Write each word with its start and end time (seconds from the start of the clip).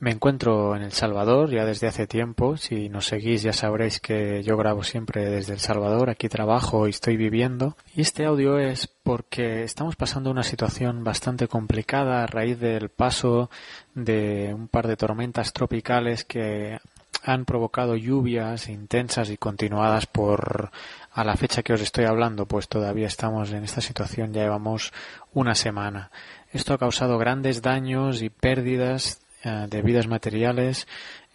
Me 0.00 0.12
encuentro 0.12 0.74
en 0.74 0.80
El 0.80 0.92
Salvador 0.92 1.50
ya 1.50 1.66
desde 1.66 1.86
hace 1.86 2.06
tiempo. 2.06 2.56
Si 2.56 2.88
nos 2.88 3.04
seguís 3.04 3.42
ya 3.42 3.52
sabréis 3.52 4.00
que 4.00 4.42
yo 4.42 4.56
grabo 4.56 4.82
siempre 4.82 5.28
desde 5.28 5.52
El 5.52 5.60
Salvador. 5.60 6.08
Aquí 6.08 6.30
trabajo 6.30 6.86
y 6.86 6.90
estoy 6.90 7.18
viviendo. 7.18 7.76
Y 7.94 8.00
este 8.00 8.24
audio 8.24 8.58
es 8.58 8.86
porque 8.86 9.62
estamos 9.62 9.96
pasando 9.96 10.30
una 10.30 10.42
situación 10.42 11.04
bastante 11.04 11.48
complicada 11.48 12.22
a 12.22 12.26
raíz 12.26 12.58
del 12.58 12.88
paso 12.88 13.50
de 13.94 14.54
un 14.54 14.68
par 14.68 14.88
de 14.88 14.96
tormentas 14.96 15.52
tropicales 15.52 16.24
que 16.24 16.78
han 17.22 17.44
provocado 17.44 17.94
lluvias 17.94 18.70
intensas 18.70 19.28
y 19.28 19.36
continuadas 19.36 20.06
por 20.06 20.70
a 21.12 21.24
la 21.24 21.36
fecha 21.36 21.62
que 21.62 21.74
os 21.74 21.82
estoy 21.82 22.06
hablando, 22.06 22.46
pues 22.46 22.68
todavía 22.68 23.06
estamos 23.06 23.52
en 23.52 23.64
esta 23.64 23.82
situación, 23.82 24.32
ya 24.32 24.44
llevamos 24.44 24.94
una 25.34 25.54
semana. 25.54 26.10
Esto 26.52 26.72
ha 26.72 26.78
causado 26.78 27.18
grandes 27.18 27.60
daños 27.60 28.22
y 28.22 28.30
pérdidas 28.30 29.20
de 29.42 29.82
vidas 29.82 30.06
materiales 30.06 30.86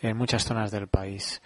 en 0.02 0.18
muchas 0.18 0.44
zonas 0.44 0.72
del 0.72 0.88
país. 0.88 1.42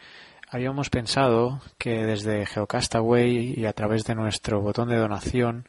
Habíamos 0.52 0.90
pensado 0.90 1.62
que 1.78 2.06
desde 2.06 2.46
Geocastaway 2.46 3.54
y 3.56 3.66
a 3.66 3.74
través 3.74 4.04
de 4.06 4.16
nuestro 4.16 4.62
botón 4.62 4.90
de 4.90 4.98
donación 4.98 5.68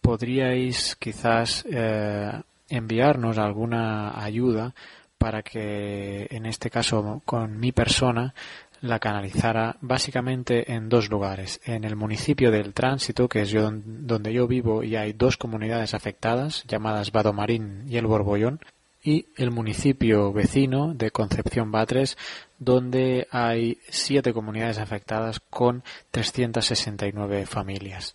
podríais 0.00 0.96
quizás 0.96 1.66
eh, 1.70 2.32
enviarnos 2.70 3.36
alguna 3.36 4.22
ayuda 4.22 4.74
para 5.18 5.42
que 5.42 6.26
en 6.30 6.46
este 6.46 6.70
caso 6.70 7.20
con 7.26 7.60
mi 7.60 7.72
persona 7.72 8.34
la 8.80 8.98
canalizara 8.98 9.76
básicamente 9.80 10.72
en 10.72 10.88
dos 10.88 11.10
lugares. 11.10 11.60
En 11.64 11.84
el 11.84 11.94
municipio 11.94 12.50
del 12.50 12.74
Tránsito, 12.74 13.28
que 13.28 13.42
es 13.42 13.50
yo 13.50 13.70
donde 13.70 14.32
yo 14.32 14.48
vivo, 14.48 14.82
y 14.82 14.96
hay 14.96 15.12
dos 15.12 15.36
comunidades 15.36 15.94
afectadas, 15.94 16.64
llamadas 16.66 17.12
Badomarín 17.12 17.84
y 17.86 17.98
El 17.98 18.06
Borbollón, 18.06 18.60
y 19.02 19.26
el 19.36 19.50
municipio 19.50 20.32
vecino 20.32 20.94
de 20.94 21.10
Concepción 21.10 21.72
Batres, 21.72 22.16
donde 22.58 23.26
hay 23.30 23.78
siete 23.88 24.32
comunidades 24.32 24.78
afectadas 24.78 25.40
con 25.40 25.82
369 26.10 27.46
familias. 27.46 28.14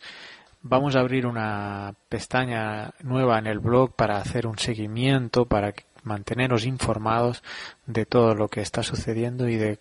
Vamos 0.61 0.95
a 0.95 1.01
abrir 1.01 1.27
una 1.27 1.93
pestaña 2.09 2.93
nueva 3.01 3.37
en 3.39 3.47
el 3.47 3.59
blog 3.59 3.95
para 3.95 4.17
hacer 4.17 4.47
un 4.47 4.57
seguimiento, 4.57 5.45
para 5.45 5.73
manteneros 6.03 6.65
informados 6.65 7.43
de 7.85 8.05
todo 8.05 8.33
lo 8.33 8.47
que 8.47 8.61
está 8.61 8.83
sucediendo 8.83 9.47
y 9.47 9.57
de 9.57 9.79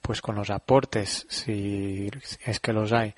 pues 0.00 0.22
con 0.22 0.36
los 0.36 0.50
aportes, 0.50 1.26
si 1.28 2.08
es 2.44 2.60
que 2.60 2.72
los 2.72 2.92
hay, 2.92 3.14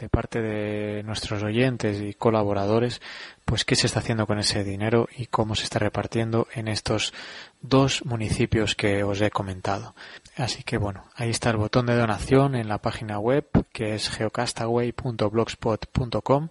de 0.00 0.08
parte 0.08 0.40
de 0.40 1.02
nuestros 1.02 1.42
oyentes 1.42 2.00
y 2.00 2.14
colaboradores, 2.14 3.02
pues 3.44 3.66
qué 3.66 3.76
se 3.76 3.86
está 3.86 4.00
haciendo 4.00 4.26
con 4.26 4.38
ese 4.38 4.64
dinero 4.64 5.06
y 5.16 5.26
cómo 5.26 5.54
se 5.54 5.64
está 5.64 5.78
repartiendo 5.78 6.48
en 6.54 6.68
estos 6.68 7.12
dos 7.60 8.06
municipios 8.06 8.74
que 8.74 9.04
os 9.04 9.20
he 9.20 9.30
comentado. 9.30 9.94
Así 10.36 10.62
que 10.62 10.78
bueno, 10.78 11.04
ahí 11.14 11.28
está 11.30 11.50
el 11.50 11.58
botón 11.58 11.84
de 11.86 11.96
donación 11.96 12.54
en 12.54 12.68
la 12.68 12.78
página 12.78 13.18
web 13.18 13.46
que 13.72 13.94
es 13.94 14.08
geocastaway.blogspot.com 14.08 16.48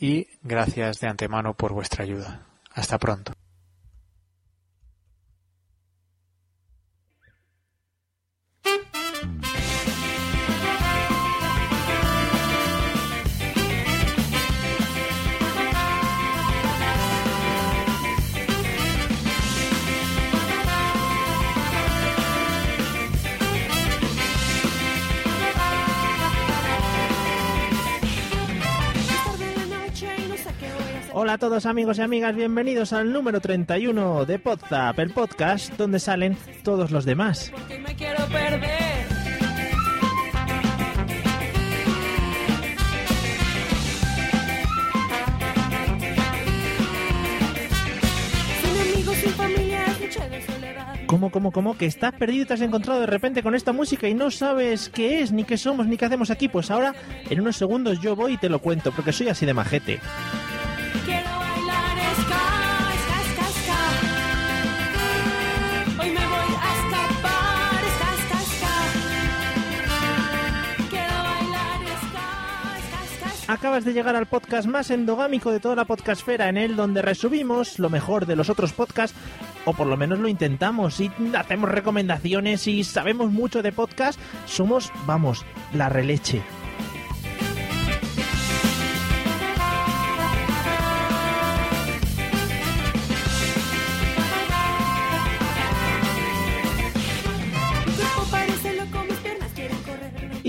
y 0.00 0.26
gracias 0.42 0.98
de 1.00 1.06
antemano 1.06 1.54
por 1.54 1.72
vuestra 1.72 2.02
ayuda. 2.02 2.40
Hasta 2.74 2.98
pronto. 2.98 3.34
Hola 31.14 31.34
a 31.34 31.38
todos 31.38 31.66
amigos 31.66 31.98
y 31.98 32.00
amigas, 32.00 32.34
bienvenidos 32.34 32.94
al 32.94 33.12
número 33.12 33.40
31 33.40 34.24
de 34.24 34.38
Podzap, 34.38 34.98
el 34.98 35.10
podcast 35.10 35.76
donde 35.76 36.00
salen 36.00 36.38
todos 36.64 36.90
los 36.90 37.04
demás. 37.04 37.52
me 37.68 37.94
quiero 37.94 38.24
perder. 38.28 38.82
¿Cómo, 51.12 51.30
cómo, 51.30 51.52
cómo? 51.52 51.76
¿Que 51.76 51.84
estás 51.84 52.14
perdido 52.14 52.44
y 52.44 52.46
te 52.46 52.54
has 52.54 52.62
encontrado 52.62 53.00
de 53.00 53.06
repente 53.06 53.42
con 53.42 53.54
esta 53.54 53.74
música 53.74 54.08
y 54.08 54.14
no 54.14 54.30
sabes 54.30 54.88
qué 54.88 55.20
es, 55.20 55.30
ni 55.30 55.44
qué 55.44 55.58
somos, 55.58 55.86
ni 55.86 55.98
qué 55.98 56.06
hacemos 56.06 56.30
aquí? 56.30 56.48
Pues 56.48 56.70
ahora, 56.70 56.94
en 57.28 57.38
unos 57.38 57.58
segundos 57.58 58.00
yo 58.00 58.16
voy 58.16 58.32
y 58.32 58.36
te 58.38 58.48
lo 58.48 58.60
cuento, 58.60 58.92
porque 58.92 59.12
soy 59.12 59.28
así 59.28 59.44
de 59.44 59.52
majete. 59.52 60.00
Acabas 73.48 73.84
de 73.84 73.92
llegar 73.92 74.14
al 74.14 74.26
podcast 74.26 74.68
más 74.68 74.90
endogámico 74.90 75.50
de 75.50 75.58
toda 75.58 75.74
la 75.74 75.84
podcastfera, 75.84 76.48
en 76.48 76.56
el 76.56 76.76
donde 76.76 77.02
resumimos 77.02 77.78
lo 77.80 77.90
mejor 77.90 78.26
de 78.26 78.36
los 78.36 78.48
otros 78.48 78.72
podcasts, 78.72 79.16
o 79.64 79.74
por 79.74 79.88
lo 79.88 79.96
menos 79.96 80.20
lo 80.20 80.28
intentamos, 80.28 81.00
y 81.00 81.10
hacemos 81.36 81.70
recomendaciones 81.70 82.66
y 82.68 82.84
sabemos 82.84 83.32
mucho 83.32 83.62
de 83.62 83.72
podcast, 83.72 84.18
somos, 84.46 84.92
vamos, 85.06 85.44
la 85.74 85.88
releche. 85.88 86.40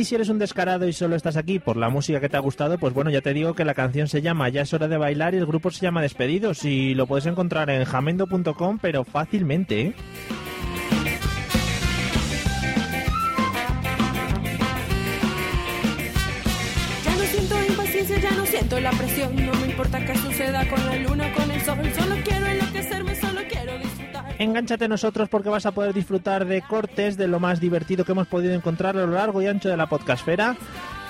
Si 0.05 0.15
eres 0.15 0.29
un 0.29 0.39
descarado 0.39 0.87
y 0.87 0.93
solo 0.93 1.15
estás 1.15 1.37
aquí 1.37 1.59
por 1.59 1.77
la 1.77 1.89
música 1.89 2.19
que 2.19 2.29
te 2.29 2.37
ha 2.37 2.39
gustado, 2.39 2.77
pues 2.77 2.93
bueno, 2.93 3.09
ya 3.09 3.21
te 3.21 3.33
digo 3.33 3.53
que 3.53 3.65
la 3.65 3.73
canción 3.73 4.07
se 4.07 4.21
llama 4.21 4.49
Ya 4.49 4.61
es 4.61 4.73
hora 4.73 4.87
de 4.87 4.97
bailar 4.97 5.33
y 5.33 5.37
el 5.37 5.45
grupo 5.45 5.71
se 5.71 5.81
llama 5.81 6.01
Despedidos 6.01 6.65
y 6.65 6.93
lo 6.95 7.07
puedes 7.07 7.25
encontrar 7.25 7.69
en 7.69 7.85
jamendo.com, 7.85 8.79
pero 8.81 9.03
fácilmente, 9.03 9.81
¿eh? 9.81 9.93
Ya 17.05 17.15
no 17.15 17.23
siento 17.23 17.55
impaciencia, 17.69 18.17
ya 18.19 18.31
no 18.31 18.45
siento 18.45 18.79
la 18.79 18.91
presión. 18.91 19.45
No 19.45 19.53
me 19.53 19.67
importa 19.67 20.05
qué 20.05 20.15
suceda 20.15 20.67
con 20.67 20.85
la 20.85 20.95
luna 20.95 21.33
con 21.33 21.42
Engánchate 24.39 24.87
nosotros 24.87 25.29
porque 25.29 25.49
vas 25.49 25.65
a 25.65 25.71
poder 25.71 25.93
disfrutar 25.93 26.45
de 26.45 26.61
cortes 26.61 27.17
de 27.17 27.27
lo 27.27 27.39
más 27.39 27.59
divertido 27.59 28.03
que 28.03 28.11
hemos 28.11 28.27
podido 28.27 28.53
encontrar 28.53 28.97
a 28.97 29.05
lo 29.05 29.13
largo 29.13 29.41
y 29.41 29.47
ancho 29.47 29.69
de 29.69 29.77
la 29.77 29.87
podcastfera. 29.87 30.57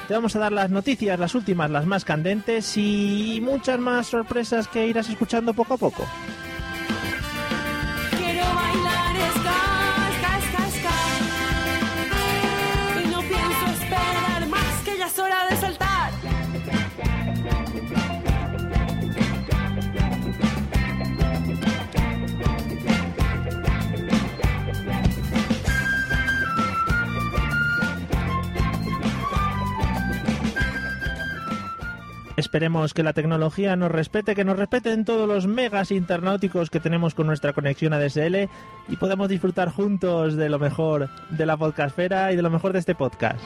Te 0.07 0.13
vamos 0.13 0.35
a 0.35 0.39
dar 0.39 0.51
las 0.51 0.69
noticias, 0.69 1.17
las 1.17 1.33
últimas, 1.33 1.71
las 1.71 1.85
más 1.85 2.03
candentes 2.03 2.75
y 2.77 3.39
muchas 3.41 3.79
más 3.79 4.07
sorpresas 4.07 4.67
que 4.67 4.87
irás 4.87 5.09
escuchando 5.09 5.53
poco 5.53 5.75
a 5.75 5.77
poco. 5.77 6.05
Esperemos 32.53 32.93
que 32.93 33.01
la 33.01 33.13
tecnología 33.13 33.75
nos 33.75 33.91
respete, 33.91 34.35
que 34.35 34.45
nos 34.45 34.59
respeten 34.59 35.05
todos 35.05 35.27
los 35.27 35.47
megas 35.47 35.89
internauticos 35.89 36.69
que 36.69 36.79
tenemos 36.79 37.15
con 37.15 37.25
nuestra 37.25 37.51
conexión 37.51 37.93
ADSL 37.93 38.47
y 38.89 38.95
podamos 38.97 39.27
disfrutar 39.27 39.71
juntos 39.71 40.35
de 40.35 40.49
lo 40.49 40.59
mejor 40.59 41.09
de 41.31 41.47
la 41.47 41.57
podcastfera 41.57 42.31
y 42.31 42.35
de 42.35 42.43
lo 42.43 42.51
mejor 42.51 42.71
de 42.73 42.77
este 42.77 42.93
podcast. 42.93 43.41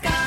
Quiero 0.00 0.25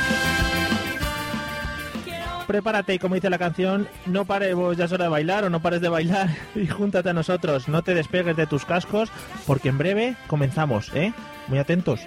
Prepárate 2.49 2.95
y 2.95 2.97
como 2.97 3.13
dice 3.13 3.29
la 3.29 3.37
canción, 3.37 3.87
no 4.07 4.25
paremos, 4.25 4.75
ya 4.75 4.85
es 4.85 4.91
hora 4.91 5.03
de 5.03 5.11
bailar 5.11 5.43
o 5.43 5.51
no 5.51 5.61
pares 5.61 5.81
de 5.81 5.89
bailar 5.89 6.29
y 6.55 6.65
júntate 6.65 7.11
a 7.11 7.13
nosotros, 7.13 7.67
no 7.67 7.83
te 7.83 7.93
despegues 7.93 8.35
de 8.35 8.47
tus 8.47 8.65
cascos 8.65 9.11
porque 9.45 9.69
en 9.69 9.77
breve 9.77 10.15
comenzamos, 10.25 10.91
¿eh? 10.95 11.13
Muy 11.47 11.59
atentos. 11.59 11.99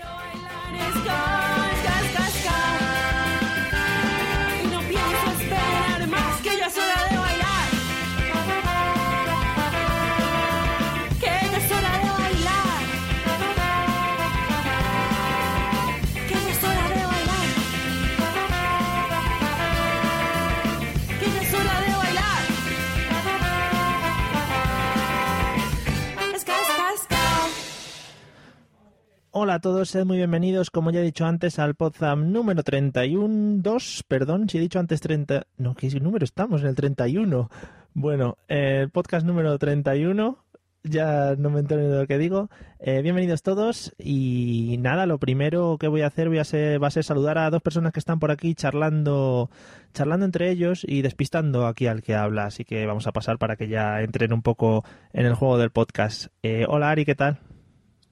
Hola 29.53 29.59
a 29.59 29.61
todos, 29.61 29.91
sed 29.91 30.07
muy 30.07 30.17
bienvenidos, 30.17 30.71
como 30.71 30.91
ya 30.93 31.01
he 31.01 31.03
dicho 31.03 31.27
antes, 31.27 31.59
al 31.59 31.75
Podzam 31.75 32.33
número 32.33 32.63
31, 32.63 33.61
2, 33.61 34.05
perdón, 34.09 34.49
si 34.49 34.57
he 34.57 34.61
dicho 34.63 34.79
antes 34.79 35.03
30, 35.03 35.47
no, 35.59 35.75
¿qué 35.75 35.91
número 36.01 36.25
estamos? 36.25 36.63
En 36.63 36.69
el 36.69 36.75
31. 36.75 37.51
Bueno, 37.93 38.39
eh, 38.49 38.79
el 38.81 38.89
podcast 38.89 39.27
número 39.27 39.59
31, 39.59 40.39
ya 40.85 41.35
no 41.37 41.51
me 41.51 41.61
entero 41.61 41.87
de 41.87 42.01
lo 42.01 42.07
que 42.07 42.17
digo. 42.17 42.49
Eh, 42.79 43.03
bienvenidos 43.03 43.43
todos 43.43 43.95
y 43.99 44.79
nada, 44.81 45.05
lo 45.05 45.19
primero 45.19 45.77
que 45.79 45.89
voy 45.89 46.01
a 46.01 46.07
hacer 46.07 46.31
voy 46.31 46.39
a 46.39 46.45
ser, 46.45 46.83
va 46.83 46.87
a 46.87 46.91
ser 46.91 47.05
saludar 47.05 47.37
a 47.37 47.51
dos 47.51 47.61
personas 47.61 47.93
que 47.93 48.01
están 48.01 48.21
por 48.21 48.31
aquí 48.31 48.55
charlando, 48.55 49.51
charlando 49.93 50.25
entre 50.25 50.51
ellos 50.51 50.83
y 50.89 51.03
despistando 51.03 51.67
aquí 51.67 51.89
al 51.89 52.01
que 52.01 52.15
habla, 52.15 52.47
así 52.47 52.65
que 52.65 52.87
vamos 52.87 53.07
a 53.07 53.13
pasar 53.13 53.37
para 53.37 53.57
que 53.57 53.69
ya 53.69 54.01
entren 54.01 54.33
un 54.33 54.41
poco 54.41 54.83
en 55.13 55.27
el 55.27 55.35
juego 55.35 55.59
del 55.59 55.69
podcast. 55.69 56.29
Eh, 56.43 56.65
hola 56.67 56.89
Ari, 56.89 57.05
¿qué 57.05 57.15
tal? 57.15 57.39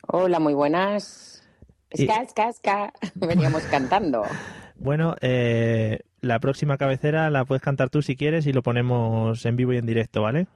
Hola, 0.06 0.40
muy 0.40 0.54
buenas. 0.54 1.29
Y- 1.92 2.04
Ska, 2.04 2.24
ska, 2.28 2.52
ska. 2.52 2.92
Veníamos 3.14 3.62
cantando. 3.64 4.22
Bueno, 4.76 5.14
eh, 5.20 6.00
la 6.20 6.38
próxima 6.38 6.78
cabecera 6.78 7.28
la 7.30 7.44
puedes 7.44 7.62
cantar 7.62 7.90
tú 7.90 8.00
si 8.02 8.16
quieres 8.16 8.46
y 8.46 8.52
lo 8.52 8.62
ponemos 8.62 9.44
en 9.44 9.56
vivo 9.56 9.72
y 9.72 9.76
en 9.78 9.86
directo, 9.86 10.22
¿vale? 10.22 10.46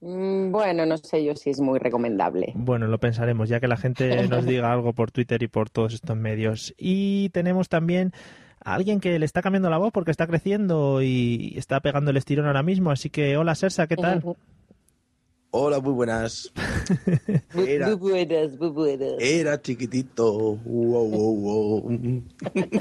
Mm, 0.00 0.52
Bueno, 0.52 0.86
no 0.86 0.96
sé 0.98 1.24
yo 1.24 1.34
si 1.34 1.50
es 1.50 1.60
muy 1.60 1.78
recomendable. 1.78 2.52
Bueno, 2.54 2.86
lo 2.86 2.98
pensaremos, 2.98 3.48
ya 3.48 3.58
que 3.60 3.68
la 3.68 3.76
gente 3.76 4.28
nos 4.28 4.46
diga 4.46 4.72
algo 4.72 4.92
por 4.92 5.10
Twitter 5.10 5.42
y 5.42 5.48
por 5.48 5.68
todos 5.70 5.92
estos 5.94 6.16
medios. 6.16 6.72
Y 6.78 7.30
tenemos 7.30 7.68
también 7.68 8.12
a 8.64 8.74
alguien 8.74 9.00
que 9.00 9.18
le 9.18 9.24
está 9.26 9.42
cambiando 9.42 9.70
la 9.70 9.78
voz 9.78 9.92
porque 9.92 10.10
está 10.12 10.26
creciendo 10.26 11.02
y 11.02 11.54
está 11.56 11.80
pegando 11.80 12.10
el 12.12 12.16
estirón 12.16 12.46
ahora 12.46 12.62
mismo. 12.62 12.90
Así 12.90 13.10
que, 13.10 13.36
hola 13.36 13.54
Sersa, 13.54 13.86
¿qué 13.86 13.96
tal? 13.96 14.22
Hola, 15.50 15.80
muy 15.80 15.92
buenas. 15.94 16.52
Era, 17.54 17.88
bu- 17.92 17.98
buenas, 17.98 18.58
bu- 18.58 18.72
buenas. 18.72 19.14
era 19.18 19.60
chiquitito. 19.62 20.30
Wow, 20.56 21.08
wow, 21.08 21.36
wow. 21.88 22.22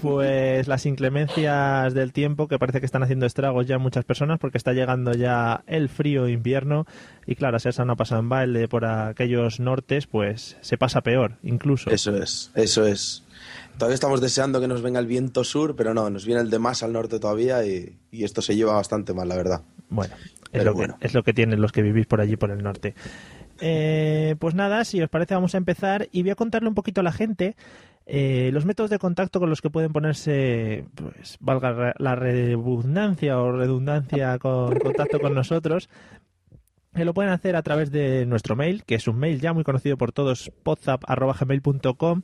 Pues 0.01 0.67
las 0.67 0.85
inclemencias 0.85 1.93
del 1.93 2.11
tiempo 2.11 2.47
que 2.49 2.59
parece 2.59 2.79
que 2.81 2.85
están 2.85 3.03
haciendo 3.03 3.25
estragos 3.25 3.67
ya 3.67 3.77
muchas 3.77 4.03
personas 4.03 4.37
porque 4.39 4.57
está 4.57 4.73
llegando 4.73 5.13
ya 5.13 5.63
el 5.65 5.87
frío 5.87 6.27
invierno 6.27 6.85
y 7.25 7.35
claro, 7.35 7.55
a 7.55 7.59
Sersa 7.59 7.85
no 7.85 7.93
ha 7.93 7.97
pasado 7.97 8.19
en 8.21 8.29
baile 8.29 8.67
por 8.67 8.83
aquellos 8.85 9.59
nortes, 9.61 10.05
pues 10.05 10.57
se 10.61 10.77
pasa 10.77 11.01
peor 11.01 11.37
incluso. 11.43 11.89
Eso 11.89 12.15
es, 12.17 12.51
eso 12.55 12.85
es. 12.85 13.23
Todavía 13.77 13.95
estamos 13.95 14.19
deseando 14.19 14.59
que 14.59 14.67
nos 14.67 14.81
venga 14.81 14.99
el 14.99 15.07
viento 15.07 15.43
sur, 15.45 15.75
pero 15.75 15.93
no, 15.93 16.09
nos 16.09 16.25
viene 16.25 16.41
el 16.41 16.49
de 16.49 16.59
más 16.59 16.83
al 16.83 16.91
norte 16.93 17.19
todavía 17.19 17.65
y, 17.65 17.95
y 18.11 18.23
esto 18.25 18.41
se 18.41 18.55
lleva 18.57 18.73
bastante 18.73 19.13
mal, 19.13 19.29
la 19.29 19.35
verdad. 19.35 19.61
Bueno, 19.89 20.15
es 20.15 20.49
Pero 20.51 20.63
lo, 20.65 20.71
que, 20.71 20.77
bueno. 20.77 20.97
es 21.01 21.13
lo 21.13 21.23
que 21.23 21.33
tienen 21.33 21.61
los 21.61 21.71
que 21.71 21.81
vivís 21.81 22.05
por 22.05 22.21
allí, 22.21 22.35
por 22.35 22.51
el 22.51 22.63
norte. 22.63 22.95
Eh, 23.59 24.35
pues 24.39 24.53
nada, 24.53 24.83
si 24.85 25.01
os 25.01 25.09
parece 25.09 25.33
vamos 25.33 25.55
a 25.55 25.57
empezar 25.57 26.07
y 26.11 26.21
voy 26.21 26.31
a 26.31 26.35
contarle 26.35 26.69
un 26.69 26.75
poquito 26.75 27.01
a 27.01 27.03
la 27.03 27.11
gente 27.11 27.55
eh, 28.09 28.51
los 28.53 28.65
métodos 28.65 28.89
de 28.89 28.99
contacto 28.99 29.39
con 29.41 29.49
los 29.49 29.61
que 29.61 29.69
pueden 29.69 29.91
ponerse, 29.91 30.85
pues 30.95 31.37
valga 31.41 31.93
la 31.97 32.15
redundancia 32.15 33.37
o 33.37 33.51
redundancia 33.51 34.39
con 34.39 34.79
contacto 34.79 35.19
con 35.19 35.33
nosotros. 35.33 35.89
Eh, 36.95 37.03
lo 37.03 37.13
pueden 37.13 37.31
hacer 37.31 37.57
a 37.57 37.63
través 37.63 37.91
de 37.91 38.25
nuestro 38.25 38.55
mail, 38.55 38.85
que 38.85 38.95
es 38.95 39.09
un 39.09 39.17
mail 39.17 39.41
ya 39.41 39.51
muy 39.51 39.65
conocido 39.65 39.97
por 39.97 40.13
todos, 40.13 40.51
podzap.gmail.com. 40.63 42.21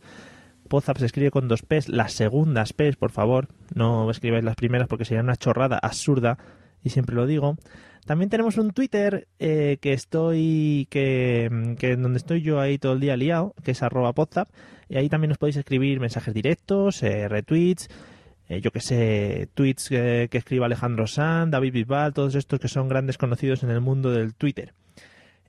Podzap 0.69 0.97
se 0.97 1.05
escribe 1.05 1.31
con 1.31 1.49
dos 1.49 1.63
P's, 1.63 1.89
las 1.89 2.13
segundas 2.13 2.71
P's, 2.71 2.95
por 2.95 3.11
favor, 3.11 3.49
no 3.75 4.09
escribáis 4.09 4.45
las 4.45 4.55
primeras 4.55 4.87
porque 4.87 5.03
sería 5.03 5.21
una 5.21 5.35
chorrada 5.35 5.77
absurda 5.77 6.37
y 6.83 6.89
siempre 6.89 7.15
lo 7.15 7.25
digo. 7.25 7.57
También 8.05 8.29
tenemos 8.29 8.57
un 8.57 8.71
Twitter 8.71 9.27
eh, 9.39 9.77
que 9.79 9.93
estoy, 9.93 10.87
que, 10.89 11.75
que 11.79 11.95
donde 11.95 12.17
estoy 12.17 12.41
yo 12.41 12.59
ahí 12.59 12.77
todo 12.77 12.93
el 12.93 12.99
día 12.99 13.15
liado, 13.15 13.55
que 13.63 13.71
es 13.71 13.81
arroba 13.81 14.13
podzap, 14.13 14.49
y 14.89 14.97
ahí 14.97 15.09
también 15.09 15.31
os 15.31 15.37
podéis 15.37 15.57
escribir 15.57 15.99
mensajes 15.99 16.33
directos, 16.33 17.01
eh, 17.01 17.29
retweets, 17.29 17.87
eh, 18.49 18.61
yo 18.61 18.71
que 18.71 18.81
sé, 18.81 19.49
tweets 19.53 19.89
eh, 19.91 20.27
que 20.29 20.37
escriba 20.37 20.65
Alejandro 20.65 21.07
Sanz, 21.07 21.51
David 21.51 21.73
Bisbal, 21.73 22.13
todos 22.13 22.35
estos 22.35 22.59
que 22.59 22.67
son 22.67 22.89
grandes 22.89 23.17
conocidos 23.17 23.63
en 23.63 23.69
el 23.69 23.81
mundo 23.81 24.11
del 24.11 24.35
Twitter. 24.35 24.73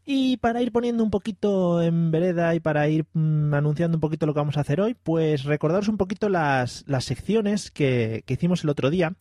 Y 0.06 0.36
para 0.36 0.62
ir 0.62 0.70
poniendo 0.70 1.02
un 1.02 1.10
poquito 1.10 1.82
en 1.82 2.10
vereda 2.10 2.54
y 2.54 2.60
para 2.60 2.88
ir 2.88 3.06
mm, 3.14 3.54
anunciando 3.54 3.96
un 3.96 4.00
poquito 4.00 4.26
lo 4.26 4.34
que 4.34 4.40
vamos 4.40 4.58
a 4.58 4.60
hacer 4.60 4.80
hoy, 4.80 4.94
pues 4.94 5.44
recordaros 5.44 5.88
un 5.88 5.96
poquito 5.96 6.28
las, 6.28 6.84
las 6.86 7.04
secciones 7.04 7.70
que, 7.70 8.22
que 8.26 8.34
hicimos 8.34 8.64
el 8.64 8.70
otro 8.70 8.90
día 8.90 9.14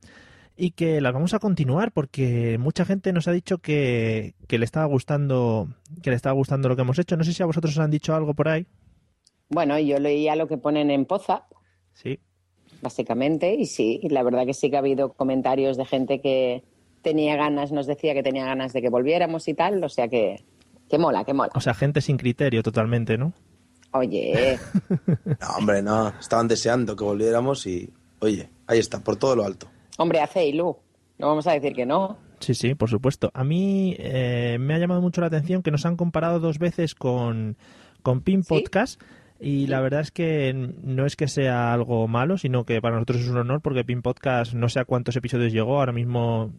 y 0.55 0.71
que 0.71 1.01
las 1.01 1.13
vamos 1.13 1.33
a 1.33 1.39
continuar 1.39 1.91
porque 1.91 2.57
mucha 2.59 2.85
gente 2.85 3.11
nos 3.13 3.27
ha 3.27 3.31
dicho 3.31 3.57
que, 3.57 4.35
que 4.47 4.57
le 4.59 4.65
estaba 4.65 4.85
gustando 4.85 5.67
que 6.01 6.09
le 6.11 6.15
estaba 6.15 6.33
gustando 6.33 6.69
lo 6.69 6.75
que 6.75 6.81
hemos 6.83 6.99
hecho. 6.99 7.17
No 7.17 7.23
sé 7.23 7.33
si 7.33 7.41
a 7.43 7.47
vosotros 7.47 7.73
os 7.77 7.79
han 7.83 7.91
dicho 7.91 8.13
algo 8.15 8.33
por 8.33 8.47
ahí. 8.49 8.65
Bueno, 9.49 9.77
yo 9.79 9.99
leía 9.99 10.35
lo 10.35 10.47
que 10.47 10.57
ponen 10.57 10.89
en 10.91 11.05
Poza, 11.05 11.43
Sí. 11.93 12.19
básicamente, 12.81 13.53
y 13.55 13.65
sí, 13.65 13.99
la 14.09 14.23
verdad 14.23 14.45
que 14.45 14.53
sí 14.53 14.69
que 14.69 14.75
ha 14.75 14.79
habido 14.79 15.13
comentarios 15.13 15.77
de 15.77 15.85
gente 15.85 16.21
que 16.21 16.63
tenía 17.01 17.35
ganas, 17.35 17.71
nos 17.71 17.85
decía 17.85 18.13
que 18.13 18.23
tenía 18.23 18.45
ganas 18.45 18.73
de 18.73 18.81
que 18.81 18.89
volviéramos 18.89 19.47
y 19.47 19.53
tal, 19.53 19.83
o 19.83 19.89
sea 19.89 20.07
que, 20.07 20.43
que 20.89 20.97
mola, 20.97 21.23
que 21.23 21.33
mola. 21.33 21.51
O 21.55 21.61
sea, 21.61 21.73
gente 21.73 22.01
sin 22.01 22.17
criterio 22.17 22.63
totalmente, 22.63 23.17
¿no? 23.17 23.33
Oye, 23.91 24.57
No, 25.39 25.47
hombre, 25.57 25.81
no. 25.83 26.09
Estaban 26.19 26.47
deseando 26.47 26.95
que 26.95 27.03
volviéramos 27.03 27.67
y, 27.67 27.91
oye, 28.19 28.49
ahí 28.67 28.79
está, 28.79 29.03
por 29.03 29.17
todo 29.17 29.35
lo 29.35 29.45
alto. 29.45 29.67
Hombre, 29.97 30.21
hace 30.21 30.45
Ilu, 30.45 30.77
no 31.17 31.27
vamos 31.27 31.47
a 31.47 31.53
decir 31.53 31.73
que 31.73 31.85
no. 31.85 32.17
Sí, 32.39 32.53
sí, 32.53 32.75
por 32.75 32.89
supuesto. 32.89 33.31
A 33.33 33.43
mí 33.43 33.95
eh, 33.99 34.57
me 34.59 34.73
ha 34.73 34.77
llamado 34.77 35.01
mucho 35.01 35.21
la 35.21 35.27
atención 35.27 35.63
que 35.63 35.71
nos 35.71 35.85
han 35.85 35.95
comparado 35.95 36.39
dos 36.39 36.59
veces 36.59 36.93
con, 36.93 37.55
con 38.01 38.21
Pin 38.21 38.43
¿Sí? 38.43 38.49
Podcast. 38.49 39.01
Y 39.39 39.67
la 39.67 39.81
verdad 39.81 40.01
es 40.01 40.11
que 40.11 40.53
no 40.53 41.05
es 41.05 41.17
que 41.17 41.27
sea 41.27 41.73
algo 41.73 42.07
malo, 42.07 42.37
sino 42.37 42.65
que 42.65 42.81
para 42.81 42.95
nosotros 42.95 43.21
es 43.21 43.27
un 43.27 43.37
honor 43.37 43.61
porque 43.61 43.83
Pin 43.83 44.01
Podcast 44.01 44.53
no 44.53 44.69
sé 44.69 44.79
a 44.79 44.85
cuántos 44.85 45.17
episodios 45.17 45.51
llegó, 45.51 45.79
ahora 45.79 45.91
mismo 45.91 46.53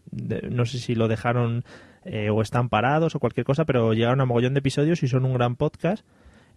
no 0.50 0.66
sé 0.66 0.78
si 0.78 0.94
lo 0.94 1.08
dejaron 1.08 1.64
eh, 2.04 2.28
o 2.28 2.42
están 2.42 2.68
parados 2.68 3.14
o 3.14 3.20
cualquier 3.20 3.46
cosa, 3.46 3.64
pero 3.64 3.94
llegaron 3.94 4.20
a 4.20 4.26
mogollón 4.26 4.52
de 4.52 4.58
episodios 4.58 5.02
y 5.02 5.08
son 5.08 5.24
un 5.24 5.32
gran 5.32 5.56
podcast. 5.56 6.04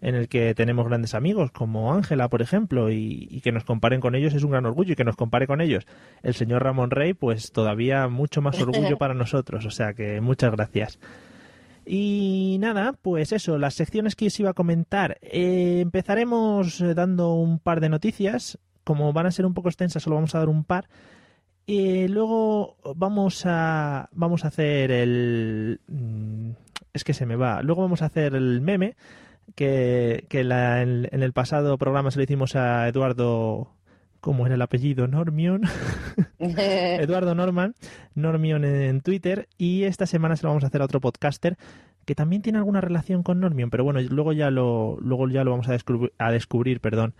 En 0.00 0.14
el 0.14 0.28
que 0.28 0.54
tenemos 0.54 0.86
grandes 0.86 1.14
amigos 1.14 1.50
como 1.50 1.92
Ángela, 1.92 2.28
por 2.28 2.42
ejemplo, 2.42 2.90
y, 2.90 3.28
y 3.30 3.40
que 3.40 3.52
nos 3.52 3.64
comparen 3.64 4.00
con 4.00 4.14
ellos 4.14 4.34
es 4.34 4.44
un 4.44 4.50
gran 4.50 4.66
orgullo 4.66 4.92
y 4.92 4.96
que 4.96 5.04
nos 5.04 5.16
compare 5.16 5.46
con 5.46 5.60
ellos 5.60 5.86
el 6.22 6.34
señor 6.34 6.62
Ramón 6.62 6.90
Rey, 6.90 7.14
pues 7.14 7.52
todavía 7.52 8.08
mucho 8.08 8.42
más 8.42 8.60
orgullo 8.60 8.96
para 8.98 9.14
nosotros. 9.14 9.64
O 9.66 9.70
sea 9.70 9.94
que 9.94 10.20
muchas 10.20 10.52
gracias. 10.52 10.98
Y 11.90 12.58
nada, 12.60 12.92
pues 13.00 13.32
eso, 13.32 13.56
las 13.56 13.74
secciones 13.74 14.14
que 14.14 14.26
os 14.26 14.38
iba 14.38 14.50
a 14.50 14.54
comentar. 14.54 15.16
Eh, 15.22 15.80
empezaremos 15.80 16.82
eh, 16.82 16.92
dando 16.92 17.32
un 17.34 17.58
par 17.58 17.80
de 17.80 17.88
noticias. 17.88 18.58
Como 18.84 19.12
van 19.12 19.26
a 19.26 19.30
ser 19.30 19.46
un 19.46 19.54
poco 19.54 19.68
extensas, 19.68 20.02
solo 20.02 20.16
vamos 20.16 20.34
a 20.34 20.38
dar 20.38 20.48
un 20.48 20.64
par. 20.64 20.88
Y 21.66 22.08
luego 22.08 22.76
vamos 22.94 23.44
a 23.44 24.08
vamos 24.12 24.44
a 24.44 24.48
hacer 24.48 24.90
el 24.90 25.80
mm, 25.86 26.50
es 26.92 27.04
que 27.04 27.14
se 27.14 27.26
me 27.26 27.36
va. 27.36 27.62
Luego 27.62 27.82
vamos 27.82 28.02
a 28.02 28.06
hacer 28.06 28.34
el 28.34 28.60
meme 28.60 28.94
que, 29.54 30.24
que 30.28 30.44
la- 30.44 30.82
en, 30.82 31.08
en 31.10 31.22
el 31.22 31.32
pasado 31.32 31.78
programa 31.78 32.10
se 32.10 32.18
lo 32.18 32.24
hicimos 32.24 32.56
a 32.56 32.88
Eduardo 32.88 33.72
¿cómo 34.20 34.46
era 34.46 34.56
el 34.56 34.62
apellido? 34.62 35.06
Normion. 35.06 35.62
Eduardo 36.38 37.34
Norman, 37.34 37.74
Normion 38.14 38.64
en 38.64 39.00
Twitter, 39.00 39.48
y 39.58 39.84
esta 39.84 40.06
semana 40.06 40.36
se 40.36 40.42
lo 40.42 40.48
vamos 40.50 40.64
a 40.64 40.68
hacer 40.68 40.82
a 40.82 40.84
otro 40.84 41.00
podcaster 41.00 41.56
que 42.04 42.14
también 42.14 42.42
tiene 42.42 42.58
alguna 42.58 42.80
relación 42.80 43.22
con 43.22 43.38
Normion, 43.38 43.68
pero 43.70 43.84
bueno, 43.84 44.00
luego 44.00 44.32
ya 44.32 44.50
lo, 44.50 44.96
luego 45.00 45.28
ya 45.28 45.44
lo 45.44 45.50
vamos 45.50 45.68
a 45.68 45.72
descubrir, 45.72 46.12
a 46.18 46.32
descubrir, 46.32 46.80
perdón. 46.80 47.14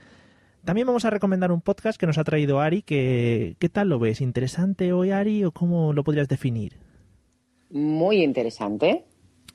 También 0.65 0.87
vamos 0.87 1.05
a 1.05 1.11
recomendar 1.11 1.53
un 1.53 1.61
podcast 1.61 2.01
que 2.01 2.07
nos 2.07 2.19
ha 2.19 2.25
traído 2.25 2.61
Ari, 2.61 2.83
que 2.83 3.55
¿qué 3.59 3.69
tal 3.69 3.91
lo 3.91 3.99
ves? 3.99 4.21
¿Interesante 4.21 4.93
hoy, 4.93 5.11
Ari, 5.11 5.45
o 5.45 5.53
cómo 5.53 5.93
lo 5.93 6.05
podrías 6.05 6.27
definir? 6.29 6.75
Muy 7.71 8.23
interesante. 8.23 9.05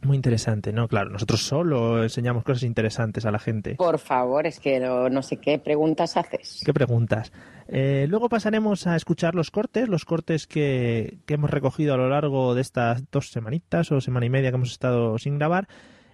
Muy 0.03 0.17
interesante, 0.17 0.73
¿no? 0.73 0.87
Claro, 0.87 1.09
nosotros 1.09 1.41
solo 1.41 2.03
enseñamos 2.03 2.43
cosas 2.43 2.63
interesantes 2.63 3.25
a 3.25 3.31
la 3.31 3.39
gente. 3.39 3.75
Por 3.75 3.99
favor, 3.99 4.45
es 4.45 4.59
que 4.59 4.79
no, 4.79 5.09
no 5.09 5.21
sé 5.21 5.37
qué 5.37 5.59
preguntas 5.59 6.17
haces. 6.17 6.61
¿Qué 6.65 6.73
preguntas? 6.73 7.31
Eh, 7.67 8.05
luego 8.09 8.27
pasaremos 8.27 8.85
a 8.87 8.95
escuchar 8.95 9.33
los 9.35 9.49
cortes, 9.49 9.87
los 9.87 10.03
cortes 10.05 10.47
que, 10.47 11.19
que 11.25 11.35
hemos 11.35 11.49
recogido 11.49 11.93
a 11.93 11.97
lo 11.97 12.09
largo 12.09 12.53
de 12.53 12.61
estas 12.61 13.03
dos 13.11 13.31
semanitas 13.31 13.91
o 13.91 14.01
semana 14.01 14.25
y 14.25 14.29
media 14.29 14.51
que 14.51 14.55
hemos 14.55 14.71
estado 14.71 15.17
sin 15.17 15.37
grabar. 15.37 15.67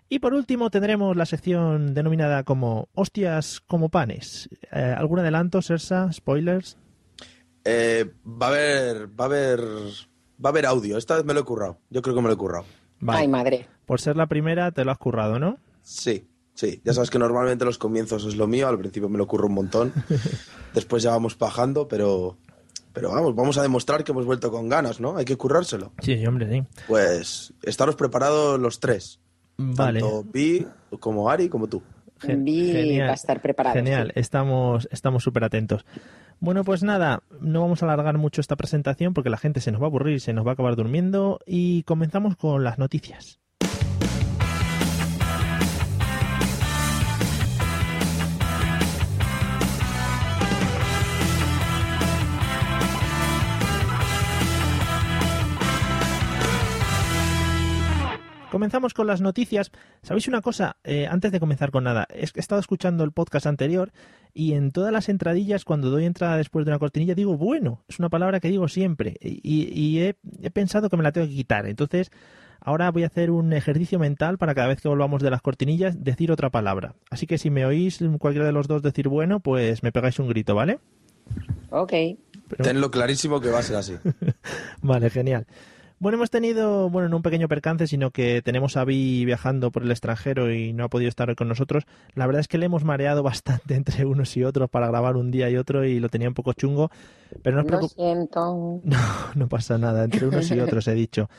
Y 0.07 0.19
por 0.19 0.33
último 0.33 0.71
tendremos 0.71 1.15
la 1.15 1.25
sección 1.25 1.93
denominada 1.93 2.43
como 2.43 2.89
Hostias 2.93 3.61
como 3.61 3.89
panes. 3.89 4.49
Eh, 4.71 4.95
¿Algún 4.97 5.19
adelanto, 5.19 5.61
Sersa? 5.61 6.11
¿Spoilers? 6.11 6.77
Eh, 7.63 8.11
va 8.25 8.47
a 8.47 8.49
haber, 8.49 9.07
va 9.19 9.25
a 9.25 9.27
haber, 9.27 9.59
va 9.59 10.45
a 10.45 10.49
haber 10.49 10.65
audio. 10.65 10.97
Esta 10.97 11.15
vez 11.15 11.25
me 11.25 11.33
lo 11.33 11.41
he 11.41 11.43
currado. 11.43 11.77
Yo 11.89 12.01
creo 12.01 12.15
que 12.15 12.21
me 12.21 12.27
lo 12.27 12.33
he 12.33 12.37
currado. 12.37 12.65
Vale. 12.99 13.19
Ay, 13.21 13.27
madre. 13.27 13.67
Por 13.85 14.01
ser 14.01 14.15
la 14.15 14.27
primera 14.27 14.71
te 14.71 14.85
lo 14.85 14.91
has 14.91 14.97
currado, 14.97 15.39
¿no? 15.39 15.57
Sí, 15.81 16.27
sí. 16.53 16.81
Ya 16.83 16.93
sabes 16.93 17.09
que 17.09 17.19
normalmente 17.19 17.65
los 17.65 17.77
comienzos 17.77 18.25
es 18.25 18.35
lo 18.35 18.47
mío. 18.47 18.67
Al 18.67 18.77
principio 18.77 19.09
me 19.09 19.17
lo 19.17 19.27
curro 19.27 19.47
un 19.47 19.53
montón. 19.53 19.93
Después 20.73 21.03
ya 21.03 21.11
vamos 21.11 21.37
bajando, 21.37 21.87
pero, 21.87 22.37
pero 22.93 23.11
vamos, 23.11 23.35
vamos 23.35 23.57
a 23.57 23.61
demostrar 23.61 24.03
que 24.03 24.11
hemos 24.11 24.25
vuelto 24.25 24.51
con 24.51 24.69
ganas, 24.69 24.99
¿no? 24.99 25.17
Hay 25.17 25.25
que 25.25 25.37
currárselo. 25.37 25.91
Sí, 26.01 26.17
sí, 26.17 26.25
hombre, 26.25 26.49
sí. 26.51 26.63
Pues 26.87 27.53
estaros 27.63 27.95
preparados 27.95 28.59
los 28.59 28.79
tres. 28.79 29.19
Vale. 29.57 29.99
Tanto 29.99 30.23
Vi 30.31 30.65
como 30.99 31.29
Ari 31.29 31.49
como 31.49 31.67
tú. 31.67 31.81
Gen- 32.19 32.43
Vi 32.45 32.99
va 32.99 33.07
a 33.09 33.13
estar 33.13 33.41
preparado, 33.41 33.75
Genial, 33.75 34.07
sí. 34.13 34.19
estamos 34.19 34.87
estamos 34.91 35.23
súper 35.23 35.43
atentos. 35.43 35.85
Bueno, 36.39 36.63
pues 36.63 36.83
nada, 36.83 37.21
no 37.41 37.61
vamos 37.61 37.81
a 37.81 37.85
alargar 37.85 38.17
mucho 38.17 38.39
esta 38.41 38.55
presentación 38.55 39.13
porque 39.13 39.29
la 39.29 39.37
gente 39.37 39.59
se 39.61 39.71
nos 39.71 39.81
va 39.81 39.85
a 39.85 39.89
aburrir, 39.89 40.21
se 40.21 40.33
nos 40.33 40.45
va 40.45 40.51
a 40.51 40.53
acabar 40.53 40.75
durmiendo 40.75 41.39
y 41.45 41.83
comenzamos 41.83 42.35
con 42.37 42.63
las 42.63 42.77
noticias. 42.79 43.39
Comenzamos 58.51 58.93
con 58.95 59.05
las 59.05 59.21
noticias. 59.21 59.71
¿Sabéis 60.01 60.27
una 60.27 60.41
cosa? 60.41 60.77
Eh, 60.83 61.05
antes 61.07 61.31
de 61.31 61.39
comenzar 61.39 61.69
con 61.71 61.83
nada, 61.83 62.07
es 62.13 62.31
que 62.33 62.39
he 62.39 62.41
estado 62.41 62.59
escuchando 62.59 63.03
el 63.03 63.11
podcast 63.11 63.45
anterior 63.45 63.91
y 64.33 64.53
en 64.53 64.71
todas 64.71 64.91
las 64.91 65.07
entradillas, 65.07 65.65
cuando 65.65 65.89
doy 65.91 66.05
entrada 66.05 66.37
después 66.37 66.65
de 66.65 66.71
una 66.71 66.79
cortinilla, 66.79 67.13
digo 67.13 67.37
bueno. 67.37 67.83
Es 67.87 67.99
una 67.99 68.09
palabra 68.09 68.39
que 68.39 68.49
digo 68.49 68.67
siempre 68.67 69.15
y, 69.21 69.39
y 69.43 69.99
he, 70.01 70.15
he 70.41 70.49
pensado 70.49 70.89
que 70.89 70.97
me 70.97 71.03
la 71.03 71.11
tengo 71.11 71.27
que 71.27 71.33
quitar. 71.35 71.67
Entonces, 71.67 72.09
ahora 72.59 72.89
voy 72.89 73.03
a 73.03 73.07
hacer 73.07 73.29
un 73.29 73.53
ejercicio 73.53 73.99
mental 73.99 74.39
para 74.39 74.55
cada 74.55 74.67
vez 74.69 74.81
que 74.81 74.87
volvamos 74.87 75.21
de 75.21 75.29
las 75.29 75.41
cortinillas 75.43 76.03
decir 76.03 76.31
otra 76.31 76.49
palabra. 76.49 76.95
Así 77.11 77.27
que 77.27 77.37
si 77.37 77.51
me 77.51 77.65
oís 77.67 77.99
cualquiera 78.17 78.47
de 78.47 78.51
los 78.53 78.67
dos 78.67 78.81
decir 78.81 79.09
bueno, 79.09 79.41
pues 79.41 79.83
me 79.83 79.91
pegáis 79.91 80.17
un 80.17 80.27
grito, 80.27 80.55
¿vale? 80.55 80.79
Ok. 81.69 81.91
Pero- 82.47 82.63
Tenlo 82.63 82.89
clarísimo 82.89 83.39
que 83.41 83.49
va 83.49 83.59
a 83.59 83.63
ser 83.63 83.75
así. 83.75 83.93
Vale, 84.81 85.11
genial. 85.11 85.45
Bueno, 86.01 86.15
hemos 86.15 86.29
tenido, 86.29 86.89
bueno, 86.89 87.09
no 87.09 87.17
un 87.17 87.21
pequeño 87.21 87.49
percance, 87.49 87.85
sino 87.85 88.11
que 88.11 88.41
tenemos 88.41 88.77
a 88.77 88.85
Vi 88.85 89.25
viajando 89.25 89.69
por 89.69 89.83
el 89.83 89.91
extranjero 89.91 90.49
y 90.53 90.71
no 90.71 90.85
ha 90.85 90.89
podido 90.89 91.09
estar 91.09 91.27
hoy 91.29 91.35
con 91.35 91.49
nosotros. 91.49 91.83
La 92.15 92.25
verdad 92.25 92.39
es 92.39 92.47
que 92.47 92.57
le 92.57 92.67
hemos 92.67 92.85
mareado 92.85 93.21
bastante 93.23 93.75
entre 93.75 94.05
unos 94.05 94.35
y 94.37 94.43
otros 94.45 94.69
para 94.69 94.87
grabar 94.87 95.17
un 95.17 95.29
día 95.29 95.49
y 95.49 95.57
otro 95.57 95.83
y 95.83 95.99
lo 95.99 96.07
tenía 96.07 96.29
un 96.29 96.33
poco 96.35 96.53
chungo. 96.53 96.89
Pero 97.43 97.57
no 97.57 97.63
os 97.63 97.69
Lo 97.69 97.77
preocup- 97.79 97.93
siento. 97.95 98.81
No, 98.85 98.97
no 99.35 99.47
pasa 99.49 99.77
nada, 99.77 100.05
entre 100.05 100.25
unos 100.27 100.49
y 100.51 100.59
otros 100.59 100.87
he 100.87 100.93
dicho. 100.93 101.29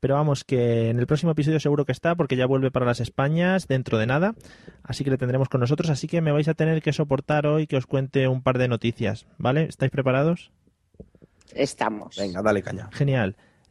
Pero 0.00 0.14
vamos, 0.14 0.44
que 0.44 0.88
en 0.90 0.98
el 0.98 1.06
próximo 1.06 1.32
episodio 1.32 1.58
seguro 1.60 1.84
que 1.84 1.92
está, 1.92 2.14
porque 2.14 2.36
ya 2.36 2.46
vuelve 2.46 2.70
para 2.70 2.84
las 2.86 3.00
Españas 3.00 3.66
dentro 3.66 3.96
de 3.98 4.06
nada. 4.06 4.34
Así 4.82 5.04
que 5.04 5.10
le 5.10 5.18
tendremos 5.18 5.48
con 5.48 5.60
nosotros. 5.60 5.90
Así 5.90 6.06
que 6.06 6.20
me 6.20 6.32
vais 6.32 6.48
a 6.48 6.54
tener 6.54 6.80
que 6.82 6.92
soportar 6.92 7.46
hoy 7.46 7.66
que 7.66 7.76
os 7.76 7.86
cuente 7.86 8.28
un 8.28 8.42
par 8.42 8.56
de 8.58 8.68
noticias. 8.68 9.26
¿Vale? 9.38 9.64
¿Estáis 9.64 9.90
preparados? 9.90 10.52
Estamos. 11.54 12.16
Venga, 12.16 12.42
dale 12.42 12.62
caña. 12.62 12.88
Genial. 12.92 13.36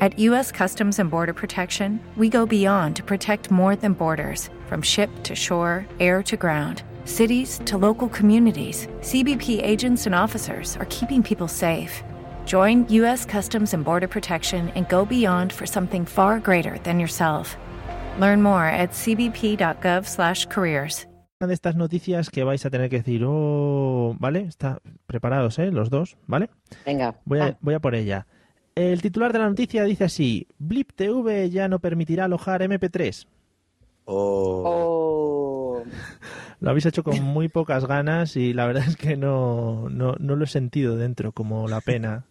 At 0.00 0.18
U.S. 0.18 0.50
Customs 0.50 0.98
and 0.98 1.08
Border 1.10 1.32
Protection, 1.34 2.00
we 2.16 2.28
go 2.28 2.44
beyond 2.46 2.96
to 2.96 3.02
protect 3.04 3.50
more 3.52 3.76
than 3.76 3.92
borders 3.92 4.50
from 4.66 4.82
ship 4.82 5.08
to 5.22 5.34
shore, 5.36 5.86
air 6.00 6.22
to 6.24 6.36
ground. 6.36 6.82
Cities 7.04 7.60
to 7.66 7.76
local 7.78 8.08
communities, 8.08 8.88
CBP 9.00 9.62
agents 9.62 10.06
and 10.06 10.14
officers 10.14 10.76
are 10.78 10.86
keeping 10.86 11.22
people 11.22 11.46
safe. 11.48 12.02
Join 12.46 12.88
U.S. 12.88 13.24
Customs 13.24 13.74
and 13.74 13.84
Border 13.84 14.08
Protection 14.08 14.70
and 14.70 14.88
go 14.88 15.04
beyond 15.04 15.52
for 15.52 15.66
something 15.66 16.04
far 16.06 16.40
greater 16.40 16.78
than 16.78 16.98
yourself. 16.98 17.56
Learn 18.18 18.42
more 18.42 18.64
at 18.66 18.90
cbp.gov/careers. 18.92 21.06
una 21.40 21.48
de 21.48 21.54
estas 21.54 21.74
noticias 21.74 22.30
que 22.30 22.44
vais 22.44 22.64
a 22.64 22.70
tener 22.70 22.88
que 22.88 22.98
decir, 22.98 23.24
oh, 23.26 24.14
¿vale? 24.20 24.42
Está 24.42 24.78
preparados, 25.06 25.58
¿eh? 25.58 25.72
Los 25.72 25.90
dos, 25.90 26.16
¿vale? 26.28 26.50
Venga. 26.86 27.16
Voy 27.24 27.40
a, 27.40 27.46
Ah, 27.46 27.56
voy 27.60 27.74
a 27.74 27.80
por 27.80 27.96
ella. 27.96 28.28
El 28.74 29.02
titular 29.02 29.32
de 29.32 29.38
la 29.38 29.48
noticia 29.48 29.84
dice 29.84 30.04
así, 30.04 30.46
Blip 30.58 30.92
TV 30.94 31.50
ya 31.50 31.68
no 31.68 31.78
permitirá 31.78 32.24
alojar 32.24 32.62
MP3. 32.62 33.26
O 34.04 34.62
oh. 34.64 35.82
pero 35.84 35.92
Lo 36.60 36.70
habéis 36.70 36.86
hecho 36.86 37.04
con 37.04 37.20
muy 37.22 37.48
pocas 37.48 37.86
ganas 37.86 38.36
y 38.36 38.52
la 38.52 38.66
verdad 38.66 38.84
es 38.88 38.96
que 38.96 39.16
no, 39.16 39.88
no, 39.90 40.14
no 40.18 40.36
lo 40.36 40.44
he 40.44 40.48
sentido 40.48 40.96
dentro, 40.96 41.32
como 41.32 41.68
la 41.68 41.80
pena. 41.80 42.24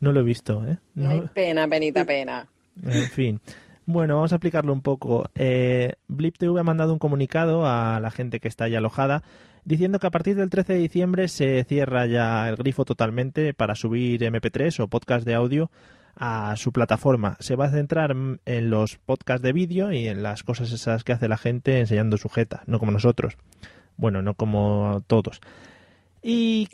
No 0.00 0.12
lo 0.12 0.20
he 0.20 0.24
visto, 0.24 0.66
¿eh? 0.66 0.78
No- 0.94 1.10
ay, 1.10 1.22
pena, 1.32 1.68
penita, 1.68 2.04
pena. 2.04 2.46
En 2.84 3.04
fin. 3.04 3.40
Bueno, 3.84 4.14
vamos 4.14 4.32
a 4.32 4.36
explicarlo 4.36 4.72
un 4.72 4.80
poco. 4.80 5.28
Eh, 5.34 5.94
Blip 6.08 6.38
TV 6.38 6.58
ha 6.58 6.64
mandado 6.64 6.92
un 6.92 6.98
comunicado 6.98 7.66
a 7.66 8.00
la 8.00 8.10
gente 8.10 8.40
que 8.40 8.48
está 8.48 8.68
ya 8.68 8.78
alojada 8.78 9.22
diciendo 9.64 9.98
que 9.98 10.06
a 10.06 10.10
partir 10.10 10.36
del 10.36 10.50
13 10.50 10.74
de 10.74 10.78
diciembre 10.80 11.28
se 11.28 11.64
cierra 11.64 12.06
ya 12.06 12.48
el 12.48 12.56
grifo 12.56 12.84
totalmente 12.84 13.54
para 13.54 13.74
subir 13.74 14.20
MP3 14.22 14.80
o 14.80 14.88
podcast 14.88 15.24
de 15.26 15.34
audio 15.34 15.70
a 16.16 16.54
su 16.56 16.72
plataforma. 16.72 17.36
Se 17.40 17.56
va 17.56 17.66
a 17.66 17.70
centrar 17.70 18.14
en 18.44 18.70
los 18.70 18.98
podcasts 18.98 19.42
de 19.42 19.52
vídeo 19.52 19.92
y 19.92 20.08
en 20.08 20.22
las 20.22 20.42
cosas 20.42 20.70
esas 20.72 21.04
que 21.04 21.12
hace 21.12 21.28
la 21.28 21.38
gente 21.38 21.80
enseñando 21.80 22.18
sujeta, 22.18 22.62
no 22.66 22.78
como 22.78 22.92
nosotros. 22.92 23.36
Bueno, 23.96 24.20
no 24.22 24.34
como 24.34 25.02
todos. 25.06 25.40
Y 26.22 26.66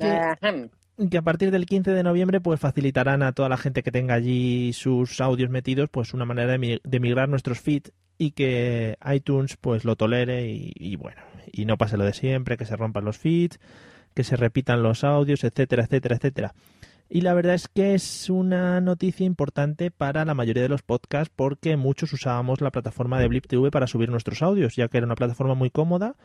que 1.11 1.18
a 1.18 1.23
partir 1.23 1.50
del 1.52 1.66
15 1.66 1.92
de 1.92 2.02
noviembre 2.02 2.40
pues 2.40 2.59
facilitarán 2.59 3.23
a 3.23 3.33
toda 3.33 3.49
la 3.49 3.57
gente 3.57 3.83
que 3.85 3.92
tenga 3.92 4.14
allí 4.14 4.73
sus 4.73 5.21
audios 5.21 5.50
metidos 5.50 5.88
pues 5.90 6.12
una 6.14 6.25
manera 6.25 6.50
de, 6.52 6.59
mi- 6.59 6.80
de 6.83 7.00
migrar 7.00 7.28
nuestros 7.28 7.61
feeds 7.61 7.92
y 8.18 8.33
que 8.33 8.97
iTunes 9.14 9.57
pues 9.57 9.85
lo 9.85 9.95
tolere 9.95 10.49
y, 10.49 10.73
y 10.75 10.97
bueno 10.97 11.21
y 11.52 11.64
no 11.64 11.76
pase 11.76 11.96
lo 11.96 12.04
de 12.04 12.12
siempre 12.12 12.56
que 12.56 12.64
se 12.64 12.76
rompan 12.76 13.04
los 13.04 13.18
feeds 13.18 13.58
que 14.14 14.24
se 14.24 14.36
repitan 14.36 14.82
los 14.82 15.04
audios 15.04 15.44
etcétera 15.44 15.84
etcétera 15.84 16.16
etcétera. 16.16 16.54
Y 17.10 17.22
la 17.22 17.32
verdad 17.32 17.54
es 17.54 17.68
que 17.68 17.94
es 17.94 18.28
una 18.28 18.82
noticia 18.82 19.24
importante 19.24 19.90
para 19.90 20.26
la 20.26 20.34
mayoría 20.34 20.62
de 20.62 20.68
los 20.68 20.82
podcasts 20.82 21.32
porque 21.34 21.76
muchos 21.76 22.12
usábamos 22.12 22.60
la 22.60 22.70
plataforma 22.70 23.18
de 23.18 23.28
Blip 23.28 23.46
TV 23.46 23.70
para 23.70 23.86
subir 23.86 24.10
nuestros 24.10 24.42
audios 24.42 24.76
ya 24.76 24.88
que 24.88 24.98
era 24.98 25.06
una 25.06 25.14
plataforma 25.14 25.54
muy 25.54 25.70
cómoda 25.70 26.16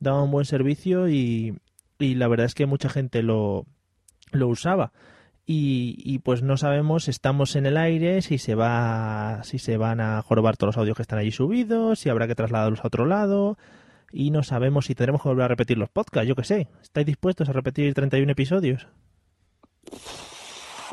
daba 0.00 0.22
un 0.22 0.30
buen 0.30 0.46
servicio 0.46 1.08
y, 1.08 1.58
y 1.98 2.14
la 2.14 2.26
verdad 2.26 2.46
es 2.46 2.54
que 2.54 2.66
mucha 2.66 2.88
gente 2.88 3.22
lo, 3.22 3.66
lo 4.32 4.48
usaba. 4.48 4.92
Y, 5.46 5.96
y 5.98 6.20
pues 6.20 6.42
no 6.42 6.56
sabemos 6.56 7.08
estamos 7.08 7.56
en 7.56 7.66
el 7.66 7.76
aire 7.76 8.22
si 8.22 8.38
se 8.38 8.54
va 8.54 9.40
si 9.42 9.58
se 9.58 9.76
van 9.76 10.00
a 10.00 10.22
jorobar 10.22 10.56
todos 10.56 10.76
los 10.76 10.80
audios 10.80 10.96
que 10.96 11.02
están 11.02 11.18
allí 11.18 11.32
subidos 11.32 11.98
si 11.98 12.08
habrá 12.08 12.28
que 12.28 12.36
trasladarlos 12.36 12.84
a 12.84 12.86
otro 12.86 13.04
lado 13.04 13.58
y 14.12 14.30
no 14.30 14.42
sabemos 14.42 14.86
si 14.86 14.94
tendremos 14.94 15.22
que 15.22 15.28
volver 15.28 15.44
a 15.44 15.48
repetir 15.48 15.78
los 15.78 15.88
podcasts 15.88 16.28
yo 16.28 16.34
qué 16.34 16.44
sé 16.44 16.68
estáis 16.82 17.06
dispuestos 17.06 17.48
a 17.48 17.52
repetir 17.52 17.94
31 17.94 18.30
episodios 18.32 18.86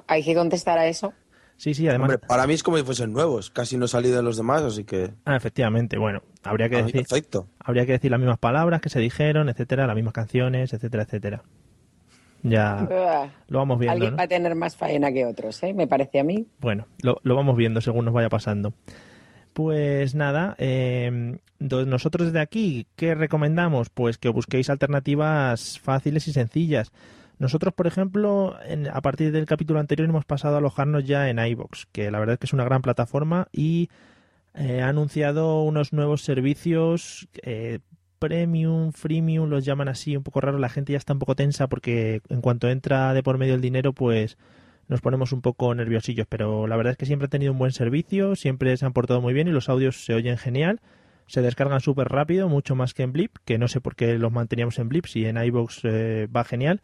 Hay 0.08 0.24
que 0.24 0.36
contestar 0.36 0.78
a 0.78 0.88
eso. 0.88 1.14
sí 1.58 1.74
sí 1.74 1.88
además 1.88 2.10
Hombre, 2.12 2.28
para 2.28 2.46
mí 2.48 2.54
es 2.54 2.64
como 2.64 2.78
si 2.78 2.84
fuesen 2.84 3.12
nuevos. 3.14 3.50
Casi 3.50 3.78
no 3.78 3.86
he 3.86 3.88
salido 3.88 4.16
de 4.18 4.24
los 4.24 4.38
demás, 4.38 4.62
así 4.62 4.84
que. 4.84 5.12
ah, 5.26 5.36
efectivamente 5.36 5.98
bueno 5.98 6.22
habría 6.44 6.70
que 6.70 6.78
a 6.78 6.84
decir 6.84 7.02
perfecto. 7.06 7.48
habría 7.60 7.86
que 7.86 7.94
decir 7.94 8.12
las 8.12 8.20
mismas 8.20 8.38
palabras 8.40 8.80
que 8.82 8.90
se 8.90 9.00
dijeron 9.00 9.50
etcétera 9.50 9.88
las 9.88 9.96
mismas 9.96 10.14
canciones 10.14 10.72
etcétera 10.74 11.04
etcétera 11.04 11.44
ya 12.44 12.88
Ah, 12.92 13.30
lo 13.48 13.58
vamos 13.60 13.80
viendo 13.80 13.94
Alguien 13.94 14.12
¿no? 14.12 14.18
va 14.18 14.24
a 14.24 14.28
tener 14.28 14.54
más 14.56 14.76
faena 14.78 15.12
que 15.12 15.26
otros, 15.26 15.62
¿eh? 15.64 15.74
Me 15.74 15.88
parece 15.88 16.20
a 16.20 16.24
mí. 16.24 16.46
Bueno, 16.60 16.86
lo, 17.02 17.20
lo 17.24 17.36
vamos 17.36 17.58
viendo 17.58 17.82
según 17.82 18.06
nos 18.06 18.14
vaya 18.14 18.30
pasando. 18.30 18.74
Pues 19.58 20.14
nada, 20.14 20.54
eh, 20.60 21.40
nosotros 21.58 22.28
desde 22.28 22.42
aquí, 22.42 22.86
¿qué 22.96 23.16
recomendamos? 23.16 23.90
Pues 23.90 24.20
que 24.20 24.30
busquéis 24.30 24.70
alternativas 24.70 25.80
fáciles 25.80 26.28
y 26.28 26.32
sencillas. 26.34 26.92
Nosotros, 27.40 27.74
por 27.74 27.88
ejemplo, 27.88 28.56
en- 28.68 28.86
a 28.88 29.02
partir 29.02 29.32
del 29.32 29.48
capítulo 29.48 29.80
anterior 29.80 30.08
hemos 30.08 30.26
pasado 30.26 30.54
a 30.54 30.58
alojarnos 30.60 31.06
ya 31.06 31.28
en 31.32 31.40
iBox, 31.40 31.88
que 31.92 32.12
la 32.12 32.20
verdad 32.20 32.34
es 32.34 32.40
que 32.40 32.46
es 32.46 32.54
una 32.54 32.66
gran 32.66 32.84
plataforma 32.84 33.48
y 33.52 33.90
eh, 34.54 34.84
ha 34.84 34.90
anunciado 34.90 35.64
unos 35.64 35.92
nuevos 35.92 36.22
servicios 36.22 37.28
eh, 37.42 37.80
premium, 38.20 38.92
freemium, 38.92 39.50
los 39.50 39.66
llaman 39.66 39.88
así, 39.88 40.16
un 40.16 40.22
poco 40.24 40.40
raro. 40.40 40.60
La 40.60 40.70
gente 40.70 40.92
ya 40.94 41.00
está 41.00 41.14
un 41.14 41.20
poco 41.20 41.36
tensa 41.36 41.66
porque 41.68 42.22
en 42.30 42.42
cuanto 42.42 42.70
entra 42.70 43.12
de 43.16 43.24
por 43.24 43.40
medio 43.40 43.56
el 43.56 43.62
dinero, 43.62 43.92
pues 43.94 44.38
nos 44.88 45.02
ponemos 45.02 45.34
un 45.34 45.42
poco 45.42 45.74
nerviosillos, 45.76 46.28
pero 46.28 46.68
la 46.68 46.78
verdad 46.78 46.92
es 46.92 46.98
que 46.98 47.06
siempre 47.06 47.26
han 47.26 47.32
tenido 47.32 47.52
un 47.52 47.60
buen 47.60 47.72
servicio, 47.72 48.36
siempre 48.36 48.76
se 48.78 48.86
han 48.86 48.94
portado 48.94 49.22
muy 49.22 49.34
bien 49.34 49.48
y 49.48 49.52
los 49.52 49.70
audios 49.70 50.06
se 50.06 50.14
oyen 50.14 50.38
genial. 50.38 50.80
Se 51.28 51.42
descargan 51.42 51.82
súper 51.82 52.08
rápido, 52.08 52.48
mucho 52.48 52.76
más 52.76 52.94
que 52.94 53.04
en 53.04 53.12
Blip, 53.12 53.36
que 53.44 53.58
no 53.58 53.68
sé 53.68 53.82
por 53.82 53.96
qué 53.96 54.18
los 54.18 54.32
manteníamos 54.32 54.80
en 54.80 54.88
Blip, 54.88 55.08
si 55.08 55.26
en 55.26 55.36
iVoox 55.38 55.80
eh, 55.84 56.28
va 56.34 56.46
genial. 56.46 56.82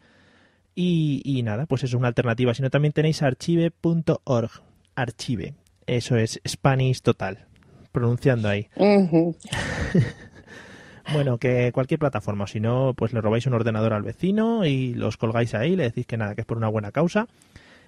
Y, 0.74 1.22
y 1.24 1.42
nada, 1.42 1.64
pues 1.64 1.82
es 1.84 1.94
una 1.94 2.08
alternativa. 2.08 2.52
Si 2.52 2.60
no, 2.60 2.68
también 2.68 2.92
tenéis 2.92 3.22
archive.org. 3.22 4.50
Archive. 4.96 5.54
Eso 5.86 6.16
es 6.16 6.40
Spanish 6.46 7.00
total. 7.00 7.46
Pronunciando 7.92 8.48
ahí. 8.48 8.68
Bueno, 11.12 11.36
que 11.36 11.70
cualquier 11.72 12.00
plataforma, 12.00 12.46
si 12.46 12.60
no, 12.60 12.94
pues 12.96 13.12
le 13.12 13.20
robáis 13.20 13.46
un 13.46 13.52
ordenador 13.52 13.92
al 13.92 14.02
vecino 14.02 14.64
y 14.64 14.94
los 14.94 15.18
colgáis 15.18 15.54
ahí, 15.54 15.76
le 15.76 15.82
decís 15.82 16.06
que 16.06 16.16
nada, 16.16 16.34
que 16.34 16.40
es 16.40 16.46
por 16.46 16.56
una 16.56 16.68
buena 16.68 16.92
causa 16.92 17.28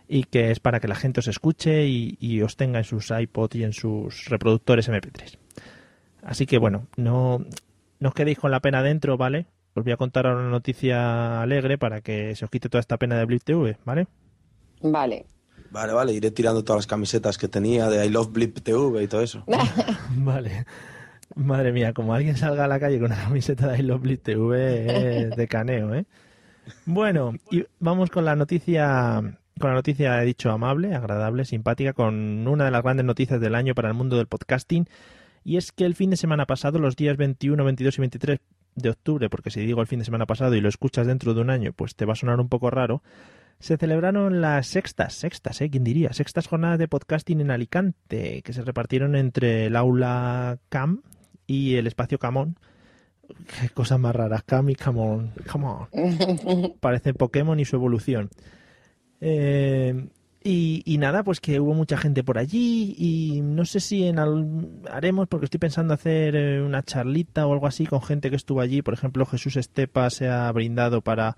y 0.09 0.25
que 0.25 0.51
es 0.51 0.61
para 0.61 0.81
que 0.81 0.88
la 0.88 0.95
gente 0.95 1.21
os 1.21 1.29
escuche 1.29 1.87
y, 1.87 2.16
y 2.21 2.42
os 2.42 2.57
tenga 2.57 2.79
en 2.79 2.85
sus 2.85 3.11
iPod 3.11 3.55
y 3.55 3.64
en 3.64 3.73
sus 3.73 4.27
reproductores 4.27 4.88
MP3. 4.88 5.38
Así 6.23 6.47
que 6.47 6.59
bueno, 6.59 6.87
no, 6.97 7.45
no 8.01 8.09
os 8.09 8.14
quedéis 8.14 8.38
con 8.38 8.51
la 8.51 8.61
pena 8.61 8.83
dentro, 8.83 9.16
¿vale? 9.16 9.47
Os 9.75 9.85
voy 9.85 9.92
a 9.92 9.97
contar 9.97 10.27
ahora 10.27 10.40
una 10.40 10.51
noticia 10.51 11.42
alegre 11.42 11.79
para 11.79 12.01
que 12.01 12.35
se 12.35 12.45
os 12.45 12.51
quite 12.51 12.69
toda 12.69 12.81
esta 12.81 12.97
pena 12.97 13.19
de 13.19 13.25
Blip 13.27 13.42
TV, 13.45 13.77
¿vale? 13.85 14.07
Vale. 14.81 15.27
Vale, 15.71 15.92
vale, 15.92 16.12
iré 16.12 16.31
tirando 16.31 16.64
todas 16.64 16.79
las 16.79 16.87
camisetas 16.87 17.38
que 17.38 17.49
tenía 17.49 17.88
de 17.88 18.07
I 18.07 18.09
Love 18.09 18.33
Blip 18.33 18.59
TV 18.61 19.03
y 19.03 19.09
todo 19.09 19.21
eso. 19.21 19.45
Vale. 20.16 20.64
Madre 21.35 21.73
mía, 21.73 21.92
como 21.92 22.14
alguien 22.14 22.37
salga 22.37 22.64
a 22.64 22.69
la 22.69 22.81
calle 22.81 22.99
con 22.99 23.12
una 23.12 23.23
camiseta 23.25 23.69
de 23.69 23.81
I 23.81 23.83
Love 23.83 24.01
Blitz 24.01 24.23
TV 24.23 25.27
es 25.27 25.37
de 25.37 25.49
caneo, 25.49 25.95
¿eh? 25.95 26.07
Bueno, 26.85 27.35
y 27.51 27.64
vamos 27.79 28.11
con 28.11 28.25
la 28.25 28.37
noticia, 28.37 29.38
con 29.59 29.71
la 29.71 29.77
noticia, 29.77 30.23
he 30.23 30.27
dicho, 30.27 30.51
amable, 30.51 30.95
agradable, 30.95 31.45
simpática, 31.45 31.92
con 31.92 32.47
una 32.47 32.64
de 32.64 32.71
las 32.71 32.83
grandes 32.83 33.07
noticias 33.07 33.40
del 33.40 33.55
año 33.55 33.75
para 33.75 33.88
el 33.88 33.95
mundo 33.95 34.16
del 34.16 34.27
podcasting. 34.27 34.87
Y 35.45 35.57
es 35.57 35.73
que 35.73 35.85
el 35.85 35.95
fin 35.95 36.11
de 36.11 36.16
semana 36.16 36.47
pasado, 36.47 36.79
los 36.79 36.97
días 36.97 37.16
21, 37.16 37.64
22 37.64 37.99
y 37.99 38.01
23 38.01 38.40
de 38.75 38.90
octubre, 38.90 39.31
porque 39.31 39.51
si 39.51 39.61
digo 39.61 39.81
el 39.81 39.87
fin 39.87 40.01
de 40.01 40.05
semana 40.05 40.27
pasado 40.27 40.55
y 40.55 40.61
lo 40.61 40.69
escuchas 40.69 41.07
dentro 41.07 41.35
de 41.35 41.40
un 41.40 41.51
año, 41.51 41.73
pues 41.73 41.97
te 41.97 42.05
va 42.05 42.12
a 42.12 42.16
sonar 42.16 42.40
un 42.40 42.49
poco 42.49 42.71
raro, 42.71 43.03
se 43.59 43.79
celebraron 43.79 44.42
las 44.42 44.66
sextas, 44.66 45.14
sextas, 45.14 45.61
¿eh? 45.62 45.71
¿Quién 45.71 45.85
diría? 45.85 46.12
Sextas 46.12 46.47
jornadas 46.47 46.79
de 46.79 46.88
podcasting 46.88 47.40
en 47.40 47.51
Alicante, 47.51 48.42
que 48.42 48.53
se 48.53 48.62
repartieron 48.62 49.16
entre 49.16 49.66
el 49.66 49.77
aula 49.77 50.59
CAM 50.69 51.03
y 51.47 51.77
el 51.77 51.87
espacio 51.87 52.19
Camón. 52.19 52.59
Qué 53.61 53.71
cosas 53.71 53.99
más 53.99 54.14
raras, 54.14 54.42
Cam 54.45 54.69
y 54.69 54.75
Camón. 54.75 55.33
Camón. 55.51 55.88
Parece 56.81 57.14
Pokémon 57.14 57.59
y 57.59 57.64
su 57.64 57.77
evolución. 57.77 58.31
Eh, 59.20 60.09
y, 60.44 60.83
y 60.85 60.98
nada, 60.98 61.24
pues 61.24 61.40
que 61.40 61.59
hubo 61.59 61.74
mucha 61.74 61.96
gente 61.96 62.22
por 62.22 62.38
allí 62.38 62.94
y 62.96 63.40
no 63.42 63.64
sé 63.64 63.81
si 63.81 64.05
en 64.05 64.18
al- 64.20 64.68
haremos, 64.90 65.26
porque 65.26 65.46
estoy 65.46 65.59
pensando 65.59 65.92
hacer 65.94 66.37
eh, 66.37 66.62
una 66.62 66.83
charlita 66.85 67.46
o 67.46 67.52
algo 67.52 67.66
así 67.66 67.85
con 67.87 68.00
gente 68.02 68.31
que 68.31 68.37
estuvo 68.37 68.61
allí. 68.61 68.81
Por 68.83 68.94
ejemplo, 68.94 69.26
Jesús 69.26 69.57
Estepa 69.57 70.09
se 70.11 70.29
ha 70.29 70.50
brindado 70.52 71.00
para, 71.00 71.37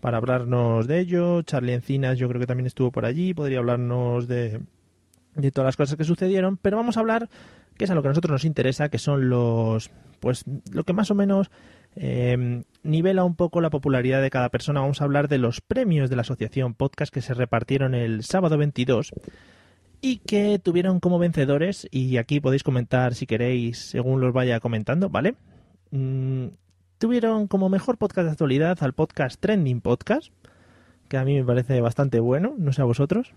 para 0.00 0.16
hablarnos 0.16 0.88
de 0.88 0.98
ello. 0.98 1.42
Charlie 1.42 1.74
Encinas 1.74 2.18
yo 2.18 2.28
creo 2.28 2.40
que 2.40 2.46
también 2.46 2.66
estuvo 2.66 2.90
por 2.90 3.04
allí, 3.04 3.34
podría 3.34 3.58
hablarnos 3.60 4.26
de, 4.26 4.60
de 5.36 5.50
todas 5.52 5.66
las 5.68 5.76
cosas 5.76 5.96
que 5.96 6.04
sucedieron. 6.04 6.56
Pero 6.56 6.76
vamos 6.76 6.96
a 6.96 7.00
hablar, 7.00 7.28
que 7.76 7.84
es 7.84 7.90
a 7.90 7.94
lo 7.94 8.02
que 8.02 8.08
a 8.08 8.10
nosotros 8.10 8.32
nos 8.32 8.44
interesa, 8.44 8.88
que 8.88 8.98
son 8.98 9.28
los, 9.28 9.92
pues 10.18 10.42
lo 10.72 10.82
que 10.82 10.92
más 10.92 11.12
o 11.12 11.14
menos 11.14 11.52
eh, 11.96 12.62
nivela 12.82 13.24
un 13.24 13.34
poco 13.34 13.60
la 13.60 13.70
popularidad 13.70 14.22
de 14.22 14.30
cada 14.30 14.48
persona. 14.48 14.80
Vamos 14.80 15.00
a 15.00 15.04
hablar 15.04 15.28
de 15.28 15.38
los 15.38 15.60
premios 15.60 16.10
de 16.10 16.16
la 16.16 16.22
asociación 16.22 16.74
podcast 16.74 17.12
que 17.12 17.22
se 17.22 17.34
repartieron 17.34 17.94
el 17.94 18.24
sábado 18.24 18.56
22 18.58 19.12
y 20.00 20.18
que 20.18 20.58
tuvieron 20.58 21.00
como 21.00 21.18
vencedores, 21.18 21.86
y 21.90 22.16
aquí 22.16 22.40
podéis 22.40 22.62
comentar 22.62 23.14
si 23.14 23.26
queréis 23.26 23.78
según 23.78 24.20
los 24.20 24.32
vaya 24.32 24.60
comentando, 24.60 25.10
¿vale? 25.10 25.34
Mm, 25.90 26.46
tuvieron 26.98 27.46
como 27.46 27.68
mejor 27.68 27.98
podcast 27.98 28.26
de 28.26 28.32
actualidad 28.32 28.78
al 28.82 28.94
podcast 28.94 29.40
Trending 29.40 29.80
Podcast, 29.80 30.32
que 31.08 31.18
a 31.18 31.24
mí 31.24 31.34
me 31.36 31.44
parece 31.44 31.80
bastante 31.80 32.20
bueno, 32.20 32.54
no 32.56 32.72
sé 32.72 32.82
a 32.82 32.86
vosotros, 32.86 33.32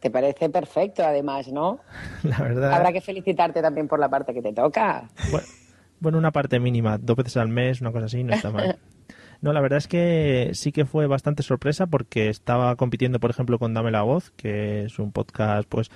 Te 0.00 0.10
parece 0.10 0.50
perfecto, 0.50 1.02
además, 1.02 1.48
¿no? 1.48 1.80
la 2.22 2.38
verdad. 2.38 2.72
Habrá 2.72 2.92
que 2.92 3.00
felicitarte 3.00 3.60
también 3.60 3.88
por 3.88 3.98
la 3.98 4.08
parte 4.08 4.32
que 4.32 4.42
te 4.42 4.52
toca. 4.52 5.08
Bueno, 5.30 5.46
bueno, 6.00 6.18
una 6.18 6.32
parte 6.32 6.60
mínima, 6.60 6.98
dos 6.98 7.16
veces 7.16 7.36
al 7.36 7.48
mes, 7.48 7.80
una 7.80 7.92
cosa 7.92 8.06
así, 8.06 8.22
no 8.24 8.34
está 8.34 8.50
mal. 8.50 8.78
No, 9.40 9.52
la 9.52 9.60
verdad 9.60 9.76
es 9.76 9.88
que 9.88 10.52
sí 10.54 10.72
que 10.72 10.86
fue 10.86 11.06
bastante 11.06 11.42
sorpresa 11.42 11.86
porque 11.86 12.30
estaba 12.30 12.76
compitiendo, 12.76 13.20
por 13.20 13.28
ejemplo, 13.30 13.58
con 13.58 13.74
Dame 13.74 13.90
la 13.90 14.00
Voz, 14.00 14.30
que 14.36 14.84
es 14.84 14.98
un 14.98 15.12
podcast 15.12 15.68
pues 15.68 15.90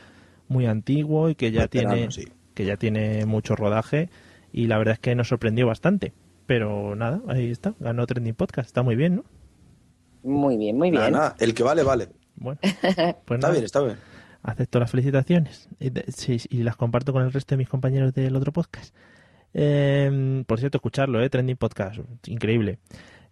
muy 0.49 0.67
antiguo 0.67 1.31
y 1.31 1.35
que 1.35 1.51
ya 1.51 1.63
Veterano, 1.63 1.95
tiene 1.95 2.11
sí. 2.11 2.25
que 2.53 2.67
ya 2.67 2.77
tiene 2.77 3.25
mucho 3.25 3.57
rodaje 3.57 4.11
y 4.53 4.67
la 4.67 4.77
verdad 4.77 4.95
es 4.95 4.99
que 5.01 5.15
nos 5.15 5.29
sorprendió 5.29 5.67
bastante. 5.67 6.13
Pero 6.45 6.95
nada, 6.95 7.23
ahí 7.27 7.51
está, 7.51 7.75
ganó 7.81 8.05
Trending 8.07 8.35
Podcast, 8.35 8.67
está 8.67 8.83
muy 8.83 8.97
bien, 8.97 9.17
¿no? 9.17 9.25
Muy 10.25 10.59
bien, 10.59 10.77
muy 10.77 10.91
Nada, 10.91 11.07
bien. 11.07 11.13
nada, 11.19 11.37
el 11.39 11.55
que 11.55 11.63
vale, 11.63 11.83
vale. 11.85 12.09
Bueno, 12.37 12.59
pues 12.63 12.75
Está 12.85 13.37
nada, 13.39 13.53
bien, 13.53 13.65
está 13.65 13.81
bien. 13.81 13.97
acepto 14.43 14.79
las 14.79 14.91
felicitaciones 14.91 15.71
y, 15.81 15.89
de- 15.89 16.05
sí, 16.13 16.39
y 16.51 16.65
las 16.65 16.77
comparto 16.77 17.15
con 17.15 17.23
el 17.23 17.33
resto 17.33 17.55
de 17.55 17.59
mis 17.59 17.69
compañeros 17.71 18.13
del 18.13 18.37
otro 18.37 18.53
podcast. 18.53 18.95
Eh, 19.55 20.45
por 20.47 20.59
cierto, 20.59 20.79
escucharlo, 20.79 21.23
¿eh? 21.23 21.31
Trending 21.31 21.57
Podcast, 21.57 22.01
increíble. 22.27 22.79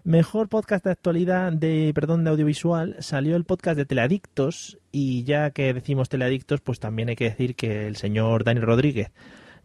Mejor 0.06 0.48
podcast 0.48 0.84
de 0.84 0.92
actualidad 0.92 1.52
de, 1.52 1.90
perdón, 1.92 2.22
de 2.22 2.30
audiovisual, 2.30 2.94
salió 3.00 3.34
el 3.34 3.44
podcast 3.44 3.76
de 3.76 3.86
Teleadictos 3.86 4.78
y 4.92 5.24
ya 5.24 5.50
que 5.50 5.74
decimos 5.74 6.08
Teleadictos, 6.08 6.60
pues 6.60 6.78
también 6.78 7.08
hay 7.08 7.16
que 7.16 7.24
decir 7.24 7.56
que 7.56 7.88
el 7.88 7.96
señor 7.96 8.44
Dani 8.44 8.60
Rodríguez 8.60 9.10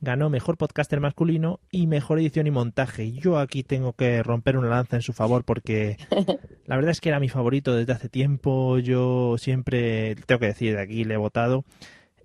ganó 0.01 0.31
mejor 0.31 0.57
podcaster 0.57 0.99
masculino 0.99 1.59
y 1.69 1.85
mejor 1.85 2.19
edición 2.19 2.47
y 2.47 2.51
montaje. 2.51 3.11
Yo 3.11 3.37
aquí 3.37 3.61
tengo 3.61 3.93
que 3.93 4.23
romper 4.23 4.57
una 4.57 4.67
lanza 4.67 4.95
en 4.95 5.03
su 5.03 5.13
favor 5.13 5.43
porque 5.45 5.97
la 6.65 6.75
verdad 6.75 6.91
es 6.91 7.01
que 7.01 7.09
era 7.09 7.19
mi 7.19 7.29
favorito 7.29 7.75
desde 7.75 7.93
hace 7.93 8.09
tiempo. 8.09 8.79
Yo 8.79 9.35
siempre, 9.37 10.15
tengo 10.25 10.39
que 10.39 10.47
decir, 10.47 10.75
de 10.75 10.81
aquí 10.81 11.03
le 11.03 11.13
he 11.13 11.17
votado. 11.17 11.63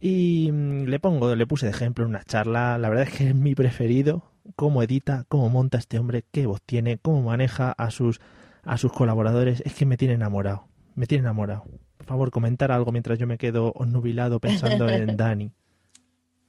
Y 0.01 0.51
mm, 0.53 0.85
le 0.85 1.01
pongo, 1.01 1.35
le 1.35 1.47
puse 1.47 1.67
de 1.67 1.73
ejemplo 1.73 2.05
en 2.05 2.11
una 2.11 2.25
charla. 2.25 2.79
La 2.79 2.89
verdad 2.89 3.07
es 3.09 3.15
que 3.17 3.29
es 3.29 3.35
mi 3.35 3.55
preferido. 3.55 4.25
Cómo 4.55 4.83
edita, 4.83 5.25
cómo 5.29 5.49
monta 5.49 5.79
este 5.79 5.99
hombre, 5.99 6.25
qué 6.31 6.47
voz 6.47 6.61
tiene, 6.65 6.99
cómo 6.99 7.23
maneja 7.23 7.73
a 7.73 7.91
sus, 7.91 8.21
a 8.65 8.79
sus 8.79 8.93
colaboradores. 8.93 9.61
Es 9.67 9.75
que 9.75 9.87
me 9.87 9.97
tiene 9.97 10.15
enamorado. 10.15 10.65
Me 10.95 11.07
tiene 11.07 11.23
enamorado. 11.23 11.65
Por 11.97 12.07
favor, 12.07 12.31
comentar 12.31 12.71
algo 12.71 12.93
mientras 12.93 13.19
yo 13.19 13.27
me 13.27 13.39
quedo 13.39 13.75
nubilado 13.87 14.39
pensando 14.39 14.89
en 14.89 15.17
Dani. 15.17 15.51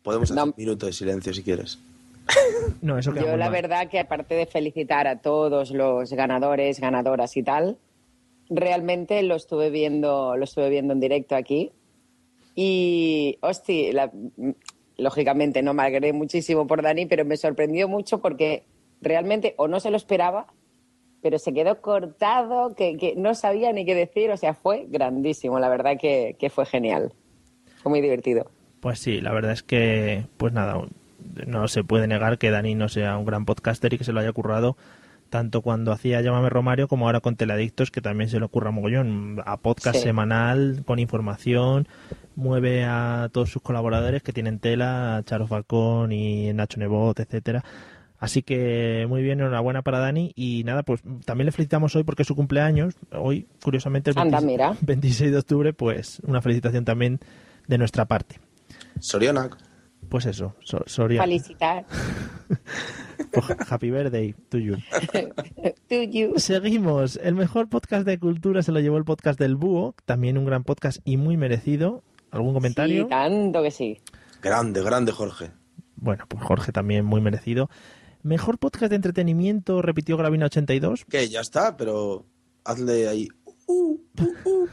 Podemos 0.04 0.30
hacer 0.32 0.38
No. 0.44 0.52
un 0.52 0.54
minuto 0.58 0.86
de 0.86 0.94
silencio 0.94 1.34
si 1.34 1.42
quieres. 1.44 1.80
No, 2.82 2.98
eso 2.98 3.14
Yo 3.16 3.36
la 3.38 3.46
mal. 3.46 3.54
verdad 3.54 3.90
que 3.90 4.00
aparte 4.00 4.36
de 4.36 4.46
felicitar 4.46 5.08
a 5.08 5.20
todos 5.22 5.72
los 5.72 6.12
ganadores, 6.14 6.80
ganadoras 6.80 7.36
y 7.38 7.44
tal, 7.44 7.78
realmente 8.50 9.24
lo 9.24 9.36
estuve 9.36 9.70
viendo, 9.70 10.36
lo 10.38 10.44
estuve 10.44 10.70
viendo 10.70 10.94
en 10.94 11.00
directo 11.00 11.36
aquí. 11.36 11.72
Y, 12.60 13.38
hostia, 13.41 13.93
la- 13.93 14.12
lógicamente 14.98 15.62
no 15.62 15.76
me 15.76 15.84
alegré 15.84 16.12
muchísimo 16.12 16.65
por 16.65 16.82
Dani, 16.82 17.06
pero 17.06 17.24
me 17.24 17.38
sorprendió 17.38 17.88
mucho 17.88 18.20
porque 18.20 18.63
realmente 19.00 19.54
o 19.58 19.67
no 19.67 19.80
se 19.80 19.91
lo 19.91 19.98
esperaba, 19.98 20.48
pero 21.22 21.38
se 21.38 21.54
quedó 21.54 21.80
cortado, 21.82 22.74
que, 22.74 22.98
que 22.98 23.13
no 23.15 23.36
sabía 23.36 23.72
ni 23.74 23.86
qué 23.86 23.93
decir, 23.93 24.32
o 24.32 24.38
sea, 24.38 24.56
fue 24.56 24.88
grandísimo, 24.89 25.60
la 25.60 25.70
verdad 25.70 25.98
que, 26.02 26.36
que 26.39 26.50
fue 26.50 26.65
genial. 26.65 27.13
Fue 27.84 27.91
muy 27.91 28.02
divertido. 28.02 28.50
Pues 28.80 28.98
sí, 28.98 29.22
la 29.22 29.34
verdad 29.34 29.52
es 29.52 29.62
que, 29.62 30.26
pues 30.38 30.52
nada, 30.52 30.82
no 31.46 31.67
se 31.67 31.84
puede 31.84 32.08
negar 32.08 32.39
que 32.39 32.50
Dani 32.50 32.74
no 32.74 32.89
sea 32.89 33.17
un 33.20 33.26
gran 33.26 33.46
podcaster 33.46 33.93
y 33.93 34.00
que 34.00 34.04
se 34.04 34.13
lo 34.13 34.20
haya 34.20 34.32
currado 34.34 34.78
tanto 35.30 35.62
cuando 35.62 35.91
hacía 35.91 36.22
Llámame 36.22 36.50
Romario 36.50 36.88
como 36.88 37.06
ahora 37.06 37.20
con 37.20 37.36
Teladictos, 37.36 37.91
que 37.91 38.00
también 38.02 38.30
se 38.32 38.39
lo 38.39 38.46
ocurra 38.48 38.72
mogollón, 38.72 39.41
a 39.46 39.58
podcast 39.58 39.98
Sí. 39.98 40.04
semanal 40.04 40.84
con 40.86 41.00
información, 41.00 41.88
mueve 42.38 42.86
a 42.86 43.30
todos 43.34 43.50
sus 43.50 43.62
colaboradores 43.62 44.21
que 44.23 44.32
tienen 44.32 44.60
tela, 44.60 45.17
a 45.17 45.23
Charo 45.23 45.47
Falcón 45.47 46.12
y 46.12 46.54
Nacho 46.54 46.80
Nebot, 46.80 47.19
etcétera. 47.19 47.63
Así 48.19 48.41
que 48.43 49.06
muy 49.10 49.21
bien, 49.21 49.39
enhorabuena 49.39 49.82
para 49.82 50.00
Dani 50.00 50.32
y 50.36 50.63
nada, 50.63 50.84
pues 50.84 51.02
también 51.26 51.45
le 51.47 51.52
felicitamos 51.52 51.95
hoy 51.95 52.04
porque 52.04 52.21
es 52.21 52.28
su 52.28 52.36
cumpleaños, 52.36 52.95
hoy 53.12 53.47
curiosamente 53.63 54.12
el 54.12 54.17
Anda, 54.17 54.39
26 54.39 54.45
mira. 54.45 54.78
26 54.82 55.32
de 55.32 55.38
octubre, 55.38 55.73
pues 55.73 56.19
una 56.26 56.41
felicitación 56.41 56.86
también 56.86 57.19
de 57.67 57.78
nuestra 57.78 58.06
parte. 58.06 58.39
Soriana, 59.00 59.50
Pues 60.10 60.26
eso, 60.26 60.56
so-. 60.63 60.84
Felicitar. 61.08 61.86
Pues, 63.32 63.45
happy 63.71 63.89
birthday 63.91 64.34
to 64.50 64.58
you. 64.60 64.78
To 65.89 66.04
you. 66.04 66.34
Seguimos. 66.38 67.19
El 67.21 67.36
mejor 67.36 67.67
podcast 67.67 68.06
de 68.06 68.19
cultura 68.19 68.62
se 68.62 68.71
lo 68.71 68.80
llevó 68.80 68.97
el 68.97 69.06
podcast 69.06 69.39
del 69.39 69.56
Búho, 69.56 69.95
también 70.06 70.38
un 70.38 70.45
gran 70.45 70.63
podcast 70.63 71.00
y 71.04 71.17
muy 71.17 71.36
merecido. 71.36 72.04
¿Algún 72.32 72.54
comentario? 72.54 73.04
Sí, 73.04 73.10
tanto 73.10 73.63
que 73.63 73.72
sí. 73.72 74.02
grande, 74.42 74.84
grande 74.84 75.12
Jorge. 75.12 75.52
Bueno, 75.96 76.26
pues 76.28 76.44
Jorge 76.44 76.72
también 76.72 77.06
muy 77.06 77.22
merecido. 77.22 77.70
Mejor 78.24 78.58
podcast 78.58 78.90
de 78.90 78.98
entretenimiento, 78.98 79.82
repitió 79.82 80.18
Gravina 80.18 80.48
82. 80.48 81.06
Que 81.06 81.30
ya 81.30 81.42
está, 81.42 81.78
pero 81.78 82.26
hazle 82.63 83.08
ahí. 83.08 83.28
Uh, 83.68 83.94
uh, 83.94 84.50
uh. 84.50 84.68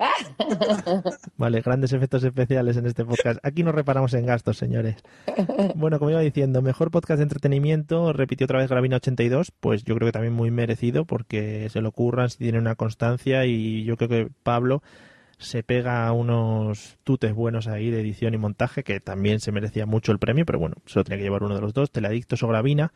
Vale, 1.36 1.60
grandes 1.60 1.92
efectos 1.92 2.24
especiales 2.24 2.76
en 2.76 2.86
este 2.86 3.04
podcast. 3.04 3.38
Aquí 3.42 3.62
no 3.62 3.72
reparamos 3.72 4.14
en 4.14 4.26
gastos, 4.26 4.56
señores. 4.56 4.96
Bueno, 5.74 5.98
como 5.98 6.10
iba 6.10 6.20
diciendo, 6.20 6.62
mejor 6.62 6.90
podcast 6.90 7.18
de 7.18 7.24
entretenimiento, 7.24 8.12
repitió 8.12 8.46
otra 8.46 8.58
vez 8.58 8.68
Gravina 8.68 8.96
82, 8.96 9.52
pues 9.60 9.84
yo 9.84 9.94
creo 9.96 10.08
que 10.08 10.12
también 10.12 10.32
muy 10.32 10.50
merecido 10.50 11.04
porque 11.04 11.68
se 11.70 11.80
lo 11.80 11.92
curran, 11.92 12.30
si 12.30 12.38
tiene 12.38 12.58
una 12.58 12.76
constancia 12.76 13.44
y 13.44 13.84
yo 13.84 13.96
creo 13.96 14.08
que 14.08 14.28
Pablo 14.42 14.82
se 15.40 15.62
pega 15.62 16.12
unos 16.12 16.98
tutes 17.02 17.34
buenos 17.34 17.66
ahí 17.66 17.90
de 17.90 18.00
edición 18.00 18.34
y 18.34 18.38
montaje 18.38 18.84
que 18.84 19.00
también 19.00 19.40
se 19.40 19.52
merecía 19.52 19.86
mucho 19.86 20.12
el 20.12 20.18
premio, 20.18 20.44
pero 20.44 20.58
bueno, 20.58 20.76
se 20.86 20.98
lo 20.98 21.04
tenía 21.04 21.16
que 21.18 21.24
llevar 21.24 21.42
uno 21.42 21.54
de 21.54 21.62
los 21.62 21.72
dos, 21.72 21.90
Teladictos 21.90 22.42
o 22.42 22.48
Gravina. 22.48 22.92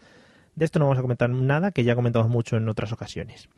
De 0.55 0.65
esto 0.65 0.79
no 0.79 0.85
vamos 0.85 0.99
a 0.99 1.03
comentar 1.03 1.31
nada, 1.31 1.73
que 1.73 1.85
ya 1.85 1.95
comentamos 1.97 2.29
mucho 2.29 2.57
en 2.57 2.69
otras 2.69 2.93
ocasiones. 2.93 3.49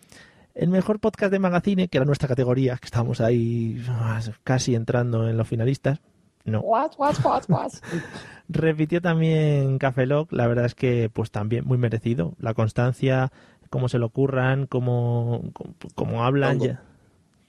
El 0.54 0.70
mejor 0.70 1.00
podcast 1.00 1.30
de 1.32 1.38
magazine, 1.40 1.88
que 1.88 1.98
era 1.98 2.06
nuestra 2.06 2.28
categoría, 2.28 2.76
que 2.76 2.86
estábamos 2.86 3.20
ahí 3.20 3.84
ah, 3.88 4.20
casi 4.44 4.74
entrando 4.74 5.28
en 5.28 5.36
los 5.36 5.46
finalistas. 5.48 6.00
No. 6.44 6.60
What, 6.60 6.92
what, 6.96 7.16
what, 7.24 7.42
what. 7.48 7.72
Repitió 8.48 9.02
también 9.02 9.78
Café 9.78 10.06
Lock, 10.06 10.32
la 10.32 10.46
verdad 10.46 10.64
es 10.64 10.76
que 10.76 11.10
pues 11.12 11.32
también 11.32 11.64
muy 11.66 11.76
merecido. 11.76 12.34
La 12.38 12.54
constancia, 12.54 13.32
cómo 13.68 13.88
se 13.88 13.98
lo 13.98 14.08
curran, 14.10 14.66
cómo, 14.66 15.42
cómo, 15.52 15.74
cómo 15.96 16.24
hablan. 16.24 16.58
Tongo. 16.58 16.66
ya- 16.72 16.82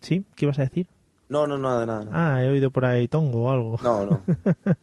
¿Sí? 0.01 0.25
¿Qué 0.35 0.45
ibas 0.45 0.59
a 0.59 0.63
decir? 0.63 0.87
No, 1.29 1.45
no, 1.47 1.57
nada, 1.57 1.85
nada. 1.85 2.05
nada. 2.05 2.35
Ah, 2.35 2.43
he 2.43 2.49
oído 2.49 2.71
por 2.71 2.85
ahí 2.85 3.07
tongo 3.07 3.43
o 3.43 3.51
algo. 3.51 3.79
No, 3.83 4.05
no. 4.05 4.21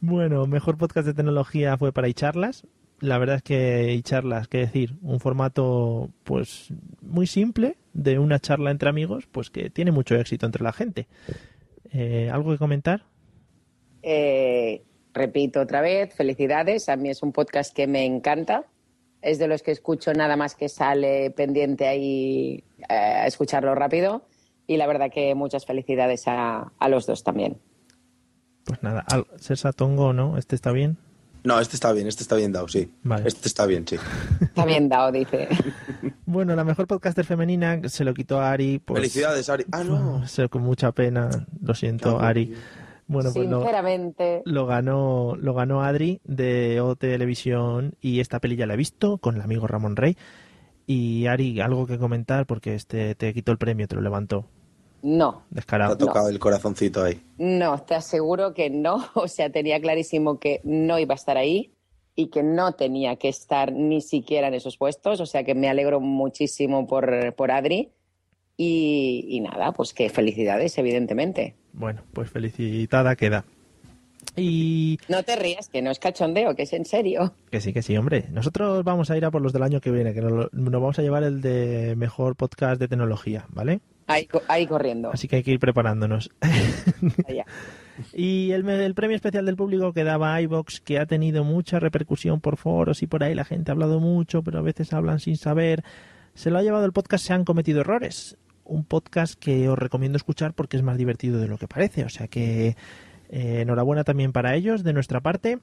Bueno, 0.00 0.46
mejor 0.46 0.78
podcast 0.78 1.06
de 1.08 1.14
tecnología 1.14 1.76
fue 1.76 1.92
para 1.92 2.08
iCharlas. 2.08 2.66
La 3.00 3.18
verdad 3.18 3.36
es 3.36 3.42
que 3.42 3.92
iCharlas, 3.94 4.46
qué 4.46 4.58
decir, 4.58 4.94
un 5.02 5.18
formato 5.18 6.10
pues 6.22 6.68
muy 7.00 7.26
simple 7.26 7.76
de 7.94 8.18
una 8.18 8.38
charla 8.38 8.70
entre 8.70 8.88
amigos, 8.88 9.26
pues 9.30 9.50
que 9.50 9.70
tiene 9.70 9.90
mucho 9.90 10.14
éxito 10.14 10.46
entre 10.46 10.62
la 10.62 10.72
gente. 10.72 11.08
Eh, 11.92 12.30
¿Algo 12.32 12.52
que 12.52 12.58
comentar? 12.58 13.04
Eh, 14.02 14.84
repito 15.14 15.60
otra 15.60 15.80
vez, 15.80 16.14
felicidades. 16.14 16.88
A 16.88 16.96
mí 16.96 17.10
es 17.10 17.22
un 17.22 17.32
podcast 17.32 17.74
que 17.74 17.88
me 17.88 18.04
encanta. 18.04 18.66
Es 19.20 19.40
de 19.40 19.48
los 19.48 19.62
que 19.62 19.72
escucho 19.72 20.12
nada 20.12 20.36
más 20.36 20.54
que 20.54 20.68
sale 20.68 21.32
pendiente 21.32 21.88
ahí 21.88 22.62
eh, 22.88 22.94
a 22.94 23.26
escucharlo 23.26 23.74
rápido. 23.74 24.27
Y 24.68 24.76
la 24.76 24.86
verdad 24.86 25.10
que 25.12 25.34
muchas 25.34 25.66
felicidades 25.66 26.28
a, 26.28 26.72
a 26.78 26.88
los 26.88 27.06
dos 27.06 27.24
también. 27.24 27.58
Pues 28.64 28.80
nada, 28.82 29.04
Sersa 29.40 29.72
Tongo, 29.72 30.12
¿no? 30.12 30.36
¿Este 30.38 30.54
está 30.54 30.70
bien? 30.70 30.98
No, 31.42 31.58
este 31.58 31.76
está 31.76 31.92
bien, 31.92 32.06
este 32.06 32.22
está 32.22 32.36
bien 32.36 32.52
dado, 32.52 32.68
sí. 32.68 32.92
Vale. 33.02 33.26
Este 33.26 33.48
está 33.48 33.64
bien, 33.64 33.86
sí. 33.88 33.96
Está 34.42 34.64
bien 34.66 34.88
dado, 34.88 35.10
dice. 35.10 35.48
Bueno, 36.26 36.54
la 36.54 36.62
mejor 36.62 36.86
podcaster 36.86 37.24
femenina 37.24 37.80
se 37.88 38.04
lo 38.04 38.12
quitó 38.12 38.38
a 38.38 38.50
Ari. 38.52 38.80
Pues, 38.80 38.98
Felicidades, 39.00 39.48
Ari. 39.48 39.64
Ah, 39.72 39.82
no. 39.82 40.26
se- 40.28 40.50
Con 40.50 40.62
mucha 40.62 40.92
pena, 40.92 41.30
lo 41.62 41.74
siento, 41.74 42.20
Ari. 42.20 42.52
Bueno, 43.06 43.30
pues 43.32 43.48
lo, 43.48 43.60
Sinceramente, 43.60 44.42
lo 44.44 44.66
ganó 44.66 45.34
lo 45.40 45.54
ganó 45.54 45.82
Adri 45.82 46.20
de 46.24 46.82
O 46.82 46.94
Televisión 46.96 47.94
y 48.02 48.20
esta 48.20 48.38
peli 48.38 48.56
ya 48.56 48.66
la 48.66 48.74
he 48.74 48.76
visto 48.76 49.16
con 49.16 49.36
el 49.36 49.40
amigo 49.40 49.66
Ramón 49.66 49.96
Rey. 49.96 50.18
Y 50.86 51.24
Ari, 51.26 51.58
algo 51.62 51.86
que 51.86 51.96
comentar 51.98 52.44
porque 52.44 52.74
este 52.74 53.14
te 53.14 53.32
quitó 53.32 53.50
el 53.52 53.56
premio, 53.58 53.88
te 53.88 53.94
lo 53.94 54.02
levantó. 54.02 54.44
No. 55.02 55.44
Te 55.54 55.76
ha 55.76 55.96
tocado 55.96 56.28
el 56.28 56.38
corazoncito 56.38 57.04
ahí. 57.04 57.20
No, 57.38 57.78
te 57.82 57.94
aseguro 57.94 58.54
que 58.54 58.70
no. 58.70 59.04
O 59.14 59.28
sea, 59.28 59.50
tenía 59.50 59.80
clarísimo 59.80 60.38
que 60.38 60.60
no 60.64 60.98
iba 60.98 61.14
a 61.14 61.16
estar 61.16 61.36
ahí 61.36 61.72
y 62.14 62.28
que 62.28 62.42
no 62.42 62.72
tenía 62.72 63.16
que 63.16 63.28
estar 63.28 63.72
ni 63.72 64.00
siquiera 64.00 64.48
en 64.48 64.54
esos 64.54 64.76
puestos. 64.76 65.20
O 65.20 65.26
sea, 65.26 65.44
que 65.44 65.54
me 65.54 65.68
alegro 65.68 66.00
muchísimo 66.00 66.86
por, 66.86 67.34
por 67.34 67.50
Adri. 67.50 67.90
Y, 68.56 69.26
y 69.28 69.40
nada, 69.40 69.70
pues 69.72 69.94
que 69.94 70.10
felicidades, 70.10 70.76
evidentemente. 70.78 71.54
Bueno, 71.72 72.02
pues 72.12 72.28
felicitada 72.28 73.14
queda. 73.14 73.44
Y 74.36 74.98
No 75.08 75.22
te 75.22 75.36
rías, 75.36 75.68
que 75.68 75.82
no 75.82 75.90
es 75.90 75.98
cachondeo, 75.98 76.54
que 76.54 76.62
es 76.62 76.72
en 76.72 76.84
serio. 76.84 77.34
que 77.50 77.60
sí, 77.60 77.72
que 77.72 77.82
sí, 77.82 77.96
hombre. 77.96 78.26
Nosotros 78.30 78.84
vamos 78.84 79.10
a 79.10 79.16
ir 79.16 79.24
a 79.24 79.30
por 79.30 79.42
los 79.42 79.52
del 79.52 79.62
año 79.62 79.80
que 79.80 79.90
viene, 79.90 80.14
que 80.14 80.20
nos 80.20 80.48
vamos 80.52 80.98
a 80.98 81.02
llevar 81.02 81.22
el 81.22 81.40
de 81.40 81.94
mejor 81.96 82.36
podcast 82.36 82.80
de 82.80 82.88
tecnología, 82.88 83.46
¿vale? 83.48 83.80
Ahí, 84.08 84.26
co- 84.26 84.42
ahí 84.48 84.66
corriendo. 84.66 85.10
Así 85.12 85.28
que 85.28 85.36
hay 85.36 85.42
que 85.42 85.52
ir 85.52 85.60
preparándonos. 85.60 86.30
Allá. 86.40 87.44
Y 88.12 88.52
el, 88.52 88.68
el 88.68 88.94
premio 88.94 89.16
especial 89.16 89.44
del 89.44 89.56
público 89.56 89.92
que 89.92 90.04
daba 90.04 90.40
iVox, 90.40 90.80
que 90.80 91.00
ha 91.00 91.06
tenido 91.06 91.42
mucha 91.42 91.80
repercusión 91.80 92.40
por 92.40 92.56
foros 92.56 93.02
y 93.02 93.08
por 93.08 93.24
ahí 93.24 93.34
la 93.34 93.44
gente 93.44 93.70
ha 93.70 93.74
hablado 93.74 93.98
mucho, 93.98 94.42
pero 94.44 94.60
a 94.60 94.62
veces 94.62 94.92
hablan 94.92 95.18
sin 95.18 95.36
saber, 95.36 95.82
se 96.34 96.50
lo 96.52 96.58
ha 96.58 96.62
llevado 96.62 96.84
el 96.84 96.92
podcast 96.92 97.26
Se 97.26 97.32
han 97.32 97.44
cometido 97.44 97.80
errores. 97.80 98.36
Un 98.64 98.84
podcast 98.84 99.34
que 99.34 99.68
os 99.68 99.76
recomiendo 99.76 100.16
escuchar 100.16 100.52
porque 100.54 100.76
es 100.76 100.84
más 100.84 100.96
divertido 100.96 101.40
de 101.40 101.48
lo 101.48 101.58
que 101.58 101.66
parece. 101.66 102.04
O 102.04 102.08
sea 102.08 102.28
que 102.28 102.76
eh, 103.30 103.60
enhorabuena 103.62 104.04
también 104.04 104.30
para 104.30 104.54
ellos 104.54 104.84
de 104.84 104.92
nuestra 104.92 105.20
parte. 105.20 105.58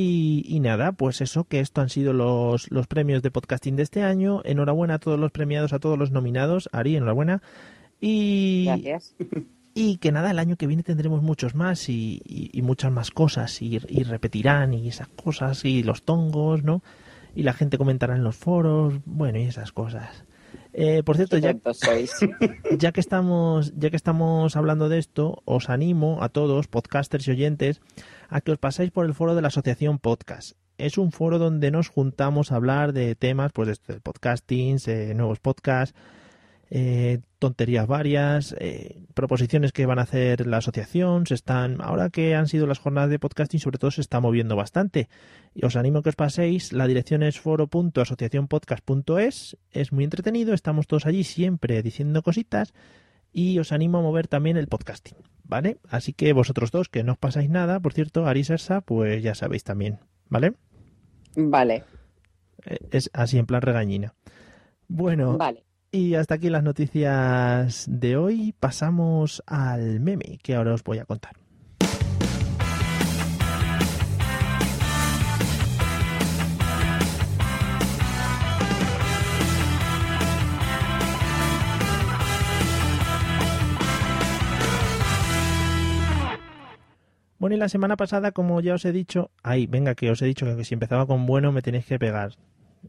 Y, 0.00 0.44
y 0.46 0.60
nada, 0.60 0.92
pues 0.92 1.20
eso, 1.20 1.42
que 1.42 1.58
esto 1.58 1.80
han 1.80 1.88
sido 1.88 2.12
los, 2.12 2.70
los 2.70 2.86
premios 2.86 3.20
de 3.20 3.32
podcasting 3.32 3.74
de 3.74 3.82
este 3.82 4.02
año. 4.04 4.42
Enhorabuena 4.44 4.94
a 4.94 4.98
todos 5.00 5.18
los 5.18 5.32
premiados, 5.32 5.72
a 5.72 5.80
todos 5.80 5.98
los 5.98 6.12
nominados. 6.12 6.68
Ari, 6.70 6.94
enhorabuena. 6.94 7.42
Y, 8.00 8.66
Gracias. 8.66 9.16
Y 9.74 9.96
que 9.96 10.12
nada, 10.12 10.30
el 10.30 10.38
año 10.38 10.54
que 10.56 10.68
viene 10.68 10.84
tendremos 10.84 11.20
muchos 11.22 11.56
más 11.56 11.88
y, 11.88 12.22
y- 12.24 12.50
y 12.52 12.62
muchas 12.62 12.92
más 12.92 13.10
cosas 13.10 13.60
y, 13.60 13.78
repetirán 13.78 14.72
y 14.72 14.86
esas 14.86 15.08
cosas 15.08 15.64
y 15.64 15.82
los 15.82 16.02
tongos, 16.04 16.62
¿no? 16.62 16.80
Y 17.34 17.42
la 17.42 17.52
gente 17.52 17.76
comentará 17.76 18.14
en 18.14 18.22
los 18.22 18.36
foros, 18.36 18.94
bueno, 19.04 19.38
y 19.40 19.42
esas 19.42 19.72
cosas. 19.72 20.24
Eh, 20.72 21.02
por 21.04 21.16
cierto, 21.16 21.38
ya, 21.38 21.56
ya 22.78 22.92
que 22.92 23.00
estamos 23.00 23.72
ya 23.76 23.90
que 23.90 23.96
estamos 23.96 24.54
hablando 24.56 24.88
de 24.88 24.98
esto, 24.98 25.42
os 25.44 25.68
animo 25.70 26.22
a 26.22 26.28
todos, 26.28 26.68
podcasters 26.68 27.26
y 27.26 27.32
oyentes, 27.32 27.80
a 28.28 28.40
que 28.40 28.52
os 28.52 28.58
pasáis 28.58 28.90
por 28.90 29.06
el 29.06 29.14
foro 29.14 29.34
de 29.34 29.42
la 29.42 29.48
Asociación 29.48 29.98
Podcast. 29.98 30.52
Es 30.76 30.98
un 30.98 31.10
foro 31.10 31.38
donde 31.38 31.70
nos 31.70 31.88
juntamos 31.88 32.52
a 32.52 32.56
hablar 32.56 32.92
de 32.92 33.14
temas, 33.14 33.52
pues 33.52 33.80
de 33.86 34.00
podcasting, 34.00 34.78
eh, 34.86 35.12
nuevos 35.14 35.40
podcasts, 35.40 35.98
eh, 36.70 37.20
tonterías 37.38 37.86
varias, 37.86 38.54
eh, 38.58 39.06
proposiciones 39.14 39.72
que 39.72 39.86
van 39.86 39.98
a 39.98 40.02
hacer 40.02 40.46
la 40.46 40.58
asociación, 40.58 41.26
se 41.26 41.32
están, 41.34 41.80
ahora 41.80 42.10
que 42.10 42.34
han 42.34 42.46
sido 42.46 42.66
las 42.66 42.78
jornadas 42.78 43.08
de 43.10 43.18
podcasting, 43.18 43.60
sobre 43.60 43.78
todo 43.78 43.90
se 43.90 44.02
está 44.02 44.20
moviendo 44.20 44.54
bastante. 44.54 45.08
Y 45.54 45.64
os 45.64 45.76
animo 45.76 46.00
a 46.00 46.02
que 46.02 46.10
os 46.10 46.16
paséis, 46.16 46.74
la 46.74 46.86
dirección 46.86 47.22
es 47.22 47.40
foro.asociacionpodcast.es, 47.40 49.56
es 49.70 49.92
muy 49.92 50.04
entretenido, 50.04 50.52
estamos 50.52 50.86
todos 50.86 51.06
allí 51.06 51.24
siempre 51.24 51.82
diciendo 51.82 52.22
cositas 52.22 52.74
y 53.32 53.58
os 53.58 53.72
animo 53.72 53.96
a 53.98 54.02
mover 54.02 54.28
también 54.28 54.58
el 54.58 54.68
podcasting, 54.68 55.16
¿vale? 55.48 55.78
Así 55.88 56.12
que 56.12 56.32
vosotros 56.32 56.70
dos 56.70 56.88
que 56.88 57.02
no 57.02 57.12
os 57.12 57.18
pasáis 57.18 57.50
nada, 57.50 57.80
por 57.80 57.92
cierto, 57.94 58.26
Ari 58.26 58.44
Sersa, 58.44 58.80
pues 58.82 59.22
ya 59.22 59.34
sabéis 59.34 59.64
también, 59.64 59.98
¿vale? 60.28 60.52
Vale, 61.36 61.84
Eh, 62.66 62.78
Es 62.90 63.10
así 63.12 63.38
en 63.38 63.46
plan 63.46 63.62
regañina. 63.62 64.14
Bueno, 64.88 65.36
vale. 65.38 65.64
y 65.90 66.14
hasta 66.14 66.34
aquí 66.34 66.48
las 66.50 66.62
noticias 66.62 67.84
de 67.88 68.16
hoy. 68.16 68.54
Pasamos 68.58 69.42
al 69.46 70.00
meme 70.00 70.38
que 70.42 70.54
ahora 70.54 70.74
os 70.74 70.82
voy 70.84 70.98
a 70.98 71.04
contar. 71.04 71.32
Bueno, 87.38 87.54
y 87.56 87.58
la 87.58 87.68
semana 87.68 87.96
pasada, 87.96 88.32
como 88.32 88.60
ya 88.60 88.74
os 88.74 88.84
he 88.84 88.92
dicho, 88.92 89.30
ay, 89.42 89.66
venga, 89.66 89.94
que 89.94 90.10
os 90.10 90.20
he 90.22 90.26
dicho 90.26 90.44
que 90.44 90.64
si 90.64 90.74
empezaba 90.74 91.06
con 91.06 91.24
bueno 91.26 91.52
me 91.52 91.62
tenéis 91.62 91.86
que 91.86 91.98
pegar. 91.98 92.32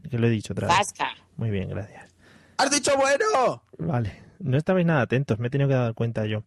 Que 0.08 0.18
lo 0.18 0.26
he 0.26 0.30
dicho 0.30 0.52
otra 0.52 0.68
vez. 0.68 0.76
Zasca. 0.76 1.10
Muy 1.36 1.50
bien, 1.50 1.68
gracias. 1.68 2.14
¡Has 2.58 2.70
dicho 2.70 2.92
bueno! 2.96 3.62
Vale, 3.78 4.12
no 4.38 4.56
estabais 4.56 4.84
nada 4.84 5.02
atentos, 5.02 5.38
me 5.38 5.46
he 5.46 5.50
tenido 5.50 5.68
que 5.68 5.74
dar 5.74 5.94
cuenta 5.94 6.26
yo. 6.26 6.42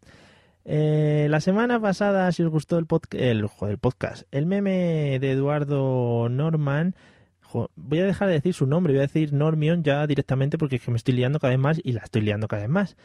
Eh, 0.65 1.27
la 1.29 1.41
semana 1.41 1.79
pasada, 1.79 2.31
si 2.31 2.43
os 2.43 2.49
gustó 2.49 2.77
el, 2.77 2.87
el, 3.11 3.47
joder, 3.47 3.73
el 3.73 3.79
podcast, 3.79 4.23
el 4.31 4.45
meme 4.45 5.17
de 5.19 5.31
Eduardo 5.31 6.29
Norman, 6.29 6.95
jo, 7.41 7.69
voy 7.75 7.99
a 7.99 8.05
dejar 8.05 8.27
de 8.29 8.35
decir 8.35 8.53
su 8.53 8.65
nombre, 8.65 8.93
voy 8.93 8.99
a 8.99 9.07
decir 9.07 9.33
Normion 9.33 9.83
ya 9.83 10.07
directamente 10.07 10.57
porque 10.57 10.77
es 10.77 10.81
que 10.81 10.91
me 10.91 10.97
estoy 10.97 11.15
liando 11.15 11.39
cada 11.39 11.51
vez 11.51 11.59
más 11.59 11.81
y 11.83 11.91
la 11.91 12.01
estoy 12.01 12.21
liando 12.21 12.47
cada 12.47 12.61
vez 12.61 12.69
más. 12.69 12.95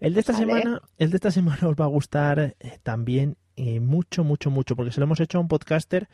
El 0.00 0.14
de 0.14 0.20
esta 0.20 0.32
Vale. 0.32 0.46
semana, 0.46 0.82
el 0.98 1.10
de 1.10 1.16
esta 1.16 1.30
semana 1.30 1.68
os 1.68 1.76
va 1.76 1.84
a 1.84 1.88
gustar 1.88 2.38
eh, 2.38 2.78
también 2.82 3.36
eh, 3.56 3.80
mucho, 3.80 4.24
mucho, 4.24 4.50
mucho, 4.50 4.76
porque 4.76 4.92
se 4.92 5.00
lo 5.00 5.04
hemos 5.06 5.20
hecho 5.20 5.38
a 5.38 5.40
un 5.40 5.48
podcaster, 5.48 6.06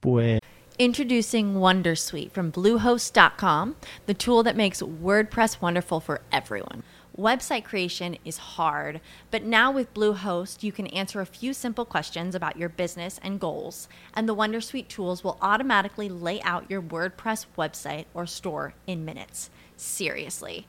pues 0.00 0.40
Introducing 0.78 1.54
Wondersuite 1.54 2.30
from 2.30 2.52
Bluehost.com, 2.52 3.74
the 4.06 4.14
tool 4.14 4.44
that 4.44 4.56
makes 4.56 4.80
WordPress 4.80 5.60
wonderful 5.60 5.98
for 5.98 6.20
everyone. 6.30 6.84
Website 7.18 7.64
creation 7.64 8.16
is 8.24 8.38
hard, 8.38 9.00
but 9.32 9.42
now 9.42 9.72
with 9.72 9.92
Bluehost, 9.92 10.62
you 10.62 10.70
can 10.70 10.86
answer 10.86 11.20
a 11.20 11.26
few 11.26 11.52
simple 11.52 11.84
questions 11.84 12.36
about 12.36 12.56
your 12.56 12.68
business 12.68 13.18
and 13.24 13.40
goals, 13.40 13.88
and 14.14 14.28
the 14.28 14.36
Wondersuite 14.36 14.86
tools 14.86 15.24
will 15.24 15.36
automatically 15.42 16.08
lay 16.08 16.40
out 16.42 16.70
your 16.70 16.80
WordPress 16.80 17.46
website 17.58 18.04
or 18.14 18.24
store 18.24 18.74
in 18.86 19.04
minutes. 19.04 19.50
Seriously. 19.76 20.68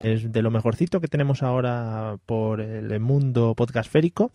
Es 0.00 0.32
de 0.32 0.42
lo 0.42 0.50
mejorcito 0.50 1.00
que 1.00 1.08
tenemos 1.08 1.42
ahora 1.42 2.16
por 2.26 2.60
el 2.60 2.98
mundo 3.00 3.54
podcastférico 3.54 4.32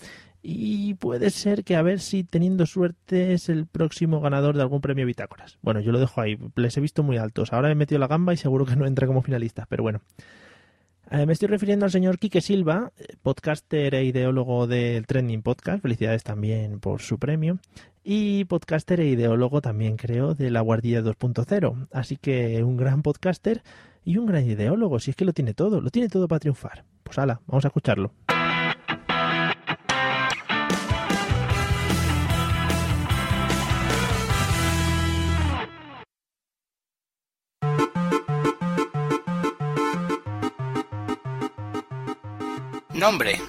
y 0.47 0.93
puede 0.93 1.32
ser 1.32 1.63
que 1.63 1.75
a 1.75 1.82
ver 1.82 1.99
si 1.99 2.23
teniendo 2.23 2.67
suerte 2.67 3.34
es 3.34 3.49
el 3.49 3.65
próximo 3.65 4.21
ganador 4.21 4.56
de 4.56 4.62
algún 4.62 4.80
premio 4.80 5.08
Bitácoras. 5.08 5.58
Bueno, 5.63 5.80
yo 5.80 5.91
lo 5.91 5.99
dejo 5.99 6.21
ahí, 6.21 6.38
les 6.56 6.78
he 6.78 6.82
visto 6.82 7.01
muy 7.01 7.17
altos. 7.17 7.51
Ahora 7.51 7.71
he 7.71 7.75
metido 7.75 7.97
la 7.97 8.08
gamba 8.08 8.32
y 8.32 8.38
seguro 8.38 8.65
que 8.65 8.75
no 8.75 8.86
entra 8.86 9.08
como 9.08 9.23
finalista, 9.23 9.65
pero 9.67 9.82
bueno. 9.82 10.01
Eh, 11.10 11.25
me 11.25 11.34
estoy 11.34 11.47
refiriendo 11.47 11.86
al 11.86 11.91
señor 11.91 12.19
Quique 12.19 12.41
Silva, 12.41 12.91
eh, 12.97 13.15
podcaster 13.23 13.95
e 13.95 14.06
ideólogo 14.06 14.67
del 14.67 15.08
Trending 15.08 15.41
Podcast. 15.41 15.82
Felicidades 15.82 16.23
también 16.23 16.80
por 16.80 17.01
su 17.01 17.17
premio. 17.17 17.58
Y 18.04 18.45
podcaster 18.45 18.99
e 18.99 19.08
ideólogo 19.08 19.62
también, 19.62 19.97
creo, 19.97 20.36
de 20.36 20.51
la 20.51 20.62
Guardilla 20.62 21.01
2.0. 21.01 21.88
Así 21.91 22.17
que 22.17 22.63
un 22.63 22.78
gran 22.78 23.01
podcaster 23.01 23.63
y 24.05 24.17
un 24.17 24.27
gran 24.27 24.47
ideólogo. 24.47 24.99
Si 24.99 25.09
es 25.09 25.17
que 25.17 25.25
lo 25.25 25.33
tiene 25.33 25.53
todo, 25.53 25.81
lo 25.81 25.89
tiene 25.89 26.07
todo 26.07 26.27
para 26.27 26.39
triunfar. 26.39 26.85
Pues 27.03 27.17
ala, 27.17 27.41
vamos 27.47 27.65
a 27.65 27.67
escucharlo. 27.67 28.13
Nombre. 42.93 43.41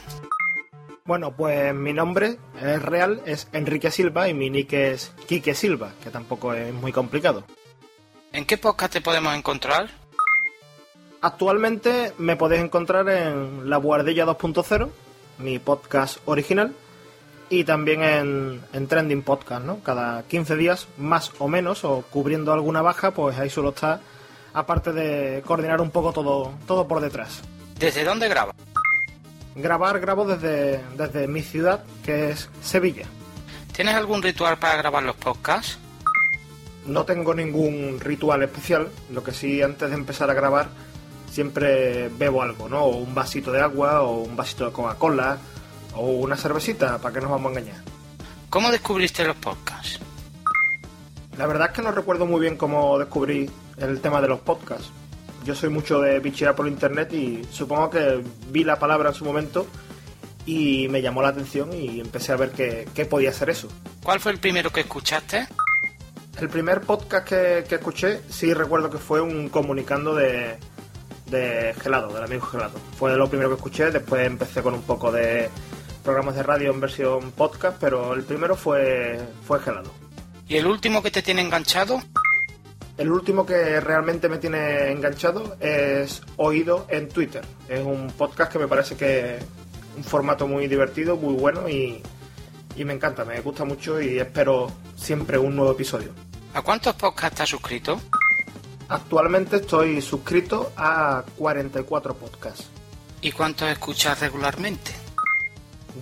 Bueno, 1.05 1.37
pues 1.37 1.73
mi 1.73 1.93
nombre 1.93 2.37
es 2.61 2.83
real, 2.83 3.23
es 3.27 3.49
Enrique 3.53 3.93
Silva 3.93 4.29
y 4.29 4.35
mi 4.35 4.51
nick 4.51 4.73
es 4.73 5.13
Quique 5.29 5.55
Silva, 5.55 5.93
que 6.03 6.11
tampoco 6.11 6.53
es 6.53 6.75
muy 6.75 6.91
complicado. 6.91 7.45
¿En 8.33 8.45
qué 8.45 8.59
podcast 8.59 8.95
te 8.95 9.01
podemos 9.01 9.35
encontrar? 9.37 10.06
Actualmente 11.27 12.13
me 12.19 12.37
podéis 12.37 12.63
encontrar 12.63 13.09
en 13.09 13.69
La 13.69 13.79
Guardilla 13.79 14.25
2.0, 14.25 14.89
mi 15.39 15.59
podcast 15.59 16.19
original, 16.25 16.73
y 17.51 17.65
también 17.65 18.05
en, 18.05 18.61
en 18.73 18.87
Trending 18.87 19.23
Podcast, 19.23 19.65
¿no? 19.65 19.81
Cada 19.81 20.23
15 20.23 20.55
días, 20.55 20.87
más 20.99 21.33
o 21.41 21.49
menos, 21.49 21.83
o 21.83 22.05
cubriendo 22.13 22.53
alguna 22.53 22.81
baja, 22.81 23.11
pues 23.11 23.37
ahí 23.39 23.51
suelo 23.51 23.71
estar, 23.71 23.99
aparte 24.55 24.93
de 24.93 25.43
coordinar 25.45 25.81
un 25.81 25.91
poco 25.91 26.13
todo, 26.13 26.53
todo 26.65 26.87
por 26.87 27.01
detrás. 27.01 27.43
¿Desde 27.77 28.05
dónde 28.05 28.29
grabas? 28.29 28.55
Grabar, 29.57 29.99
grabo 29.99 30.27
desde, 30.27 30.81
desde 30.97 31.27
mi 31.27 31.43
ciudad, 31.43 31.83
que 32.05 32.31
es 32.31 32.49
Sevilla. 32.63 33.07
¿Tienes 33.73 33.97
algún 33.97 34.23
ritual 34.23 34.59
para 34.59 34.77
grabar 34.77 35.03
los 35.03 35.17
podcasts? 35.17 35.77
No 36.87 37.05
tengo 37.05 37.35
ningún 37.35 37.99
ritual 37.99 38.45
especial, 38.45 38.89
lo 39.11 39.25
que 39.25 39.33
sí 39.33 39.61
antes 39.61 39.91
de 39.91 39.97
empezar 39.97 40.31
a 40.31 40.35
grabar 40.35 40.86
siempre 41.37 42.09
bebo 42.09 42.41
algo, 42.41 42.67
¿no? 42.67 42.85
O 42.85 42.97
un 42.97 43.15
vasito 43.15 43.53
de 43.53 43.61
agua 43.61 44.01
o 44.01 44.21
un 44.23 44.35
vasito 44.37 44.65
de 44.65 44.73
Coca-Cola 44.73 45.37
o 45.95 46.07
una 46.07 46.35
cervecita, 46.35 46.97
¿para 46.97 47.13
qué 47.13 47.21
nos 47.21 47.31
vamos 47.31 47.49
a 47.55 47.59
engañar? 47.59 47.83
¿Cómo 48.49 48.71
descubriste 48.71 49.23
los 49.23 49.37
podcasts? 49.37 50.01
La 51.37 51.47
verdad 51.47 51.69
es 51.69 51.75
que 51.75 51.83
no 51.83 51.93
recuerdo 51.93 52.25
muy 52.25 52.41
bien 52.41 52.57
cómo 52.57 52.99
descubrí 52.99 53.51
el 53.77 54.01
tema 54.01 54.23
de 54.23 54.29
los 54.29 54.41
podcasts. 54.41 54.89
Yo 55.45 55.55
soy 55.55 55.69
mucho 55.69 56.01
de 56.01 56.21
bichear 56.21 56.55
por 56.55 56.67
internet 56.69 57.13
y 57.13 57.43
supongo 57.53 57.91
que 57.91 58.25
vi 58.49 58.65
la 58.65 58.79
palabra 58.79 59.11
en 59.11 59.15
su 59.15 59.27
momento 59.27 59.67
y 60.47 60.89
me 60.89 61.03
llamó 61.03 61.21
la 61.21 61.29
atención 61.29 61.71
y 61.75 62.01
empecé 62.01 62.33
a 62.33 62.37
ver 62.37 62.53
qué, 62.53 62.89
qué 62.95 63.05
podía 63.05 63.31
ser 63.35 63.51
eso. 63.51 63.69
¿Cuál 64.03 64.21
fue 64.21 64.33
el 64.33 64.39
primero 64.39 64.73
que 64.73 64.81
escuchaste? 64.81 65.47
El 66.41 66.49
primer 66.49 66.81
podcast 66.81 67.29
que, 67.29 67.65
que 67.69 67.75
escuché, 67.75 68.23
sí 68.31 68.55
recuerdo 68.55 68.89
que 68.89 68.99
fue 68.99 69.21
un 69.21 69.51
comunicando 69.51 70.15
de, 70.15 70.59
de 71.31 71.75
Gelado, 71.81 72.13
del 72.13 72.25
amigo 72.25 72.47
Gelado. 72.47 72.79
Fue 72.99 73.17
lo 73.17 73.29
primero 73.29 73.51
que 73.51 73.57
escuché, 73.57 73.91
después 73.91 74.27
empecé 74.27 74.63
con 74.63 74.75
un 74.75 74.83
poco 74.83 75.11
de 75.13 75.49
programas 76.05 76.37
de 76.37 76.43
radio 76.43 76.71
en 76.71 76.81
versión 76.81 77.33
podcast, 77.33 77.79
pero 77.81 78.15
el 78.15 78.23
primero 78.23 78.57
fue, 78.57 79.19
fue 79.47 79.61
Gelado. 79.61 79.93
¿Y 80.49 80.57
el 80.57 80.67
último 80.67 81.03
que 81.03 81.11
te 81.11 81.23
tiene 81.23 81.43
enganchado? 81.43 82.01
El 82.97 83.11
último 83.11 83.45
que 83.45 83.81
realmente 83.81 84.29
me 84.29 84.39
tiene 84.39 84.91
enganchado 84.91 85.57
es 85.61 86.23
Oído 86.37 86.87
en 86.89 87.09
Twitter. 87.09 87.45
Es 87.69 87.85
un 87.85 88.11
podcast 88.17 88.53
que 88.53 88.59
me 88.59 88.69
parece 88.69 88.97
que 88.97 89.39
un 89.97 90.05
formato 90.05 90.47
muy 90.47 90.67
divertido, 90.67 91.17
muy 91.17 91.35
bueno 91.35 91.69
y, 91.69 92.03
y 92.77 92.85
me 92.85 92.95
encanta, 92.95 93.25
me 93.25 93.41
gusta 93.41 93.65
mucho 93.65 94.01
y 94.01 94.19
espero 94.19 94.71
siempre 94.97 95.37
un 95.37 95.57
nuevo 95.57 95.73
episodio. 95.73 96.11
¿A 96.55 96.63
cuántos 96.63 96.95
podcasts 96.95 97.35
estás 97.35 97.51
suscrito? 97.51 98.01
Actualmente 98.89 99.57
estoy 99.57 100.01
suscrito 100.01 100.73
a 100.77 101.25
44 101.37 102.15
podcasts. 102.15 102.69
¿Y 103.21 103.33
cuántos 103.33 103.69
escuchas 103.69 104.21
regularmente? 104.21 104.93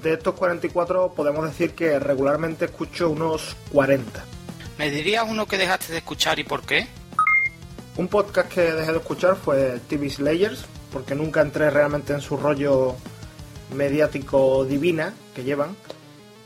De 0.02 0.14
estos 0.14 0.34
44 0.34 1.14
podemos 1.14 1.46
decir 1.46 1.74
que 1.74 1.98
regularmente 1.98 2.66
escucho 2.66 3.08
unos 3.08 3.56
40. 3.72 4.24
¿Me 4.78 4.90
dirías 4.90 5.24
uno 5.28 5.46
que 5.46 5.56
dejaste 5.56 5.92
de 5.92 5.98
escuchar 5.98 6.38
y 6.38 6.44
por 6.44 6.62
qué? 6.62 6.88
Un 7.96 8.08
podcast 8.08 8.52
que 8.52 8.60
dejé 8.60 8.92
de 8.92 8.98
escuchar 8.98 9.36
fue 9.36 9.80
TV 9.88 10.10
Slayers, 10.10 10.64
porque 10.92 11.14
nunca 11.14 11.42
entré 11.42 11.70
realmente 11.70 12.12
en 12.12 12.20
su 12.20 12.36
rollo 12.36 12.96
mediático 13.74 14.64
divina 14.64 15.14
que 15.34 15.44
llevan. 15.44 15.76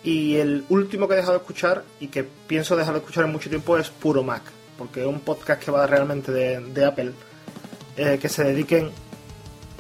Y 0.05 0.37
el 0.37 0.65
último 0.69 1.09
que 1.09 1.15
he 1.15 1.17
dejado 1.17 1.35
de 1.35 1.39
escuchar 1.39 1.85
y 2.01 2.09
que 2.09 2.23
pienso 2.23 2.77
dejar 2.77 2.93
de 2.95 3.01
escuchar 3.01 3.25
en 3.25 3.33
mucho 3.33 3.49
tiempo 3.49 3.79
es 3.79 3.89
Puro 3.89 4.23
Mac, 4.23 4.43
porque 4.79 5.01
es 5.01 5.07
un 5.07 5.21
podcast 5.21 5.63
que 5.63 5.71
va 5.71 5.87
realmente 5.87 6.33
de, 6.33 6.61
de 6.61 6.85
Apple, 6.85 7.13
eh, 7.97 8.19
que 8.23 8.29
se 8.29 8.45
dediquen 8.45 8.91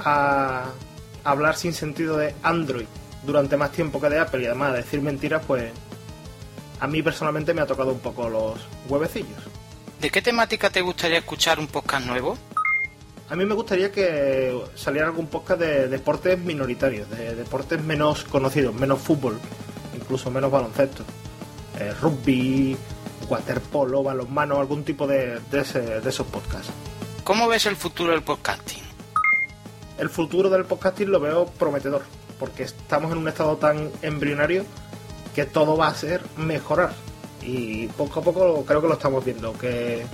a 0.00 0.66
hablar 1.24 1.56
sin 1.56 1.72
sentido 1.72 2.16
de 2.16 2.34
Android 2.42 2.86
durante 3.24 3.56
más 3.56 3.72
tiempo 3.72 4.00
que 4.00 4.08
de 4.08 4.18
Apple 4.18 4.42
y 4.42 4.46
además 4.46 4.72
a 4.72 4.76
decir 4.76 5.00
mentiras, 5.00 5.42
pues 5.46 5.70
a 6.80 6.86
mí 6.86 7.02
personalmente 7.02 7.54
me 7.54 7.62
ha 7.62 7.66
tocado 7.66 7.92
un 7.92 8.00
poco 8.00 8.28
los 8.28 8.58
huevecillos. 8.88 9.38
¿De 10.00 10.10
qué 10.10 10.22
temática 10.22 10.70
te 10.70 10.80
gustaría 10.80 11.18
escuchar 11.18 11.58
un 11.58 11.66
podcast 11.66 12.06
nuevo? 12.06 12.38
A 13.30 13.36
mí 13.36 13.44
me 13.44 13.54
gustaría 13.54 13.92
que 13.92 14.58
saliera 14.74 15.08
algún 15.08 15.26
podcast 15.26 15.60
de 15.60 15.88
deportes 15.88 16.38
minoritarios, 16.38 17.10
de 17.10 17.34
deportes 17.34 17.82
menos 17.82 18.24
conocidos, 18.24 18.74
menos 18.74 19.00
fútbol, 19.00 19.38
incluso 19.94 20.30
menos 20.30 20.50
baloncesto. 20.50 21.04
Eh, 21.78 21.92
rugby, 22.00 22.76
waterpolo, 23.28 24.02
balonmano, 24.02 24.58
algún 24.58 24.84
tipo 24.84 25.06
de, 25.06 25.40
de, 25.50 25.60
ese- 25.60 26.00
de 26.00 26.08
esos 26.08 26.26
podcasts. 26.26 26.70
¿Cómo 27.24 27.46
ves 27.48 27.66
el 27.66 27.76
futuro 27.76 28.12
del 28.12 28.22
podcasting? 28.22 28.82
El 29.98 30.08
futuro 30.10 30.48
del 30.48 30.64
podcasting 30.64 31.10
lo 31.10 31.20
veo 31.20 31.46
prometedor, 31.46 32.02
porque 32.38 32.62
estamos 32.62 33.10
en 33.12 33.18
un 33.18 33.28
estado 33.28 33.56
tan 33.56 33.90
embrionario 34.02 34.64
que 35.34 35.44
todo 35.44 35.76
va 35.76 35.88
a 35.88 35.94
ser 35.94 36.22
mejorar. 36.36 36.92
Y 37.42 37.86
poco 37.88 38.20
a 38.20 38.22
poco 38.22 38.64
creo 38.64 38.80
que 38.80 38.88
lo 38.88 38.94
estamos 38.94 39.24
viendo, 39.24 39.52
que 39.58 40.04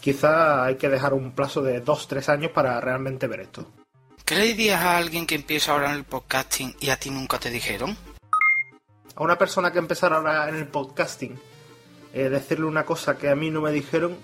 quizá 0.00 0.64
hay 0.64 0.76
que 0.76 0.88
dejar 0.88 1.14
un 1.14 1.32
plazo 1.32 1.62
de 1.62 1.84
2-3 1.84 2.28
años 2.28 2.50
para 2.52 2.80
realmente 2.80 3.26
ver 3.26 3.40
esto. 3.40 3.66
¿Qué 4.24 4.34
le 4.36 4.44
dirías 4.44 4.80
a 4.80 4.96
alguien 4.96 5.26
que 5.26 5.34
empieza 5.34 5.72
ahora 5.72 5.90
en 5.90 5.96
el 5.96 6.04
podcasting 6.04 6.76
y 6.80 6.90
a 6.90 6.96
ti 6.98 7.10
nunca 7.10 7.38
te 7.38 7.50
dijeron? 7.50 7.96
A 9.16 9.22
una 9.22 9.36
persona 9.36 9.72
que 9.72 9.78
empezara 9.80 10.16
ahora 10.16 10.48
en 10.48 10.54
el 10.56 10.68
podcasting, 10.68 11.38
eh, 12.14 12.28
decirle 12.28 12.66
una 12.66 12.84
cosa 12.84 13.16
que 13.18 13.28
a 13.28 13.34
mí 13.34 13.50
no 13.50 13.60
me 13.60 13.72
dijeron, 13.72 14.16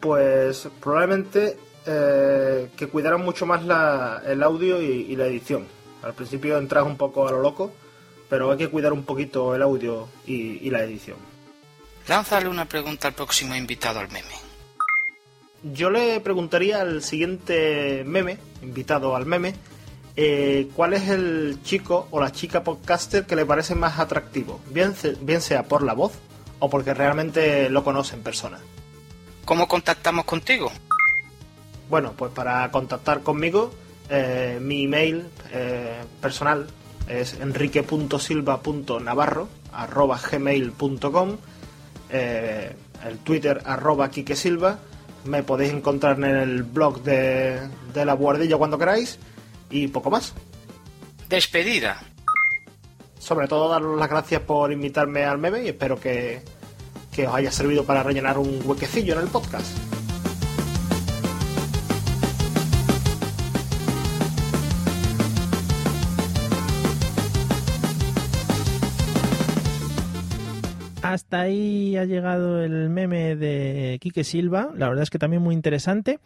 pues 0.00 0.68
probablemente 0.80 1.56
eh, 1.86 2.68
que 2.76 2.86
cuidaran 2.88 3.20
mucho 3.22 3.46
más 3.46 3.64
la- 3.64 4.22
el 4.26 4.42
audio 4.42 4.80
y, 4.82 4.86
y 5.10 5.16
la 5.16 5.26
edición. 5.26 5.66
Al 6.02 6.14
principio 6.14 6.58
entras 6.58 6.84
un 6.84 6.96
poco 6.96 7.26
a 7.28 7.30
lo 7.30 7.40
loco, 7.40 7.72
pero 8.28 8.50
hay 8.50 8.58
que 8.58 8.68
cuidar 8.68 8.92
un 8.92 9.04
poquito 9.04 9.54
el 9.54 9.62
audio 9.62 10.08
y, 10.26 10.66
y 10.66 10.70
la 10.70 10.82
edición. 10.82 11.16
Lánzale 12.08 12.48
una 12.48 12.66
pregunta 12.66 13.08
al 13.08 13.14
próximo 13.14 13.54
invitado 13.54 14.00
al 14.00 14.08
meme. 14.10 14.34
Yo 15.62 15.88
le 15.88 16.20
preguntaría 16.20 16.82
al 16.82 17.02
siguiente 17.02 18.02
meme, 18.04 18.36
invitado 18.62 19.16
al 19.16 19.24
meme, 19.24 19.54
eh, 20.16 20.68
cuál 20.76 20.92
es 20.92 21.08
el 21.08 21.58
chico 21.64 22.06
o 22.10 22.20
la 22.20 22.30
chica 22.32 22.62
podcaster 22.62 23.24
que 23.24 23.34
le 23.34 23.46
parece 23.46 23.74
más 23.74 23.98
atractivo, 23.98 24.60
bien, 24.70 24.94
bien 25.22 25.40
sea 25.40 25.62
por 25.62 25.82
la 25.82 25.94
voz 25.94 26.12
o 26.64 26.70
porque 26.70 26.94
realmente 26.94 27.68
lo 27.68 27.84
conoce 27.84 28.16
en 28.16 28.22
persona. 28.22 28.58
¿Cómo 29.44 29.68
contactamos 29.68 30.24
contigo? 30.24 30.72
Bueno, 31.90 32.14
pues 32.16 32.32
para 32.32 32.70
contactar 32.70 33.20
conmigo, 33.20 33.70
eh, 34.08 34.58
mi 34.60 34.84
email 34.84 35.26
eh, 35.52 36.02
personal 36.20 36.66
es 37.06 37.34
enrique.silva.navarro 37.34 39.48
arroba 39.72 40.18
gmail.com 40.18 41.36
eh, 42.10 42.74
el 43.04 43.18
twitter 43.18 43.60
arroba 43.64 44.10
Silva 44.12 44.78
me 45.24 45.42
podéis 45.42 45.72
encontrar 45.72 46.16
en 46.16 46.24
el 46.24 46.62
blog 46.62 47.02
de, 47.02 47.68
de 47.92 48.04
la 48.04 48.14
guardilla 48.14 48.56
cuando 48.56 48.78
queráis 48.78 49.18
y 49.70 49.88
poco 49.88 50.10
más 50.10 50.32
Despedida. 51.28 52.00
sobre 53.18 53.48
todo 53.48 53.68
daros 53.68 53.98
las 53.98 54.08
gracias 54.08 54.42
por 54.42 54.72
invitarme 54.72 55.24
al 55.24 55.38
meme 55.38 55.64
y 55.64 55.68
espero 55.68 55.98
que, 55.98 56.42
que 57.14 57.26
os 57.26 57.34
haya 57.34 57.50
servido 57.50 57.84
para 57.84 58.02
rellenar 58.02 58.38
un 58.38 58.60
huequecillo 58.64 59.14
en 59.14 59.20
el 59.20 59.28
podcast 59.28 59.76
Hasta 71.14 71.42
ahí 71.42 71.96
ha 71.96 72.06
llegado 72.06 72.60
el 72.60 72.90
meme 72.90 73.36
de 73.36 73.98
Quique 74.00 74.24
Silva, 74.24 74.72
la 74.74 74.88
verdad 74.88 75.04
es 75.04 75.10
que 75.10 75.18
también 75.20 75.42
muy 75.42 75.54
interesante. 75.54 76.18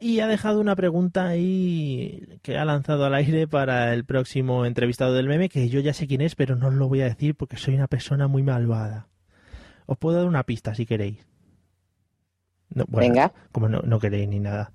Y 0.00 0.20
ha 0.20 0.26
dejado 0.26 0.60
una 0.60 0.76
pregunta 0.76 1.28
ahí 1.28 2.26
que 2.42 2.58
ha 2.58 2.64
lanzado 2.66 3.06
al 3.06 3.14
aire 3.14 3.46
para 3.46 3.94
el 3.94 4.04
próximo 4.04 4.66
entrevistado 4.66 5.14
del 5.14 5.28
meme, 5.28 5.48
que 5.48 5.70
yo 5.70 5.80
ya 5.80 5.94
sé 5.94 6.06
quién 6.06 6.20
es, 6.20 6.34
pero 6.34 6.56
no 6.56 6.66
os 6.66 6.74
lo 6.74 6.88
voy 6.88 7.00
a 7.00 7.04
decir 7.04 7.36
porque 7.36 7.56
soy 7.56 7.74
una 7.74 7.86
persona 7.86 8.28
muy 8.28 8.42
malvada. 8.42 9.06
Os 9.86 9.98
puedo 9.98 10.16
dar 10.16 10.26
una 10.26 10.44
pista 10.44 10.74
si 10.74 10.86
queréis. 10.86 11.26
No, 12.70 12.84
bueno, 12.88 13.08
Venga. 13.08 13.32
Como 13.52 13.68
no, 13.68 13.80
no 13.82 13.98
queréis 14.00 14.28
ni 14.28 14.40
nada. 14.40 14.72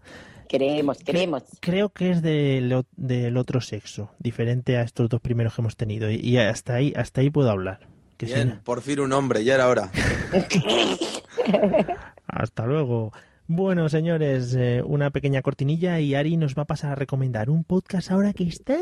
Queremos, 0.47 0.97
queremos. 0.99 1.43
Creo 1.59 1.89
que 1.89 2.09
es 2.09 2.21
del, 2.23 2.83
del 2.95 3.37
otro 3.37 3.61
sexo, 3.61 4.11
diferente 4.17 4.77
a 4.77 4.81
estos 4.81 5.07
dos 5.07 5.21
primeros 5.21 5.53
que 5.53 5.61
hemos 5.61 5.77
tenido. 5.77 6.09
Y, 6.09 6.15
y 6.15 6.37
hasta 6.37 6.75
ahí, 6.75 6.93
hasta 6.95 7.21
ahí 7.21 7.29
puedo 7.29 7.51
hablar. 7.51 7.87
Que 8.17 8.25
Bien, 8.25 8.59
por 8.63 8.81
fin 8.81 8.99
un 8.99 9.13
hombre, 9.13 9.43
ya 9.43 9.55
era 9.55 9.69
hora. 9.69 9.91
Hasta 12.27 12.65
luego. 12.65 13.13
Bueno, 13.47 13.89
señores, 13.89 14.53
eh, 14.55 14.83
una 14.85 15.09
pequeña 15.09 15.41
cortinilla 15.41 15.99
y 15.99 16.15
Ari 16.15 16.35
nos 16.35 16.53
va 16.55 16.63
a 16.63 16.67
pasar 16.67 16.91
a 16.91 16.95
recomendar 16.95 17.49
un 17.49 17.63
podcast 17.63 18.11
ahora 18.11 18.33
que 18.33 18.43
está. 18.43 18.77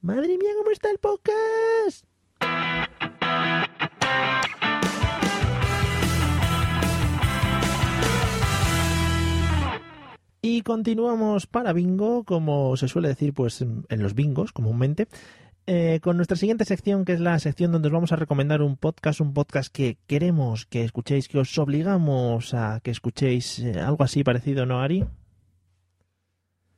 Madre 0.00 0.36
mía, 0.36 0.50
¿cómo 0.58 0.70
está 0.70 0.90
el 0.90 0.98
podcast? 0.98 2.06
Y 10.44 10.62
continuamos 10.62 11.46
para 11.46 11.72
bingo, 11.72 12.24
como 12.24 12.76
se 12.76 12.88
suele 12.88 13.06
decir 13.06 13.32
pues 13.32 13.62
en 13.62 14.02
los 14.02 14.14
bingos 14.14 14.52
comúnmente, 14.52 15.06
eh, 15.66 16.00
con 16.02 16.16
nuestra 16.16 16.36
siguiente 16.36 16.64
sección, 16.64 17.04
que 17.04 17.12
es 17.12 17.20
la 17.20 17.38
sección 17.38 17.70
donde 17.70 17.86
os 17.86 17.92
vamos 17.92 18.10
a 18.10 18.16
recomendar 18.16 18.62
un 18.62 18.76
podcast, 18.76 19.20
un 19.20 19.32
podcast 19.32 19.72
que 19.72 19.98
queremos 20.08 20.66
que 20.66 20.82
escuchéis, 20.82 21.28
que 21.28 21.38
os 21.38 21.56
obligamos 21.56 22.54
a 22.54 22.80
que 22.82 22.90
escuchéis 22.90 23.60
eh, 23.60 23.78
algo 23.78 24.02
así 24.02 24.24
parecido, 24.24 24.66
¿no, 24.66 24.80
Ari? 24.80 25.04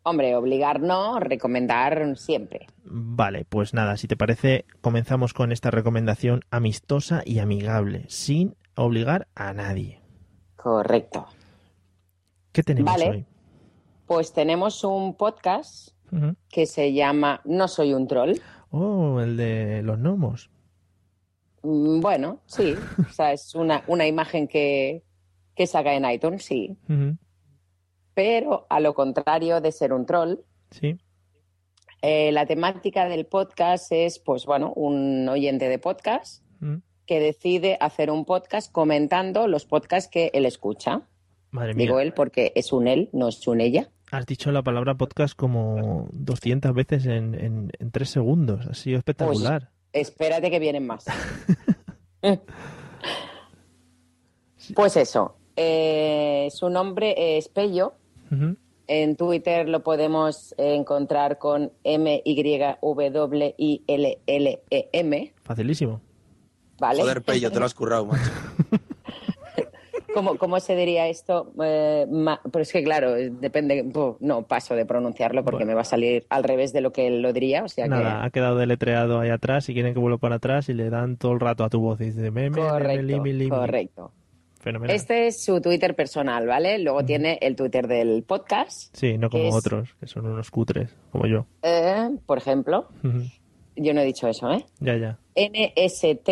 Hombre, 0.03 0.37
obligar 0.37 0.83
no, 0.83 1.19
recomendar 1.19 2.19
siempre. 2.19 2.67
Vale, 2.85 3.47
pues 3.49 3.73
nada, 3.73 3.97
si 3.97 4.07
te 4.07 4.19
parece, 4.19 4.67
comenzamos 4.83 5.33
con 5.33 5.51
esta 5.51 5.71
recomendación 5.71 6.43
amistosa 6.51 7.23
y 7.25 7.39
amigable, 7.39 8.05
sin 8.09 8.55
obligar 8.75 9.29
a 9.35 9.55
nadie. 9.55 10.03
Correcto. 10.57 11.27
¿Qué 12.53 12.63
tenemos 12.63 12.93
Vale. 12.93 13.11
hoy? 13.11 13.27
Pues 14.07 14.33
tenemos 14.33 14.85
un 14.85 15.17
podcast 15.17 15.91
que 16.49 16.67
se 16.67 16.93
llama 16.93 17.41
No 17.45 17.67
soy 17.67 17.93
un 17.93 18.07
troll. 18.07 18.35
Oh, 18.71 19.21
el 19.21 19.37
de 19.37 19.83
los 19.83 19.99
gnomos. 19.99 20.51
Mm, 21.63 22.01
Bueno, 22.01 22.41
sí. 22.47 22.75
O 23.09 23.13
sea, 23.13 23.33
es 23.33 23.55
una, 23.55 23.83
una 23.89 24.07
imagen 24.07 24.47
que, 24.47 25.03
que 25.57 25.67
saca 25.67 25.95
en 25.95 26.05
iTunes, 26.09 26.45
sí. 26.45 26.77
Pero 28.15 28.67
a 28.71 28.79
lo 28.81 28.95
contrario 28.95 29.61
de 29.61 29.73
ser 29.73 29.93
un 29.93 30.07
troll, 30.07 30.37
Sí. 30.71 30.99
eh, 32.03 32.31
la 32.33 32.47
temática 32.47 33.09
del 33.09 33.27
podcast 33.27 33.91
es, 33.91 34.19
pues 34.21 34.45
bueno, 34.47 34.73
un 34.77 35.29
oyente 35.29 35.69
de 35.69 35.79
podcast 35.79 36.45
que 37.07 37.21
decide 37.21 37.77
hacer 37.81 38.11
un 38.11 38.25
podcast 38.25 38.71
comentando 38.73 39.47
los 39.49 39.67
podcasts 39.67 40.11
que 40.11 40.31
él 40.33 40.47
escucha. 40.47 41.03
Madre 41.55 41.73
mía. 41.75 41.87
Digo 41.87 42.01
él 42.01 42.13
porque 42.13 42.53
es 42.57 42.73
un 42.73 42.89
él, 42.89 43.09
no 43.13 43.29
es 43.29 43.47
un 43.47 43.61
ella. 43.61 43.89
Has 44.11 44.27
dicho 44.27 44.51
la 44.51 44.63
palabra 44.63 44.97
podcast 44.97 45.37
como 45.37 46.09
200 46.13 46.75
veces 46.75 47.07
en, 47.07 47.35
en, 47.35 47.71
en 47.79 47.91
tres 47.93 48.11
segundos. 48.11 48.67
Ha 48.67 48.75
sido 48.75 48.99
espectacular. 48.99 49.71
Espérate 49.93 50.51
que 50.51 50.59
vienen 50.59 50.85
más. 50.85 51.05
pues 54.75 54.97
eso. 54.97 55.37
eh, 55.57 56.49
su 56.51 56.69
nombre 56.71 57.37
es 57.39 57.49
Pello. 57.49 57.95
En 58.89 59.15
Twitter 59.17 59.69
lo 59.69 59.85
podemos 59.85 60.55
encontrar 60.59 61.39
con 61.39 61.73
M-Y-W-I-L-L-E-M. 63.95 65.35
Facilísimo. 65.43 66.01
¿Vale? 66.79 67.01
Joder, 67.01 67.23
Pello, 67.23 67.53
te 67.53 67.61
lo 67.61 67.65
has 67.67 67.75
currado, 67.75 68.07
macho. 68.07 68.31
¿Cómo, 70.15 70.37
cómo 70.39 70.59
se 70.61 70.77
diría 70.77 71.09
esto? 71.09 71.53
Eh, 71.63 72.07
ma- 72.11 72.41
pero 72.51 72.63
es 72.63 72.73
que, 72.73 72.83
claro, 72.85 73.13
depende. 73.15 73.85
No, 74.21 74.43
paso 74.43 74.75
de 74.75 74.87
pronunciarlo 74.87 75.45
porque 75.45 75.65
me 75.65 75.75
va 75.75 75.81
a 75.83 75.85
salir 75.85 76.25
al 76.31 76.45
revés 76.45 76.73
de 76.73 76.81
lo 76.81 76.93
que 76.93 77.07
él 77.09 77.21
lo 77.23 77.33
diría. 77.33 77.65
O 77.65 77.69
sea 77.69 77.87
Nada, 77.87 78.25
ha 78.25 78.31
quedado 78.31 78.57
deletreado 78.57 79.21
ahí 79.21 79.31
atrás. 79.31 79.65
Si 79.65 79.75
quieren 79.75 79.93
que 79.95 80.01
vuelva 80.01 80.19
para 80.19 80.37
atrás 80.37 80.69
y 80.69 80.75
le 80.75 80.89
dan 80.91 81.17
todo 81.17 81.33
el 81.33 81.41
rato 81.41 81.65
a 81.65 81.69
tu 81.69 81.81
voz 81.81 82.01
y 82.01 82.05
dice 82.07 82.31
meme, 82.31 82.51
que. 82.57 82.61
meme, 82.61 82.69
Correcto, 82.71 83.03
limi, 83.03 83.33
limi. 83.33 83.51
correcto. 83.51 84.13
Fenomenal. 84.61 84.97
Este 84.97 85.27
es 85.27 85.45
su 85.45 85.61
Twitter 85.61 85.95
personal, 85.95 86.47
¿vale? 86.47 86.79
Luego 86.79 87.05
tiene 87.05 87.39
el 87.43 87.55
Twitter 87.55 87.87
del 87.87 88.23
podcast. 88.23 88.97
Sí, 88.97 89.19
no 89.19 89.29
que 89.29 89.37
como 89.37 89.49
es, 89.51 89.55
otros, 89.67 89.91
que 90.01 90.07
son 90.07 90.25
unos 90.25 90.51
cutres, 90.51 90.97
como 91.13 91.27
yo. 91.27 91.45
eh, 91.63 92.09
por 92.25 92.39
ejemplo, 92.39 92.89
yo 93.77 93.93
no 93.93 94.01
he 94.01 94.05
dicho 94.07 94.27
eso, 94.27 94.51
¿eh? 94.53 94.65
ya, 94.81 94.97
ya. 94.97 95.19
NST. 95.37 96.31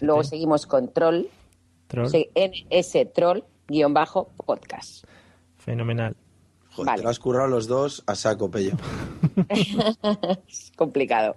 Luego 0.00 0.24
seguimos 0.24 0.66
con 0.66 0.92
Troll. 0.92 1.26
troll. 1.86 2.08
NS 2.34 3.12
Troll 3.14 3.44
guion 3.68 3.94
bajo 3.94 4.30
podcast. 4.44 5.04
Fenomenal. 5.56 6.16
Joder, 6.72 6.96
te 6.96 7.02
lo 7.02 7.08
has 7.08 7.18
currado 7.18 7.48
los 7.48 7.66
dos 7.66 8.02
a 8.06 8.14
saco, 8.14 8.50
Pello. 8.50 8.72
es 10.48 10.72
complicado. 10.76 11.36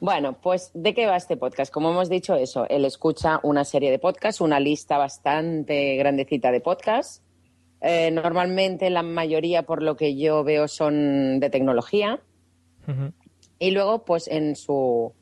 Bueno, 0.00 0.40
pues 0.40 0.70
¿de 0.74 0.94
qué 0.94 1.06
va 1.06 1.16
este 1.16 1.36
podcast? 1.36 1.72
Como 1.72 1.90
hemos 1.90 2.08
dicho 2.08 2.34
eso, 2.34 2.66
él 2.68 2.84
escucha 2.84 3.38
una 3.42 3.64
serie 3.64 3.90
de 3.90 3.98
podcasts, 3.98 4.40
una 4.40 4.58
lista 4.58 4.96
bastante 4.96 5.96
grandecita 5.96 6.50
de 6.50 6.60
podcasts. 6.60 7.22
Eh, 7.82 8.10
normalmente 8.10 8.88
la 8.90 9.02
mayoría, 9.02 9.62
por 9.62 9.82
lo 9.82 9.96
que 9.96 10.16
yo 10.16 10.42
veo, 10.42 10.68
son 10.68 11.40
de 11.40 11.50
tecnología. 11.50 12.20
Y 13.60 13.70
luego, 13.70 14.04
pues 14.04 14.26
en 14.26 14.56
su 14.56 15.12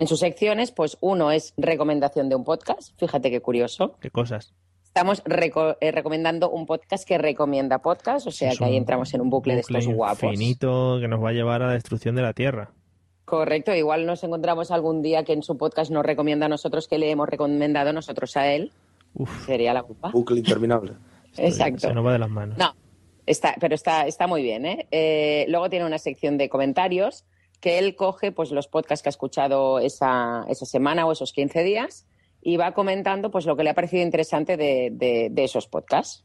en 0.00 0.06
sus 0.06 0.20
secciones, 0.20 0.72
pues 0.72 0.96
uno 1.00 1.30
es 1.30 1.52
recomendación 1.56 2.28
de 2.28 2.34
un 2.36 2.44
podcast. 2.44 2.98
Fíjate 2.98 3.30
qué 3.30 3.40
curioso. 3.40 3.96
Qué 4.00 4.10
cosas. 4.10 4.52
Estamos 4.84 5.22
reco- 5.24 5.76
eh, 5.80 5.90
recomendando 5.92 6.50
un 6.50 6.66
podcast 6.66 7.06
que 7.06 7.16
recomienda 7.18 7.78
podcast, 7.80 8.26
o 8.26 8.30
sea 8.30 8.50
Es 8.52 8.58
que 8.58 8.64
ahí 8.64 8.76
entramos 8.76 9.12
en 9.14 9.20
un 9.20 9.30
bucle, 9.30 9.54
de 9.54 9.60
estos 9.60 9.86
guapos. 9.86 10.22
Infinito 10.24 10.98
que 11.00 11.08
nos 11.08 11.22
va 11.22 11.30
a 11.30 11.32
llevar 11.32 11.62
a 11.62 11.68
la 11.68 11.72
destrucción 11.74 12.14
de 12.14 12.22
la 12.22 12.32
Tierra. 12.32 12.70
Correcto, 13.24 13.74
igual 13.74 14.04
nos 14.04 14.22
encontramos 14.24 14.70
algún 14.70 15.00
día 15.00 15.24
que 15.24 15.32
en 15.32 15.42
su 15.42 15.56
podcast 15.56 15.90
nos 15.90 16.04
recomienda 16.04 16.46
a 16.46 16.48
nosotros 16.48 16.88
que 16.88 16.98
le 16.98 17.10
hemos 17.10 17.28
recomendado 17.28 17.92
nosotros 17.92 18.36
a 18.36 18.52
él. 18.52 18.72
Sería 19.46 19.72
la 19.72 19.82
culpa. 19.82 20.10
Bucle 20.10 20.38
interminable. 20.38 20.92
Exacto. 21.36 21.88
Se 21.88 21.94
nos 21.94 22.04
va 22.04 22.12
de 22.12 22.18
las 22.18 22.28
manos. 22.30 22.58
No, 22.58 22.74
está, 23.24 23.54
pero 23.60 23.74
está, 23.74 24.06
está 24.06 24.26
muy 24.26 24.42
bien. 24.42 24.66
¿eh? 24.66 24.86
Eh, 24.90 25.46
luego 25.48 25.70
tiene 25.70 25.86
una 25.86 25.98
sección 25.98 26.36
de 26.36 26.48
comentarios 26.50 27.24
que 27.62 27.78
él 27.78 27.96
coge 27.96 28.30
pues, 28.32 28.50
los 28.50 28.66
podcasts 28.68 29.02
que 29.02 29.08
ha 29.08 29.16
escuchado 29.16 29.78
esa, 29.78 30.44
esa 30.48 30.66
semana 30.66 31.06
o 31.06 31.12
esos 31.12 31.32
15 31.32 31.62
días 31.62 32.06
y 32.42 32.56
va 32.58 32.74
comentando 32.74 33.30
pues, 33.30 33.46
lo 33.46 33.56
que 33.56 33.62
le 33.64 33.70
ha 33.70 33.74
parecido 33.74 34.02
interesante 34.02 34.56
de, 34.58 34.90
de- 34.92 35.28
de 35.30 35.44
esos 35.44 35.66
podcasts. 35.68 36.24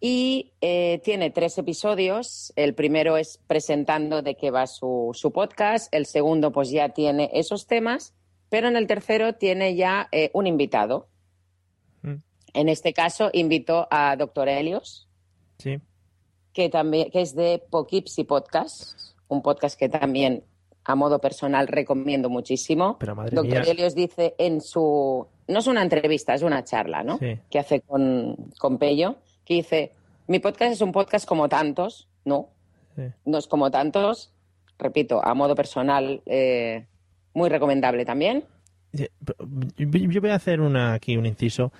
Y 0.00 0.52
eh, 0.60 1.00
tiene 1.04 1.30
tres 1.30 1.56
episodios. 1.58 2.52
El 2.56 2.74
primero 2.74 3.16
es 3.16 3.38
presentando 3.46 4.20
de 4.22 4.34
qué 4.36 4.50
va 4.50 4.66
su, 4.66 5.10
su 5.14 5.30
podcast. 5.32 5.94
El 5.94 6.06
segundo, 6.06 6.50
pues 6.50 6.70
ya 6.70 6.88
tiene 6.88 7.30
esos 7.32 7.66
temas. 7.66 8.14
Pero 8.48 8.66
en 8.68 8.76
el 8.76 8.86
tercero 8.88 9.34
tiene 9.34 9.76
ya 9.76 10.08
eh, 10.10 10.30
un 10.34 10.46
invitado. 10.48 11.08
Mm. 12.02 12.16
En 12.54 12.68
este 12.68 12.92
caso, 12.92 13.30
invitó 13.32 13.86
a 13.90 14.16
Doctor 14.16 14.48
Helios, 14.48 15.08
Sí. 15.58 15.78
que, 16.52 16.68
también, 16.68 17.10
que 17.12 17.20
es 17.22 17.34
de 17.36 17.62
Poughkeepsie 17.70 18.24
Podcast, 18.24 19.11
un 19.32 19.42
podcast 19.42 19.78
que 19.78 19.88
también 19.88 20.44
a 20.84 20.94
modo 20.94 21.20
personal 21.20 21.68
recomiendo 21.68 22.28
muchísimo. 22.28 22.96
Pero 22.98 23.14
madre 23.14 23.34
Doctor 23.34 23.62
mía. 23.62 23.70
Helios 23.70 23.94
dice 23.94 24.34
en 24.38 24.60
su... 24.60 25.26
No 25.48 25.58
es 25.58 25.66
una 25.66 25.82
entrevista, 25.82 26.34
es 26.34 26.42
una 26.42 26.64
charla, 26.64 27.02
¿no? 27.02 27.18
Sí. 27.18 27.38
Que 27.50 27.58
hace 27.58 27.80
con, 27.80 28.36
con 28.58 28.78
Pello, 28.78 29.16
que 29.44 29.54
dice, 29.54 29.92
mi 30.26 30.38
podcast 30.38 30.72
es 30.72 30.80
un 30.80 30.92
podcast 30.92 31.26
como 31.26 31.48
tantos, 31.48 32.08
¿no? 32.24 32.48
Sí. 32.96 33.02
No 33.24 33.38
es 33.38 33.46
como 33.46 33.70
tantos, 33.70 34.32
repito, 34.78 35.24
a 35.24 35.34
modo 35.34 35.54
personal, 35.54 36.22
eh, 36.26 36.86
muy 37.34 37.48
recomendable 37.48 38.04
también. 38.04 38.44
Yo 38.92 40.20
voy 40.20 40.30
a 40.30 40.34
hacer 40.34 40.60
una, 40.60 40.94
aquí 40.94 41.16
un 41.16 41.26
inciso. 41.26 41.72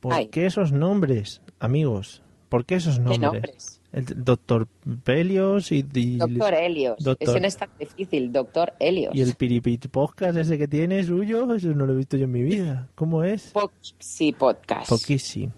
¿Por 0.00 0.14
Ay. 0.14 0.26
qué 0.28 0.46
esos 0.46 0.72
nombres, 0.72 1.40
amigos? 1.58 2.22
¿Por 2.48 2.64
qué 2.64 2.76
esos 2.76 2.98
nombres? 2.98 3.20
nombres? 3.20 3.80
El 3.94 4.24
doctor 4.24 4.66
Pelios 5.04 5.70
y, 5.70 5.86
y- 5.94 6.16
Doctor 6.16 6.54
Helios. 6.54 6.96
Doctor- 6.98 7.28
Ese 7.28 7.40
no 7.40 7.46
es 7.46 7.56
tan 7.56 7.70
difícil, 7.78 8.32
Doctor 8.32 8.72
Helios. 8.80 9.14
y 9.14 9.20
el 9.22 9.34
Piripit 9.36 9.88
Podcast 9.88 10.36
ese 10.36 10.58
que 10.58 10.66
tiene 10.66 11.04
suyo, 11.04 11.54
eso 11.54 11.68
no 11.68 11.86
lo 11.86 11.92
he 11.92 11.96
visto 11.96 12.16
yo 12.16 12.24
en 12.24 12.32
mi 12.32 12.42
vida. 12.42 12.88
¿Cómo 12.96 13.22
es? 13.22 13.50
Poughkeepsie 13.52 14.32
Podcast. 14.32 14.88
Poquísimo. 14.88 15.52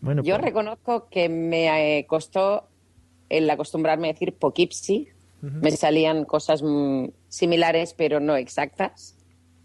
Bueno, 0.00 0.22
Yo 0.22 0.34
pues, 0.36 0.44
reconozco 0.46 1.08
que 1.10 1.28
me 1.28 1.98
eh, 1.98 2.06
costó 2.06 2.68
el 3.28 3.48
acostumbrarme 3.50 4.08
a 4.08 4.12
decir 4.12 4.34
Poughkeepsie. 4.34 5.12
Me 5.42 5.70
salían 5.72 6.24
cosas 6.24 6.62
mm, 6.62 7.08
similares, 7.28 7.92
pero 7.92 8.18
no 8.18 8.34
exactas. 8.34 9.13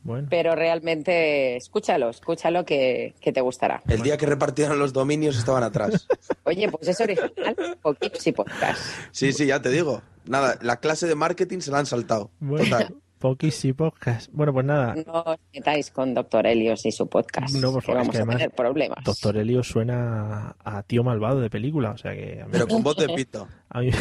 Bueno. 0.04 0.28
Pero 0.30 0.56
realmente, 0.56 1.56
escúchalo, 1.56 2.10
escúchalo 2.10 2.66
que, 2.66 3.14
que 3.22 3.32
te 3.32 3.42
gustará. 3.42 3.82
El 3.88 4.02
día 4.02 4.18
que 4.18 4.26
repartieron 4.26 4.80
los 4.80 4.94
dominios 4.94 5.38
estaban 5.38 5.64
atrás. 5.64 6.08
Oye, 6.44 6.70
pues 6.70 6.88
es 6.88 7.00
original, 7.02 7.56
Poughkeepsie 7.82 8.34
Podcast. 8.34 8.82
Sí, 9.12 9.34
sí, 9.34 9.46
ya 9.46 9.62
te 9.62 9.70
digo. 9.70 10.02
Nada, 10.26 10.58
la 10.62 10.78
clase 10.78 11.08
de 11.08 11.16
marketing 11.16 11.60
se 11.60 11.72
la 11.72 11.80
han 11.80 11.86
saltado. 11.86 12.32
Bueno, 12.40 12.66
Total. 12.66 12.96
Poquísimo 13.20 13.76
Podcast. 13.76 14.32
Bueno, 14.32 14.54
pues 14.54 14.66
nada. 14.66 14.96
No 14.96 15.24
os 15.26 15.38
metáis 15.54 15.92
con 15.92 16.14
Doctor 16.14 16.48
Helios 16.48 16.86
y 16.86 16.92
su 16.94 17.08
podcast. 17.10 17.54
No, 17.56 17.74
por 17.74 17.82
que 17.82 17.88
favor, 17.88 18.02
es 18.02 18.08
vamos 18.08 18.16
que 18.16 18.22
a 18.22 18.38
tener 18.38 18.52
problemas. 18.52 19.04
Doctor 19.04 19.36
Helio 19.36 19.62
suena 19.62 20.56
a, 20.64 20.78
a 20.78 20.84
tío 20.84 21.04
malvado 21.04 21.42
de 21.42 21.50
película, 21.50 21.92
o 21.92 21.98
sea 21.98 22.14
que 22.14 22.42
a 22.42 22.46
mí, 22.46 22.52
Pero 22.54 22.68
con 22.68 22.82
voz 22.82 22.96
de 22.96 23.10
pito. 23.10 23.46
a 23.70 23.82
mí, 23.82 23.92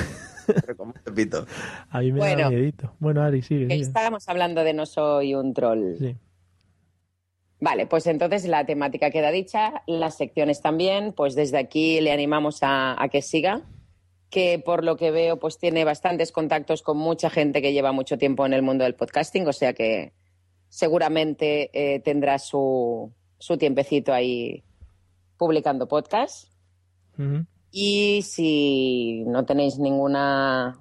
Pero 0.67 0.93
pito. 1.15 1.47
a 1.91 2.01
mí 2.01 2.13
me 2.13 2.19
Bueno. 2.21 2.43
da 2.45 2.51
miedito. 2.51 2.95
Bueno, 2.99 3.23
Ari, 3.23 3.43
sigue. 3.43 3.75
Estábamos 3.75 4.29
hablando 4.29 4.65
de 4.65 4.73
no 4.75 4.87
soy 4.87 5.35
un 5.35 5.55
troll. 5.55 5.97
Sí. 5.99 6.17
Vale, 7.61 7.87
pues 7.87 8.07
entonces 8.07 8.47
la 8.47 8.65
temática 8.67 9.11
queda 9.11 9.31
dicha, 9.31 9.83
las 9.89 10.17
secciones 10.17 10.61
también, 10.63 11.13
pues 11.13 11.35
desde 11.35 11.59
aquí 11.59 12.01
le 12.01 12.13
animamos 12.13 12.63
a, 12.63 13.01
a 13.03 13.09
que 13.09 13.21
siga, 13.21 13.63
que 14.31 14.63
por 14.65 14.85
lo 14.85 14.97
que 14.97 15.11
veo 15.11 15.41
pues 15.41 15.59
tiene 15.59 15.85
bastantes 15.85 16.31
contactos 16.31 16.83
con 16.83 16.99
mucha 16.99 17.31
gente 17.31 17.61
que 17.61 17.73
lleva 17.73 17.91
mucho 17.91 18.17
tiempo 18.17 18.47
en 18.47 18.53
el 18.53 18.63
mundo 18.63 18.85
del 18.85 18.95
podcasting, 18.95 19.49
o 19.49 19.53
sea 19.53 19.73
que 19.73 20.13
seguramente 20.69 21.71
eh, 21.73 21.99
tendrá 22.01 22.39
su, 22.39 23.13
su 23.39 23.57
tiempecito 23.59 24.13
ahí 24.13 24.63
publicando 25.37 25.89
podcast. 25.89 26.53
Ujú. 27.19 27.45
Y 27.71 28.23
si 28.23 29.25
no 29.27 29.45
tenéis 29.45 29.79
ninguna 29.79 30.79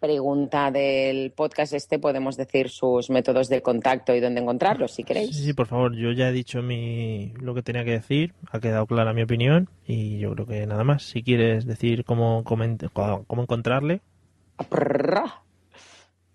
pregunta 0.00 0.70
del 0.70 1.30
podcast 1.32 1.74
este, 1.74 1.98
podemos 1.98 2.36
decir 2.36 2.70
sus 2.70 3.10
métodos 3.10 3.48
de 3.48 3.62
contacto 3.62 4.14
y 4.14 4.20
dónde 4.20 4.40
encontrarlos, 4.40 4.92
si 4.92 5.04
queréis. 5.04 5.36
Sí, 5.36 5.44
sí, 5.44 5.52
por 5.52 5.66
favor, 5.66 5.94
yo 5.94 6.10
ya 6.12 6.30
he 6.30 6.32
dicho 6.32 6.62
mi, 6.62 7.32
lo 7.38 7.54
que 7.54 7.62
tenía 7.62 7.84
que 7.84 7.92
decir, 7.92 8.34
ha 8.50 8.60
quedado 8.60 8.86
clara 8.86 9.12
mi 9.12 9.22
opinión 9.22 9.68
y 9.86 10.18
yo 10.18 10.32
creo 10.32 10.46
que 10.46 10.66
nada 10.66 10.84
más. 10.84 11.02
Si 11.02 11.22
quieres 11.22 11.66
decir 11.66 12.04
cómo, 12.04 12.42
cómo 12.44 13.42
encontrarle, 13.42 14.00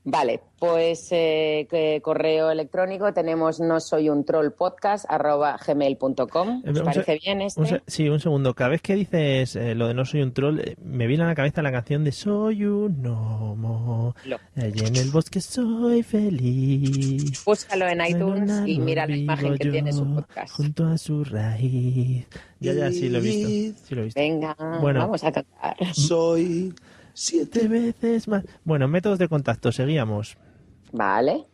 Vale, 0.07 0.39
pues 0.59 1.07
eh, 1.09 1.65
que 1.67 1.99
correo 2.03 2.51
electrónico 2.51 3.11
tenemos 3.11 3.59
no 3.59 3.79
soy 3.79 4.07
un 4.09 4.23
troll 4.23 4.51
podcast 4.51 5.03
arroba 5.09 5.57
gmail.com. 5.65 6.61
Eh, 6.63 6.69
¿Os 6.69 6.81
parece 6.81 7.17
bien 7.23 7.41
este? 7.41 7.59
un 7.59 7.81
sí, 7.87 8.07
un 8.07 8.19
segundo. 8.19 8.53
Cada 8.53 8.69
vez 8.69 8.83
que 8.83 8.93
dices 8.93 9.55
eh, 9.55 9.73
lo 9.73 9.87
de 9.87 9.95
no 9.95 10.05
soy 10.05 10.21
un 10.21 10.31
troll, 10.31 10.59
eh, 10.59 10.75
me 10.83 11.07
viene 11.07 11.23
a 11.23 11.27
la 11.27 11.33
cabeza 11.33 11.63
la 11.63 11.71
canción 11.71 12.03
de 12.03 12.11
Soy 12.11 12.65
un 12.65 13.01
gnomo. 13.01 14.15
Lo- 14.25 14.37
Allí 14.55 14.85
en 14.85 14.95
el 14.95 15.09
bosque 15.09 15.41
soy 15.41 16.03
feliz. 16.03 17.43
Búscalo 17.43 17.87
en 17.87 17.99
En 18.01 18.15
iTunes 18.15 18.51
un 18.51 18.67
y 18.67 18.77
mira 18.77 19.07
la 19.07 19.15
imagen 19.17 19.57
que 19.57 19.69
tiene 19.71 19.91
su 19.91 20.05
podcast. 20.13 20.53
Junto 20.55 20.85
a 20.85 20.99
su 20.99 21.23
raíz. 21.23 22.27
Ya, 22.59 22.73
ya, 22.73 22.91
sí 22.91 23.09
lo 23.09 23.17
he 23.17 23.21
visto. 23.21 23.79
Sí 23.87 23.95
lo 23.95 24.01
he 24.01 24.05
visto. 24.05 24.19
Venga, 24.19 24.55
Bueno. 24.81 24.99
vamos 24.99 25.23
a 25.23 25.31
cantar. 25.31 25.75
Soy 25.93 26.73
siete 27.16 27.68
veces 27.68 28.28
más. 28.28 28.43
Bueno, 28.63 28.88
métodos 28.88 29.18
de 29.18 29.28
contacto, 29.28 29.72
seguíamos. 29.72 30.38
Vale. 30.91 31.45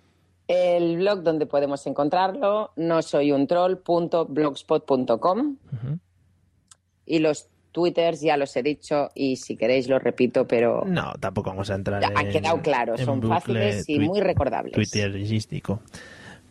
El 0.47 0.97
blog 0.97 1.23
donde 1.23 1.45
podemos 1.45 1.85
encontrarlo, 1.87 2.71
no 2.75 3.01
soy 3.01 3.31
un 3.31 3.47
troll.blogspot.com. 3.47 5.55
Ujú. 5.71 5.99
Y 7.05 7.19
los 7.19 7.47
twitters 7.71 8.19
ya 8.21 8.35
los 8.37 8.55
he 8.57 8.63
dicho 8.63 9.09
y 9.15 9.37
si 9.37 9.55
queréis 9.55 9.87
los 9.87 10.01
repito, 10.03 10.45
pero 10.47 10.83
No, 10.85 11.13
tampoco 11.19 11.51
vamos 11.51 11.69
a 11.69 11.75
entrar 11.75 12.01
ya 12.01 12.09
en. 12.09 12.17
ha 12.17 12.27
quedado 12.29 12.61
claro, 12.61 12.95
en 12.97 13.05
son 13.05 13.21
bucle 13.21 13.35
fáciles 13.35 13.87
y 13.87 13.99
muy 13.99 14.19
recordables. 14.19 14.73
twitterístico. 14.73 15.81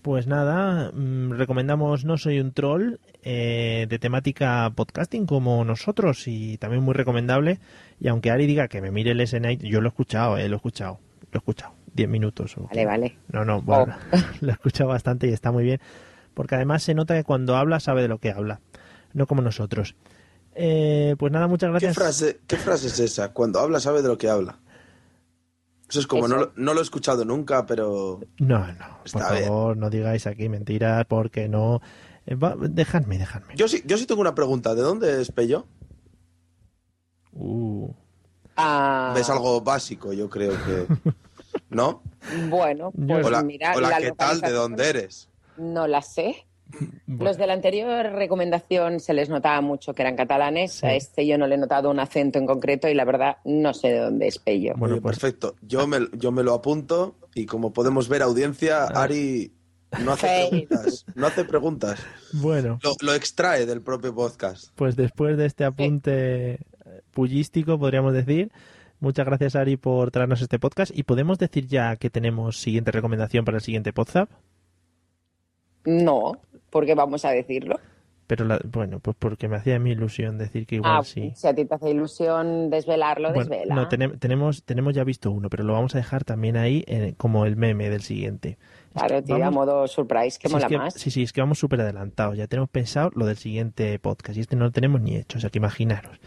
Pues 0.03 0.27
nada, 0.27 0.91
mm, 0.93 1.33
recomendamos 1.33 2.07
No 2.07 2.17
Soy 2.17 2.41
un 2.41 2.53
Troll 2.53 2.99
eh, 3.23 3.87
de 3.89 3.99
temática 3.99 4.73
podcasting 4.75 5.27
como 5.27 5.63
nosotros 5.65 6.27
y 6.27 6.57
también 6.57 6.83
muy 6.83 6.95
recomendable. 6.95 7.59
Y 8.01 8.09
aunque 8.09 8.31
Ari 8.31 8.47
diga 8.47 8.69
que 8.69 8.81
me 8.81 8.91
mire 8.91 9.11
el 9.11 9.21
SNI, 9.27 9.59
yo 9.59 9.83
lo 9.83 9.89
he 9.89 9.91
escuchado, 9.91 10.39
eh, 10.39 10.49
lo 10.49 10.55
he 10.55 10.57
escuchado, 10.57 11.01
lo 11.33 11.37
he 11.37 11.39
escuchado, 11.39 11.75
10 11.95 12.09
minutos. 12.09 12.57
o- 12.57 12.67
Vale, 12.69 12.87
vale. 12.87 13.19
No, 13.31 13.45
no, 13.45 13.61
bueno, 13.61 13.95
lo 14.41 14.49
he 14.49 14.53
escuchado 14.53 14.89
bastante 14.89 15.29
y 15.29 15.33
está 15.35 15.53
muy 15.53 15.65
bien. 15.65 15.81
Porque 16.33 16.55
además 16.55 16.83
se 16.83 16.95
nota 16.95 17.15
que 17.15 17.25
cuando 17.25 17.57
habla 17.57 17.79
sabe 17.79 18.01
de 18.01 18.09
lo 18.09 18.19
que 18.19 18.31
habla, 18.31 18.61
no 19.13 19.27
como 19.27 19.43
nosotros. 19.43 19.97
Eh, 20.55 21.15
pues 21.19 21.31
nada, 21.31 21.47
muchas 21.47 21.69
¿Qué 21.69 21.73
gracias. 21.73 21.95
frase, 21.97 22.41
¿Qué 22.47 22.57
frase 22.57 22.87
es 22.87 22.99
esa? 23.01 23.33
Cuando 23.35 23.61
habla 23.61 23.81
sabe 23.81 24.01
de 24.01 24.09
lo 24.09 24.17
que 24.17 24.31
habla. 24.31 24.59
Eso 25.91 26.01
es 26.01 26.07
como, 26.07 26.25
Eso. 26.27 26.35
No, 26.35 26.41
lo, 26.41 26.53
no 26.57 26.73
lo 26.73 26.81
he 26.81 26.83
escuchado 26.83 27.25
nunca, 27.25 27.67
pero 27.67 28.21
No, 28.39 28.59
no, 28.73 28.99
por 29.13 29.31
bien. 29.33 29.45
favor, 29.45 29.77
no 29.77 29.91
digáis 29.91 30.27
aquí 30.27 30.49
mentiras 30.49 31.05
porque 31.07 31.49
no. 31.49 31.81
Eh, 32.27 32.37
va- 32.37 32.57
dejadme, 32.59 33.19
dejadme. 33.19 33.55
yo 33.57 33.67
sí, 33.69 33.83
yo 33.85 33.99
sí 33.99 34.07
tengo 34.07 34.21
una 34.21 34.35
pregunta. 34.35 34.75
¿De 34.75 34.83
dónde 34.83 35.21
es 35.21 35.33
Pello? 35.33 35.67
Uh. 37.33 37.93
Ah, 38.57 39.15
Es 39.17 39.29
algo 39.31 39.61
básico, 39.63 40.13
yo 40.13 40.29
creo 40.29 40.53
que... 40.65 40.87
¿No? 41.71 42.03
Bueno, 42.51 42.93
pues 42.93 43.27
Hola, 43.27 43.43
mira, 43.43 43.73
hola, 43.75 43.89
la 43.91 43.99
¿qué 43.99 44.13
tal? 44.13 44.43
¿De 44.43 44.51
dónde 44.53 44.89
eres? 44.91 45.31
No 45.57 45.87
la 45.87 46.03
sé. 46.03 46.47
Bueno, 47.07 47.25
Los 47.25 47.37
de 47.37 47.47
la 47.47 47.53
anterior 47.55 48.07
recomendación 48.13 49.01
se 49.01 49.15
les 49.15 49.29
notaba 49.29 49.61
mucho 49.61 49.93
que 49.95 50.03
eran 50.03 50.17
catalanes. 50.17 50.73
Sí. 50.73 50.87
A 50.87 50.95
este 50.95 51.27
yo 51.27 51.37
no 51.39 51.47
le 51.47 51.57
he 51.57 51.59
notado 51.59 51.91
un 51.91 51.99
acento 52.01 52.39
en 52.39 52.47
concreto 52.47 52.89
y 52.89 52.95
la 52.95 53.05
verdad 53.05 53.37
no 53.45 53.75
sé 53.75 53.89
de 53.89 53.99
dónde 53.99 54.27
es 54.29 54.39
Pello. 54.39 54.75
Bueno, 54.77 54.95
Oye, 54.97 55.03
pues- 55.03 55.19
perfecto. 55.19 55.57
Yo 55.63 55.87
me, 55.87 55.99
yo 56.13 56.33
me 56.33 56.43
lo 56.43 56.55
apunto 56.55 57.17
y 57.35 57.47
como 57.47 57.73
podemos 57.73 58.09
ver, 58.09 58.23
audiencia. 58.23 58.85
Ari 58.85 59.53
no 60.05 60.13
hace 60.13 60.49
preguntas. 60.51 61.05
No 61.17 61.27
hace 61.27 61.45
preguntas. 61.45 62.01
bueno, 62.35 62.79
Lo, 62.83 62.93
lo 63.01 63.15
extrae 63.15 63.67
del 63.67 63.83
propio 63.83 64.15
podcast. 64.15 64.71
pues 64.77 64.95
después 64.97 65.37
de 65.37 65.47
este 65.47 65.65
apunte 65.65 66.53
eh, 66.53 66.59
pullístico, 67.11 67.79
podríamos 67.79 68.13
decir. 68.13 68.53
Muchas 69.01 69.25
gracias, 69.27 69.57
Ari, 69.57 69.77
por 69.79 70.11
traernos 70.11 70.43
este 70.43 70.59
podcast. 70.59 70.93
¿Y 70.95 71.05
podemos 71.05 71.39
decir 71.39 71.67
ya 71.67 71.97
que 71.97 72.11
tenemos 72.11 72.61
siguiente 72.61 72.91
recomendación 72.93 73.45
para 73.47 73.57
el 73.57 73.63
siguiente 73.63 73.93
podcast? 73.95 74.31
No, 75.87 76.33
porque 76.71 76.95
vamos 76.95 77.25
a 77.25 77.31
decirlo. 77.31 77.79
Pero 78.27 78.45
la- 78.45 78.61
bueno, 78.65 79.01
pues 79.01 79.17
porque 79.19 79.49
me 79.49 79.57
hacía 79.57 79.81
mi 79.81 79.91
ilusión 79.91 80.39
decir 80.39 80.65
que 80.65 80.77
igual 80.77 80.99
Ah, 80.99 81.03
sí. 81.03 81.33
Si 81.35 81.49
a 81.49 81.53
ti 81.55 81.65
te 81.65 81.75
hace 81.75 81.91
ilusión 81.91 82.71
desvelarlo, 82.71 83.33
Bueno, 83.33 83.51
desvela. 83.51 83.75
no, 83.75 83.89
tenem- 83.89 84.21
tenemos, 84.21 84.63
tenemos 84.63 84.95
ya 84.95 85.03
visto 85.03 85.33
uno, 85.33 85.51
pero 85.51 85.65
lo 85.65 85.73
vamos 85.73 85.97
a 85.97 85.99
dejar 85.99 86.23
también 86.23 86.57
ahí 86.57 86.85
eh, 86.87 87.15
como 87.17 87.45
el 87.45 87.57
meme 87.57 87.91
del 87.91 88.03
siguiente. 88.03 88.57
claro, 88.95 89.21
tío, 89.23 89.45
a 89.45 89.51
modo 89.51 89.87
surprise, 89.89 90.39
que 90.39 90.47
Sí, 90.49 90.55
mola 90.55 90.67
es 90.67 90.69
que- 90.71 90.79
más. 90.79 90.95
Sí, 90.95 91.11
sí, 91.11 91.23
es 91.25 91.33
que 91.33 91.41
vamos 91.41 91.59
súper 91.59 91.81
adelantados. 91.81 92.37
Ya 92.37 92.47
tenemos 92.47 92.71
pensado 92.71 93.11
lo 93.17 93.27
del 93.27 93.37
siguiente 93.37 93.99
podcast 93.99 94.37
y 94.37 94.41
este 94.43 94.55
no 94.55 94.65
lo 94.67 94.71
tenemos 94.71 95.01
ni 95.01 95.17
hecho, 95.17 95.39
o 95.39 95.41
sea 95.41 95.51
que 95.51 95.59
imaginaros. 95.59 96.19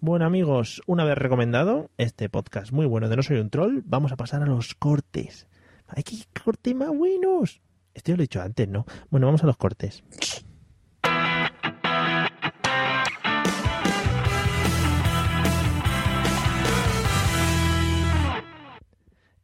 Bueno 0.00 0.24
amigos, 0.24 0.80
una 0.86 1.04
vez 1.04 1.18
recomendado 1.18 1.90
este 1.98 2.28
podcast 2.28 2.70
muy 2.72 2.86
bueno 2.86 3.08
de 3.08 3.16
No 3.16 3.22
Soy 3.24 3.38
un 3.38 3.50
Troll, 3.50 3.82
vamos 3.84 4.12
a 4.12 4.16
pasar 4.16 4.42
a 4.42 4.46
los 4.46 4.74
cortes. 4.76 5.48
¡Ay, 5.88 6.02
qué 6.04 6.16
cortes 6.44 6.74
más 6.74 6.88
buenos! 6.88 7.60
Esto 7.94 8.12
ya 8.12 8.16
lo 8.16 8.22
he 8.22 8.24
dicho 8.24 8.42
antes, 8.42 8.68
¿no? 8.68 8.86
Bueno, 9.10 9.26
vamos 9.26 9.42
a 9.42 9.46
los 9.46 9.56
cortes. 9.56 10.02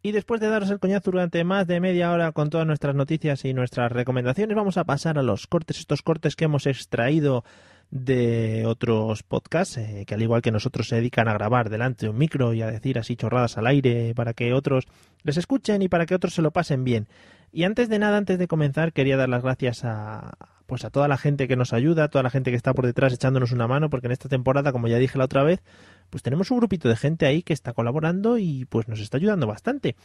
Y 0.01 0.13
después 0.13 0.41
de 0.41 0.49
daros 0.49 0.71
el 0.71 0.79
coñazo 0.79 1.11
durante 1.11 1.45
más 1.45 1.67
de 1.67 1.81
media 1.81 2.11
hora 2.13 2.33
con 2.33 2.51
todas 2.51 2.67
nuestras 2.67 2.95
noticias 2.95 3.45
y 3.45 3.53
nuestras 3.53 3.93
recomendaciones, 3.93 4.57
vamos 4.57 4.79
a 4.79 4.85
pasar 4.85 5.19
a 5.19 5.23
los 5.23 5.47
cortes, 5.47 5.81
estos 5.81 6.03
cortes 6.03 6.35
que 6.35 6.47
hemos 6.47 6.67
extraído 6.67 7.45
de 7.91 8.65
otros 8.67 9.23
podcasts, 9.23 9.77
eh, 9.79 10.05
que 10.07 10.15
al 10.15 10.23
igual 10.23 10.41
que 10.41 10.53
nosotros 10.53 10.89
se 10.89 10.97
dedican 10.97 11.27
a 11.29 11.35
grabar 11.35 11.69
delante 11.69 12.07
de 12.07 12.11
un 12.11 12.19
micro 12.19 12.55
y 12.55 12.63
a 12.63 12.71
decir 12.71 12.99
así 12.99 13.17
chorradas 13.17 13.59
al 13.59 13.67
aire 13.67 14.15
para 14.15 14.35
que 14.35 14.53
otros 14.53 14.87
les 15.25 15.37
escuchen 15.37 15.83
y 15.83 15.89
para 15.89 16.07
que 16.07 16.15
otros 16.15 16.33
se 16.33 16.43
lo 16.43 16.53
pasen 16.53 16.85
bien. 16.85 17.09
Y 17.53 17.65
antes 17.65 17.89
de 17.89 17.99
nada, 17.99 18.19
antes 18.19 18.39
de 18.39 18.49
comenzar, 18.49 18.93
quería 18.93 19.17
dar 19.17 19.29
las 19.29 19.43
gracias 19.43 19.85
a 19.85 20.35
pues 20.69 20.85
a 20.85 20.91
toda 20.91 21.09
la 21.09 21.17
gente 21.17 21.49
que 21.49 21.57
nos 21.57 21.73
ayuda, 21.73 22.05
a 22.05 22.09
toda 22.09 22.23
la 22.23 22.29
gente 22.29 22.51
que 22.51 22.57
está 22.57 22.75
por 22.75 22.85
detrás 22.85 23.15
echándonos 23.15 23.53
una 23.53 23.67
mano, 23.67 23.89
porque 23.89 24.07
en 24.07 24.13
esta 24.13 24.29
temporada, 24.29 24.71
como 24.71 24.87
ya 24.87 24.99
dije 24.99 25.17
la 25.17 25.25
otra 25.25 25.43
vez, 25.43 25.63
pues 26.11 26.23
tenemos 26.23 26.51
un 26.51 26.59
grupito 26.59 26.91
de 26.91 26.97
gente 26.97 27.25
ahí 27.25 27.43
que 27.43 27.55
está 27.55 27.73
colaborando 27.73 28.37
y 28.37 28.67
pues 28.67 28.87
nos 28.87 29.01
está 29.01 29.17
ayudando 29.17 29.47
bastante. 29.47 29.97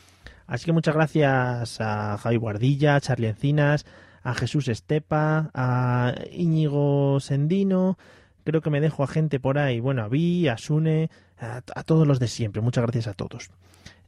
Así 0.48 0.64
que 0.64 0.72
muchas 0.72 0.96
gracias 0.96 1.82
a 1.82 2.18
Javi 2.18 2.38
Guardilla, 2.38 2.96
a 2.96 3.02
Charlie 3.02 3.28
Encinas, 3.28 3.86
a 4.24 4.34
Jesús 4.36 4.70
Estepa, 4.70 5.52
a 5.54 6.16
Íñigo 6.32 7.20
Sendino, 7.20 7.98
creo 8.46 8.62
que 8.62 8.70
me 8.70 8.80
dejo 8.80 9.04
a 9.04 9.08
gente 9.08 9.42
por 9.42 9.58
ahí, 9.58 9.82
bueno, 9.82 10.04
a 10.04 10.08
Vi, 10.08 10.48
a 10.48 10.58
Sune, 10.58 11.10
a, 11.38 11.58
a 11.76 11.84
todos 11.84 12.08
los 12.08 12.20
de 12.20 12.30
siempre, 12.30 12.62
muchas 12.62 12.84
gracias 12.84 13.08
a 13.08 13.14
todos. 13.14 13.52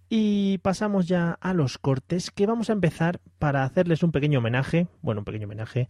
Y 0.09 0.59
pasamos 0.59 1.07
ya 1.07 1.31
a 1.41 1.53
los 1.53 1.77
cortes, 1.77 2.29
que 2.31 2.45
vamos 2.45 2.69
a 2.69 2.73
empezar 2.73 3.21
para 3.39 3.63
hacerles 3.63 4.03
un 4.03 4.11
pequeño 4.11 4.39
homenaje, 4.39 4.87
bueno, 5.01 5.21
un 5.21 5.25
pequeño 5.25 5.45
homenaje, 5.45 5.89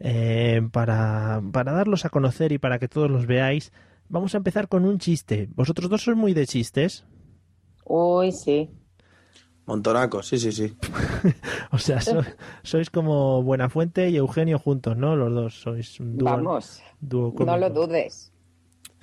eh, 0.00 0.60
para, 0.72 1.42
para 1.52 1.72
darlos 1.72 2.04
a 2.04 2.10
conocer 2.10 2.52
y 2.52 2.58
para 2.58 2.78
que 2.78 2.88
todos 2.88 3.10
los 3.10 3.26
veáis. 3.26 3.72
Vamos 4.08 4.34
a 4.34 4.38
empezar 4.38 4.68
con 4.68 4.84
un 4.84 4.98
chiste. 4.98 5.48
¿Vosotros 5.54 5.88
dos 5.88 6.02
sois 6.02 6.16
muy 6.16 6.34
de 6.34 6.46
chistes? 6.46 7.06
Uy, 7.86 8.32
sí. 8.32 8.70
Montonaco, 9.66 10.22
sí, 10.22 10.38
sí, 10.38 10.52
sí. 10.52 10.76
O 11.72 11.78
sea, 11.78 12.02
so- 12.02 12.22
sois 12.62 12.90
como 12.90 13.42
Buenafuente 13.42 14.10
y 14.10 14.16
Eugenio 14.16 14.58
juntos, 14.58 14.94
¿no? 14.96 15.16
Los 15.16 15.32
dos 15.32 15.60
sois 15.62 15.98
un 16.00 16.18
dúo. 16.18 16.28
Vamos, 16.28 16.82
dúo 17.00 17.34
no 17.38 17.56
lo 17.56 17.70
dudes. 17.70 18.30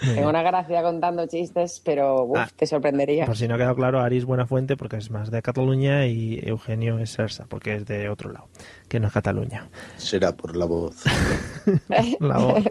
Tengo 0.01 0.29
una 0.29 0.41
gracia 0.41 0.81
contando 0.81 1.25
chistes, 1.27 1.81
pero 1.85 2.23
uf, 2.25 2.37
Ah. 2.37 2.49
te 2.55 2.65
sorprendería. 2.65 3.25
Por 3.25 3.37
si 3.37 3.47
no 3.47 3.55
ha 3.55 3.57
quedado 3.57 3.75
claro, 3.75 3.99
Ari 4.01 4.17
es 4.17 4.25
Buenafuente 4.25 4.75
porque 4.77 4.97
es 4.97 5.11
más 5.11 5.29
de 5.31 5.41
Cataluña 5.41 6.07
y 6.07 6.39
Eugenio 6.43 6.97
es 6.99 7.11
Sersa 7.11 7.45
porque 7.47 7.75
es 7.75 7.85
de 7.85 8.09
otro 8.09 8.31
lado, 8.31 8.47
que 8.87 8.99
no 8.99 9.07
es 9.07 9.13
Cataluña. 9.13 9.69
Será 9.97 10.35
por 10.35 10.55
la 10.55 10.65
voz. 10.65 11.03
La 12.19 12.37
voz. 12.37 12.63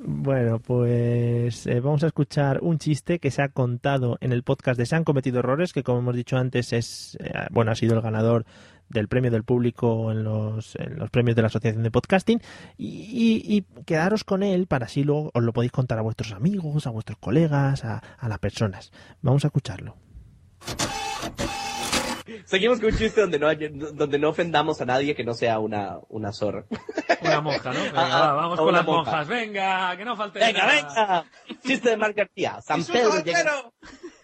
Bueno, 0.00 0.60
pues 0.60 1.66
eh, 1.66 1.80
vamos 1.80 2.04
a 2.04 2.06
escuchar 2.06 2.60
un 2.62 2.78
chiste 2.78 3.18
que 3.18 3.30
se 3.32 3.42
ha 3.42 3.48
contado 3.48 4.16
en 4.20 4.32
el 4.32 4.44
podcast 4.44 4.78
de 4.78 4.86
Se 4.86 4.94
han 4.94 5.02
cometido 5.04 5.40
errores, 5.40 5.72
que 5.72 5.82
como 5.82 5.98
hemos 5.98 6.14
dicho 6.14 6.36
antes 6.36 6.72
es 6.72 7.16
eh, 7.20 7.32
bueno 7.50 7.72
ha 7.72 7.74
sido 7.74 7.94
el 7.96 8.00
ganador 8.00 8.46
del 8.88 9.08
premio 9.08 9.30
del 9.30 9.44
público 9.44 10.10
en 10.12 10.24
los, 10.24 10.74
en 10.76 10.98
los 10.98 11.10
premios 11.10 11.36
de 11.36 11.42
la 11.42 11.48
Asociación 11.48 11.82
de 11.82 11.90
Podcasting 11.90 12.40
y, 12.76 12.86
y- 12.86 13.56
y 13.56 13.82
quedaros 13.84 14.24
con 14.24 14.42
él 14.42 14.66
para 14.66 14.86
así 14.86 15.04
luego 15.04 15.30
os 15.34 15.42
lo 15.42 15.52
podéis 15.52 15.72
contar 15.72 15.98
a 15.98 16.02
vuestros 16.02 16.32
amigos, 16.32 16.86
a 16.86 16.90
vuestros 16.90 17.18
colegas, 17.18 17.84
a, 17.84 17.98
a 18.18 18.28
las 18.28 18.38
personas. 18.38 18.90
Vamos 19.22 19.44
a 19.44 19.48
escucharlo. 19.48 19.96
Seguimos 22.44 22.78
con 22.78 22.90
un 22.92 22.96
chiste 22.98 23.20
donde 23.22 23.38
no, 23.38 23.48
hay- 23.48 23.68
donde 23.68 24.18
no 24.18 24.28
ofendamos 24.30 24.80
a 24.80 24.84
nadie 24.84 25.14
que 25.14 25.24
no 25.24 25.32
sea 25.34 25.58
una, 25.58 25.98
una 26.08 26.30
zorra. 26.32 26.64
Una 27.22 27.40
monja, 27.40 27.72
¿no? 27.72 27.80
Venga, 27.82 27.92
Ah, 27.96 28.20
va, 28.20 28.32
vamos 28.34 28.58
con 28.58 28.72
las 28.72 28.84
monja. 28.84 29.10
monjas. 29.10 29.28
Venga, 29.28 29.96
que 29.96 30.04
no 30.04 30.16
falte 30.16 30.38
Venga, 30.38 30.66
nada. 30.66 31.24
venga. 31.46 31.60
Chiste 31.62 31.90
de 31.90 31.96
Marc 31.96 32.16
García. 32.16 32.60
San 32.62 32.80
¡Es 32.80 32.88
un 32.88 32.94
Pedro 32.94 33.24
llega. 33.24 33.70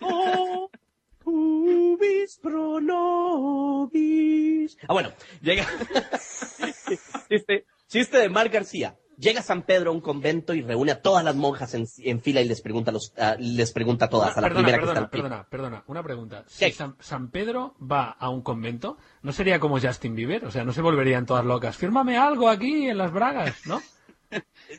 Oh, 0.02 0.68
ubis 1.24 2.38
pro 2.42 2.80
nobis. 2.80 4.76
Ah, 4.88 4.92
bueno, 4.92 5.10
llega. 5.42 5.66
chiste, 7.28 7.66
chiste 7.88 8.18
de 8.18 8.28
Marc 8.28 8.52
García. 8.52 8.96
Llega 9.16 9.42
San 9.42 9.62
Pedro 9.62 9.90
a 9.90 9.94
un 9.94 10.00
convento 10.00 10.54
y 10.54 10.62
reúne 10.62 10.90
a 10.90 11.00
todas 11.00 11.22
las 11.24 11.36
monjas 11.36 11.72
en, 11.74 11.86
en 11.98 12.20
fila 12.20 12.40
y 12.40 12.48
les 12.48 12.60
pregunta, 12.60 12.90
a 12.90 12.94
los, 12.94 13.14
les 13.38 13.70
pregunta 13.72 14.06
a 14.06 14.08
todas, 14.10 14.36
a 14.36 14.40
la 14.40 14.48
perdona, 14.48 14.64
primera 14.66 14.78
que 14.78 14.86
perdona, 14.86 15.00
está 15.00 15.04
en 15.04 15.10
fila. 15.10 15.22
perdona, 15.22 15.48
perdona. 15.48 15.84
Una 15.86 16.02
pregunta. 16.02 16.44
Si 16.48 16.72
San, 16.72 16.96
San 16.98 17.30
Pedro 17.30 17.76
va 17.80 18.10
a 18.10 18.28
un 18.30 18.42
convento, 18.42 18.98
¿no 19.22 19.30
sería 19.32 19.60
como 19.60 19.78
Justin 19.78 20.16
Bieber? 20.16 20.44
O 20.46 20.50
sea, 20.50 20.64
no 20.64 20.72
se 20.72 20.82
volverían 20.82 21.26
todas 21.26 21.44
locas. 21.44 21.76
Fírmame 21.76 22.16
algo 22.18 22.48
aquí 22.48 22.88
en 22.88 22.98
las 22.98 23.12
bragas, 23.12 23.54
¿no? 23.66 23.80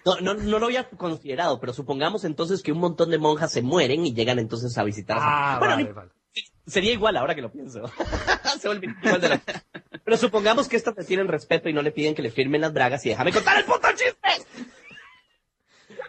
No, 0.05 0.19
no, 0.19 0.33
no 0.33 0.59
lo 0.59 0.65
había 0.65 0.89
considerado, 0.89 1.61
pero 1.61 1.71
supongamos 1.71 2.25
entonces 2.25 2.61
que 2.61 2.73
un 2.73 2.79
montón 2.79 3.09
de 3.09 3.17
monjas 3.19 3.53
se 3.53 3.61
mueren 3.61 4.05
y 4.05 4.13
llegan 4.13 4.37
entonces 4.37 4.77
a 4.77 4.83
visitar 4.83 5.15
a 5.17 5.21
San 5.21 5.29
Ah, 5.31 5.55
Bueno, 5.59 5.75
vale, 5.75 5.93
vale. 5.93 6.11
Sería 6.67 6.93
igual 6.93 7.15
ahora 7.17 7.35
que 7.35 7.41
lo 7.41 7.51
pienso. 7.51 7.83
Se 8.59 8.67
igual 8.67 9.21
de 9.21 9.29
la- 9.29 9.41
Pero 10.03 10.17
supongamos 10.17 10.67
que 10.67 10.75
estas 10.77 10.95
le 10.97 11.03
tienen 11.03 11.27
respeto 11.27 11.69
y 11.69 11.73
no 11.73 11.81
le 11.81 11.91
piden 11.91 12.15
que 12.15 12.21
le 12.21 12.31
firmen 12.31 12.61
las 12.61 12.73
bragas 12.73 13.05
y 13.05 13.09
déjame 13.09 13.31
contar 13.31 13.57
el 13.57 13.65
puto 13.65 13.87
chiste. 13.91 14.17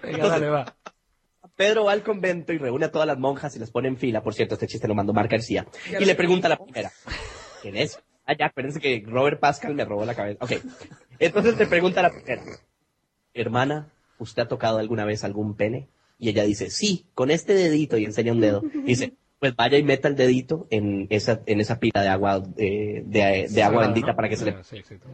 Venga, 0.02 0.28
dale, 0.28 0.48
va. 0.48 0.76
Pedro 1.56 1.84
va 1.84 1.92
al 1.92 2.02
convento 2.02 2.52
y 2.52 2.58
reúne 2.58 2.86
a 2.86 2.90
todas 2.90 3.06
las 3.06 3.18
monjas 3.18 3.56
y 3.56 3.58
les 3.58 3.70
pone 3.70 3.88
en 3.88 3.96
fila. 3.96 4.22
Por 4.22 4.34
cierto, 4.34 4.54
este 4.54 4.66
chiste 4.66 4.86
lo 4.88 4.94
mandó 4.94 5.12
Mar 5.12 5.28
García. 5.28 5.66
Y 5.98 6.04
le 6.04 6.14
pregunta 6.14 6.48
a 6.48 6.50
la 6.50 6.56
primera. 6.58 6.90
¿Quién 7.62 7.76
es? 7.76 7.98
Ah, 8.26 8.34
ya, 8.38 8.46
acuérdense 8.46 8.80
que 8.80 9.02
Robert 9.06 9.40
Pascal 9.40 9.74
me 9.74 9.84
robó 9.84 10.04
la 10.04 10.14
cabeza. 10.14 10.44
Ok. 10.44 10.52
Entonces 11.18 11.56
le 11.56 11.66
pregunta 11.66 12.00
a 12.00 12.04
la 12.04 12.10
primera. 12.10 12.42
Hermana, 13.32 13.88
¿usted 14.18 14.42
ha 14.42 14.48
tocado 14.48 14.78
alguna 14.78 15.04
vez 15.04 15.24
algún 15.24 15.54
pene? 15.54 15.88
Y 16.18 16.28
ella 16.30 16.44
dice, 16.44 16.70
sí, 16.70 17.06
con 17.14 17.30
este 17.30 17.54
dedito 17.54 17.96
y 17.96 18.04
enseña 18.04 18.32
un 18.32 18.40
dedo. 18.40 18.62
Y 18.74 18.78
dice, 18.88 19.14
pues 19.38 19.54
vaya 19.54 19.78
y 19.78 19.82
meta 19.82 20.08
el 20.08 20.16
dedito 20.16 20.66
en 20.70 21.06
esa, 21.10 21.42
en 21.46 21.60
esa 21.60 21.78
pila 21.78 22.02
de 22.02 22.08
agua, 22.08 22.42
eh, 22.56 23.02
de, 23.06 23.48
de 23.50 23.62
agua 23.62 23.82
bendita 23.82 24.14
para 24.16 24.28
que 24.28 24.36
se 24.36 24.46
le 24.46 24.64
Sí, 24.64 24.76
exacto. 24.78 25.08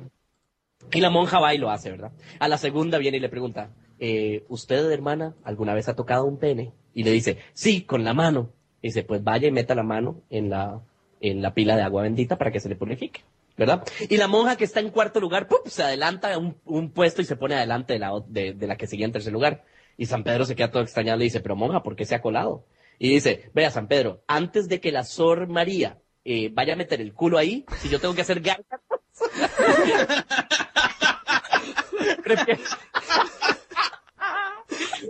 y 0.92 1.00
la 1.00 1.10
monja 1.10 1.38
va 1.40 1.54
y 1.54 1.58
lo 1.58 1.70
hace, 1.70 1.90
¿verdad? 1.90 2.12
A 2.38 2.48
la 2.48 2.58
segunda 2.58 2.98
viene 2.98 3.16
y 3.16 3.20
le 3.20 3.28
pregunta, 3.28 3.70
eh, 3.98 4.44
¿usted, 4.48 4.90
hermana, 4.90 5.34
alguna 5.44 5.74
vez 5.74 5.88
ha 5.88 5.96
tocado 5.96 6.24
un 6.24 6.38
pene? 6.38 6.72
Y 6.94 7.04
le 7.04 7.10
dice, 7.10 7.38
sí, 7.52 7.82
con 7.82 8.04
la 8.04 8.14
mano. 8.14 8.50
Y 8.80 8.88
dice, 8.88 9.02
pues 9.04 9.22
vaya 9.24 9.48
y 9.48 9.52
meta 9.52 9.74
la 9.74 9.82
mano 9.84 10.20
en 10.28 10.50
la, 10.50 10.80
en 11.20 11.40
la 11.40 11.54
pila 11.54 11.76
de 11.76 11.82
agua 11.82 12.02
bendita 12.02 12.36
para 12.36 12.50
que 12.50 12.60
se 12.60 12.68
le 12.68 12.76
purifique, 12.76 13.20
¿verdad? 13.56 13.84
Y 14.08 14.16
la 14.16 14.28
monja 14.28 14.56
que 14.56 14.64
está 14.64 14.80
en 14.80 14.90
cuarto 14.90 15.20
lugar, 15.20 15.46
¡pum! 15.48 15.60
se 15.66 15.82
adelanta 15.82 16.36
un, 16.36 16.56
un 16.64 16.90
puesto 16.90 17.22
y 17.22 17.24
se 17.24 17.36
pone 17.36 17.54
adelante 17.54 17.92
de 17.94 17.98
la, 18.00 18.12
de 18.28 18.66
la 18.66 18.76
que 18.76 18.86
seguía 18.86 19.06
en 19.06 19.12
tercer 19.12 19.32
lugar. 19.32 19.64
Y 19.96 20.06
San 20.06 20.24
Pedro 20.24 20.44
se 20.44 20.56
queda 20.56 20.70
todo 20.70 20.82
extrañado 20.82 21.16
y 21.16 21.20
le 21.20 21.24
dice, 21.24 21.40
pero 21.40 21.54
monja, 21.56 21.82
¿por 21.82 21.94
qué 21.96 22.04
se 22.04 22.14
ha 22.14 22.22
colado? 22.22 22.64
Y 22.98 23.14
dice, 23.14 23.50
vea, 23.54 23.70
San 23.70 23.88
Pedro, 23.88 24.22
antes 24.26 24.68
de 24.68 24.80
que 24.80 24.92
la 24.92 25.04
Sor 25.04 25.48
María 25.48 25.98
eh, 26.24 26.50
vaya 26.52 26.74
a 26.74 26.76
meter 26.76 27.00
el 27.00 27.12
culo 27.12 27.38
ahí, 27.38 27.64
si 27.78 27.88
yo 27.88 28.00
tengo 28.00 28.14
que 28.14 28.22
hacer 28.22 28.40
gárgaras, 28.40 28.80
prefiero, 32.24 32.62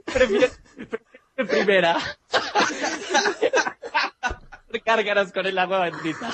prefiero, 0.04 0.48
prefiero 0.88 1.48
primera 1.48 1.98
gárgaras 4.84 5.32
con 5.32 5.46
el 5.46 5.58
agua 5.58 5.80
bendita. 5.80 6.30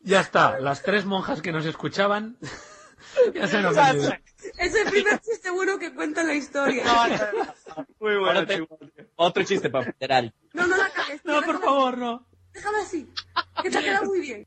Ya 0.00 0.20
está, 0.20 0.58
las 0.58 0.82
tres 0.82 1.04
monjas 1.04 1.42
que 1.42 1.52
nos 1.52 1.66
escuchaban 1.66 2.38
ya 3.34 3.46
se 3.46 3.62
nos. 3.62 3.76
Es 4.58 4.74
el 4.74 4.90
primer 4.90 5.20
chiste 5.20 5.50
bueno 5.50 5.78
que 5.78 5.92
cuenta 5.94 6.22
en 6.22 6.28
la 6.28 6.34
historia. 6.34 6.84
Muy 7.98 8.16
bueno. 8.16 8.46
otro 9.16 9.42
chiste 9.44 9.70
para. 9.70 9.94
No, 10.52 10.66
no 10.66 10.76
la 10.76 10.90
cagues. 10.90 11.24
No, 11.24 11.42
por 11.42 11.60
favor, 11.60 11.98
no. 11.98 12.26
Déjame 12.52 12.78
así. 12.78 13.08
Que 13.62 13.70
te 13.70 13.78
ha 13.78 13.82
quedado 13.82 14.06
muy 14.06 14.20
bien. 14.20 14.46